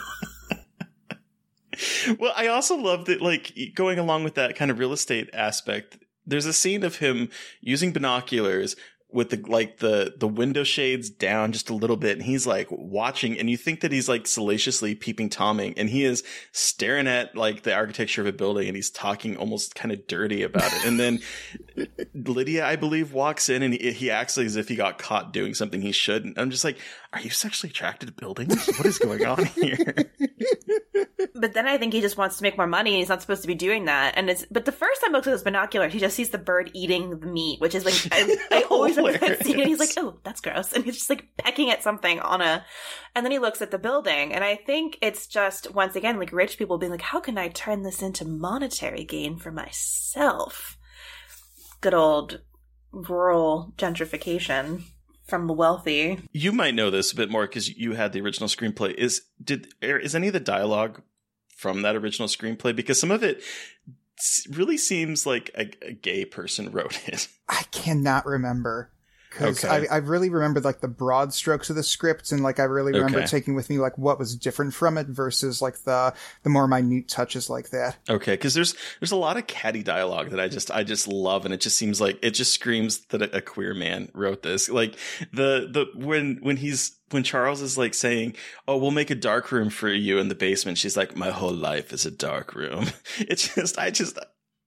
well, 2.20 2.34
I 2.36 2.48
also 2.48 2.76
love 2.76 3.06
that, 3.06 3.22
like, 3.22 3.54
going 3.76 4.00
along 4.00 4.24
with 4.24 4.36
that 4.36 4.56
kind 4.56 4.72
of 4.72 4.80
real 4.80 4.94
estate 4.94 5.30
aspect, 5.34 5.98
there's 6.26 6.46
a 6.46 6.54
scene 6.54 6.84
of 6.84 6.98
him 6.98 7.30
using 7.62 7.92
binoculars 7.92 8.76
with 9.12 9.32
the 9.32 9.44
like 9.50 9.78
the 9.78 10.14
the 10.18 10.28
window 10.28 10.64
shades 10.64 11.10
down 11.10 11.52
just 11.52 11.70
a 11.70 11.74
little 11.74 11.98
bit 11.98 12.12
and 12.18 12.22
he's 12.22 12.46
like 12.46 12.68
watching 12.70 13.40
and 13.40 13.50
you 13.50 13.58
think 13.58 13.82
that 13.82 13.92
he's 13.92 14.08
like 14.08 14.28
salaciously 14.28 14.94
peeping 14.94 15.30
tomming 15.30 15.74
and 15.78 15.90
he 15.90 16.06
is 16.06 16.24
staring 16.52 17.08
at 17.08 17.36
like 17.36 17.64
the 17.64 17.74
architecture 17.74 18.22
of 18.22 18.28
a 18.28 18.32
building 18.32 18.68
and 18.68 18.76
he's 18.76 18.92
talking 18.92 19.36
almost 19.36 19.74
kind 19.74 19.92
of 19.92 20.06
dirty 20.06 20.44
about 20.44 20.72
it 20.72 20.86
and 20.86 21.00
then 21.00 21.20
lydia 22.14 22.64
i 22.66 22.76
believe 22.76 23.12
walks 23.12 23.50
in 23.50 23.64
and 23.64 23.74
he, 23.74 23.92
he 23.94 24.12
acts 24.12 24.38
as 24.38 24.56
if 24.56 24.68
he 24.68 24.76
got 24.76 25.00
caught 25.00 25.34
doing 25.34 25.56
something 25.56 25.82
he 25.82 25.92
shouldn't. 25.92 26.38
I'm 26.38 26.52
just 26.52 26.64
like 26.64 26.78
are 27.12 27.22
you 27.22 27.32
sexually 27.32 27.72
attracted 27.72 28.06
to 28.06 28.12
buildings? 28.14 28.68
What 28.68 28.86
is 28.86 29.00
going 29.00 29.26
on 29.26 29.46
here 29.46 29.96
but 31.40 31.54
then 31.54 31.68
I 31.68 31.78
think 31.78 31.94
he 31.94 32.02
just 32.02 32.18
wants 32.18 32.38
to 32.38 32.44
make 32.44 32.58
more 32.58 32.68
money 32.68 32.92
and 32.92 33.00
he's 33.00 33.10
not 33.10 33.22
supposed 33.22 33.42
to 33.42 33.48
be 33.48 33.56
doing 33.56 33.86
that. 33.86 34.14
And 34.18 34.30
it's 34.30 34.46
but 34.52 34.66
the 34.66 34.72
first 34.72 35.02
time 35.02 35.12
he 35.12 35.16
looks 35.16 35.28
at 35.28 35.32
his 35.32 35.44
binoculars, 35.44 35.94
he 35.94 36.00
just 36.00 36.16
sees 36.16 36.30
the 36.30 36.38
bird 36.38 36.72
eating 36.74 37.20
the 37.20 37.28
meat, 37.28 37.60
which 37.60 37.76
is 37.76 37.86
like 37.86 37.96
I, 38.12 38.38
I 38.52 38.66
always 38.70 38.98
remember 38.98 39.20
that 39.20 39.46
scene. 39.46 39.60
And 39.60 39.68
he's 39.68 39.80
like, 39.80 39.94
"Oh, 39.98 40.20
that's 40.24 40.42
gross," 40.42 40.74
and 40.74 40.84
he's 40.84 40.98
just 40.98 41.10
like 41.10 41.28
pecking 41.38 41.70
at 41.70 41.84
something 41.84 42.20
on 42.20 42.42
a. 42.42 42.66
And 43.16 43.26
then 43.26 43.32
he 43.32 43.40
looks 43.40 43.62
at 43.62 43.72
the 43.72 43.80
building, 43.80 44.34
and 44.34 44.44
I 44.44 44.56
think 44.56 44.98
it's 45.02 45.28
just 45.28 45.74
once 45.74 45.96
again 45.96 46.20
like 46.20 46.32
rich 46.32 46.58
people 46.58 46.78
being 46.78 46.92
like, 46.92 47.02
"How 47.02 47.20
can 47.20 47.38
I 47.38 47.50
turn 47.50 47.84
this 47.84 48.02
into 48.02 48.26
monetary 48.26 49.06
gain 49.06 49.38
for 49.38 49.52
myself?" 49.52 50.78
Good 51.82 51.94
old 51.94 52.42
rural 52.92 53.74
gentrification 53.78 54.84
from 55.30 55.48
the 55.48 55.54
wealthy. 55.54 56.20
You 56.34 56.52
might 56.52 56.76
know 56.76 56.90
this 56.90 57.12
a 57.12 57.16
bit 57.16 57.30
more 57.30 57.48
because 57.48 57.70
you 57.70 57.94
had 57.94 58.12
the 58.12 58.22
original 58.22 58.50
screenplay. 58.50 58.94
Is 58.96 59.22
did 59.42 59.74
er, 59.84 59.98
is 59.98 60.16
any 60.16 60.28
of 60.28 60.34
the 60.34 60.40
dialogue 60.40 61.02
from 61.60 61.82
that 61.82 61.96
original 61.96 62.30
screenplay? 62.30 62.74
Because 62.74 63.00
some 63.00 63.12
of 63.12 63.22
it 63.22 63.44
really 64.50 64.78
seems 64.78 65.26
like 65.26 65.52
a, 65.56 65.70
a 65.86 65.92
gay 65.94 66.24
person 66.26 66.72
wrote 66.72 67.00
it. 67.08 67.28
I 67.50 67.64
cannot 67.72 68.26
remember. 68.26 68.92
Because 69.30 69.64
Okay. 69.64 69.88
I, 69.88 69.96
I 69.96 69.98
really 69.98 70.30
remember 70.32 70.60
like 70.60 70.82
the 70.82 70.88
broad 70.88 71.34
strokes 71.36 71.70
of 71.70 71.76
the 71.76 71.84
script, 71.84 72.32
and 72.32 72.42
like 72.42 72.60
I 72.60 72.64
really 72.64 72.94
remember 72.94 73.20
Okay. 73.20 73.28
taking 73.28 73.54
with 73.54 73.70
me 73.70 73.78
like 73.78 73.96
what 73.96 74.18
was 74.18 74.36
different 74.36 74.74
from 74.74 74.98
it 74.98 75.06
versus 75.06 75.62
like 75.62 75.84
the 75.84 76.16
the 76.42 76.50
more 76.50 76.68
minute 76.68 77.08
touches 77.10 77.48
like 77.48 77.70
that. 77.70 77.98
Okay, 78.10 78.34
because 78.34 78.56
there's 78.56 78.74
there's 79.00 79.12
a 79.12 79.16
lot 79.16 79.38
of 79.38 79.46
catty 79.46 79.84
dialogue 79.84 80.32
that 80.32 80.40
I 80.40 80.48
just 80.48 80.72
I 80.72 80.84
just 80.84 81.08
love, 81.08 81.46
and 81.46 81.54
it 81.54 81.62
just 81.62 81.78
seems 81.78 82.02
like 82.02 82.18
it 82.24 82.32
just 82.32 82.54
screams 82.56 83.02
that 83.10 83.22
a, 83.22 83.38
a 83.38 83.42
queer 83.42 83.76
man 83.76 84.10
wrote 84.16 84.42
this. 84.42 84.68
Like 84.68 84.96
the 85.32 85.70
the 85.72 85.86
when 85.94 86.40
when 86.42 86.58
he's 86.58 86.96
when 87.12 87.24
Charles 87.24 87.62
is 87.62 87.78
like 87.78 87.94
saying, 87.94 88.36
"Oh, 88.68 88.78
we'll 88.78 88.92
make 88.92 89.10
a 89.10 89.16
dark 89.16 89.52
room 89.52 89.70
for 89.70 89.90
you 89.90 90.20
in 90.20 90.28
the 90.28 90.36
basement," 90.36 90.78
she's 90.78 90.98
like, 90.98 91.16
"My 91.16 91.30
whole 91.30 91.54
life 91.54 91.94
is 91.94 92.06
a 92.06 92.12
dark 92.12 92.56
room." 92.56 92.88
It's 93.20 93.54
just 93.54 93.78
I 93.78 93.92
just 93.92 94.18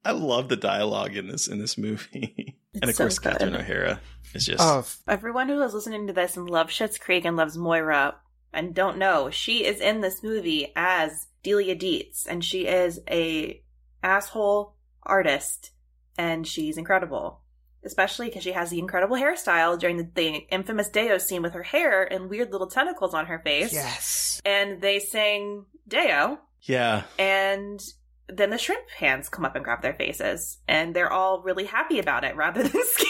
I 0.05 0.12
love 0.12 0.48
the 0.48 0.56
dialogue 0.56 1.16
in 1.16 1.28
this 1.28 1.48
in 1.48 1.59
this 1.59 1.78
movie, 1.78 2.56
and 2.74 2.85
of 2.85 2.94
so 2.94 3.05
course 3.05 3.19
Catherine. 3.19 3.56
O'Hara 3.56 4.01
is 4.35 4.47
just 4.47 4.60
Oh, 4.60 4.85
Everyone 5.09 5.48
who 5.48 5.62
is 5.62 5.74
listening 5.74 6.06
to 6.06 6.12
this 6.12 6.36
and 6.36 6.48
loves 6.48 6.74
Schitt's 6.74 6.98
Creek 6.98 7.24
and 7.24 7.36
loves 7.36 7.56
Moira 7.56 8.16
and 8.52 8.74
don't 8.74 8.98
know, 8.98 9.31
she 9.31 9.64
is 9.64 9.81
in 9.81 10.01
this 10.01 10.23
movie 10.23 10.73
as 10.77 11.28
Delia 11.43 11.74
Deetz, 11.74 12.27
and 12.27 12.44
she 12.44 12.66
is 12.66 13.01
a 13.10 13.62
asshole 14.02 14.77
artist, 15.02 15.73
and 16.19 16.47
she's 16.47 16.77
incredible. 16.77 17.40
Especially 17.84 18.26
because 18.28 18.42
she 18.44 18.52
has 18.52 18.70
the 18.70 18.78
incredible 18.78 19.16
hairstyle 19.16 19.78
during 19.78 19.96
the, 19.96 20.09
the 20.14 20.28
infamous 20.50 20.88
Day-O 20.88 21.18
scene 21.18 21.42
with 21.42 21.52
her 21.54 21.64
hair 21.64 22.04
and 22.04 22.30
weird 22.30 22.52
little 22.52 22.68
tentacles 22.68 23.12
on 23.14 23.26
her 23.26 23.40
face. 23.40 23.72
yes. 23.72 24.40
And 24.44 24.80
they 24.80 24.98
sing 25.00 25.66
Day-O, 25.88 26.38
yeah. 26.62 27.02
and 27.18 27.80
then 28.28 28.50
the 28.50 28.59
shrimp 28.59 28.88
hands 28.90 29.28
come 29.28 29.44
up 29.44 29.56
and 29.56 29.64
grab 29.64 29.82
their 29.82 29.94
faces, 29.94 30.59
and 30.68 30.94
they're 30.94 31.12
all 31.12 31.42
really 31.42 31.64
happy 31.64 31.98
about 31.98 32.22
it 32.24 32.36
rather 32.36 32.62
than 32.68 32.70
scared. 32.84 33.09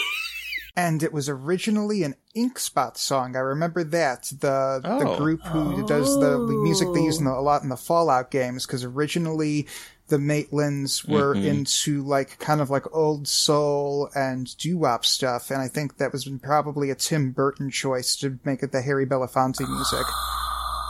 And 0.75 1.03
it 1.03 1.13
was 1.13 1.29
originally 1.29 2.01
an 2.01 2.15
Ink 2.33 2.57
Spot 2.57 2.97
song. 2.97 3.35
I 3.35 3.39
remember 3.41 3.83
that 3.83 4.23
the 4.39 4.79
the 4.81 5.07
Oh. 5.07 5.17
group 5.17 5.43
who 5.43 5.85
does 5.85 6.15
the, 6.15 6.31
the 6.31 6.57
music 6.63 6.87
they 6.95 7.01
use 7.03 7.19
in 7.19 7.25
the, 7.25 7.31
a 7.31 7.41
lot 7.41 7.61
in 7.61 7.69
the 7.69 7.77
Fallout 7.77 8.31
games. 8.31 8.65
Because 8.65 8.83
originally 8.83 9.67
the 10.07 10.17
Maitlands 10.17 11.07
were 11.07 11.33
Mhm. 11.33 11.45
into 11.45 12.03
like 12.03 12.37
kind 12.39 12.59
of 12.61 12.69
like 12.69 12.85
old 12.93 13.27
soul 13.27 14.09
and 14.15 14.55
doo 14.57 14.77
wop 14.77 15.05
stuff, 15.05 15.49
and 15.49 15.61
I 15.61 15.67
think 15.67 15.97
that 15.97 16.11
was 16.11 16.29
probably 16.41 16.89
a 16.89 16.95
Tim 16.95 17.31
Burton 17.31 17.69
choice 17.71 18.15
to 18.17 18.37
make 18.43 18.61
it 18.63 18.71
the 18.71 18.81
Harry 18.81 19.05
Belafonte 19.05 19.67
music. 19.67 20.05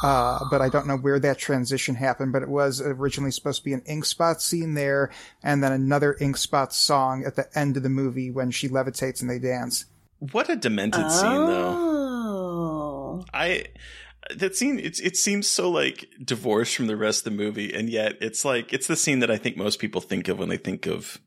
Uh, 0.03 0.44
but 0.52 0.61
I 0.61 0.68
don't 0.68 0.85
know 0.85 0.98
where 0.98 1.18
that 1.18 1.38
transition 1.38 1.95
happened, 1.95 2.34
but 2.34 2.41
it 2.44 2.49
was 2.49 2.81
originally 2.81 3.31
supposed 3.31 3.60
to 3.60 3.64
be 3.64 3.72
an 3.72 3.81
ink 3.85 4.03
spot 4.03 4.41
scene 4.41 4.73
there, 4.73 5.10
and 5.41 5.64
then 5.64 5.72
another 5.72 6.18
ink 6.19 6.35
spot 6.35 6.73
song 6.73 7.23
at 7.26 7.38
the 7.38 7.48
end 7.57 7.77
of 7.77 7.84
the 7.84 7.90
movie 7.90 8.30
when 8.30 8.52
she 8.52 8.68
levitates 8.68 9.22
and 9.22 9.30
they 9.30 9.40
dance. 9.40 9.85
What 10.19 10.49
a 10.49 10.57
demented 10.57 11.10
scene 11.10 11.45
though. 11.45 11.77
Oh. 11.77 13.26
I 13.34 13.64
that 14.39 14.55
scene 14.55 14.80
it 14.80 14.99
it 14.99 15.18
seems 15.18 15.47
so 15.47 15.69
like 15.69 16.07
divorced 16.23 16.76
from 16.76 16.88
the 16.88 16.97
rest 16.97 17.26
of 17.26 17.31
the 17.31 17.43
movie, 17.43 17.73
and 17.73 17.89
yet 17.89 18.18
it's 18.22 18.43
like 18.45 18.73
it's 18.73 18.88
the 18.88 18.95
scene 18.95 19.19
that 19.19 19.31
I 19.31 19.38
think 19.38 19.57
most 19.57 19.80
people 19.80 20.01
think 20.01 20.27
of 20.27 20.39
when 20.39 20.49
they 20.49 20.57
think 20.57 20.85
of 20.85 21.19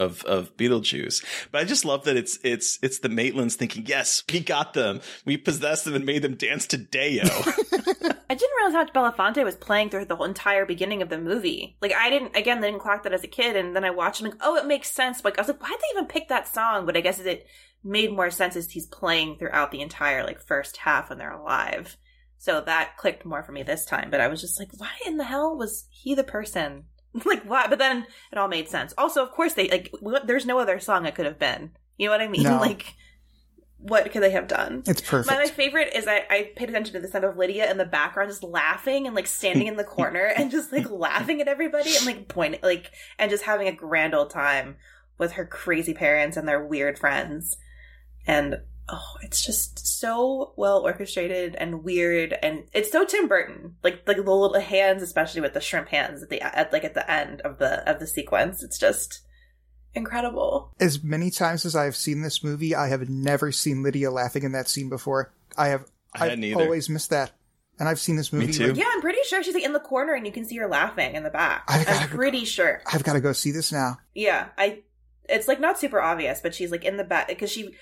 of 0.00 0.24
of 0.24 0.56
Beetlejuice. 0.56 1.24
But 1.50 1.60
I 1.60 1.64
just 1.64 1.84
love 1.84 2.04
that 2.04 2.16
it's 2.16 2.38
it's 2.42 2.78
it's 2.82 2.98
the 2.98 3.08
Maitlands 3.08 3.54
thinking, 3.54 3.86
yes, 3.86 4.22
we 4.32 4.40
got 4.40 4.74
them, 4.74 5.00
we 5.24 5.36
possessed 5.36 5.84
them, 5.84 5.94
and 5.94 6.04
made 6.04 6.22
them 6.22 6.34
dance 6.34 6.66
to 6.68 6.76
Day-O. 6.76 7.24
I 8.30 8.34
didn't 8.34 8.56
realize 8.56 8.72
how 8.72 8.84
much 8.84 8.92
Belafonte 8.92 9.44
was 9.44 9.56
playing 9.56 9.90
through 9.90 10.06
the 10.06 10.16
whole 10.16 10.26
entire 10.26 10.66
beginning 10.66 11.02
of 11.02 11.08
the 11.08 11.18
movie. 11.18 11.76
Like 11.80 11.92
I 11.92 12.10
didn't 12.10 12.36
again 12.36 12.58
I 12.58 12.62
didn't 12.62 12.80
clock 12.80 13.04
that 13.04 13.12
as 13.12 13.24
a 13.24 13.28
kid 13.28 13.56
and 13.56 13.76
then 13.76 13.84
I 13.84 13.90
watched 13.90 14.20
him 14.20 14.30
like, 14.30 14.40
oh 14.40 14.56
it 14.56 14.66
makes 14.66 14.90
sense. 14.90 15.24
Like 15.24 15.38
I 15.38 15.42
was 15.42 15.48
like, 15.48 15.62
why'd 15.62 15.72
they 15.72 15.98
even 15.98 16.06
pick 16.06 16.28
that 16.28 16.52
song? 16.52 16.86
But 16.86 16.96
I 16.96 17.00
guess 17.00 17.18
it 17.18 17.46
made 17.84 18.12
more 18.12 18.30
sense 18.30 18.56
as 18.56 18.70
he's 18.70 18.86
playing 18.86 19.36
throughout 19.36 19.70
the 19.70 19.82
entire 19.82 20.24
like 20.24 20.40
first 20.40 20.78
half 20.78 21.10
when 21.10 21.18
they're 21.18 21.30
alive. 21.30 21.96
So 22.38 22.60
that 22.60 22.96
clicked 22.96 23.24
more 23.24 23.42
for 23.42 23.52
me 23.52 23.62
this 23.62 23.84
time. 23.84 24.10
But 24.10 24.20
I 24.20 24.28
was 24.28 24.40
just 24.40 24.58
like, 24.58 24.68
why 24.76 24.90
in 25.06 25.16
the 25.16 25.24
hell 25.24 25.56
was 25.56 25.86
he 25.90 26.14
the 26.14 26.24
person? 26.24 26.84
like 27.24 27.44
why? 27.44 27.66
But 27.68 27.78
then 27.78 28.06
it 28.32 28.38
all 28.38 28.48
made 28.48 28.68
sense. 28.68 28.92
Also, 28.98 29.22
of 29.22 29.30
course 29.30 29.54
they 29.54 29.68
like 29.68 29.90
what, 30.00 30.26
there's 30.26 30.46
no 30.46 30.58
other 30.58 30.78
song 30.78 31.06
it 31.06 31.14
could 31.14 31.26
have 31.26 31.38
been. 31.38 31.70
You 31.96 32.06
know 32.06 32.12
what 32.12 32.20
I 32.20 32.28
mean? 32.28 32.42
No. 32.42 32.58
Like 32.60 32.94
what 33.84 34.10
could 34.10 34.22
they 34.22 34.30
have 34.30 34.48
done? 34.48 34.82
It's 34.86 35.02
perfect. 35.02 35.30
My, 35.30 35.44
my 35.44 35.50
favorite 35.50 35.94
is 35.94 36.06
I, 36.06 36.24
I 36.30 36.52
paid 36.56 36.70
attention 36.70 36.94
to 36.94 37.00
the 37.00 37.08
sound 37.08 37.24
of 37.24 37.36
Lydia 37.36 37.70
in 37.70 37.76
the 37.76 37.84
background 37.84 38.30
just 38.30 38.42
laughing 38.42 39.06
and 39.06 39.14
like 39.14 39.26
standing 39.26 39.66
in 39.66 39.76
the 39.76 39.84
corner 39.84 40.24
and 40.36 40.50
just 40.50 40.72
like 40.72 40.90
laughing 40.90 41.42
at 41.42 41.48
everybody 41.48 41.94
and 41.94 42.06
like 42.06 42.26
pointing 42.26 42.60
like 42.62 42.92
and 43.18 43.30
just 43.30 43.44
having 43.44 43.68
a 43.68 43.72
grand 43.72 44.14
old 44.14 44.30
time 44.30 44.76
with 45.18 45.32
her 45.32 45.44
crazy 45.44 45.92
parents 45.92 46.38
and 46.38 46.48
their 46.48 46.64
weird 46.64 46.98
friends. 46.98 47.58
And 48.26 48.56
oh, 48.88 49.14
it's 49.22 49.44
just 49.44 49.86
so 49.98 50.52
well 50.56 50.80
orchestrated 50.80 51.54
and 51.56 51.84
weird 51.84 52.34
and 52.42 52.64
it's 52.72 52.92
so 52.92 53.04
Tim 53.04 53.28
Burton. 53.28 53.76
Like 53.82 54.02
like 54.06 54.16
the 54.16 54.22
little 54.22 54.60
hands, 54.60 55.02
especially 55.02 55.40
with 55.40 55.54
the 55.54 55.60
shrimp 55.60 55.88
hands 55.88 56.22
at 56.22 56.28
the 56.28 56.40
at 56.42 56.72
like 56.72 56.84
at 56.84 56.94
the 56.94 57.10
end 57.10 57.40
of 57.42 57.58
the 57.58 57.88
of 57.90 57.98
the 58.00 58.06
sequence. 58.06 58.62
It's 58.62 58.78
just 58.78 59.20
incredible. 59.94 60.72
as 60.80 61.02
many 61.02 61.30
times 61.30 61.64
as 61.64 61.76
I 61.76 61.84
have 61.84 61.96
seen 61.96 62.22
this 62.22 62.42
movie, 62.42 62.74
I 62.74 62.88
have 62.88 63.08
never 63.08 63.52
seen 63.52 63.82
Lydia 63.82 64.10
laughing 64.10 64.42
in 64.42 64.52
that 64.52 64.68
scene 64.68 64.88
before. 64.88 65.32
I 65.56 65.68
have 65.68 65.86
I 66.14 66.30
I've 66.30 66.56
always 66.56 66.88
missed 66.88 67.10
that. 67.10 67.32
And 67.78 67.88
I've 67.88 67.98
seen 67.98 68.14
this 68.14 68.32
movie. 68.32 68.52
too. 68.52 68.68
like, 68.68 68.76
Yeah, 68.76 68.84
I'm 68.92 69.00
pretty 69.00 69.18
sure 69.24 69.42
she's 69.42 69.54
like 69.54 69.64
in 69.64 69.72
the 69.72 69.80
corner 69.80 70.14
and 70.14 70.24
you 70.24 70.32
can 70.32 70.44
see 70.44 70.56
her 70.58 70.68
laughing 70.68 71.14
in 71.16 71.24
the 71.24 71.30
back. 71.30 71.64
I've 71.66 71.84
gotta 71.84 71.98
I'm 72.02 72.08
go- 72.08 72.16
pretty 72.16 72.44
sure. 72.44 72.80
I've 72.86 73.02
got 73.02 73.14
to 73.14 73.20
go 73.20 73.32
see 73.32 73.50
this 73.50 73.72
now. 73.72 73.98
Yeah, 74.14 74.48
I. 74.56 74.82
It's 75.28 75.48
like 75.48 75.58
not 75.58 75.78
super 75.78 76.00
obvious, 76.00 76.40
but 76.40 76.54
she's 76.54 76.70
like 76.70 76.84
in 76.84 76.96
the 76.98 77.04
back 77.04 77.26
because 77.28 77.50
she. 77.50 77.74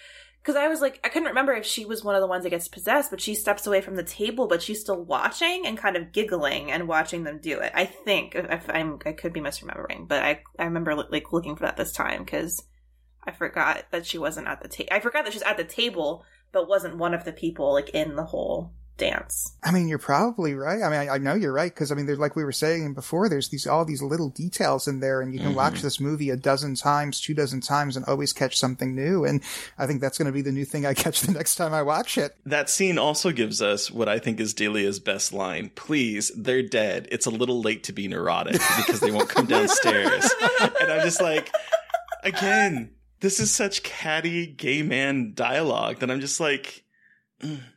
Because 0.43 0.56
I 0.56 0.66
was 0.66 0.81
like, 0.81 0.98
I 1.05 1.09
couldn't 1.09 1.28
remember 1.28 1.52
if 1.52 1.64
she 1.64 1.85
was 1.85 2.02
one 2.02 2.16
of 2.16 2.20
the 2.20 2.27
ones 2.27 2.43
that 2.43 2.51
gets 2.51 2.66
possessed, 2.66 3.12
but 3.12 3.20
she 3.20 3.35
steps 3.36 3.64
away 3.64 3.81
from 3.81 3.94
the 3.94 4.02
table, 4.02 4.48
but 4.48 4.60
she's 4.60 4.81
still 4.81 5.01
watching 5.01 5.62
and 5.64 5.78
kind 5.78 5.97
of 5.97 6.10
giggling 6.10 6.73
and 6.73 6.89
watching 6.89 7.23
them 7.23 7.39
do 7.40 7.60
it. 7.60 7.70
I 7.74 7.85
think 7.85 8.35
if 8.35 8.69
I'm, 8.69 8.98
I 9.06 9.12
could 9.12 9.32
be 9.32 9.40
misremembering, 9.40 10.09
but 10.09 10.23
I 10.23 10.43
I 10.59 10.64
remember 10.64 10.97
like 10.97 11.32
looking 11.32 11.55
for 11.55 11.64
that 11.64 11.77
this 11.77 11.93
time 11.93 12.24
because 12.24 12.60
I 13.24 13.31
forgot 13.31 13.85
that 13.93 14.05
she 14.05 14.19
wasn't 14.19 14.48
at 14.48 14.60
the 14.60 14.69
table. 14.69 14.89
I 14.90 14.98
forgot 14.98 15.24
that 15.24 15.32
she's 15.32 15.43
at 15.43 15.56
the 15.56 15.64
table, 15.64 16.24
but 16.51 16.69
wasn't 16.69 16.97
one 16.97 17.14
of 17.14 17.24
the 17.24 17.32
people 17.32 17.73
like 17.73 17.90
in 17.90 18.16
the 18.16 18.24
whole 18.24 18.73
dance. 18.97 19.56
I 19.62 19.70
mean, 19.70 19.89
you're 19.89 19.98
probably 19.98 20.55
right. 20.55 20.82
I 20.82 20.89
mean, 20.89 21.09
I, 21.09 21.14
I 21.14 21.19
know 21.19 21.35
you're 21.35 21.52
right 21.52 21.73
because 21.73 21.90
I 21.90 21.94
mean, 21.94 22.06
there's 22.06 22.19
like 22.19 22.36
we 22.36 22.44
were 22.44 22.52
saying 22.52 22.94
before. 22.94 23.28
There's 23.28 23.48
these 23.48 23.66
all 23.66 23.85
these 23.85 24.02
little 24.02 24.31
details 24.31 24.86
in 24.86 25.01
there, 25.01 25.20
and 25.20 25.32
you 25.32 25.39
can 25.39 25.48
mm-hmm. 25.48 25.56
watch 25.56 25.82
this 25.82 26.01
movie 26.01 26.31
a 26.31 26.36
dozen 26.36 26.74
times, 26.74 27.20
two 27.20 27.35
dozen 27.35 27.60
times, 27.60 27.97
and 27.97 28.05
always 28.06 28.32
catch 28.32 28.59
something 28.59 28.94
new. 28.94 29.24
And 29.24 29.43
I 29.78 29.86
think 29.86 30.01
that's 30.01 30.19
going 30.19 30.27
to 30.27 30.32
be 30.32 30.43
the 30.43 30.52
new 30.52 30.64
thing 30.64 30.86
I 30.86 30.94
catch 31.02 31.20
the 31.23 31.32
next 31.32 31.56
time 31.56 31.74
I 31.74 31.82
watch 31.82 32.19
it. 32.19 32.36
That 32.47 32.70
scene 32.70 32.98
also 32.98 33.32
gives 33.32 33.62
us 33.62 33.90
what 33.90 34.09
I 34.09 34.19
think 34.19 34.40
is 34.40 34.55
Delia's 34.55 35.01
best 35.01 35.32
line. 35.32 35.70
Please, 35.74 36.31
they're 36.36 36.62
dead. 36.62 37.09
It's 37.10 37.27
a 37.27 37.31
little 37.31 37.60
late 37.60 37.85
to 37.85 37.93
be 37.93 38.09
neurotic 38.09 38.60
because 38.77 39.01
they 39.01 39.10
won't 39.10 39.28
come 39.28 39.47
downstairs. 39.47 40.31
and 40.81 40.93
I'm 40.93 41.02
just 41.02 41.20
like, 41.20 41.52
again, 42.23 42.90
this 43.20 43.39
is 43.39 43.51
such 43.51 43.82
catty 43.82 44.47
gay 44.47 44.82
man 44.82 45.32
dialogue 45.35 46.01
that 46.01 46.10
I'm 46.10 46.20
just 46.20 46.40
like, 46.40 46.82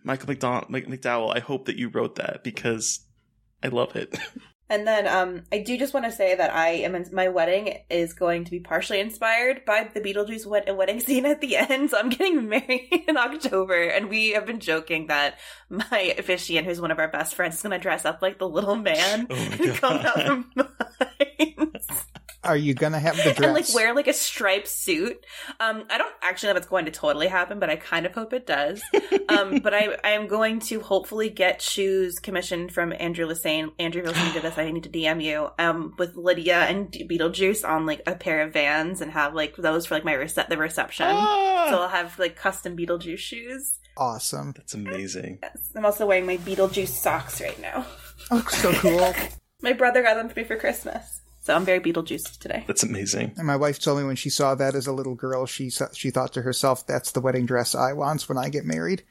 Michael 0.03 0.27
McDonald, 0.27 0.69
McDowell, 0.69 1.35
I 1.35 1.39
hope 1.39 1.65
that 1.65 1.77
you 1.77 1.89
wrote 1.89 2.15
that 2.15 2.43
because 2.43 3.01
I 3.63 3.67
love 3.69 3.95
it. 3.95 4.17
And 4.67 4.87
then 4.87 5.07
um, 5.07 5.43
I 5.51 5.59
do 5.59 5.77
just 5.77 5.93
want 5.93 6.07
to 6.07 6.11
say 6.11 6.33
that 6.33 6.51
I 6.51 6.69
am 6.69 6.95
in, 6.95 7.05
my 7.11 7.29
wedding 7.29 7.77
is 7.89 8.13
going 8.13 8.45
to 8.45 8.51
be 8.51 8.59
partially 8.59 8.99
inspired 8.99 9.63
by 9.63 9.87
the 9.93 10.01
Beetlejuice 10.01 10.47
wed- 10.47 10.75
wedding 10.75 10.99
scene 11.01 11.25
at 11.25 11.39
the 11.39 11.57
end. 11.57 11.91
So 11.91 11.99
I'm 11.99 12.09
getting 12.09 12.49
married 12.49 13.05
in 13.07 13.15
October, 13.15 13.83
and 13.83 14.09
we 14.09 14.31
have 14.31 14.47
been 14.47 14.59
joking 14.59 15.07
that 15.07 15.37
my 15.69 16.15
officiant, 16.17 16.65
who's 16.65 16.81
one 16.81 16.89
of 16.89 16.97
our 16.97 17.09
best 17.09 17.35
friends, 17.35 17.57
is 17.57 17.61
going 17.61 17.71
to 17.71 17.79
dress 17.79 18.05
up 18.05 18.23
like 18.23 18.39
the 18.39 18.49
little 18.49 18.75
man 18.75 19.27
Oh 19.29 19.35
and 19.35 19.75
come 19.75 19.97
out 19.99 20.21
from 20.23 20.51
behind 21.38 21.78
Are 22.44 22.56
you 22.57 22.76
going 22.76 22.91
to 22.91 22.99
have 22.99 23.16
the 23.18 23.24
dress? 23.34 23.40
and 23.40 23.53
like 23.53 23.74
wear 23.74 23.95
like 23.95 24.07
a 24.07 24.14
striped 24.14 24.68
suit. 24.68 25.26
Um, 25.60 25.86
I 25.90 25.98
don't 25.98 26.14
actually 26.22 26.48
know 26.48 26.52
if 26.52 26.57
it's 26.57 26.68
going 26.68 26.86
to 26.86 26.91
totally 26.91 27.28
happen, 27.28 27.60
but 27.60 27.72
I 27.72 27.76
kind 27.76 28.06
of 28.06 28.14
hope 28.14 28.34
it 28.34 28.45
does. 28.45 28.84
um, 29.30 29.60
but 29.60 29.74
I 29.74 29.98
I 30.03 30.12
am 30.12 30.28
going 30.28 30.60
to 30.62 30.80
hopefully 30.80 31.30
get 31.32 31.60
shoes 31.62 32.20
commissioned 32.20 32.72
from 32.72 32.94
Andrew 32.99 33.26
Lassane. 33.26 33.72
Andrew, 33.80 34.02
if 34.02 34.06
you're 34.06 34.14
listening 34.14 34.34
to 34.34 34.41
this, 34.41 34.57
I 34.60 34.70
need 34.70 34.84
to 34.84 34.90
DM 34.90 35.24
you. 35.24 35.49
Um, 35.57 35.95
with 35.98 36.16
Lydia 36.16 36.57
and 36.66 36.91
Beetlejuice 36.91 37.68
on 37.68 37.88
like 37.88 38.03
a 38.06 38.14
pair 38.14 38.41
of 38.41 38.53
vans 38.53 39.02
and 39.02 39.12
have 39.12 39.34
like 39.34 39.56
those 39.56 39.88
for 39.88 39.95
like 39.95 40.06
my 40.06 40.14
rece- 40.14 40.48
the 40.48 40.57
reception. 40.57 41.07
Ah! 41.10 41.68
So 41.72 41.82
I'll 41.82 41.90
have 41.90 42.20
like 42.20 42.36
custom 42.36 42.78
Beetlejuice 42.78 43.18
shoes. 43.18 43.80
awesome. 43.98 44.52
That's 44.56 44.76
amazing. 44.76 45.40
Yes. 45.41 45.72
I'm 45.76 45.84
also 45.86 46.06
wearing 46.06 46.28
my 46.28 46.38
Beetlejuice 46.38 46.90
socks 46.90 47.41
right 47.41 47.60
now. 47.60 47.88
Oh, 48.30 48.45
so 48.49 48.72
cool. 48.74 49.14
My 49.62 49.74
brother 49.74 50.03
got 50.03 50.16
them 50.16 50.30
for 50.30 50.40
me 50.40 50.45
for 50.45 50.57
Christmas, 50.57 51.22
so 51.45 51.53
I'm 51.53 51.63
very 51.63 51.80
Beetlejuiced 51.80 52.39
today. 52.39 52.63
That's 52.65 52.81
amazing. 52.81 53.34
and 53.38 53.45
my 53.45 53.55
wife 53.55 53.77
told 53.77 53.99
me 53.99 54.03
when 54.03 54.15
she 54.15 54.31
saw 54.31 54.55
that 54.55 54.73
as 54.73 54.88
a 54.88 54.91
little 54.91 55.13
girl, 55.13 55.45
she 55.45 55.69
she 55.93 56.09
thought 56.09 56.34
to 56.34 56.41
herself, 56.41 56.88
"That's 56.88 57.11
the 57.11 57.22
wedding 57.22 57.45
dress 57.45 57.76
I 57.76 57.93
want 57.93 58.27
when 58.27 58.39
I 58.39 58.49
get 58.49 58.65
married." 58.65 59.03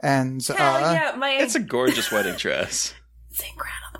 And 0.00 0.42
Hell 0.42 0.84
uh, 0.84 0.92
yeah, 0.94 1.14
my 1.18 1.32
It's 1.32 1.54
a 1.54 1.60
gorgeous 1.60 2.10
wedding 2.10 2.36
dress. 2.36 2.94
it's 3.30 3.42
incredible. 3.42 3.91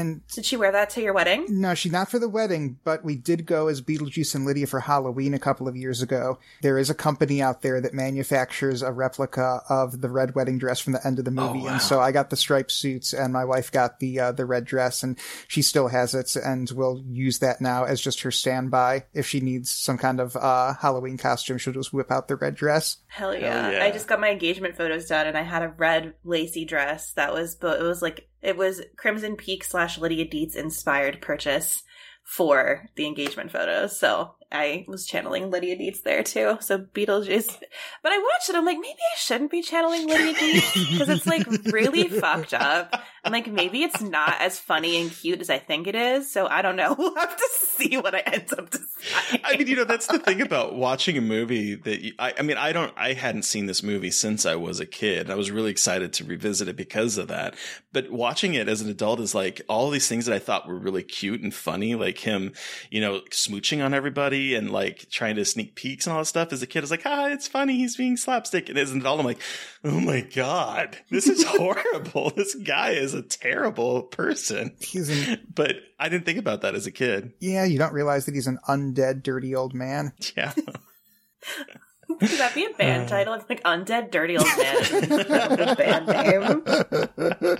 And 0.00 0.26
Did 0.28 0.44
she 0.44 0.56
wear 0.56 0.72
that 0.72 0.90
to 0.90 1.02
your 1.02 1.12
wedding? 1.12 1.46
No, 1.48 1.74
she 1.74 1.90
not 1.90 2.10
for 2.10 2.18
the 2.18 2.28
wedding, 2.28 2.78
but 2.84 3.04
we 3.04 3.16
did 3.16 3.46
go 3.46 3.68
as 3.68 3.82
Beetlejuice 3.82 4.34
and 4.34 4.44
Lydia 4.44 4.66
for 4.66 4.80
Halloween 4.80 5.34
a 5.34 5.38
couple 5.38 5.68
of 5.68 5.76
years 5.76 6.02
ago. 6.02 6.38
There 6.62 6.78
is 6.78 6.90
a 6.90 6.94
company 6.94 7.42
out 7.42 7.62
there 7.62 7.80
that 7.80 7.94
manufactures 7.94 8.82
a 8.82 8.92
replica 8.92 9.62
of 9.68 10.00
the 10.00 10.08
red 10.08 10.34
wedding 10.34 10.58
dress 10.58 10.80
from 10.80 10.94
the 10.94 11.06
end 11.06 11.18
of 11.18 11.24
the 11.24 11.30
movie, 11.30 11.60
wow. 11.60 11.72
and 11.72 11.82
so 11.82 12.00
I 12.00 12.12
got 12.12 12.30
the 12.30 12.36
striped 12.36 12.72
suits, 12.72 13.12
and 13.12 13.32
my 13.32 13.44
wife 13.44 13.70
got 13.70 14.00
the 14.00 14.18
uh, 14.18 14.32
the 14.32 14.46
red 14.46 14.64
dress, 14.64 15.02
and 15.02 15.18
she 15.46 15.62
still 15.62 15.88
has 15.88 16.14
it, 16.14 16.34
and 16.36 16.70
will 16.70 17.02
use 17.08 17.38
that 17.40 17.60
now 17.60 17.84
as 17.84 18.00
just 18.00 18.22
her 18.22 18.30
standby 18.30 19.04
if 19.12 19.26
she 19.26 19.40
needs 19.40 19.70
some 19.70 19.98
kind 19.98 20.20
of 20.20 20.36
uh, 20.36 20.74
Halloween 20.74 21.18
costume. 21.18 21.58
She'll 21.58 21.72
just 21.72 21.92
whip 21.92 22.10
out 22.10 22.28
the 22.28 22.36
red 22.36 22.54
dress. 22.54 22.98
Hell 23.06 23.34
yeah. 23.34 23.70
yeah. 23.70 23.84
I 23.84 23.90
just 23.90 24.06
got 24.06 24.20
my 24.20 24.30
engagement 24.30 24.76
photos 24.76 25.06
done 25.06 25.26
and 25.26 25.36
I 25.36 25.42
had 25.42 25.62
a 25.62 25.68
red 25.68 26.14
lacy 26.24 26.64
dress 26.64 27.12
that 27.12 27.32
was 27.32 27.54
but 27.54 27.80
it 27.80 27.84
was 27.84 28.02
like 28.02 28.29
it 28.42 28.56
was 28.56 28.82
Crimson 28.96 29.36
Peak 29.36 29.64
slash 29.64 29.98
Lydia 29.98 30.26
Deetz 30.26 30.56
inspired 30.56 31.20
purchase 31.20 31.82
for 32.24 32.88
the 32.96 33.06
engagement 33.06 33.50
photos. 33.50 33.98
So 33.98 34.34
I 34.52 34.84
was 34.88 35.06
channeling 35.06 35.50
Lydia 35.50 35.76
Deetz 35.76 36.02
there 36.02 36.22
too. 36.22 36.58
So 36.60 36.78
Beetlejuice 36.78 37.58
but 38.02 38.12
I 38.12 38.18
watched 38.18 38.48
it, 38.48 38.54
I'm 38.54 38.64
like, 38.64 38.78
maybe 38.78 38.98
I 38.98 39.18
shouldn't 39.18 39.50
be 39.50 39.62
channeling 39.62 40.06
Lydia 40.06 40.34
Deetz 40.34 40.92
because 40.92 41.08
it's 41.08 41.26
like 41.26 41.46
really 41.72 42.08
fucked 42.08 42.54
up. 42.54 43.02
And 43.24 43.32
like 43.32 43.46
maybe 43.46 43.82
it's 43.82 44.00
not 44.00 44.40
as 44.40 44.58
funny 44.58 45.00
and 45.00 45.10
cute 45.10 45.40
as 45.40 45.50
I 45.50 45.58
think 45.58 45.86
it 45.86 45.94
is. 45.94 46.30
So 46.30 46.46
I 46.46 46.62
don't 46.62 46.76
know. 46.76 46.96
We'll 47.00 47.14
have 47.14 47.34
to 47.34 47.48
see 47.52 47.96
what 47.96 48.14
I 48.14 48.18
end 48.18 48.52
up 48.52 48.68
deciding. 48.68 49.40
I 49.42 49.56
mean, 49.56 49.66
you 49.68 49.76
know, 49.76 49.84
that's 49.84 50.06
the 50.06 50.18
thing 50.18 50.42
about 50.42 50.74
watching 50.74 51.16
a 51.16 51.22
movie 51.22 51.74
that 51.76 52.00
you, 52.00 52.12
I, 52.18 52.34
I 52.38 52.42
mean, 52.42 52.58
I 52.58 52.72
don't, 52.72 52.92
I 52.94 53.14
hadn't 53.14 53.44
seen 53.44 53.64
this 53.64 53.82
movie 53.82 54.10
since 54.10 54.44
I 54.44 54.54
was 54.56 54.80
a 54.80 54.86
kid. 54.86 55.30
I 55.30 55.34
was 55.34 55.50
really 55.50 55.70
excited 55.70 56.12
to 56.14 56.24
revisit 56.24 56.68
it 56.68 56.76
because 56.76 57.16
of 57.16 57.28
that. 57.28 57.54
But 57.92 58.10
watching 58.10 58.52
it 58.52 58.68
as 58.68 58.82
an 58.82 58.90
adult 58.90 59.18
is 59.20 59.34
like 59.34 59.62
all 59.68 59.88
these 59.88 60.08
things 60.08 60.26
that 60.26 60.34
I 60.34 60.38
thought 60.38 60.68
were 60.68 60.76
really 60.76 61.02
cute 61.02 61.40
and 61.40 61.54
funny, 61.54 61.94
like 61.94 62.18
him, 62.18 62.52
you 62.90 63.00
know, 63.00 63.20
smooching 63.30 63.82
on 63.82 63.94
everybody 63.94 64.54
and 64.54 64.70
like 64.70 65.08
trying 65.10 65.36
to 65.36 65.44
sneak 65.44 65.74
peeks 65.74 66.06
and 66.06 66.12
all 66.12 66.20
that 66.20 66.26
stuff. 66.26 66.52
As 66.52 66.62
a 66.62 66.66
kid, 66.66 66.80
I 66.80 66.82
was 66.82 66.90
like, 66.90 67.06
ah, 67.06 67.28
it's 67.28 67.48
funny. 67.48 67.76
He's 67.76 67.96
being 67.96 68.16
slapstick. 68.16 68.68
And 68.68 68.78
as 68.78 68.92
an 68.92 69.00
adult, 69.00 69.20
I'm 69.20 69.26
like, 69.26 69.40
oh 69.84 70.00
my 70.00 70.20
God, 70.20 70.98
this 71.10 71.26
is 71.26 71.44
horrible. 71.48 72.30
this 72.30 72.54
guy 72.54 72.90
is 72.90 73.09
a 73.14 73.22
terrible 73.22 74.02
person. 74.04 74.74
He's 74.80 75.08
an 75.08 75.46
But 75.54 75.76
I 75.98 76.08
didn't 76.08 76.24
think 76.26 76.38
about 76.38 76.62
that 76.62 76.74
as 76.74 76.86
a 76.86 76.90
kid. 76.92 77.32
yeah, 77.40 77.64
you 77.64 77.78
don't 77.78 77.92
realize 77.92 78.26
that 78.26 78.34
he's 78.34 78.46
an 78.46 78.58
undead, 78.68 79.22
dirty 79.22 79.54
old 79.54 79.74
man. 79.74 80.12
Yeah. 80.36 80.52
Could 82.18 82.28
that 82.38 82.54
be 82.54 82.64
a 82.66 82.70
band 82.70 83.08
title? 83.08 83.34
It's 83.34 83.48
like 83.48 83.62
Undead 83.62 84.10
Dirty 84.10 84.36
Old 84.36 84.46
Man. 84.58 85.76
Band 85.76 86.06
name. 86.08 87.56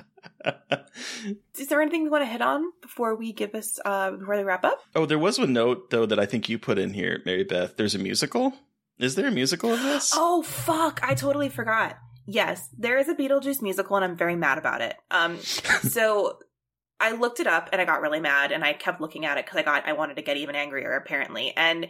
Is 1.59 1.68
there 1.68 1.81
anything 1.81 2.02
we 2.02 2.10
want 2.10 2.22
to 2.24 2.31
hit 2.31 2.43
on 2.43 2.64
before 2.82 3.14
we 3.14 3.32
give 3.32 3.55
us 3.55 3.78
uh 3.85 4.10
before 4.10 4.36
we 4.36 4.43
wrap 4.43 4.64
up? 4.64 4.81
Oh, 4.94 5.06
there 5.06 5.18
was 5.20 5.39
one 5.39 5.52
note 5.52 5.90
though 5.90 6.05
that 6.05 6.18
I 6.18 6.27
think 6.27 6.48
you 6.48 6.59
put 6.59 6.78
in 6.78 6.94
here, 6.94 7.22
Mary 7.24 7.44
Beth. 7.44 7.77
There's 7.77 7.94
a 7.94 7.98
musical. 7.98 8.52
Is 8.98 9.14
there 9.14 9.28
a 9.28 9.31
musical 9.31 9.72
of 9.72 9.82
this? 9.82 10.12
Oh 10.14 10.43
fuck! 10.43 11.01
I 11.02 11.14
totally 11.14 11.48
forgot. 11.48 11.97
Yes, 12.32 12.69
there 12.78 12.97
is 12.97 13.09
a 13.09 13.15
Beetlejuice 13.15 13.61
musical, 13.61 13.97
and 13.97 14.05
I'm 14.05 14.16
very 14.16 14.36
mad 14.36 14.57
about 14.57 14.82
it. 14.82 14.94
Um, 15.11 15.39
so 15.82 16.39
I 17.01 17.11
looked 17.12 17.40
it 17.40 17.48
up 17.48 17.69
and 17.73 17.81
I 17.81 17.85
got 17.85 18.01
really 18.01 18.20
mad, 18.20 18.52
and 18.52 18.62
I 18.62 18.73
kept 18.73 19.01
looking 19.01 19.27
at 19.27 19.36
it 19.36 19.47
because 19.47 19.59
I 19.59 19.62
got 19.62 19.89
I 19.89 19.94
wanted 19.94 20.15
to 20.15 20.23
get 20.23 20.36
even 20.36 20.55
angrier 20.55 20.93
apparently. 20.93 21.52
And 21.57 21.89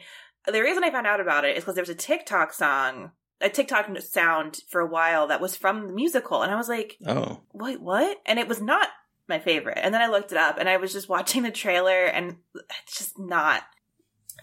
the 0.51 0.62
reason 0.62 0.83
I 0.83 0.91
found 0.91 1.07
out 1.07 1.21
about 1.21 1.45
it 1.45 1.59
is 1.59 1.65
because 1.65 1.75
there 1.75 1.83
was 1.83 1.91
a 1.91 1.95
TikTok 1.95 2.55
song, 2.55 3.11
a 3.43 3.51
TikTok 3.51 3.95
sound 3.99 4.61
for 4.71 4.81
a 4.81 4.87
while 4.87 5.27
that 5.27 5.43
was 5.43 5.59
from 5.59 5.89
the 5.89 5.93
musical, 5.93 6.43
and 6.43 6.51
I 6.51 6.57
was 6.57 6.71
like, 6.71 6.97
Oh, 7.07 7.43
wait, 7.53 7.83
what? 7.83 8.17
And 8.25 8.39
it 8.39 8.49
was 8.49 8.62
not 8.62 8.89
my 9.29 9.39
favorite. 9.39 9.79
And 9.81 9.93
then 9.93 10.01
I 10.01 10.07
looked 10.07 10.33
it 10.33 10.39
up 10.39 10.57
and 10.59 10.71
I 10.71 10.79
was 10.79 10.93
just 10.93 11.09
watching 11.11 11.43
the 11.43 11.51
trailer 11.51 12.05
and 12.05 12.37
it's 12.83 12.99
just 12.99 13.19
not. 13.19 13.62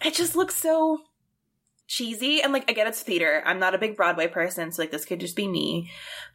It 0.05 0.13
just 0.13 0.35
looks 0.35 0.55
so 0.55 0.99
cheesy. 1.87 2.41
And 2.41 2.53
like, 2.53 2.69
I 2.69 2.73
get 2.73 2.87
it's 2.87 3.01
theater. 3.01 3.41
I'm 3.45 3.59
not 3.59 3.73
a 3.73 3.79
big 3.79 3.95
Broadway 3.95 4.27
person, 4.27 4.71
so 4.71 4.81
like 4.81 4.91
this 4.91 5.05
could 5.05 5.19
just 5.19 5.35
be 5.35 5.47
me. 5.47 5.89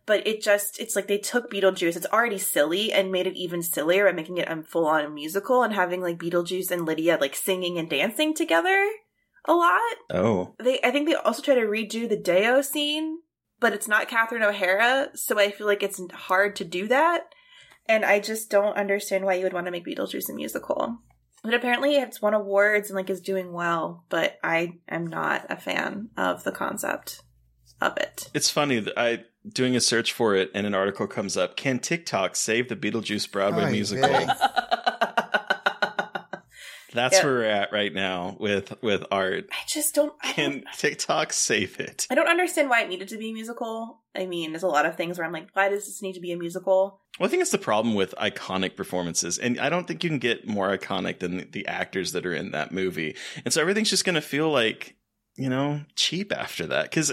But 0.06 0.26
it 0.26 0.42
just, 0.42 0.80
it's 0.80 0.96
like 0.96 1.06
they 1.06 1.18
took 1.18 1.50
Beetlejuice. 1.50 1.96
It's 1.96 2.06
already 2.06 2.38
silly 2.38 2.92
and 2.92 3.12
made 3.12 3.26
it 3.26 3.36
even 3.36 3.62
sillier 3.62 4.06
by 4.06 4.12
making 4.12 4.38
it 4.38 4.50
um, 4.50 4.60
a 4.60 4.62
full 4.62 4.86
on 4.86 5.14
musical 5.14 5.62
and 5.62 5.74
having 5.74 6.00
like 6.00 6.18
Beetlejuice 6.18 6.70
and 6.70 6.84
Lydia 6.84 7.18
like 7.20 7.36
singing 7.36 7.78
and 7.78 7.88
dancing 7.88 8.34
together 8.34 8.88
a 9.44 9.52
lot 9.52 9.80
oh, 10.10 10.54
they 10.58 10.78
I 10.84 10.90
think 10.90 11.08
they 11.08 11.14
also 11.14 11.42
try 11.42 11.54
to 11.54 11.62
redo 11.62 12.08
the 12.08 12.16
Day-O 12.16 12.62
scene, 12.62 13.18
but 13.60 13.72
it's 13.72 13.88
not 13.88 14.08
Catherine 14.08 14.42
O'Hara, 14.42 15.10
so 15.14 15.38
I 15.38 15.50
feel 15.50 15.66
like 15.66 15.82
it's 15.82 16.00
hard 16.12 16.56
to 16.56 16.64
do 16.64 16.86
that. 16.88 17.22
And 17.88 18.04
I 18.04 18.20
just 18.20 18.50
don't 18.50 18.76
understand 18.76 19.24
why 19.24 19.34
you 19.34 19.42
would 19.42 19.52
want 19.52 19.66
to 19.66 19.72
make 19.72 19.84
Beetlejuice 19.84 20.30
a 20.30 20.32
musical. 20.32 20.98
But 21.42 21.54
apparently 21.54 21.96
it's 21.96 22.22
won 22.22 22.34
awards 22.34 22.88
and 22.88 22.96
like 22.96 23.10
is 23.10 23.20
doing 23.20 23.52
well, 23.52 24.04
but 24.08 24.38
I 24.44 24.78
am 24.88 25.06
not 25.06 25.46
a 25.50 25.56
fan 25.56 26.10
of 26.16 26.44
the 26.44 26.52
concept 26.52 27.22
of 27.80 27.96
it. 27.96 28.30
it's 28.32 28.48
funny 28.48 28.78
that 28.78 28.96
I 28.96 29.24
doing 29.48 29.74
a 29.74 29.80
search 29.80 30.12
for 30.12 30.36
it 30.36 30.52
and 30.54 30.66
an 30.66 30.74
article 30.74 31.08
comes 31.08 31.36
up. 31.36 31.56
Can 31.56 31.80
TikTok 31.80 32.36
save 32.36 32.68
the 32.68 32.76
Beetlejuice 32.76 33.30
Broadway 33.30 33.64
Oy 33.64 33.70
musical? 33.70 34.08
vey. 34.08 34.26
That's 36.92 37.16
Yeah. 37.18 37.24
where 37.24 37.32
we're 37.34 37.44
at 37.44 37.72
right 37.72 37.92
now 37.92 38.36
with 38.38 38.72
with 38.82 39.04
art. 39.10 39.48
I 39.52 39.56
just 39.66 39.94
don't. 39.94 40.12
I 40.22 40.26
don't, 40.32 40.34
Can 40.34 40.64
TikTok 40.76 41.32
save 41.32 41.80
it? 41.80 42.06
I 42.10 42.14
don't 42.14 42.28
understand 42.28 42.68
why 42.68 42.82
it 42.82 42.88
needed 42.88 43.08
to 43.08 43.18
be 43.18 43.30
a 43.30 43.32
musical. 43.32 44.02
I 44.14 44.26
mean, 44.26 44.52
there's 44.52 44.62
a 44.62 44.68
lot 44.68 44.84
of 44.86 44.96
things 44.96 45.18
where 45.18 45.26
I'm 45.26 45.32
like, 45.32 45.48
why 45.54 45.68
does 45.70 45.86
this 45.86 46.02
need 46.02 46.14
to 46.14 46.20
be 46.20 46.32
a 46.32 46.36
musical? 46.36 47.00
Well, 47.18 47.26
I 47.26 47.30
think 47.30 47.42
it's 47.42 47.50
the 47.50 47.58
problem 47.58 47.94
with 47.94 48.14
iconic 48.20 48.76
performances, 48.76 49.38
and 49.38 49.58
I 49.58 49.68
don't 49.68 49.86
think 49.86 50.04
you 50.04 50.10
can 50.10 50.18
get 50.18 50.46
more 50.46 50.76
iconic 50.76 51.18
than 51.20 51.50
the 51.50 51.66
actors 51.66 52.12
that 52.12 52.26
are 52.26 52.34
in 52.34 52.50
that 52.52 52.72
movie. 52.72 53.16
And 53.44 53.52
so 53.52 53.60
everything's 53.60 53.90
just 53.90 54.04
going 54.04 54.14
to 54.14 54.20
feel 54.20 54.50
like 54.50 54.96
you 55.36 55.48
know 55.48 55.80
cheap 55.96 56.30
after 56.30 56.66
that. 56.66 56.84
Because 56.90 57.10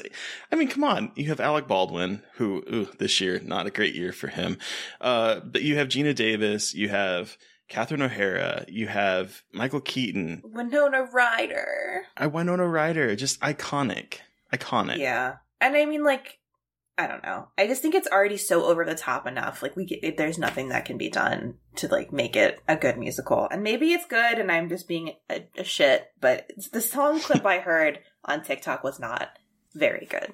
I 0.52 0.56
mean, 0.56 0.68
come 0.68 0.84
on, 0.84 1.12
you 1.16 1.30
have 1.30 1.40
Alec 1.40 1.68
Baldwin, 1.68 2.24
who 2.34 2.64
ooh, 2.72 2.90
this 2.98 3.22
year 3.22 3.40
not 3.44 3.66
a 3.68 3.72
great 3.72 3.96
year 3.96 4.12
for 4.12 4.28
him, 4.28 4.58
uh, 5.00 5.40
but 5.40 5.62
you 5.62 5.78
have 5.78 5.88
Geena 5.88 6.14
Davis, 6.14 6.74
you 6.74 6.90
have 6.90 7.38
Catherine 7.70 8.02
O'Hara, 8.02 8.66
you 8.68 8.88
have 8.88 9.44
Michael 9.54 9.80
Keaton, 9.80 10.42
Winona 10.44 11.04
Ryder. 11.04 12.04
I 12.18 12.28
Winona 12.28 12.68
Ryder, 12.68 13.16
just 13.16 13.40
iconic, 13.42 14.18
iconic. 14.52 14.98
Yeah, 14.98 15.36
and 15.62 15.76
I 15.76 15.86
mean, 15.86 16.04
like, 16.04 16.40
I 16.98 17.06
don't 17.06 17.24
know. 17.24 17.50
I 17.58 17.68
just 17.68 17.84
think 17.84 17.94
it's 17.94 18.08
already 18.08 18.38
so 18.38 18.66
over 18.66 18.84
the 18.84 18.96
top 18.96 19.28
enough. 19.28 19.62
Like, 19.62 19.76
we 19.76 19.86
get, 19.86 20.18
there's 20.18 20.40
nothing 20.40 20.70
that 20.70 20.86
can 20.86 20.98
be 20.98 21.10
done 21.10 21.56
to 21.76 21.88
like 21.88 22.12
make 22.12 22.36
it 22.36 22.60
a 22.68 22.76
good 22.76 22.98
musical. 22.98 23.48
And 23.50 23.64
maybe 23.64 23.94
it's 23.94 24.06
good, 24.08 24.40
and 24.40 24.52
I'm 24.52 24.68
just 24.68 24.88
being 24.88 25.14
a, 25.30 25.48
a 25.56 25.64
shit. 25.64 26.12
But 26.20 26.50
the 26.74 26.82
song 26.82 27.20
clip 27.20 27.46
I 27.46 27.60
heard 27.60 28.00
on 28.26 28.44
TikTok 28.44 28.84
was 28.84 29.00
not 29.00 29.30
very 29.76 30.08
good. 30.10 30.34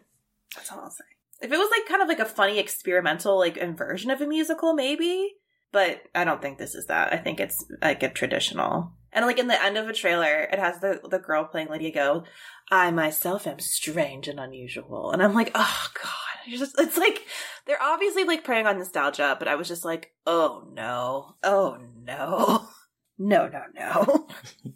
That's 0.56 0.72
all 0.72 0.80
I'll 0.80 0.90
say. 0.90 1.04
If 1.42 1.52
it 1.52 1.58
was 1.58 1.70
like 1.70 1.86
kind 1.88 2.02
of 2.02 2.08
like 2.08 2.20
a 2.20 2.26
funny 2.26 2.60
experimental 2.60 3.38
like 3.38 3.58
inversion 3.58 4.10
of 4.10 4.22
a 4.22 4.26
musical, 4.26 4.74
maybe. 4.74 5.34
But 5.76 6.04
I 6.16 6.24
don't 6.24 6.42
think 6.42 6.58
this 6.58 6.74
is 6.74 6.86
that. 6.86 7.12
I 7.12 7.18
think 7.18 7.42
it's 7.42 7.62
like 7.82 8.02
a 8.02 8.08
traditional. 8.08 8.94
And 9.12 9.26
like 9.26 9.38
in 9.38 9.48
the 9.48 9.62
end 9.62 9.78
of 9.78 9.90
a 9.90 9.94
trailer, 9.94 10.48
it 10.50 10.58
has 10.58 10.80
the 10.80 11.02
the 11.04 11.20
girl 11.20 11.44
playing 11.44 11.68
Lydia 11.68 11.92
go, 11.92 12.24
I 12.72 12.92
myself 12.92 13.46
am 13.46 13.60
strange 13.60 14.30
and 14.30 14.40
unusual. 14.40 15.12
And 15.12 15.22
I'm 15.22 15.34
like, 15.34 15.52
oh 15.54 15.88
god. 16.02 16.48
You're 16.48 16.60
just 16.60 16.80
it's 16.80 16.96
like 16.98 17.26
they're 17.66 17.84
obviously 17.84 18.24
like 18.24 18.46
preying 18.46 18.68
on 18.68 18.78
nostalgia, 18.78 19.36
but 19.38 19.50
I 19.50 19.56
was 19.56 19.68
just 19.68 19.84
like, 19.84 20.14
oh 20.26 20.66
no. 20.74 21.36
Oh 21.44 21.78
no. 22.06 22.70
No, 23.18 23.48
no, 23.48 23.62
no. 23.74 24.28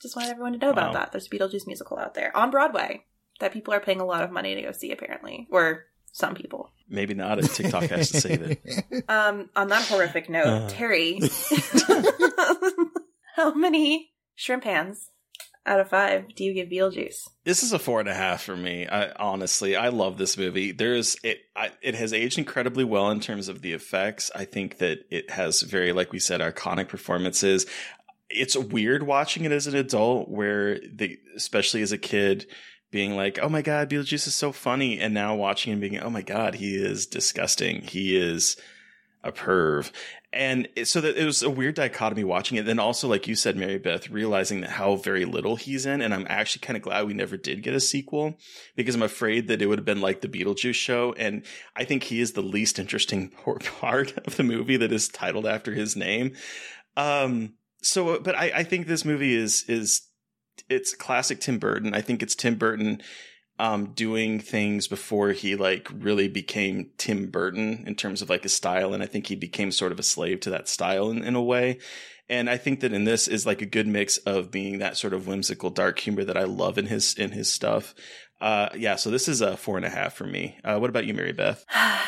just 0.00 0.14
want 0.14 0.28
everyone 0.28 0.52
to 0.52 0.58
know 0.58 0.70
about 0.70 0.92
that. 0.92 1.10
There's 1.10 1.26
a 1.26 1.28
Beetlejuice 1.28 1.66
musical 1.66 1.98
out 1.98 2.14
there 2.14 2.36
on 2.36 2.52
Broadway 2.52 3.04
that 3.40 3.52
people 3.52 3.74
are 3.74 3.80
paying 3.80 4.00
a 4.00 4.04
lot 4.04 4.22
of 4.22 4.30
money 4.30 4.54
to 4.54 4.62
go 4.62 4.70
see 4.70 4.92
apparently. 4.92 5.48
Or 5.50 5.86
some 6.12 6.34
people. 6.34 6.70
Maybe 6.88 7.14
not. 7.14 7.38
If 7.38 7.54
TikTok 7.54 7.84
has 7.84 8.10
to 8.10 8.20
save 8.20 8.42
it. 8.42 9.04
Um, 9.08 9.48
on 9.56 9.68
that 9.68 9.86
horrific 9.86 10.28
note, 10.28 10.46
Uh. 10.46 10.68
Terry, 10.68 11.20
how 13.36 13.54
many 13.54 14.10
shrimp 14.34 14.64
hands 14.64 15.10
out 15.66 15.80
of 15.80 15.88
five 15.88 16.34
do 16.34 16.44
you 16.44 16.54
give 16.54 16.68
Beetlejuice? 16.68 17.28
This 17.44 17.62
is 17.62 17.72
a 17.72 17.78
four 17.78 18.00
and 18.00 18.08
a 18.08 18.14
half 18.14 18.42
for 18.42 18.56
me. 18.56 18.86
I, 18.86 19.10
honestly, 19.12 19.76
I 19.76 19.88
love 19.88 20.16
this 20.18 20.36
movie. 20.36 20.72
There's 20.72 21.16
it. 21.22 21.38
I, 21.56 21.70
it 21.82 21.94
has 21.94 22.12
aged 22.12 22.38
incredibly 22.38 22.84
well 22.84 23.10
in 23.10 23.20
terms 23.20 23.48
of 23.48 23.62
the 23.62 23.72
effects. 23.72 24.30
I 24.34 24.44
think 24.44 24.78
that 24.78 25.00
it 25.10 25.30
has 25.30 25.62
very, 25.62 25.92
like 25.92 26.12
we 26.12 26.18
said, 26.18 26.40
iconic 26.40 26.88
performances. 26.88 27.66
It's 28.28 28.56
weird 28.56 29.02
watching 29.02 29.44
it 29.44 29.52
as 29.52 29.66
an 29.66 29.74
adult, 29.74 30.28
where 30.28 30.78
the, 30.78 31.18
especially 31.36 31.82
as 31.82 31.92
a 31.92 31.98
kid, 31.98 32.46
being 32.90 33.16
like, 33.16 33.38
"Oh 33.40 33.48
my 33.48 33.62
god, 33.62 33.90
Beetlejuice 33.90 34.26
is 34.26 34.34
so 34.34 34.52
funny," 34.52 34.98
and 34.98 35.14
now 35.14 35.34
watching 35.34 35.72
him 35.72 35.80
being, 35.80 35.98
"Oh 35.98 36.10
my 36.10 36.22
god, 36.22 36.56
he 36.56 36.74
is 36.74 37.06
disgusting. 37.06 37.82
He 37.82 38.16
is 38.16 38.56
a 39.22 39.32
perv." 39.32 39.90
And 40.32 40.68
it, 40.76 40.86
so 40.86 41.00
that 41.00 41.16
it 41.16 41.24
was 41.24 41.42
a 41.42 41.50
weird 41.50 41.74
dichotomy 41.74 42.22
watching 42.22 42.56
it. 42.56 42.64
Then 42.64 42.78
also, 42.78 43.08
like 43.08 43.26
you 43.26 43.34
said, 43.34 43.56
Mary 43.56 43.78
Beth, 43.78 44.10
realizing 44.10 44.60
that 44.60 44.70
how 44.70 44.94
very 44.94 45.24
little 45.24 45.56
he's 45.56 45.86
in, 45.86 46.00
and 46.00 46.14
I'm 46.14 46.26
actually 46.28 46.60
kind 46.60 46.76
of 46.76 46.84
glad 46.84 47.06
we 47.06 47.14
never 47.14 47.36
did 47.36 47.64
get 47.64 47.74
a 47.74 47.80
sequel 47.80 48.38
because 48.76 48.94
I'm 48.94 49.02
afraid 49.02 49.48
that 49.48 49.60
it 49.60 49.66
would 49.66 49.78
have 49.78 49.84
been 49.84 50.00
like 50.00 50.20
the 50.20 50.28
Beetlejuice 50.28 50.74
show, 50.74 51.14
and 51.14 51.44
I 51.74 51.84
think 51.84 52.04
he 52.04 52.20
is 52.20 52.32
the 52.32 52.42
least 52.42 52.78
interesting 52.78 53.28
part 53.80 54.16
of 54.18 54.36
the 54.36 54.44
movie 54.44 54.76
that 54.76 54.92
is 54.92 55.08
titled 55.08 55.46
after 55.46 55.74
his 55.74 55.96
name. 55.96 56.36
Um, 56.96 57.54
so, 57.82 58.20
but 58.20 58.36
I, 58.36 58.52
I 58.56 58.62
think 58.62 58.86
this 58.86 59.04
movie 59.04 59.34
is 59.34 59.64
is 59.64 60.02
it's 60.68 60.94
classic 60.94 61.40
Tim 61.40 61.58
Burton. 61.58 61.94
I 61.94 62.00
think 62.00 62.22
it's 62.22 62.34
Tim 62.34 62.56
Burton 62.56 63.02
um, 63.58 63.92
doing 63.92 64.40
things 64.40 64.88
before 64.88 65.32
he 65.32 65.54
like 65.54 65.88
really 65.92 66.28
became 66.28 66.90
Tim 66.96 67.26
Burton 67.26 67.84
in 67.86 67.94
terms 67.94 68.22
of 68.22 68.30
like 68.30 68.42
his 68.42 68.54
style. 68.54 68.94
And 68.94 69.02
I 69.02 69.06
think 69.06 69.26
he 69.26 69.36
became 69.36 69.70
sort 69.70 69.92
of 69.92 69.98
a 69.98 70.02
slave 70.02 70.40
to 70.40 70.50
that 70.50 70.68
style 70.68 71.10
in, 71.10 71.22
in 71.22 71.34
a 71.34 71.42
way. 71.42 71.78
And 72.28 72.48
I 72.48 72.56
think 72.56 72.80
that 72.80 72.92
in 72.92 73.04
this 73.04 73.28
is 73.28 73.44
like 73.44 73.60
a 73.60 73.66
good 73.66 73.86
mix 73.86 74.16
of 74.18 74.50
being 74.50 74.78
that 74.78 74.96
sort 74.96 75.12
of 75.12 75.26
whimsical 75.26 75.68
dark 75.68 75.98
humor 75.98 76.24
that 76.24 76.36
I 76.36 76.44
love 76.44 76.78
in 76.78 76.86
his 76.86 77.14
in 77.14 77.32
his 77.32 77.52
stuff. 77.52 77.94
Uh, 78.40 78.70
yeah, 78.74 78.96
so 78.96 79.10
this 79.10 79.28
is 79.28 79.42
a 79.42 79.56
four 79.56 79.76
and 79.76 79.84
a 79.84 79.90
half 79.90 80.14
for 80.14 80.26
me. 80.26 80.56
Uh, 80.64 80.78
what 80.78 80.88
about 80.88 81.04
you, 81.04 81.14
Mary 81.14 81.32
Beth? 81.32 81.64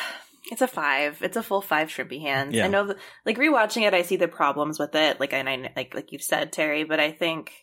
It's 0.51 0.61
a 0.61 0.67
five. 0.67 1.19
It's 1.21 1.37
a 1.37 1.41
full 1.41 1.61
five 1.61 1.87
shrimpy 1.87 2.19
hands. 2.19 2.53
Yeah. 2.53 2.65
I 2.65 2.67
know, 2.67 2.93
like 3.25 3.37
rewatching 3.37 3.87
it, 3.87 3.93
I 3.93 4.01
see 4.01 4.17
the 4.17 4.27
problems 4.27 4.77
with 4.77 4.93
it. 4.93 5.17
Like, 5.17 5.31
and 5.31 5.47
I 5.47 5.71
like 5.73 5.95
like 5.95 6.11
you've 6.11 6.21
said, 6.21 6.51
Terry, 6.51 6.83
but 6.83 6.99
I 6.99 7.11
think 7.11 7.62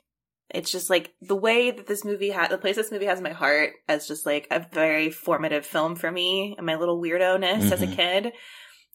it's 0.55 0.71
just 0.71 0.91
like 0.91 1.13
the 1.23 1.37
way 1.37 1.71
that 1.71 1.87
this 1.87 2.05
movie 2.05 2.31
had 2.31 2.51
the 2.51 2.59
place 2.59 2.77
this 2.77 2.91
movie 2.93 3.07
has 3.07 3.19
in 3.19 3.25
my 3.25 3.33
heart 3.33 3.73
as 3.89 4.07
just 4.09 4.27
like 4.27 4.47
a 4.51 4.65
very 4.73 5.11
formative 5.11 5.65
film 5.67 5.95
for 5.97 6.11
me 6.11 6.55
and 6.57 6.67
my 6.67 6.75
little 6.77 7.01
weirdo 7.01 7.39
ness 7.41 7.71
as 7.73 7.83
a 7.83 7.87
Mhm. 7.87 7.97
kid. 7.97 8.33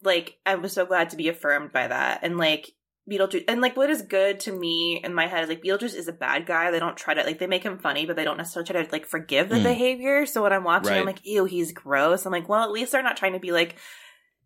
Like, 0.03 0.37
I 0.45 0.55
was 0.55 0.73
so 0.73 0.85
glad 0.85 1.09
to 1.11 1.15
be 1.15 1.29
affirmed 1.29 1.71
by 1.71 1.87
that. 1.87 2.19
And 2.21 2.37
like 2.37 2.71
Beetlejuice, 3.09 3.45
and 3.47 3.61
like 3.61 3.77
what 3.77 3.89
is 3.91 4.01
good 4.01 4.39
to 4.41 4.51
me 4.51 4.99
in 5.03 5.13
my 5.13 5.27
head 5.27 5.43
is 5.43 5.49
like 5.49 5.61
Beetlejuice 5.63 5.93
is 5.95 6.07
a 6.07 6.11
bad 6.13 6.45
guy. 6.47 6.71
They 6.71 6.79
don't 6.79 6.97
try 6.97 7.13
to 7.13 7.23
like 7.23 7.37
they 7.39 7.45
make 7.47 7.61
him 7.63 7.77
funny, 7.77 8.05
but 8.07 8.15
they 8.15 8.23
don't 8.23 8.37
necessarily 8.37 8.67
try 8.71 8.81
to 8.83 8.91
like 8.91 9.05
forgive 9.05 9.49
the 9.49 9.57
Mm. 9.57 9.63
behavior. 9.63 10.25
So 10.25 10.41
when 10.41 10.51
I'm 10.51 10.63
watching, 10.63 10.93
I'm 10.99 11.05
like, 11.05 11.23
ew, 11.25 11.45
he's 11.45 11.71
gross. 11.71 12.25
I'm 12.25 12.31
like, 12.31 12.49
well, 12.49 12.63
at 12.63 12.71
least 12.71 12.91
they're 12.91 13.03
not 13.03 13.15
trying 13.17 13.33
to 13.33 13.39
be 13.39 13.51
like, 13.51 13.75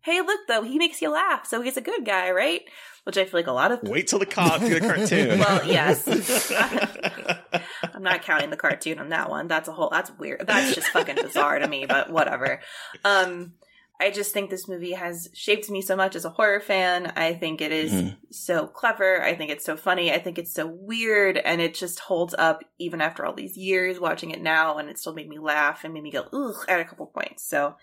hey, 0.02 0.20
look 0.20 0.40
though, 0.48 0.62
he 0.62 0.78
makes 0.78 1.00
you 1.02 1.10
laugh, 1.10 1.46
so 1.46 1.60
he's 1.62 1.76
a 1.76 1.80
good 1.82 2.04
guy, 2.04 2.30
right? 2.30 2.62
Which 3.04 3.16
I 3.16 3.24
feel 3.24 3.38
like 3.40 3.46
a 3.46 3.52
lot 3.52 3.72
of 3.72 3.82
Wait 3.82 4.08
till 4.08 4.18
the 4.18 4.26
cop 4.26 4.60
the 4.60 4.78
cartoon. 4.80 5.38
Well, 5.40 5.64
yes. 5.66 6.06
I'm 7.94 8.02
not 8.02 8.22
counting 8.22 8.50
the 8.50 8.56
cartoon 8.56 8.98
on 8.98 9.08
that 9.10 9.30
one. 9.30 9.48
That's 9.48 9.68
a 9.68 9.72
whole 9.72 9.88
that's 9.90 10.10
weird. 10.18 10.46
That's 10.46 10.74
just 10.74 10.88
fucking 10.88 11.16
bizarre 11.16 11.58
to 11.58 11.66
me, 11.68 11.86
but 11.86 12.10
whatever. 12.10 12.60
Um 13.04 13.54
I 14.02 14.10
just 14.10 14.32
think 14.32 14.48
this 14.48 14.66
movie 14.66 14.92
has 14.92 15.28
shaped 15.34 15.68
me 15.68 15.82
so 15.82 15.94
much 15.94 16.16
as 16.16 16.24
a 16.24 16.30
horror 16.30 16.60
fan. 16.60 17.12
I 17.16 17.34
think 17.34 17.60
it 17.60 17.70
is 17.70 17.92
Mhm. 17.92 18.16
so 18.30 18.66
clever. 18.66 19.22
I 19.22 19.34
think 19.34 19.50
it's 19.50 19.64
so 19.64 19.76
funny. 19.76 20.10
I 20.10 20.18
think 20.18 20.38
it's 20.38 20.54
so 20.54 20.66
weird 20.66 21.36
and 21.36 21.60
it 21.60 21.74
just 21.74 22.00
holds 22.00 22.34
up 22.38 22.62
even 22.78 23.02
after 23.02 23.26
all 23.26 23.34
these 23.34 23.58
years 23.58 24.00
watching 24.00 24.30
it 24.30 24.40
now 24.40 24.78
and 24.78 24.88
it 24.88 24.98
still 24.98 25.12
made 25.14 25.28
me 25.28 25.38
laugh 25.38 25.84
and 25.84 25.92
made 25.92 26.02
me 26.02 26.10
go 26.10 26.24
ugh 26.32 26.64
at 26.68 26.80
a 26.80 26.84
couple 26.84 27.06
points. 27.06 27.46
So 27.46 27.74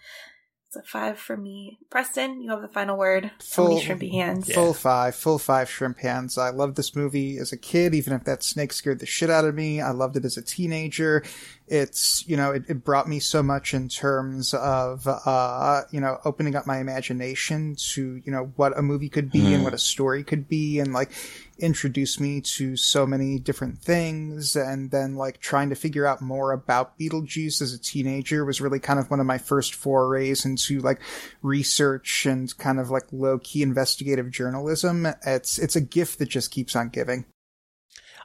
it's 0.77 0.87
a 0.87 0.89
five 0.89 1.19
for 1.19 1.35
me. 1.37 1.79
Preston, 1.89 2.41
you 2.41 2.51
have 2.51 2.61
the 2.61 2.67
final 2.67 2.97
word. 2.97 3.31
So 3.39 3.63
many 3.67 3.81
Full- 3.83 3.95
shrimpy 3.95 4.11
hands. 4.11 4.51
Full 4.53 4.73
five, 4.73 5.15
full 5.15 5.39
five 5.39 5.69
shrimp 5.69 5.99
hands. 5.99 6.37
I 6.37 6.49
loved 6.49 6.75
this 6.75 6.95
movie 6.95 7.37
as 7.37 7.51
a 7.51 7.57
kid, 7.57 7.93
even 7.93 8.13
if 8.13 8.23
that 8.25 8.43
snake 8.43 8.73
scared 8.73 8.99
the 8.99 9.05
shit 9.05 9.29
out 9.29 9.45
of 9.45 9.55
me. 9.55 9.81
I 9.81 9.91
loved 9.91 10.17
it 10.17 10.25
as 10.25 10.37
a 10.37 10.41
teenager. 10.41 11.23
It's, 11.67 12.23
you 12.27 12.37
know, 12.37 12.51
it, 12.51 12.63
it 12.69 12.83
brought 12.85 13.09
me 13.09 13.19
so 13.19 13.43
much 13.43 13.73
in 13.73 13.89
terms 13.89 14.53
of, 14.53 15.05
uh, 15.05 15.81
you 15.91 15.99
know, 15.99 16.19
opening 16.23 16.55
up 16.55 16.65
my 16.65 16.79
imagination 16.79 17.75
to, 17.93 18.21
you 18.23 18.31
know, 18.31 18.53
what 18.55 18.77
a 18.77 18.81
movie 18.81 19.09
could 19.09 19.31
be 19.31 19.53
and 19.53 19.65
what 19.65 19.73
a 19.73 19.77
story 19.77 20.23
could 20.23 20.47
be 20.47 20.79
and 20.79 20.93
like 20.93 21.11
introduce 21.59 22.19
me 22.19 22.39
to 22.39 22.77
so 22.77 23.05
many 23.05 23.37
different 23.37 23.79
things. 23.79 24.55
And 24.55 24.91
then 24.91 25.15
like 25.15 25.41
trying 25.41 25.69
to 25.69 25.75
figure 25.75 26.05
out 26.05 26.21
more 26.21 26.53
about 26.53 26.97
Beetlejuice 26.97 27.61
as 27.61 27.73
a 27.73 27.79
teenager 27.79 28.45
was 28.45 28.61
really 28.61 28.79
kind 28.79 28.99
of 28.99 29.11
one 29.11 29.19
of 29.19 29.25
my 29.25 29.37
first 29.37 29.75
forays 29.75 30.45
into 30.45 30.79
like 30.79 31.01
research 31.41 32.25
and 32.25 32.57
kind 32.57 32.79
of 32.79 32.89
like 32.89 33.11
low 33.11 33.39
key 33.39 33.61
investigative 33.61 34.31
journalism. 34.31 35.05
It's, 35.25 35.59
it's 35.59 35.75
a 35.75 35.81
gift 35.81 36.19
that 36.19 36.29
just 36.29 36.49
keeps 36.51 36.77
on 36.77 36.89
giving. 36.89 37.25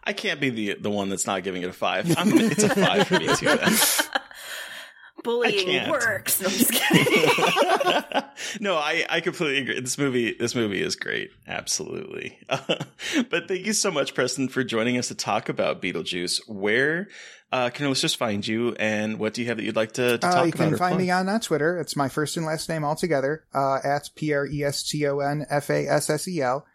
I 0.04 0.12
can't 0.12 0.40
be 0.40 0.50
the 0.50 0.74
the 0.80 0.90
one 0.90 1.08
that's 1.08 1.26
not 1.26 1.42
giving 1.44 1.62
it 1.62 1.68
a 1.68 1.72
five. 1.72 2.12
I'm, 2.18 2.28
it's 2.38 2.62
a 2.62 2.68
five 2.74 3.06
for 3.08 3.18
me 3.18 3.28
too. 3.36 3.46
then. 3.46 3.72
Bullying 5.24 5.88
works. 5.88 6.40
No, 6.40 6.48
I'm 6.48 6.52
just 6.54 6.72
kidding. 6.72 8.22
no, 8.60 8.74
I, 8.76 9.06
I 9.08 9.20
completely 9.20 9.58
agree. 9.62 9.80
This 9.80 9.96
movie, 9.96 10.34
this 10.34 10.56
movie 10.56 10.82
is 10.82 10.96
great. 10.96 11.30
Absolutely. 11.46 12.40
but 12.48 13.46
thank 13.46 13.64
you 13.64 13.72
so 13.72 13.92
much, 13.92 14.14
Preston, 14.14 14.48
for 14.48 14.64
joining 14.64 14.98
us 14.98 15.08
to 15.08 15.14
talk 15.14 15.48
about 15.48 15.80
Beetlejuice. 15.80 16.40
Where 16.48 17.06
uh, 17.52 17.70
can 17.70 17.84
our 17.84 17.90
listeners 17.90 18.16
find 18.16 18.44
you, 18.44 18.74
and 18.80 19.20
what 19.20 19.34
do 19.34 19.42
you 19.42 19.48
have 19.48 19.58
that 19.58 19.62
you'd 19.62 19.76
like 19.76 19.92
to, 19.92 20.12
to 20.12 20.18
talk 20.18 20.32
Uh, 20.32 20.36
about? 20.38 20.46
you 20.46 20.52
can 20.52 20.74
or 20.74 20.76
find 20.76 20.92
plug? 20.94 21.00
me 21.00 21.10
on 21.12 21.28
uh, 21.28 21.38
Twitter. 21.38 21.78
It's 21.78 21.94
my 21.94 22.08
first 22.08 22.36
and 22.36 22.44
last 22.44 22.68
name 22.68 22.82
all 22.82 22.96
together, 22.96 23.44
uh, 23.54 23.78
at 23.84 24.10
P 24.16 24.32
R 24.32 24.44
E 24.46 24.64
S 24.64 24.82
T 24.82 25.06
O 25.06 25.20
N 25.20 25.46
F 25.48 25.70
A 25.70 25.86
S 25.86 26.10
S 26.10 26.26
E 26.26 26.40
L. 26.42 26.66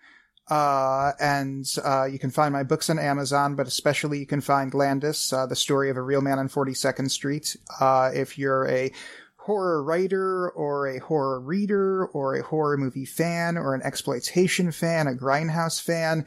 Uh, 0.49 1.11
and, 1.19 1.73
uh, 1.83 2.05
you 2.05 2.17
can 2.17 2.31
find 2.31 2.53
my 2.53 2.63
books 2.63 2.89
on 2.89 2.97
Amazon, 2.97 3.55
but 3.55 3.67
especially 3.67 4.19
you 4.19 4.25
can 4.25 4.41
find 4.41 4.73
Landis, 4.73 5.33
uh, 5.33 5.45
the 5.45 5.55
story 5.55 5.89
of 5.89 5.97
a 5.97 6.01
real 6.01 6.21
man 6.21 6.39
on 6.39 6.47
42nd 6.47 7.11
Street. 7.11 7.57
Uh, 7.79 8.11
if 8.13 8.37
you're 8.37 8.67
a 8.67 8.91
horror 9.47 9.81
writer 9.81 10.49
or 10.51 10.87
a 10.87 10.99
horror 10.99 11.39
reader 11.39 12.05
or 12.07 12.35
a 12.35 12.43
horror 12.43 12.77
movie 12.77 13.05
fan 13.05 13.57
or 13.57 13.73
an 13.73 13.81
exploitation 13.83 14.71
fan, 14.71 15.07
a 15.07 15.11
grindhouse 15.11 15.81
fan, 15.81 16.25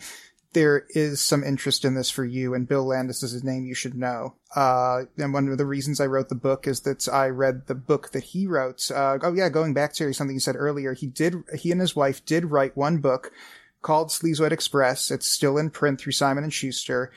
there 0.53 0.87
is 0.91 1.21
some 1.21 1.45
interest 1.45 1.85
in 1.85 1.95
this 1.95 2.11
for 2.11 2.25
you, 2.25 2.55
and 2.55 2.67
Bill 2.67 2.85
Landis 2.85 3.23
is 3.23 3.35
a 3.35 3.47
name 3.47 3.65
you 3.65 3.75
should 3.75 3.95
know. 3.95 4.35
Uh, 4.57 5.03
and 5.17 5.33
one 5.33 5.49
of 5.49 5.59
the 5.59 5.67
reasons 5.67 6.01
I 6.01 6.07
wrote 6.07 6.29
the 6.29 6.35
book 6.35 6.67
is 6.67 6.81
that 6.81 7.09
I 7.09 7.29
read 7.29 7.67
the 7.67 7.75
book 7.75 8.11
that 8.13 8.25
he 8.25 8.47
wrote. 8.47 8.91
Uh, 8.91 9.19
oh 9.23 9.33
yeah, 9.33 9.49
going 9.49 9.75
back 9.75 9.93
to 9.95 10.13
something 10.13 10.35
you 10.35 10.41
said 10.41 10.57
earlier, 10.59 10.93
he 10.93 11.07
did, 11.07 11.37
he 11.57 11.71
and 11.71 11.81
his 11.81 11.95
wife 11.95 12.25
did 12.25 12.47
write 12.47 12.77
one 12.77 12.99
book 12.99 13.33
called 13.83 14.09
Sleazoid 14.09 14.53
Express. 14.53 15.11
It's 15.11 15.29
still 15.29 15.59
in 15.59 15.71
print 15.71 16.01
through 16.01 16.13
Simon 16.13 16.45
and 16.45 16.53
Schuster. 16.53 17.11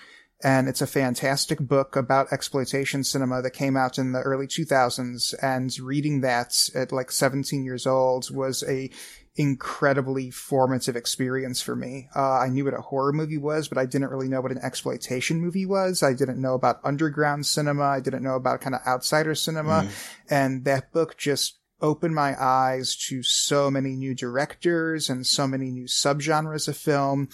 And 0.44 0.68
it's 0.68 0.81
a 0.81 0.88
fantastic 0.88 1.60
book 1.60 1.95
about 1.95 2.34
exploitation 2.34 3.06
cinema 3.06 3.41
that 3.41 3.52
came 3.52 3.77
out 3.77 3.98
in 3.98 4.11
the 4.11 4.19
early 4.19 4.45
2000s. 4.45 5.34
And 5.41 5.77
reading 5.80 6.19
that 6.22 6.53
at 6.76 6.91
like 6.91 7.11
17 7.11 7.64
years 7.64 7.88
old 7.88 8.30
was 8.30 8.61
a 8.68 8.90
incredibly 9.35 10.30
formative 10.30 10.95
experience 10.95 11.61
for 11.61 11.76
me. 11.76 12.07
Uh, 12.15 12.40
I 12.40 12.49
knew 12.49 12.65
what 12.65 12.73
a 12.73 12.81
horror 12.81 13.14
movie 13.14 13.38
was, 13.38 13.68
but 13.68 13.77
I 13.77 13.85
didn't 13.85 14.10
really 14.10 14.27
know 14.27 14.41
what 14.41 14.52
an 14.52 14.60
exploitation 14.61 15.41
movie 15.41 15.65
was. 15.65 16.03
I 16.03 16.14
didn't 16.14 16.41
know 16.41 16.53
about 16.53 16.81
underground 16.84 17.45
cinema. 17.45 17.84
I 17.84 17.99
didn't 17.99 18.23
know 18.23 18.35
about 18.35 18.61
kind 18.61 18.76
of 18.76 18.81
outsider 18.85 19.34
cinema. 19.34 19.85
Mm. 19.85 19.91
And 20.30 20.65
that 20.65 20.91
book 20.91 21.18
just 21.18 21.57
opened 21.84 22.16
my 22.16 22.42
eyes 22.42 22.96
to 22.96 23.22
so 23.22 23.70
many 23.70 23.92
new 23.92 24.16
directors 24.16 25.10
and 25.10 25.28
so 25.28 25.46
many 25.46 25.70
new 25.70 25.84
subgenres 25.84 26.68
of 26.68 26.78
film 26.78 27.30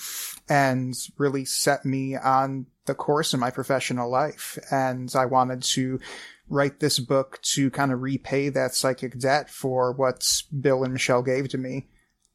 and 0.50 0.96
really 1.18 1.46
set 1.46 1.86
me 1.86 2.18
on 2.18 2.66
the 2.86 2.96
course 2.96 3.34
in 3.34 3.40
my 3.40 3.52
professional 3.52 4.10
life. 4.10 4.58
And 4.72 5.14
I 5.16 5.26
wanted 5.26 5.62
to 5.64 6.00
write 6.50 6.80
this 6.80 7.00
book 7.00 7.40
to 7.44 7.70
kind 7.70 7.92
of 7.94 8.02
repay 8.02 8.50
that 8.50 8.74
psychic 8.74 9.20
debt 9.20 9.50
for 9.52 9.94
what 9.94 10.42
Bill 10.60 10.84
and 10.84 10.94
Michelle 10.94 11.22
gave 11.22 11.48
to 11.50 11.58
me. 11.60 11.88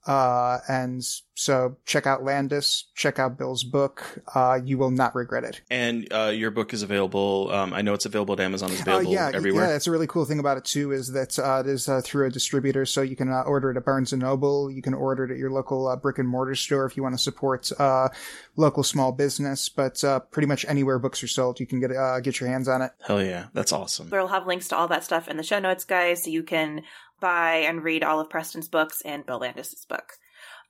Uh, 0.07 0.59
and 0.69 1.03
so 1.35 1.77
check 1.87 2.07
out 2.07 2.23
Landis, 2.23 2.85
check 2.95 3.19
out 3.19 3.39
Bill's 3.39 3.65
book. 3.65 4.23
Uh, 4.35 4.61
you 4.63 4.77
will 4.77 4.91
not 4.91 5.15
regret 5.15 5.45
it. 5.45 5.63
And 5.71 6.07
uh, 6.13 6.31
your 6.35 6.51
book 6.51 6.75
is 6.75 6.83
available. 6.83 7.51
Um, 7.51 7.73
I 7.73 7.81
know 7.81 7.95
it's 7.95 8.05
available 8.05 8.35
at 8.35 8.41
Amazon. 8.41 8.71
It's 8.71 8.83
available 8.83 9.11
yeah, 9.11 9.31
everywhere. 9.33 9.69
Yeah, 9.69 9.77
it's 9.77 9.87
a 9.87 9.91
really 9.91 10.07
cool 10.07 10.27
thing 10.27 10.39
about 10.39 10.59
it 10.59 10.65
too 10.65 10.93
is 10.93 11.13
that 11.13 11.39
uh, 11.39 11.63
it 11.65 11.67
is 11.67 11.89
uh, 11.89 12.03
through 12.05 12.27
a 12.27 12.31
distributor, 12.31 12.85
so 12.85 13.01
you 13.01 13.17
can 13.17 13.33
uh, 13.33 13.43
order 13.43 13.71
it 13.71 13.77
at 13.79 13.85
Barnes 13.85 14.13
and 14.13 14.21
Noble. 14.21 14.71
You 14.71 14.83
can 14.83 14.95
order 14.95 15.25
it 15.25 15.31
at 15.31 15.39
your 15.39 15.51
local 15.51 15.95
brick 15.97 16.19
and 16.19 16.29
mortar 16.29 16.55
store 16.55 16.85
if 16.85 16.97
you 16.97 17.03
want 17.03 17.15
to 17.15 17.23
support 17.23 17.73
uh 17.79 18.09
local 18.57 18.83
small 18.83 19.11
business. 19.11 19.69
But 19.69 20.03
pretty 20.31 20.47
much 20.47 20.65
anywhere 20.69 20.99
books 20.99 21.23
are 21.23 21.29
sold, 21.29 21.61
you 21.61 21.67
can 21.67 21.81
get 21.81 21.93
uh 21.93 22.21
get 22.21 22.41
your 22.41 22.49
hands 22.51 22.69
on 22.69 22.83
it. 22.83 22.93
Hell 23.07 23.23
yeah, 23.23 23.47
that's 23.55 23.73
awesome. 23.73 24.11
We'll 24.11 24.29
have 24.29 24.47
links 24.47 24.69
to 24.69 24.77
all 24.77 24.89
that 24.89 25.03
stuff 25.03 25.29
in 25.29 25.37
the 25.39 25.43
show 25.43 25.59
notes, 25.59 25.85
guys, 25.85 26.25
so 26.25 26.31
you 26.31 26.43
can 26.43 26.83
buy 27.25 27.55
and 27.67 27.83
read 27.83 28.05
all 28.05 28.21
of 28.21 28.29
Preston's 28.29 28.69
books 28.69 29.01
and 29.03 29.25
Bill 29.25 29.39
Landis's 29.39 29.87
book. 29.89 30.13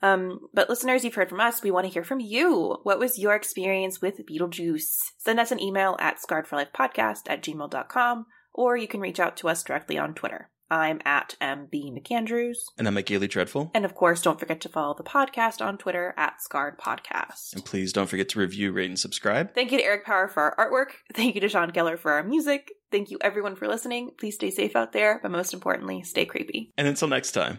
Um, 0.03 0.39
but 0.53 0.69
listeners, 0.69 1.05
you've 1.05 1.17
heard 1.17 1.29
from 1.29 1.41
us. 1.41 1.65
We 1.65 1.73
want 1.73 1.87
to 1.87 1.93
hear 1.93 2.05
from 2.05 2.21
you. 2.21 2.79
What 2.85 3.01
was 3.01 3.19
your 3.19 3.35
experience 3.35 4.01
with 4.01 4.25
Beetlejuice? 4.25 4.99
Send 5.19 5.41
us 5.41 5.51
an 5.51 5.61
email 5.61 5.97
at 5.99 6.19
scarredforlifepodcast 6.21 7.23
at 7.27 7.43
gmail.com, 7.43 8.27
or 8.53 8.77
you 8.77 8.87
can 8.87 9.01
reach 9.01 9.19
out 9.19 9.37
to 9.39 9.49
us 9.49 9.65
directly 9.65 9.99
on 9.99 10.15
Twitter. 10.15 10.51
I'm 10.71 11.01
at 11.05 11.37
MB 11.41 11.73
McAndrews. 11.73 12.59
And 12.79 12.87
I'm 12.87 12.97
at 12.97 13.07
Gaily 13.07 13.29
Dreadful. 13.29 13.71
And 13.75 13.85
of 13.85 13.95
course, 13.95 14.23
don't 14.23 14.41
forget 14.41 14.61
to 14.63 14.69
follow 14.69 14.95
the 14.95 15.05
podcast 15.05 15.65
on 15.65 15.77
Twitter 15.79 16.15
at 16.17 16.41
Scarred 16.41 16.79
Podcast. 16.79 17.53
And 17.53 17.65
please 17.65 17.93
don't 17.93 18.09
forget 18.09 18.29
to 18.31 18.41
review, 18.41 18.73
rate, 18.73 18.91
and 18.91 18.99
subscribe. 18.99 19.55
Thank 19.55 19.73
you 19.73 19.79
to 19.79 19.85
Eric 19.85 20.05
Power 20.05 20.29
for 20.29 20.59
our 20.59 20.71
artwork. 20.71 20.95
Thank 21.15 21.35
you 21.35 21.41
to 21.43 21.49
Sean 21.49 21.71
Keller 21.71 21.97
for 21.97 22.13
our 22.13 22.23
music. 22.23 22.73
Thank 22.95 23.11
you 23.11 23.19
everyone 23.23 23.57
for 23.57 23.67
listening. 23.67 24.13
Please 24.17 24.37
stay 24.37 24.53
safe 24.53 24.77
out 24.77 24.93
there, 24.93 25.19
but 25.21 25.33
most 25.33 25.53
importantly, 25.53 26.05
stay 26.05 26.27
creepy. 26.27 26.71
And 26.79 26.87
until 26.87 27.09
next 27.09 27.33
time. 27.33 27.59